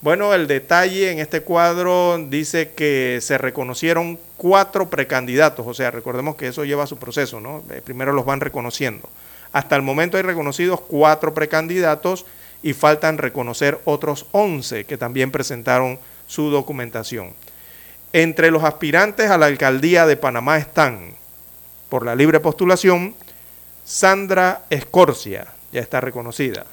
Bueno, 0.00 0.32
el 0.32 0.46
detalle 0.46 1.10
en 1.10 1.18
este 1.18 1.40
cuadro 1.40 2.18
dice 2.18 2.70
que 2.70 3.18
se 3.20 3.36
reconocieron 3.36 4.18
cuatro 4.36 4.88
precandidatos, 4.88 5.66
o 5.66 5.74
sea, 5.74 5.90
recordemos 5.90 6.36
que 6.36 6.48
eso 6.48 6.64
lleva 6.64 6.86
su 6.86 6.98
proceso, 6.98 7.40
¿no? 7.40 7.64
Eh, 7.70 7.80
Primero 7.84 8.12
los 8.12 8.24
van 8.24 8.40
reconociendo. 8.40 9.08
Hasta 9.52 9.74
el 9.74 9.82
momento 9.82 10.16
hay 10.16 10.22
reconocidos 10.22 10.80
cuatro 10.80 11.34
precandidatos 11.34 12.26
y 12.62 12.74
faltan 12.74 13.18
reconocer 13.18 13.80
otros 13.84 14.26
11 14.32 14.84
que 14.84 14.98
también 14.98 15.30
presentaron 15.30 15.98
su 16.26 16.50
documentación. 16.50 17.32
Entre 18.12 18.50
los 18.50 18.64
aspirantes 18.64 19.30
a 19.30 19.38
la 19.38 19.46
alcaldía 19.46 20.06
de 20.06 20.16
Panamá 20.16 20.58
están, 20.58 21.14
por 21.88 22.04
la 22.04 22.14
libre 22.14 22.40
postulación, 22.40 23.14
Sandra 23.84 24.64
Escorcia, 24.70 25.46
ya 25.72 25.80
está 25.80 26.00
reconocida. 26.00 26.66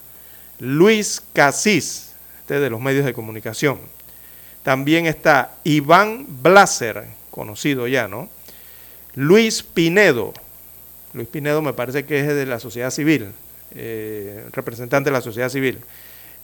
Luis 0.60 1.22
Casís, 1.34 2.14
este 2.40 2.60
de 2.60 2.70
los 2.70 2.82
medios 2.82 3.06
de 3.06 3.14
comunicación. 3.14 3.80
También 4.64 5.06
está 5.06 5.54
Iván 5.64 6.26
Blaser, 6.42 7.06
conocido 7.32 7.88
ya, 7.88 8.08
¿no? 8.08 8.30
Luis 9.16 9.64
Pinedo. 9.64 10.34
Luis 11.14 11.28
Pinedo 11.28 11.62
me 11.62 11.74
parece 11.74 12.06
que 12.06 12.20
es 12.20 12.28
de 12.28 12.46
la 12.46 12.60
sociedad 12.60 12.92
civil, 12.92 13.32
eh, 13.76 14.46
representante 14.52 15.10
de 15.10 15.14
la 15.14 15.22
sociedad 15.22 15.50
civil. 15.50 15.80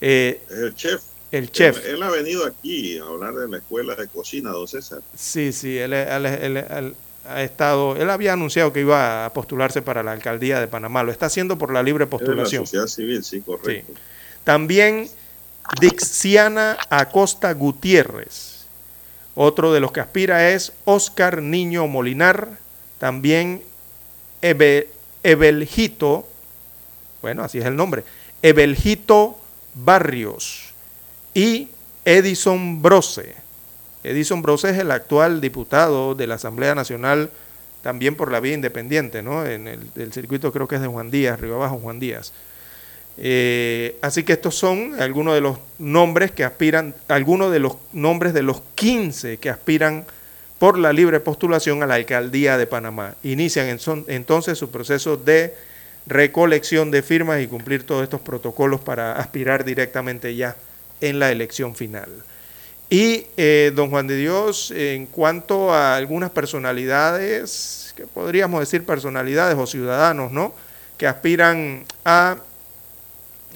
Eh, 0.00 0.40
El 0.50 0.74
chef. 0.74 1.02
el 1.30 1.50
chef. 1.52 1.84
Él, 1.84 1.96
él 1.96 2.02
ha 2.02 2.10
venido 2.10 2.46
aquí 2.46 2.98
a 2.98 3.04
hablar 3.04 3.34
de 3.34 3.48
la 3.48 3.58
escuela 3.58 3.94
de 3.94 4.08
cocina, 4.08 4.50
don 4.50 4.66
César. 4.66 5.00
Sí, 5.16 5.52
sí, 5.52 5.76
él, 5.78 5.92
él- 5.92 6.26
él- 6.26 6.56
él 6.56 6.96
ha 7.26 7.42
estado, 7.42 7.96
él 7.96 8.10
había 8.10 8.32
anunciado 8.32 8.72
que 8.72 8.80
iba 8.80 9.24
a 9.26 9.32
postularse 9.32 9.82
para 9.82 10.02
la 10.02 10.12
alcaldía 10.12 10.60
de 10.60 10.66
Panamá, 10.68 11.02
lo 11.02 11.12
está 11.12 11.26
haciendo 11.26 11.56
por 11.58 11.72
la 11.72 11.82
libre 11.82 12.04
la 12.04 12.10
postulación. 12.10 12.66
sociedad 12.66 12.86
civil, 12.86 13.22
sí, 13.22 13.40
correcto. 13.40 13.92
También 14.44 15.08
Dixiana 15.80 16.76
Acosta 16.90 17.52
Gutiérrez. 17.52 18.66
Otro 19.34 19.72
de 19.72 19.80
los 19.80 19.92
que 19.92 20.00
aspira 20.00 20.50
es 20.50 20.72
Oscar 20.84 21.40
Niño 21.40 21.86
Molinar. 21.86 22.58
También 22.98 23.62
Ebe- 24.42 24.88
Ebeljito, 25.22 26.28
bueno, 27.22 27.44
así 27.44 27.58
es 27.58 27.64
el 27.64 27.76
nombre, 27.76 28.04
Ebeljito 28.42 29.38
Barrios 29.74 30.72
y 31.32 31.68
Edison 32.04 32.82
Brose. 32.82 33.34
Edison 34.04 34.42
Brose 34.42 34.70
es 34.70 34.78
el 34.78 34.90
actual 34.90 35.40
diputado 35.40 36.14
de 36.14 36.26
la 36.26 36.34
Asamblea 36.34 36.74
Nacional, 36.74 37.30
también 37.82 38.14
por 38.14 38.30
la 38.30 38.40
vía 38.40 38.54
independiente, 38.54 39.22
¿no? 39.22 39.46
En 39.46 39.68
el, 39.68 40.12
circuito 40.12 40.52
creo 40.52 40.68
que 40.68 40.76
es 40.76 40.80
de 40.80 40.88
Juan 40.88 41.10
Díaz, 41.10 41.40
Río 41.40 41.56
Abajo 41.56 41.78
Juan 41.78 42.00
Díaz. 42.00 42.32
Eh, 43.18 43.96
así 44.00 44.24
que 44.24 44.32
estos 44.32 44.54
son 44.54 45.00
algunos 45.00 45.34
de 45.34 45.40
los 45.40 45.58
nombres 45.78 46.30
que 46.30 46.44
aspiran, 46.44 46.94
algunos 47.08 47.52
de 47.52 47.58
los 47.58 47.76
nombres 47.92 48.32
de 48.32 48.42
los 48.42 48.62
15 48.74 49.36
que 49.36 49.50
aspiran 49.50 50.06
por 50.58 50.78
la 50.78 50.92
libre 50.92 51.20
postulación 51.20 51.82
a 51.82 51.86
la 51.86 51.96
alcaldía 51.96 52.56
de 52.56 52.66
Panamá. 52.66 53.16
Inician 53.24 53.78
entonces 54.06 54.56
su 54.56 54.70
proceso 54.70 55.16
de 55.16 55.54
recolección 56.06 56.90
de 56.90 57.02
firmas 57.02 57.40
y 57.40 57.46
cumplir 57.46 57.84
todos 57.84 58.02
estos 58.02 58.20
protocolos 58.20 58.80
para 58.80 59.12
aspirar 59.14 59.64
directamente 59.64 60.34
ya 60.34 60.56
en 61.00 61.18
la 61.18 61.30
elección 61.30 61.74
final. 61.74 62.08
Y 62.92 63.26
eh, 63.38 63.72
don 63.74 63.88
Juan 63.88 64.06
de 64.06 64.16
Dios, 64.18 64.70
en 64.70 65.06
cuanto 65.06 65.72
a 65.72 65.96
algunas 65.96 66.30
personalidades, 66.30 67.94
que 67.96 68.06
podríamos 68.06 68.60
decir 68.60 68.84
personalidades 68.84 69.56
o 69.56 69.66
ciudadanos, 69.66 70.30
¿no? 70.30 70.52
Que 70.98 71.06
aspiran 71.06 71.86
a 72.04 72.36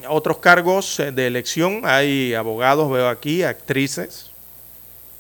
otros 0.08 0.38
cargos 0.38 0.98
eh, 1.00 1.12
de 1.12 1.26
elección, 1.26 1.82
hay 1.84 2.32
abogados, 2.32 2.90
veo 2.90 3.10
aquí, 3.10 3.42
actrices, 3.42 4.30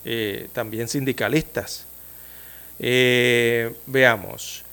eh, 0.06 0.48
también 0.54 0.88
sindicalistas. 0.88 1.84
Veamos. 2.78 4.64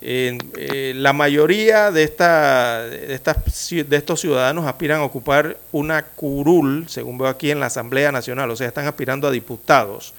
Eh, 0.00 0.92
la 0.94 1.12
mayoría 1.12 1.90
de, 1.90 2.04
esta, 2.04 2.84
de, 2.84 3.14
estas 3.14 3.36
de 3.68 3.96
estos 3.96 4.20
ciudadanos 4.20 4.64
aspiran 4.66 5.00
a 5.00 5.04
ocupar 5.04 5.56
una 5.72 6.04
curul, 6.04 6.88
según 6.88 7.18
veo 7.18 7.28
aquí 7.28 7.50
en 7.50 7.58
la 7.58 7.66
Asamblea 7.66 8.12
Nacional, 8.12 8.50
o 8.50 8.56
sea, 8.56 8.68
están 8.68 8.86
aspirando 8.86 9.26
a 9.26 9.32
diputados. 9.32 10.14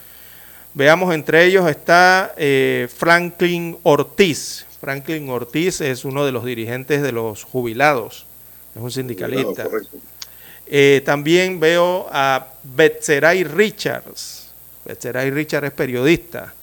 Veamos, 0.74 1.14
entre 1.14 1.46
ellos 1.46 1.70
está 1.70 2.34
eh, 2.38 2.88
Franklin 2.96 3.78
Ortiz. 3.84 4.66
Franklin 4.82 5.30
Ortiz 5.30 5.82
es 5.82 6.06
uno 6.06 6.26
de 6.26 6.32
los 6.32 6.46
dirigentes 6.46 7.02
de 7.02 7.12
los 7.12 7.44
jubilados, 7.44 8.26
es 8.76 8.82
un 8.82 8.92
sindicalista. 8.92 9.68
Eh, 10.68 11.02
también 11.04 11.60
veo 11.60 12.08
a 12.12 12.48
Betzeray 12.64 13.44
Richards. 13.44 14.50
Betzeray 14.86 15.32
Richards 15.32 15.68
es 15.68 15.74
periodista, 15.74 16.54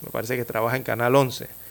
me 0.00 0.10
parece 0.10 0.36
que 0.36 0.44
trabaja 0.44 0.76
en 0.76 0.82
Canal 0.82 1.14
11. 1.14 1.63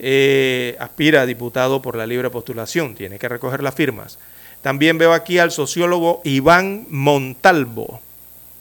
Eh, 0.00 0.76
aspira 0.78 1.22
a 1.22 1.26
diputado 1.26 1.82
por 1.82 1.96
la 1.96 2.06
libre 2.06 2.30
postulación, 2.30 2.94
tiene 2.94 3.18
que 3.18 3.28
recoger 3.28 3.62
las 3.62 3.74
firmas. 3.74 4.18
También 4.62 4.98
veo 4.98 5.12
aquí 5.12 5.38
al 5.38 5.50
sociólogo 5.50 6.20
Iván 6.24 6.86
Montalvo. 6.88 8.00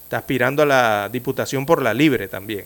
Está 0.04 0.20
aspirando 0.20 0.64
a 0.64 0.66
la 0.66 1.10
diputación 1.12 1.66
por 1.66 1.82
la 1.82 1.94
libre 1.94 2.28
también. 2.28 2.66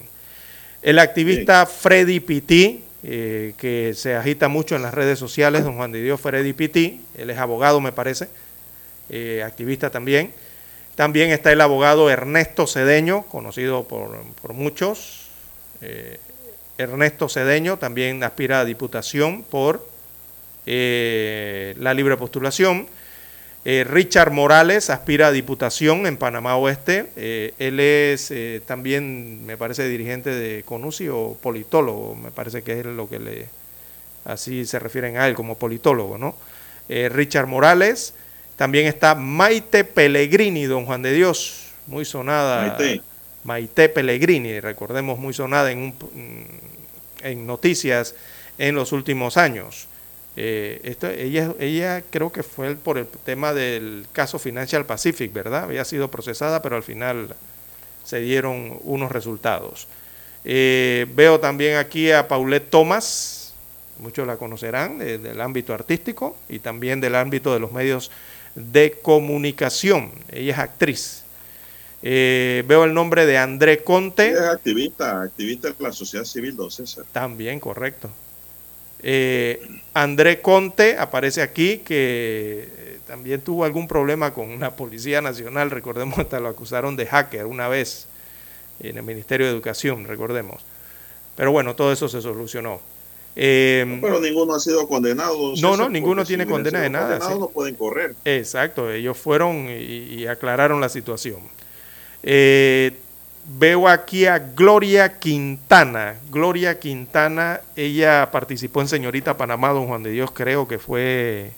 El 0.82 1.00
activista 1.00 1.66
Freddy 1.66 2.20
Pitti, 2.20 2.84
eh, 3.04 3.54
que 3.58 3.94
se 3.96 4.16
agita 4.16 4.48
mucho 4.48 4.76
en 4.76 4.82
las 4.82 4.94
redes 4.94 5.20
sociales, 5.20 5.64
don 5.64 5.76
Juan 5.76 5.92
de 5.92 6.02
Dios 6.02 6.20
Freddy 6.20 6.54
Pitti, 6.54 7.02
él 7.18 7.30
es 7.30 7.38
abogado 7.38 7.82
me 7.82 7.92
parece, 7.92 8.30
eh, 9.10 9.44
activista 9.46 9.90
también. 9.90 10.34
También 10.96 11.32
está 11.32 11.52
el 11.52 11.62
abogado 11.62 12.10
Ernesto 12.10 12.68
Cedeño, 12.68 13.24
conocido 13.24 13.84
por, 13.84 14.22
por 14.42 14.54
muchos. 14.54 15.30
Eh, 15.82 16.20
Ernesto 16.82 17.30
Cedeño 17.30 17.78
también 17.78 18.24
aspira 18.24 18.62
a 18.62 18.66
diputación 18.66 19.44
por 19.44 19.88
eh, 20.66 21.76
la 21.78 21.94
libre 21.94 22.18
postulación. 22.18 22.88
Eh, 23.64 23.86
Richard 23.88 24.32
Morales 24.32 24.90
aspira 24.90 25.28
a 25.28 25.32
diputación 25.32 26.08
en 26.08 26.18
Panamá 26.18 26.56
Oeste. 26.56 27.12
Eh, 27.16 27.54
él 27.60 27.80
es 27.80 28.34
también, 28.66 29.46
me 29.46 29.58
parece, 29.58 29.88
dirigente 29.88 30.32
de 30.32 30.64
CONUSI 30.64 31.10
o 31.10 31.38
politólogo, 31.42 32.16
me 32.16 32.32
parece 32.32 32.64
que 32.64 32.80
es 32.80 32.86
lo 32.86 33.08
que 33.08 33.20
le, 33.20 33.46
así 34.26 34.66
se 34.66 34.80
refieren 34.80 35.18
a 35.18 35.28
él 35.28 35.36
como 35.36 35.58
politólogo, 35.58 36.18
¿no? 36.18 36.36
Richard 36.90 37.48
Morales. 37.48 38.14
También 38.58 38.86
está 38.86 39.16
Maite 39.16 39.84
Pellegrini, 39.86 40.66
don 40.66 40.86
Juan 40.86 41.02
de 41.02 41.14
Dios, 41.14 41.68
muy 41.88 42.04
sonada. 42.04 42.68
Maite. 42.68 43.02
Maite 43.44 43.90
Pellegrini, 43.90 44.60
recordemos, 44.60 45.18
muy 45.18 45.34
sonada 45.34 45.72
en, 45.72 45.80
un, 45.80 45.94
en 47.24 47.46
noticias 47.46 48.16
en 48.58 48.76
los 48.76 48.92
últimos 48.92 49.38
años. 49.38 49.88
Eh, 50.38 50.80
esto, 50.84 51.10
ella, 51.10 51.54
ella 51.60 52.04
creo 52.10 52.32
que 52.32 52.42
fue 52.44 52.76
por 52.76 52.98
el 52.98 53.08
tema 53.08 53.54
del 53.54 54.06
caso 54.14 54.40
Financial 54.40 54.86
Pacific, 54.86 55.34
¿verdad? 55.34 55.64
Había 55.64 55.84
sido 55.84 56.10
procesada, 56.10 56.62
pero 56.62 56.76
al 56.78 56.84
final 56.84 57.36
se 58.06 58.20
dieron 58.22 58.80
unos 58.84 59.12
resultados. 59.12 59.88
Eh, 60.46 61.06
veo 61.14 61.40
también 61.40 61.78
aquí 61.78 62.12
a 62.12 62.28
Paulette 62.28 62.70
Thomas, 62.70 63.54
muchos 64.00 64.26
la 64.26 64.38
conocerán, 64.38 64.98
de- 65.00 65.18
del 65.18 65.40
ámbito 65.42 65.74
artístico 65.74 66.36
y 66.50 66.60
también 66.60 67.02
del 67.02 67.16
ámbito 67.16 67.54
de 67.54 67.60
los 67.60 67.72
medios 67.72 68.10
de 68.56 68.98
comunicación. 69.02 70.12
Ella 70.32 70.54
es 70.54 70.60
actriz. 70.60 71.21
Eh, 72.04 72.64
veo 72.68 72.84
el 72.84 72.94
nombre 72.94 73.26
de 73.26 73.38
André 73.38 73.84
Conte. 73.84 74.32
Es 74.32 74.40
activista, 74.40 75.22
activista 75.22 75.70
de 75.70 75.76
la 75.80 75.92
sociedad 75.92 76.26
civil, 76.26 76.56
don 76.56 76.72
César. 76.72 77.06
También, 77.12 77.60
correcto. 77.60 78.10
Eh, 79.04 79.62
André 79.94 80.42
Conte 80.42 80.98
aparece 80.98 81.42
aquí, 81.42 81.78
que 81.80 82.70
eh, 82.76 83.00
también 83.08 83.42
tuvo 83.42 83.66
algún 83.66 83.88
problema 83.88 84.34
con 84.34 84.60
la 84.60 84.76
Policía 84.76 85.22
Nacional, 85.22 85.72
recordemos, 85.72 86.18
hasta 86.20 86.40
lo 86.40 86.50
acusaron 86.50 86.96
de 86.96 87.06
hacker 87.08 87.46
una 87.46 87.68
vez 87.68 88.08
en 88.80 88.98
el 88.98 89.04
Ministerio 89.04 89.46
de 89.46 89.52
Educación, 89.52 90.06
recordemos. 90.06 90.62
Pero 91.36 91.52
bueno, 91.52 91.76
todo 91.76 91.92
eso 91.92 92.08
se 92.10 92.22
solucionó. 92.22 92.82
Eh, 93.36 94.00
Pero 94.02 94.20
ninguno 94.20 94.56
ha 94.56 94.60
sido 94.60 94.88
condenado. 94.88 95.54
No, 95.62 95.78
no, 95.78 95.90
ninguno 95.90 96.24
si 96.24 96.30
tiene 96.30 96.46
condena 96.46 96.82
de 96.82 96.90
nada, 96.90 97.22
sí. 97.22 97.34
No 97.40 97.48
pueden 97.48 97.76
correr. 97.76 98.16
Exacto, 98.26 98.92
ellos 98.92 99.18
fueron 99.18 99.68
y, 99.70 100.16
y 100.16 100.28
aclararon 100.28 100.82
la 100.82 100.90
situación. 100.90 101.40
Eh, 102.24 102.98
veo 103.58 103.88
aquí 103.88 104.26
a 104.26 104.40
Gloria 104.40 105.18
Quintana. 105.20 106.16
Gloria 106.30 106.80
Quintana, 106.80 107.62
ella 107.76 108.30
participó 108.32 108.82
en 108.82 108.88
Señorita 108.88 109.38
Panamá, 109.38 109.70
don 109.70 109.88
Juan 109.88 110.04
de 110.04 110.12
Dios, 110.12 110.32
creo 110.32 110.68
que 110.68 110.78
fue, 110.80 111.52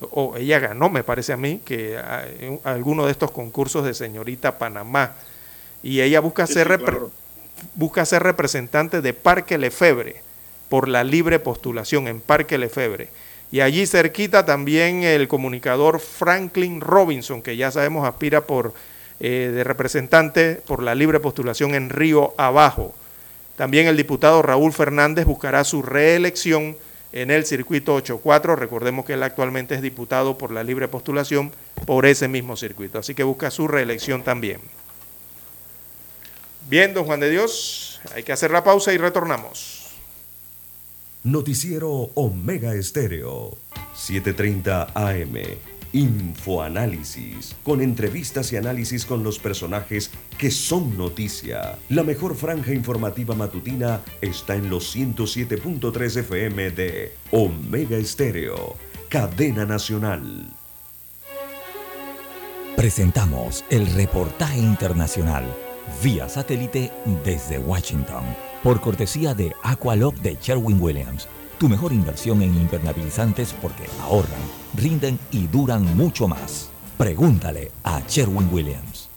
o 0.00 0.36
ella 0.36 0.58
ganó, 0.60 0.88
me 0.88 1.02
parece 1.04 1.32
a 1.32 1.36
mí, 1.36 1.60
que 1.64 1.98
a- 1.98 2.24
alguno 2.64 3.06
de 3.06 3.12
estos 3.12 3.30
concursos 3.30 3.84
de 3.84 3.94
Señorita 3.94 4.58
Panamá. 4.58 5.14
Y 5.82 6.00
ella 6.00 6.20
busca, 6.20 6.46
Sí, 6.46 6.54
ser, 6.54 6.68
sí, 6.68 6.72
repre- 6.74 6.84
claro. 6.90 7.10
busca 7.74 8.04
ser 8.06 8.22
representante 8.22 9.00
de 9.00 9.12
Parque 9.12 9.58
Lefebre 9.58 10.22
por 10.68 10.88
la 10.88 11.02
libre 11.04 11.38
postulación 11.40 12.06
en 12.08 12.20
Parque 12.20 12.56
Lefebre. 12.58 13.08
Y 13.50 13.60
allí 13.60 13.86
cerquita 13.86 14.46
también 14.46 15.02
el 15.02 15.28
comunicador 15.28 16.00
Franklin 16.00 16.80
Robinson, 16.80 17.42
que 17.42 17.56
ya 17.56 17.70
sabemos 17.70 18.08
aspira 18.08 18.42
por 18.42 18.72
eh, 19.24 19.52
de 19.54 19.62
representante 19.62 20.56
por 20.66 20.82
la 20.82 20.96
libre 20.96 21.20
postulación 21.20 21.76
en 21.76 21.90
Río 21.90 22.34
Abajo. 22.38 22.92
También 23.54 23.86
el 23.86 23.96
diputado 23.96 24.42
Raúl 24.42 24.72
Fernández 24.72 25.26
buscará 25.26 25.62
su 25.62 25.80
reelección 25.80 26.76
en 27.12 27.30
el 27.30 27.46
circuito 27.46 27.94
84. 27.94 28.56
Recordemos 28.56 29.04
que 29.04 29.12
él 29.12 29.22
actualmente 29.22 29.76
es 29.76 29.80
diputado 29.80 30.36
por 30.36 30.50
la 30.50 30.64
libre 30.64 30.88
postulación 30.88 31.52
por 31.86 32.04
ese 32.04 32.26
mismo 32.26 32.56
circuito. 32.56 32.98
Así 32.98 33.14
que 33.14 33.22
busca 33.22 33.52
su 33.52 33.68
reelección 33.68 34.24
también. 34.24 34.60
Bien, 36.68 36.92
don 36.92 37.04
Juan 37.04 37.20
de 37.20 37.30
Dios, 37.30 38.00
hay 38.16 38.24
que 38.24 38.32
hacer 38.32 38.50
la 38.50 38.64
pausa 38.64 38.92
y 38.92 38.98
retornamos. 38.98 39.94
Noticiero 41.22 42.10
Omega 42.14 42.74
Estéreo, 42.74 43.56
7:30 43.94 44.90
AM. 44.96 45.71
Infoanálisis, 45.92 47.54
con 47.62 47.80
entrevistas 47.80 48.52
y 48.52 48.56
análisis 48.56 49.04
con 49.04 49.22
los 49.22 49.38
personajes 49.38 50.10
que 50.38 50.50
son 50.50 50.96
noticia. 50.96 51.78
La 51.88 52.02
mejor 52.02 52.34
franja 52.34 52.72
informativa 52.72 53.34
matutina 53.34 54.00
está 54.20 54.54
en 54.54 54.70
los 54.70 54.96
107.3 54.96 56.16
FM 56.20 56.70
de 56.70 57.14
Omega 57.30 57.96
Estéreo, 57.96 58.76
cadena 59.08 59.64
nacional. 59.64 60.50
Presentamos 62.76 63.64
el 63.70 63.86
reportaje 63.94 64.58
internacional 64.58 65.44
vía 66.02 66.28
satélite 66.28 66.92
desde 67.24 67.58
Washington 67.58 68.24
por 68.62 68.80
cortesía 68.80 69.34
de 69.34 69.52
Aqualock 69.62 70.16
de 70.16 70.36
Sherwin 70.40 70.80
Williams. 70.80 71.28
Tu 71.58 71.68
mejor 71.68 71.92
inversión 71.92 72.42
en 72.42 72.54
impermeabilizantes 72.56 73.54
porque 73.60 73.84
ahorran, 74.00 74.40
rinden 74.76 75.18
y 75.30 75.46
duran 75.46 75.96
mucho 75.96 76.28
más. 76.28 76.70
Pregúntale 76.98 77.72
a 77.84 78.00
Sherwin 78.06 78.48
Williams. 78.52 79.08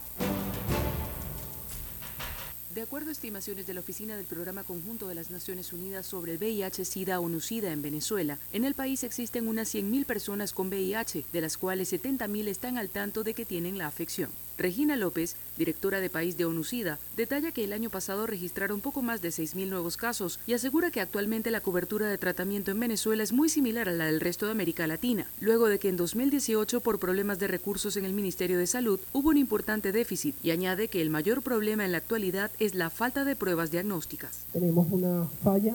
De 2.76 2.82
acuerdo 2.82 3.08
a 3.08 3.12
estimaciones 3.12 3.66
de 3.66 3.72
la 3.72 3.80
Oficina 3.80 4.16
del 4.16 4.26
Programa 4.26 4.62
Conjunto 4.62 5.08
de 5.08 5.14
las 5.14 5.30
Naciones 5.30 5.72
Unidas 5.72 6.04
sobre 6.04 6.32
el 6.32 6.38
VIH-Sida 6.38 7.20
o 7.20 7.28
NUCIDA 7.28 7.72
en 7.72 7.80
Venezuela, 7.80 8.38
en 8.52 8.66
el 8.66 8.74
país 8.74 9.02
existen 9.02 9.48
unas 9.48 9.74
100.000 9.74 10.04
personas 10.04 10.52
con 10.52 10.68
VIH, 10.68 11.24
de 11.32 11.40
las 11.40 11.56
cuales 11.56 11.90
70.000 11.90 12.48
están 12.48 12.76
al 12.76 12.90
tanto 12.90 13.24
de 13.24 13.32
que 13.32 13.46
tienen 13.46 13.78
la 13.78 13.86
afección. 13.86 14.30
Regina 14.58 14.96
López, 14.96 15.36
directora 15.58 16.00
de 16.00 16.10
país 16.10 16.36
de 16.36 16.46
ONUCIDA, 16.46 16.98
detalla 17.16 17.52
que 17.52 17.64
el 17.64 17.72
año 17.72 17.90
pasado 17.90 18.26
registraron 18.26 18.80
poco 18.80 19.02
más 19.02 19.20
de 19.20 19.28
6.000 19.28 19.68
nuevos 19.68 19.96
casos 19.96 20.40
y 20.46 20.54
asegura 20.54 20.90
que 20.90 21.00
actualmente 21.00 21.50
la 21.50 21.60
cobertura 21.60 22.08
de 22.08 22.18
tratamiento 22.18 22.70
en 22.70 22.80
Venezuela 22.80 23.22
es 23.22 23.32
muy 23.32 23.48
similar 23.48 23.88
a 23.88 23.92
la 23.92 24.06
del 24.06 24.20
resto 24.20 24.46
de 24.46 24.52
América 24.52 24.86
Latina, 24.86 25.26
luego 25.40 25.68
de 25.68 25.78
que 25.78 25.88
en 25.88 25.96
2018 25.96 26.80
por 26.80 26.98
problemas 26.98 27.38
de 27.38 27.48
recursos 27.48 27.96
en 27.96 28.04
el 28.04 28.12
Ministerio 28.12 28.58
de 28.58 28.66
Salud 28.66 28.98
hubo 29.12 29.28
un 29.28 29.36
importante 29.36 29.92
déficit 29.92 30.34
y 30.42 30.50
añade 30.50 30.88
que 30.88 31.02
el 31.02 31.10
mayor 31.10 31.42
problema 31.42 31.84
en 31.84 31.92
la 31.92 31.98
actualidad 31.98 32.50
es 32.58 32.74
la 32.74 32.90
falta 32.90 33.24
de 33.24 33.36
pruebas 33.36 33.70
diagnósticas. 33.70 34.46
Tenemos 34.52 34.86
una 34.90 35.26
falla 35.42 35.74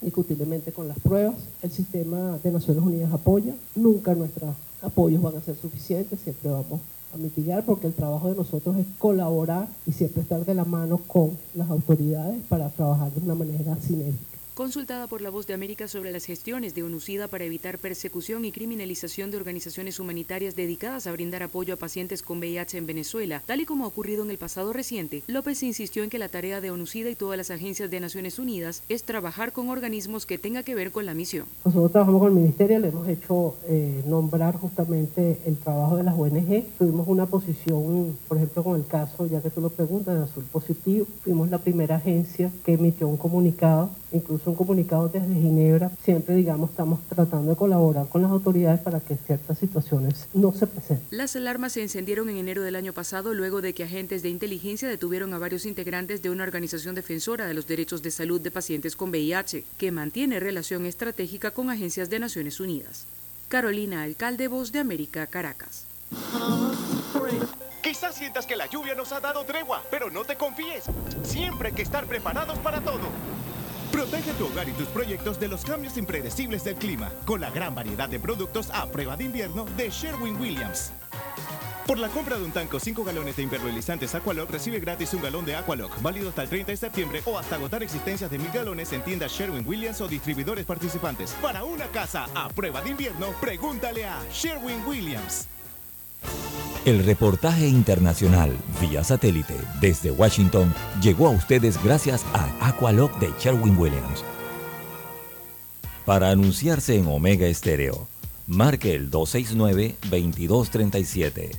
indiscutiblemente 0.00 0.72
con 0.72 0.88
las 0.88 0.98
pruebas. 1.00 1.34
El 1.62 1.70
sistema 1.70 2.38
de 2.42 2.52
Naciones 2.52 2.82
Unidas 2.82 3.12
apoya. 3.12 3.54
Nunca 3.74 4.14
nuestros 4.14 4.54
apoyos 4.82 5.20
van 5.22 5.36
a 5.36 5.40
ser 5.40 5.56
suficientes. 5.56 6.20
Siempre 6.20 6.50
vamos 6.50 6.80
a 7.12 7.16
mitigar 7.16 7.64
porque 7.64 7.86
el 7.86 7.94
trabajo 7.94 8.30
de 8.30 8.36
nosotros 8.36 8.76
es 8.76 8.86
colaborar 8.98 9.68
y 9.86 9.92
siempre 9.92 10.22
estar 10.22 10.44
de 10.44 10.54
la 10.54 10.64
mano 10.64 10.98
con 10.98 11.36
las 11.54 11.70
autoridades 11.70 12.42
para 12.48 12.68
trabajar 12.70 13.10
de 13.12 13.20
una 13.20 13.34
manera 13.34 13.76
sinérgica. 13.76 14.37
Consultada 14.58 15.06
por 15.06 15.20
La 15.20 15.30
Voz 15.30 15.46
de 15.46 15.54
América 15.54 15.86
sobre 15.86 16.10
las 16.10 16.24
gestiones 16.24 16.74
de 16.74 16.82
ONUCIDA 16.82 17.28
para 17.28 17.44
evitar 17.44 17.78
persecución 17.78 18.44
y 18.44 18.50
criminalización 18.50 19.30
de 19.30 19.36
organizaciones 19.36 20.00
humanitarias 20.00 20.56
dedicadas 20.56 21.06
a 21.06 21.12
brindar 21.12 21.44
apoyo 21.44 21.74
a 21.74 21.76
pacientes 21.76 22.22
con 22.22 22.38
VIH 22.40 22.76
en 22.78 22.86
Venezuela, 22.86 23.40
tal 23.46 23.60
y 23.60 23.66
como 23.66 23.84
ha 23.84 23.86
ocurrido 23.86 24.24
en 24.24 24.30
el 24.30 24.36
pasado 24.36 24.72
reciente, 24.72 25.22
López 25.28 25.62
insistió 25.62 26.02
en 26.02 26.10
que 26.10 26.18
la 26.18 26.28
tarea 26.28 26.60
de 26.60 26.72
ONUCIDA 26.72 27.08
y 27.08 27.14
todas 27.14 27.38
las 27.38 27.52
agencias 27.52 27.88
de 27.88 28.00
Naciones 28.00 28.40
Unidas 28.40 28.82
es 28.88 29.04
trabajar 29.04 29.52
con 29.52 29.68
organismos 29.68 30.26
que 30.26 30.38
tenga 30.38 30.64
que 30.64 30.74
ver 30.74 30.90
con 30.90 31.06
la 31.06 31.14
misión. 31.14 31.46
Nosotros 31.64 31.92
trabajamos 31.92 32.20
con 32.22 32.32
el 32.32 32.38
Ministerio, 32.40 32.80
le 32.80 32.88
hemos 32.88 33.06
hecho 33.06 33.54
eh, 33.68 34.02
nombrar 34.08 34.56
justamente 34.56 35.38
el 35.46 35.56
trabajo 35.58 35.98
de 35.98 36.02
las 36.02 36.18
ONG. 36.18 36.64
Tuvimos 36.76 37.06
una 37.06 37.26
posición, 37.26 38.18
por 38.26 38.38
ejemplo, 38.38 38.64
con 38.64 38.74
el 38.74 38.88
caso, 38.88 39.24
ya 39.28 39.40
que 39.40 39.50
tú 39.50 39.60
lo 39.60 39.70
preguntas, 39.70 40.18
de 40.18 40.24
Azul 40.24 40.42
Positivo. 40.50 41.06
Fuimos 41.22 41.48
la 41.48 41.58
primera 41.58 41.94
agencia 41.94 42.50
que 42.64 42.72
emitió 42.72 43.06
un 43.06 43.18
comunicado, 43.18 43.90
incluso 44.12 44.50
un 44.50 44.56
comunicado 44.56 45.08
desde 45.08 45.34
Ginebra. 45.34 45.90
Siempre, 46.04 46.34
digamos, 46.34 46.70
estamos 46.70 47.00
tratando 47.08 47.50
de 47.50 47.56
colaborar 47.56 48.08
con 48.08 48.22
las 48.22 48.30
autoridades 48.30 48.80
para 48.80 49.00
que 49.00 49.16
ciertas 49.16 49.58
situaciones 49.58 50.28
no 50.34 50.52
se 50.52 50.66
presenten. 50.66 51.06
Las 51.10 51.36
alarmas 51.36 51.72
se 51.72 51.82
encendieron 51.82 52.28
en 52.28 52.36
enero 52.36 52.62
del 52.62 52.76
año 52.76 52.92
pasado 52.92 53.34
luego 53.34 53.60
de 53.60 53.74
que 53.74 53.84
agentes 53.84 54.22
de 54.22 54.28
inteligencia 54.28 54.88
detuvieron 54.88 55.32
a 55.34 55.38
varios 55.38 55.66
integrantes 55.66 56.22
de 56.22 56.30
una 56.30 56.44
organización 56.44 56.94
defensora 56.94 57.46
de 57.46 57.54
los 57.54 57.66
derechos 57.66 58.02
de 58.02 58.10
salud 58.10 58.40
de 58.40 58.50
pacientes 58.50 58.96
con 58.96 59.10
VIH, 59.10 59.64
que 59.76 59.92
mantiene 59.92 60.40
relación 60.40 60.86
estratégica 60.86 61.50
con 61.50 61.70
agencias 61.70 62.10
de 62.10 62.18
Naciones 62.18 62.60
Unidas. 62.60 63.06
Carolina 63.48 64.02
Alcalde, 64.02 64.48
Voz 64.48 64.72
de 64.72 64.78
América, 64.78 65.26
Caracas. 65.26 65.84
¿Qué 67.82 67.90
Quizás 67.90 68.16
sientas 68.16 68.46
que 68.46 68.56
la 68.56 68.66
lluvia 68.66 68.94
nos 68.94 69.12
ha 69.12 69.20
dado 69.20 69.44
tregua, 69.44 69.82
pero 69.90 70.10
no 70.10 70.24
te 70.24 70.36
confíes. 70.36 70.84
Siempre 71.22 71.68
hay 71.68 71.74
que 71.74 71.82
estar 71.82 72.04
preparados 72.04 72.58
para 72.58 72.80
todo. 72.80 73.08
Protege 73.92 74.32
tu 74.34 74.46
hogar 74.46 74.68
y 74.68 74.72
tus 74.72 74.88
proyectos 74.88 75.40
de 75.40 75.48
los 75.48 75.64
cambios 75.64 75.96
impredecibles 75.96 76.62
del 76.62 76.76
clima 76.76 77.10
con 77.24 77.40
la 77.40 77.50
gran 77.50 77.74
variedad 77.74 78.08
de 78.08 78.20
productos 78.20 78.70
a 78.70 78.86
prueba 78.86 79.16
de 79.16 79.24
invierno 79.24 79.64
de 79.76 79.88
Sherwin 79.90 80.36
Williams. 80.36 80.92
Por 81.86 81.98
la 81.98 82.08
compra 82.08 82.36
de 82.36 82.44
un 82.44 82.52
tanco 82.52 82.78
5 82.78 83.02
galones 83.02 83.36
de 83.36 83.44
impermeabilizantes 83.44 84.14
Aqualock, 84.14 84.50
recibe 84.50 84.78
gratis 84.78 85.14
un 85.14 85.22
galón 85.22 85.46
de 85.46 85.56
Aqualock, 85.56 86.02
válido 86.02 86.28
hasta 86.28 86.42
el 86.42 86.50
30 86.50 86.72
de 86.72 86.76
septiembre 86.76 87.22
o 87.24 87.38
hasta 87.38 87.56
agotar 87.56 87.82
existencias 87.82 88.30
de 88.30 88.38
mil 88.38 88.52
galones 88.52 88.92
en 88.92 89.02
tiendas 89.02 89.32
Sherwin 89.32 89.66
Williams 89.66 90.02
o 90.02 90.06
distribuidores 90.06 90.66
participantes. 90.66 91.34
Para 91.40 91.64
una 91.64 91.86
casa 91.86 92.26
a 92.34 92.50
prueba 92.50 92.82
de 92.82 92.90
invierno, 92.90 93.28
pregúntale 93.40 94.04
a 94.04 94.22
Sherwin 94.30 94.84
Williams. 94.86 95.48
El 96.84 97.04
reportaje 97.04 97.66
internacional 97.68 98.56
vía 98.80 99.02
satélite 99.04 99.54
desde 99.80 100.10
Washington 100.10 100.74
llegó 101.02 101.26
a 101.26 101.32
ustedes 101.32 101.82
gracias 101.84 102.24
a 102.32 102.48
Aqualock 102.66 103.18
de 103.18 103.30
Sherwin 103.38 103.76
Williams. 103.76 104.24
Para 106.06 106.30
anunciarse 106.30 106.96
en 106.96 107.06
Omega 107.06 107.46
Estéreo, 107.46 108.08
marque 108.46 108.94
el 108.94 109.10
269-2237. 109.10 111.50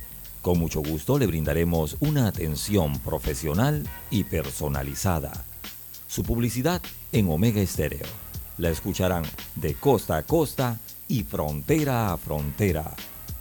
Con 0.42 0.58
mucho 0.58 0.82
gusto 0.82 1.16
le 1.18 1.28
brindaremos 1.28 1.96
una 2.00 2.26
atención 2.26 2.98
profesional 2.98 3.88
y 4.10 4.24
personalizada. 4.24 5.30
Su 6.08 6.24
publicidad 6.24 6.82
en 7.12 7.30
Omega 7.30 7.60
Estéreo. 7.60 8.08
La 8.58 8.70
escucharán 8.70 9.22
de 9.54 9.74
costa 9.74 10.16
a 10.16 10.24
costa 10.24 10.80
y 11.06 11.22
frontera 11.22 12.12
a 12.12 12.16
frontera. 12.16 12.92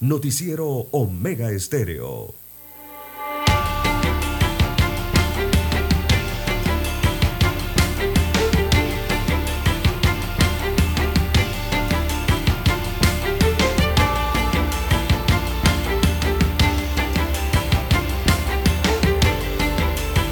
Noticiero 0.00 0.68
Omega 0.92 1.50
Estéreo. 1.50 2.32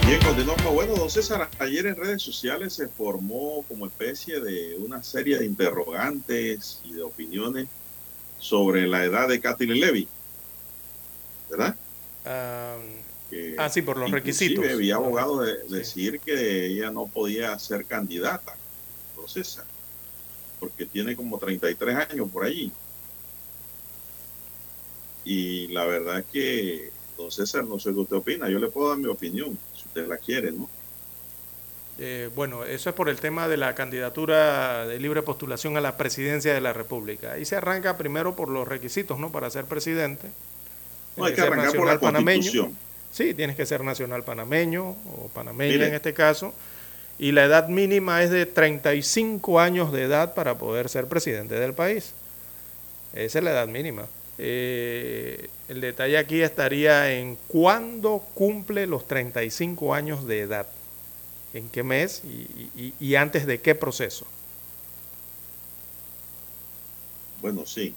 Bien, 0.07 0.21
continuamos. 0.25 0.73
Bueno, 0.73 0.95
don 0.95 1.11
César, 1.11 1.51
ayer 1.59 1.87
en 1.87 1.97
redes 1.97 2.23
sociales 2.23 2.73
se 2.73 2.87
formó 2.87 3.65
como 3.67 3.87
especie 3.87 4.39
de 4.39 4.77
una 4.77 5.03
serie 5.03 5.39
de 5.39 5.47
interrogantes 5.47 6.81
y 6.85 6.93
de 6.93 7.03
opiniones 7.03 7.67
sobre 8.39 8.87
la 8.87 9.05
edad 9.05 9.29
de 9.29 9.41
Kathleen 9.41 9.81
Levy, 9.81 10.09
¿verdad? 11.51 11.77
Ah, 12.25 12.77
ah, 13.59 13.69
sí, 13.69 13.83
por 13.83 13.97
los 13.97 14.11
requisitos. 14.11 14.65
había 14.65 14.97
abogado 14.97 15.41
de 15.41 15.65
decir 15.69 16.21
que 16.21 16.67
ella 16.67 16.91
no 16.91 17.07
podía 17.07 17.59
ser 17.59 17.85
candidata, 17.85 18.57
César, 19.29 19.65
porque 20.61 20.87
tiene 20.87 21.17
como 21.17 21.39
33 21.39 22.11
años 22.11 22.29
por 22.31 22.45
allí. 22.45 22.73
Y 25.25 25.69
la 25.69 25.85
verdad 25.85 26.21
es 26.21 26.27
que, 26.27 26.93
don 27.17 27.31
César, 27.31 27.65
no 27.65 27.79
sé 27.79 27.93
qué 27.93 27.99
usted 27.99 28.17
opina, 28.17 28.49
yo 28.49 28.59
le 28.59 28.69
puedo 28.69 28.91
dar 28.91 28.99
mi 28.99 29.07
opinión, 29.07 29.59
si 29.75 29.87
usted 29.87 30.07
la 30.07 30.19
quiere, 30.19 30.53
¿no? 30.53 30.69
Eh, 31.98 32.28
bueno, 32.35 32.64
eso 32.64 32.90
es 32.90 32.94
por 32.94 33.09
el 33.09 33.18
tema 33.18 33.48
de 33.48 33.56
la 33.56 33.74
candidatura 33.74 34.86
de 34.86 35.01
libre 35.01 35.23
postulación 35.23 35.77
a 35.77 35.81
la 35.81 35.97
presidencia 35.97 36.52
de 36.52 36.60
la 36.60 36.73
República. 36.73 37.32
Ahí 37.32 37.44
se 37.44 37.56
arranca 37.56 37.97
primero 37.97 38.36
por 38.36 38.48
los 38.51 38.68
requisitos, 38.68 39.18
¿no? 39.18 39.32
Para 39.32 39.48
ser 39.51 39.64
presidente. 39.64 40.28
No, 41.16 41.24
hay 41.24 41.32
Tienes 41.32 41.35
que 41.35 41.43
ser 41.43 41.52
arrancar 41.52 41.77
por 41.77 41.86
la 41.86 41.98
panameño. 41.98 42.43
Constitución. 42.43 42.77
Sí, 43.12 43.32
tienes 43.32 43.56
que 43.56 43.64
ser 43.64 43.82
nacional 43.82 44.24
panameño 44.24 44.89
o 44.90 45.31
panameña 45.32 45.73
Mire. 45.73 45.89
en 45.89 45.94
este 45.94 46.12
caso. 46.12 46.52
Y 47.18 47.32
la 47.32 47.44
edad 47.44 47.68
mínima 47.68 48.23
es 48.23 48.31
de 48.31 48.44
35 48.44 49.59
años 49.59 49.90
de 49.90 50.02
edad 50.02 50.35
para 50.35 50.59
poder 50.59 50.90
ser 50.90 51.06
presidente 51.06 51.55
del 51.55 51.73
país. 51.73 52.12
Esa 53.14 53.39
es 53.39 53.44
la 53.44 53.52
edad 53.52 53.68
mínima. 53.68 54.06
Eh, 54.36 55.48
el 55.70 55.81
detalle 55.81 56.18
aquí 56.18 56.43
estaría 56.43 57.10
en 57.12 57.39
cuándo 57.48 58.23
cumple 58.35 58.86
los 58.86 59.09
35 59.09 59.94
años 59.94 60.27
de 60.27 60.40
edad. 60.40 60.66
¿En 61.57 61.70
qué 61.70 61.83
mes 61.83 62.20
y, 62.23 62.70
y- 62.74 62.95
y 62.99 63.15
antes 63.15 63.47
de 63.47 63.62
qué 63.62 63.74
proceso? 63.74 64.27
Bueno, 67.41 67.65
sí. 67.65 67.95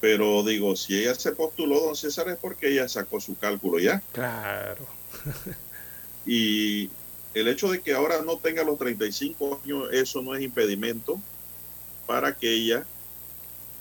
Pero 0.00 0.42
digo, 0.44 0.74
si 0.76 0.98
ella 0.98 1.14
se 1.14 1.32
postuló, 1.32 1.80
don 1.80 1.94
César, 1.96 2.28
es 2.28 2.38
porque 2.38 2.72
ella 2.72 2.88
sacó 2.88 3.20
su 3.20 3.36
cálculo 3.36 3.78
ya. 3.78 4.02
Claro. 4.12 4.86
Y 6.28 6.90
el 7.34 7.46
hecho 7.46 7.70
de 7.70 7.80
que 7.80 7.92
ahora 7.94 8.20
no 8.22 8.40
tenga 8.40 8.64
los 8.64 8.76
35 8.76 9.60
años, 9.62 9.88
eso 9.92 10.22
no 10.22 10.34
es 10.34 10.42
impedimento 10.42 11.22
para 12.04 12.34
que 12.34 12.52
ella 12.52 12.84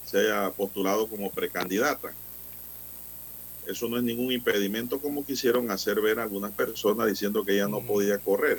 se 0.04 0.20
haya 0.20 0.52
postulado 0.52 1.10
como 1.10 1.32
precandidata. 1.32 2.16
Eso 3.66 3.90
no 3.90 3.98
es 3.98 4.04
ningún 4.04 4.32
impedimento 4.32 5.02
como 5.02 5.26
quisieron 5.26 5.72
hacer 5.72 6.00
ver 6.02 6.20
algunas 6.20 6.54
personas 6.54 7.08
diciendo 7.08 7.44
que 7.44 7.54
ella 7.54 7.68
no 7.68 7.84
podía 7.84 8.20
correr. 8.20 8.58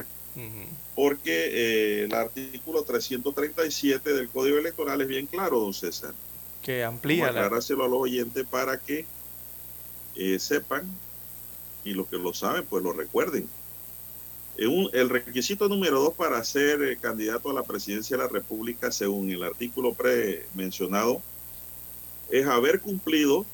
Porque 0.95 2.01
eh, 2.01 2.05
el 2.05 2.15
artículo 2.15 2.83
337 2.83 4.13
del 4.13 4.29
Código 4.29 4.59
Electoral 4.59 5.01
es 5.01 5.09
bien 5.09 5.27
claro, 5.27 5.61
don 5.61 5.73
César. 5.75 6.15
Que 6.63 6.85
amplía 6.85 7.25
la... 7.33 7.41
aclarárselo 7.47 7.85
a 7.85 7.89
los 7.89 8.01
oyentes 8.01 8.45
para 8.47 8.79
que 8.81 9.07
eh, 10.17 10.39
sepan 10.39 10.85
y 11.85 11.93
los 11.95 12.09
que 12.09 12.17
lo 12.17 12.35
saben, 12.35 12.65
pues 12.67 12.83
lo 12.83 12.93
recuerden. 12.93 13.49
Un- 14.59 14.91
el 14.95 15.09
requisito 15.11 15.69
número 15.69 16.01
dos 16.01 16.15
para 16.15 16.43
ser 16.45 16.83
eh, 16.83 16.97
candidato 16.97 17.51
a 17.51 17.55
la 17.55 17.63
presidencia 17.63 18.17
de 18.17 18.23
la 18.23 18.29
República, 18.29 18.91
según 18.91 19.31
el 19.31 19.43
artículo 19.43 19.95
premencionado, 19.95 21.23
es 22.31 22.47
haber 22.47 22.81
cumplido 22.81 23.47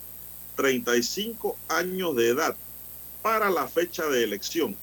35 0.57 1.57
años 1.69 2.15
de 2.17 2.29
edad 2.29 2.57
para 3.21 3.51
la 3.51 3.69
fecha 3.69 4.07
de 4.07 4.23
elección. 4.25 4.77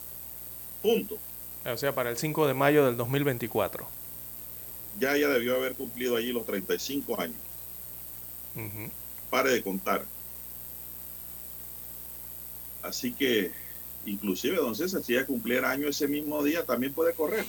Punto. 0.82 1.18
O 1.65 1.77
sea, 1.77 1.94
para 1.94 2.10
el 2.10 2.18
5 2.18 2.48
de 2.48 2.53
mayo 2.53 2.86
del 2.86 2.98
2024. 2.98 3.88
Ya 4.99 5.15
ella 5.15 5.30
debió 5.30 5.56
haber 5.56 5.76
cumplido 5.76 6.15
allí 6.15 6.31
los 6.31 6.45
35 6.45 7.19
años. 7.19 7.38
Pare 9.30 9.52
de 9.52 9.61
contar. 9.61 10.06
Así 12.81 13.11
que, 13.11 13.52
inclusive, 14.06 14.57
don 14.57 14.76
César, 14.76 15.03
si 15.03 15.14
ella 15.14 15.26
cumpliera 15.26 15.72
año 15.72 15.88
ese 15.88 16.07
mismo 16.07 16.44
día, 16.44 16.65
también 16.65 16.94
puede 16.94 17.14
correr. 17.14 17.45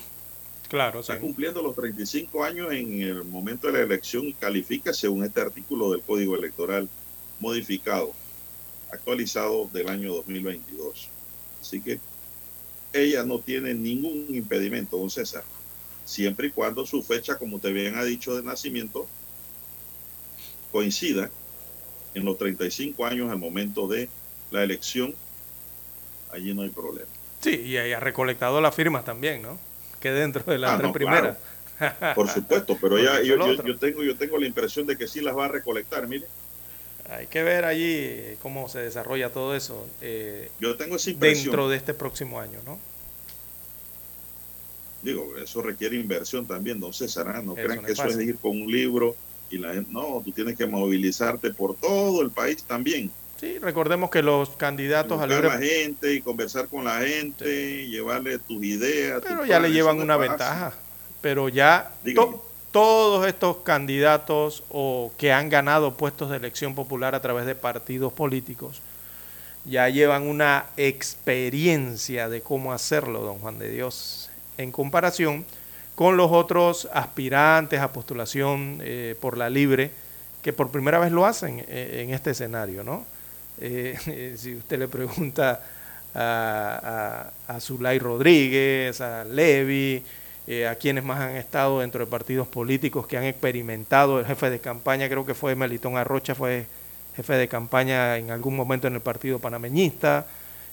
Claro, 0.68 1.00
Está 1.00 1.18
cumpliendo 1.18 1.62
los 1.62 1.74
35 1.74 2.44
años 2.44 2.72
en 2.72 3.02
el 3.02 3.24
momento 3.24 3.66
de 3.66 3.72
la 3.72 3.80
elección 3.80 4.26
y 4.26 4.34
califica 4.34 4.92
según 4.92 5.24
este 5.24 5.40
artículo 5.40 5.90
del 5.90 6.00
Código 6.02 6.36
Electoral 6.36 6.88
modificado, 7.40 8.12
actualizado 8.92 9.68
del 9.72 9.88
año 9.88 10.12
2022. 10.14 11.08
Así 11.60 11.80
que 11.80 11.98
ella 12.92 13.24
no 13.24 13.42
tiene 13.42 13.74
ningún 13.74 14.26
impedimento, 14.34 14.98
don 14.98 15.10
César, 15.10 15.44
siempre 16.04 16.48
y 16.48 16.52
cuando 16.52 16.86
su 16.86 17.02
fecha, 17.04 17.38
como 17.38 17.56
usted 17.56 17.72
bien 17.74 17.96
ha 17.96 18.04
dicho, 18.04 18.36
de 18.36 18.42
nacimiento 18.42 19.08
coincida 20.70 21.30
en 22.14 22.24
los 22.24 22.38
35 22.38 23.06
años 23.06 23.30
al 23.30 23.38
momento 23.38 23.86
de 23.88 24.10
la 24.50 24.62
elección, 24.64 25.14
allí 26.28 26.54
no 26.54 26.62
hay 26.62 26.70
problema. 26.70 27.08
Sí, 27.40 27.50
y 27.64 27.76
ha 27.76 28.00
recolectado 28.00 28.60
las 28.60 28.74
firmas 28.74 29.04
también, 29.04 29.42
¿no? 29.42 29.58
Que 30.00 30.10
dentro 30.10 30.42
de 30.44 30.58
las 30.58 30.72
Ah, 30.72 30.76
tres 30.78 30.88
no, 30.88 30.92
primeras. 30.92 31.38
Por 32.14 32.28
supuesto, 32.28 32.76
pero 32.80 32.98
ya 33.04 33.22
yo, 33.22 33.36
yo- 33.36 33.62
yo 33.64 33.78
tengo, 33.78 34.02
yo 34.02 34.16
tengo 34.16 34.38
la 34.38 34.46
impresión 34.46 34.86
de 34.86 34.96
que 34.96 35.06
sí 35.06 35.20
las 35.20 35.36
va 35.36 35.46
a 35.46 35.48
recolectar, 35.48 36.06
mire. 36.08 36.26
Hay 37.10 37.26
que 37.26 37.42
ver 37.42 37.64
allí 37.64 38.36
cómo 38.40 38.68
se 38.68 38.78
desarrolla 38.78 39.30
todo 39.30 39.56
eso 39.56 39.86
eh, 40.00 40.48
Yo 40.60 40.76
tengo 40.76 40.96
esa 40.96 41.10
impresión. 41.10 41.46
dentro 41.46 41.68
de 41.68 41.76
este 41.76 41.92
próximo 41.92 42.38
año, 42.40 42.60
¿no? 42.64 42.78
Digo, 45.02 45.34
eso 45.42 45.62
requiere 45.62 45.96
inversión 45.96 46.46
también, 46.46 46.78
don 46.78 46.92
César. 46.92 47.26
¿ah? 47.28 47.42
No 47.42 47.54
Eso 47.56 47.62
crean 47.64 47.76
no 47.76 47.82
que 47.86 47.92
es 47.92 47.98
eso 47.98 48.08
es 48.08 48.18
ir 48.20 48.38
con 48.38 48.50
un 48.52 48.70
libro 48.70 49.16
y 49.50 49.58
la 49.58 49.72
gente. 49.72 49.90
No, 49.92 50.22
tú 50.24 50.30
tienes 50.30 50.56
que 50.56 50.66
movilizarte 50.66 51.52
por 51.52 51.74
todo 51.76 52.22
el 52.22 52.30
país 52.30 52.62
también. 52.64 53.10
Sí, 53.40 53.58
recordemos 53.58 54.10
que 54.10 54.22
los 54.22 54.50
candidatos 54.50 55.20
a 55.20 55.26
libre... 55.26 55.48
la 55.48 55.58
gente 55.58 56.12
y 56.12 56.20
conversar 56.20 56.68
con 56.68 56.84
la 56.84 57.00
gente, 57.00 57.88
llevarle 57.88 58.38
tus 58.38 58.62
ideas. 58.62 59.22
Pero 59.22 59.38
tus 59.40 59.48
ya 59.48 59.58
le 59.58 59.70
llevan 59.72 59.98
una 59.98 60.18
ventaja. 60.18 60.74
Pero 61.22 61.48
ya 61.48 61.90
to- 62.14 62.49
todos 62.72 63.26
estos 63.26 63.58
candidatos 63.58 64.62
o 64.70 65.12
que 65.18 65.32
han 65.32 65.48
ganado 65.48 65.94
puestos 65.94 66.30
de 66.30 66.36
elección 66.36 66.74
popular 66.74 67.14
a 67.14 67.20
través 67.20 67.46
de 67.46 67.54
partidos 67.54 68.12
políticos 68.12 68.80
ya 69.64 69.88
llevan 69.88 70.26
una 70.26 70.66
experiencia 70.76 72.28
de 72.28 72.40
cómo 72.40 72.72
hacerlo, 72.72 73.20
don 73.20 73.38
Juan 73.38 73.58
de 73.58 73.70
Dios, 73.70 74.30
en 74.56 74.72
comparación 74.72 75.44
con 75.94 76.16
los 76.16 76.30
otros 76.32 76.88
aspirantes 76.92 77.80
a 77.80 77.92
postulación 77.92 78.78
eh, 78.82 79.16
por 79.20 79.36
la 79.36 79.50
libre 79.50 79.90
que 80.42 80.52
por 80.52 80.70
primera 80.70 80.98
vez 80.98 81.12
lo 81.12 81.26
hacen 81.26 81.64
eh, 81.68 82.02
en 82.02 82.14
este 82.14 82.30
escenario, 82.30 82.82
¿no? 82.82 83.04
Eh, 83.60 84.34
si 84.38 84.54
usted 84.54 84.78
le 84.78 84.88
pregunta 84.88 85.62
a, 86.14 87.30
a, 87.46 87.54
a 87.54 87.60
Zulay 87.60 87.98
Rodríguez, 87.98 89.02
a 89.02 89.24
Levi, 89.24 90.02
eh, 90.46 90.66
a 90.66 90.74
quienes 90.74 91.04
más 91.04 91.20
han 91.20 91.36
estado 91.36 91.80
dentro 91.80 92.04
de 92.04 92.10
partidos 92.10 92.48
políticos 92.48 93.06
que 93.06 93.16
han 93.16 93.24
experimentado, 93.24 94.18
el 94.18 94.26
jefe 94.26 94.50
de 94.50 94.58
campaña, 94.58 95.08
creo 95.08 95.26
que 95.26 95.34
fue 95.34 95.54
Melitón 95.54 95.96
Arrocha, 95.96 96.34
fue 96.34 96.66
jefe 97.14 97.34
de 97.34 97.48
campaña 97.48 98.16
en 98.16 98.30
algún 98.30 98.56
momento 98.56 98.86
en 98.86 98.94
el 98.94 99.00
partido 99.00 99.38
panameñista, 99.38 100.26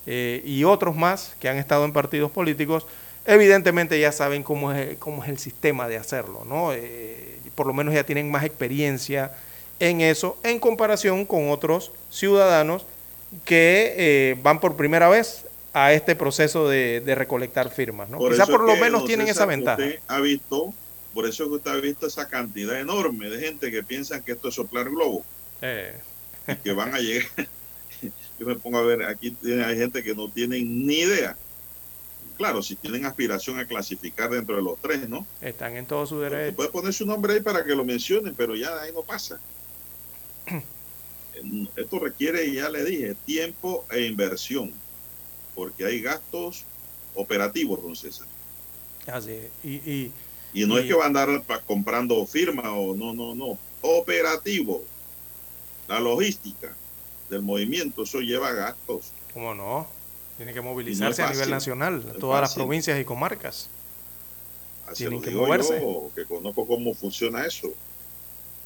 eh, 0.06 0.42
y 0.46 0.64
otros 0.64 0.96
más 0.96 1.36
que 1.40 1.50
han 1.50 1.58
estado 1.58 1.84
en 1.84 1.92
partidos 1.92 2.32
políticos, 2.32 2.88
evidentemente 3.26 4.00
ya 4.00 4.12
saben 4.12 4.42
cómo 4.42 4.72
es, 4.72 4.98
cómo 4.98 5.24
es 5.24 5.30
el 5.30 5.38
sistema 5.38 5.88
de 5.88 5.98
hacerlo, 5.98 6.46
¿no? 6.46 6.72
Eh, 6.72 7.40
por 7.56 7.68
lo 7.68 7.74
menos 7.74 7.94
ya 7.94 8.06
tienen 8.06 8.32
más 8.32 8.46
experiencia 8.46 9.32
en 9.80 10.02
eso 10.02 10.38
en 10.44 10.60
comparación 10.60 11.26
con 11.26 11.50
otros 11.52 11.92
ciudadanos 12.10 12.86
que 13.44 14.38
van 14.42 14.60
por 14.60 14.76
primera 14.76 15.10
vez 15.10 15.47
a 15.86 15.94
este 15.94 16.16
proceso 16.16 16.68
de, 16.68 17.02
de 17.02 17.14
recolectar 17.16 17.70
firmas, 17.70 18.10
¿no? 18.10 18.18
Por 18.18 18.36
por 18.48 18.64
lo 18.64 18.76
menos 18.78 19.06
tienen 19.06 19.28
esa 19.28 19.46
ventaja. 19.46 19.82
Usted 19.82 20.00
ha 20.08 20.20
visto, 20.20 20.74
por 21.14 21.26
eso 21.28 21.44
es 21.44 21.50
que 21.50 21.56
usted 21.56 21.72
ha 21.72 21.76
visto 21.76 22.08
esa 22.08 22.28
cantidad 22.28 22.80
enorme 22.80 23.30
de 23.30 23.40
gente 23.40 23.70
que 23.72 23.84
piensan 23.84 24.24
que 24.24 24.32
esto 24.32 24.50
es 24.50 24.56
soplar 24.56 24.90
globo 24.90 25.24
Eh, 25.62 25.94
y 26.48 26.56
que 26.56 26.72
van 26.74 26.96
a 26.96 27.00
llegar. 27.00 27.28
Yo 28.40 28.46
me 28.46 28.56
pongo 28.56 28.78
a 28.80 28.84
ver, 28.84 29.04
aquí 29.04 29.32
tiene- 29.32 29.64
hay 29.66 29.78
gente 29.78 30.02
que 30.04 30.16
no 30.16 30.30
tienen 30.30 30.86
ni 30.86 31.00
idea. 31.00 31.36
Claro, 32.38 32.62
si 32.62 32.76
tienen 32.76 33.06
aspiración 33.06 33.60
a 33.60 33.66
clasificar 33.66 34.30
dentro 34.30 34.56
de 34.56 34.62
los 34.62 34.80
tres, 34.80 35.08
¿no? 35.10 35.26
están 35.42 35.76
en 35.76 35.86
todo 35.88 36.06
su 36.06 36.20
derecho. 36.20 36.56
Puede 36.56 36.70
poner 36.70 36.94
su 36.94 37.06
nombre 37.06 37.34
ahí 37.34 37.40
para 37.42 37.64
que 37.64 37.74
lo 37.76 37.84
mencionen, 37.84 38.34
pero 38.36 38.56
ya 38.56 38.80
ahí 38.82 38.92
no 38.94 39.02
pasa. 39.02 39.40
Esto 41.76 42.00
requiere, 42.00 42.52
ya 42.52 42.70
le 42.70 42.84
dije, 42.84 43.16
tiempo 43.26 43.86
e 43.92 44.02
inversión, 44.06 44.72
porque 45.58 45.84
hay 45.86 46.00
gastos 46.02 46.64
operativos, 47.16 47.82
don 47.82 47.96
César. 47.96 48.28
Así 49.08 49.32
es. 49.32 49.50
Y, 49.64 49.70
y, 49.92 50.12
Y 50.54 50.66
no 50.68 50.78
Y- 50.78 50.82
es 50.82 50.86
que 50.88 50.94
va 50.94 51.04
a 51.06 51.08
andar 51.08 51.44
comprando 51.66 52.24
firmas 52.28 52.68
o 52.68 52.96
no, 52.96 53.14
no, 53.14 53.34
no. 53.34 53.58
Operativo. 53.82 54.84
La 55.88 56.00
logística 56.00 56.76
del 57.30 57.42
movimiento, 57.42 58.04
eso 58.04 58.20
lleva 58.20 58.52
gastos. 58.52 59.12
¿Cómo 59.34 59.56
no? 59.56 59.88
Tiene 60.38 60.54
que 60.54 60.62
movilizarse 60.62 61.24
a 61.24 61.32
nivel 61.32 61.50
nacional, 61.50 62.06
no 62.06 62.14
todas 62.14 62.42
las 62.42 62.54
provincias 62.54 63.00
y 63.02 63.04
comarcas. 63.04 63.70
Así 64.86 64.98
Tienen 65.00 65.20
lo 65.20 65.26
que 65.26 65.32
moverse. 65.32 65.82
yo, 65.82 66.12
que 66.16 66.26
conozco 66.26 66.68
cómo 66.68 66.94
funciona 66.94 67.46
eso. 67.46 67.70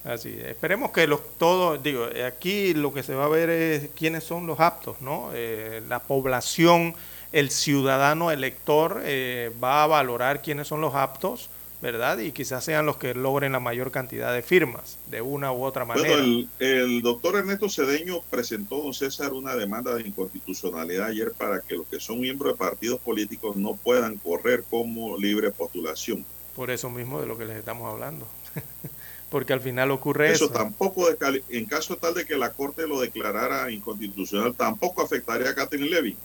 Así, 0.03 0.29
es. 0.29 0.47
esperemos 0.47 0.91
que 0.91 1.05
los 1.05 1.21
todos, 1.37 1.81
digo, 1.83 2.07
aquí 2.25 2.73
lo 2.73 2.93
que 2.93 3.03
se 3.03 3.13
va 3.13 3.25
a 3.25 3.29
ver 3.29 3.49
es 3.49 3.89
quiénes 3.95 4.23
son 4.23 4.47
los 4.47 4.59
aptos, 4.59 4.99
¿no? 5.01 5.29
Eh, 5.33 5.81
la 5.87 5.99
población, 5.99 6.95
el 7.31 7.51
ciudadano 7.51 8.31
elector 8.31 9.01
eh, 9.03 9.51
va 9.63 9.83
a 9.83 9.87
valorar 9.87 10.41
quiénes 10.41 10.67
son 10.67 10.81
los 10.81 10.95
aptos, 10.95 11.49
¿verdad? 11.83 12.17
Y 12.17 12.31
quizás 12.31 12.63
sean 12.63 12.85
los 12.87 12.97
que 12.97 13.13
logren 13.13 13.51
la 13.51 13.59
mayor 13.59 13.91
cantidad 13.91 14.33
de 14.33 14.41
firmas, 14.41 14.97
de 15.07 15.21
una 15.21 15.51
u 15.51 15.63
otra 15.63 15.85
manera. 15.85 16.09
Bueno, 16.09 16.23
el, 16.23 16.49
el 16.59 17.01
doctor 17.03 17.35
Ernesto 17.35 17.69
Cedeño 17.69 18.21
presentó, 18.29 18.81
don 18.81 18.93
César, 18.95 19.33
una 19.33 19.55
demanda 19.55 19.93
de 19.93 20.01
inconstitucionalidad 20.01 21.07
ayer 21.07 21.31
para 21.31 21.61
que 21.61 21.75
los 21.75 21.87
que 21.87 21.99
son 21.99 22.19
miembros 22.19 22.53
de 22.53 22.57
partidos 22.57 22.99
políticos 22.99 23.55
no 23.55 23.75
puedan 23.75 24.17
correr 24.17 24.63
como 24.67 25.15
libre 25.17 25.51
postulación. 25.51 26.25
Por 26.55 26.71
eso 26.71 26.89
mismo 26.89 27.21
de 27.21 27.27
lo 27.27 27.37
que 27.37 27.45
les 27.45 27.57
estamos 27.57 27.91
hablando. 27.91 28.27
Porque 29.31 29.53
al 29.53 29.61
final 29.61 29.91
ocurre 29.91 30.29
Eso 30.33 30.45
eso. 30.45 30.53
tampoco, 30.53 31.07
en 31.49 31.65
caso 31.65 31.95
tal 31.95 32.13
de 32.13 32.25
que 32.25 32.35
la 32.35 32.51
Corte 32.51 32.85
lo 32.85 32.99
declarara 32.99 33.71
inconstitucional, 33.71 34.53
tampoco 34.53 35.01
afectaría 35.01 35.49
a 35.49 35.55
Catherine 35.55 35.89
Levy. 35.89 36.17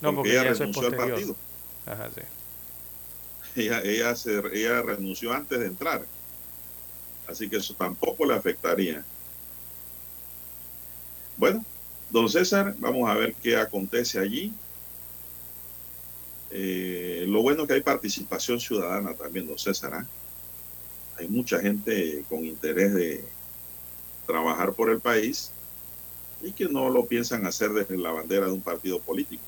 no, 0.00 0.12
porque 0.12 0.32
ella 0.32 0.52
renunció 0.52 0.88
al 0.88 0.96
partido. 0.96 1.36
Ajá, 1.86 2.10
sí. 2.12 2.22
Ella, 3.62 3.80
ella, 3.80 4.16
se, 4.16 4.42
ella 4.52 4.82
renunció 4.82 5.32
antes 5.32 5.60
de 5.60 5.66
entrar. 5.66 6.04
Así 7.28 7.48
que 7.48 7.58
eso 7.58 7.74
tampoco 7.74 8.26
le 8.26 8.34
afectaría. 8.34 9.04
Bueno, 11.36 11.64
don 12.10 12.28
César, 12.28 12.74
vamos 12.78 13.08
a 13.08 13.14
ver 13.14 13.34
qué 13.34 13.56
acontece 13.56 14.18
allí. 14.18 14.52
Eh, 16.50 17.24
lo 17.28 17.40
bueno 17.42 17.62
es 17.62 17.68
que 17.68 17.74
hay 17.74 17.82
participación 17.82 18.58
ciudadana 18.58 19.14
también, 19.14 19.46
don 19.46 19.58
César. 19.58 19.94
¿ah? 19.94 20.06
Hay 21.18 21.28
mucha 21.28 21.60
gente 21.60 22.24
con 22.28 22.44
interés 22.44 22.92
de 22.94 23.24
trabajar 24.26 24.72
por 24.72 24.90
el 24.90 25.00
país 25.00 25.50
y 26.42 26.52
que 26.52 26.66
no 26.66 26.90
lo 26.90 27.06
piensan 27.06 27.46
hacer 27.46 27.70
desde 27.70 27.96
la 27.96 28.10
bandera 28.12 28.46
de 28.46 28.52
un 28.52 28.60
partido 28.60 29.00
político. 29.00 29.42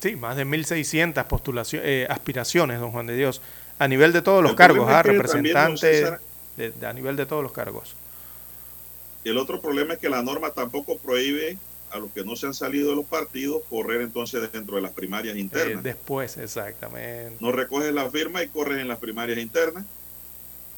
Sí, 0.00 0.16
más 0.16 0.36
de 0.36 0.44
1.600 0.44 1.24
postulaciones, 1.26 1.86
eh, 1.88 2.06
aspiraciones, 2.08 2.80
don 2.80 2.90
Juan 2.90 3.06
de 3.06 3.14
Dios, 3.16 3.40
a 3.78 3.86
nivel 3.88 4.12
de 4.12 4.22
todos 4.22 4.42
los 4.42 4.52
El 4.52 4.56
cargos, 4.56 4.88
ah, 4.88 5.02
representantes, 5.02 5.80
César, 5.80 6.20
de- 6.56 6.70
de- 6.70 6.86
a 6.86 6.92
nivel 6.92 7.16
de 7.16 7.26
todos 7.26 7.42
los 7.42 7.52
cargos. 7.52 7.94
El 9.24 9.38
otro 9.38 9.60
problema 9.60 9.94
es 9.94 10.00
que 10.00 10.08
la 10.08 10.22
norma 10.22 10.50
tampoco 10.50 10.98
prohíbe 10.98 11.56
a 11.92 11.98
los 11.98 12.10
que 12.10 12.24
no 12.24 12.34
se 12.36 12.46
han 12.46 12.54
salido 12.54 12.90
de 12.90 12.96
los 12.96 13.04
partidos 13.04 13.62
correr 13.68 14.00
entonces 14.00 14.50
dentro 14.50 14.76
de 14.76 14.82
las 14.82 14.92
primarias 14.92 15.36
Eh, 15.36 15.40
internas. 15.40 15.82
después, 15.84 16.36
exactamente. 16.38 17.36
No 17.38 17.52
recoges 17.52 17.92
la 17.92 18.10
firma 18.10 18.42
y 18.42 18.48
corres 18.48 18.78
en 18.78 18.88
las 18.88 18.98
primarias 18.98 19.38
internas. 19.38 19.84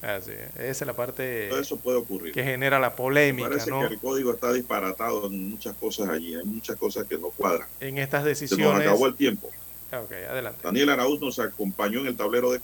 Así 0.05 0.31
es. 0.31 0.55
Esa 0.57 0.83
es 0.83 0.87
la 0.87 0.93
parte 0.93 1.47
Todo 1.49 1.59
eso 1.59 1.77
puede 1.77 1.97
ocurrir. 1.97 2.31
que 2.31 2.43
genera 2.43 2.79
la 2.79 2.91
Me 2.91 2.95
polémica, 2.95 3.49
parece 3.49 3.69
¿no? 3.71 3.87
que 3.87 3.95
el 3.95 3.99
código 3.99 4.31
está 4.33 4.53
disparatado 4.53 5.25
en 5.27 5.49
muchas 5.49 5.75
cosas 5.77 6.09
allí. 6.09 6.35
Hay 6.35 6.45
muchas 6.45 6.75
cosas 6.77 7.07
que 7.07 7.17
no 7.17 7.29
cuadran. 7.29 7.67
En 7.79 7.97
estas 7.97 8.23
Se 8.23 8.29
nos 8.29 8.39
decisiones. 8.39 8.81
acabó 8.87 9.07
el 9.07 9.15
tiempo. 9.15 9.49
Adelante. 9.91 10.59
Daniel 10.61 10.89
Araúz 10.89 11.21
nos 11.21 11.39
acompañó 11.39 12.01
en 12.01 12.07
el 12.07 12.17
tablero 12.17 12.51
de 12.51 12.59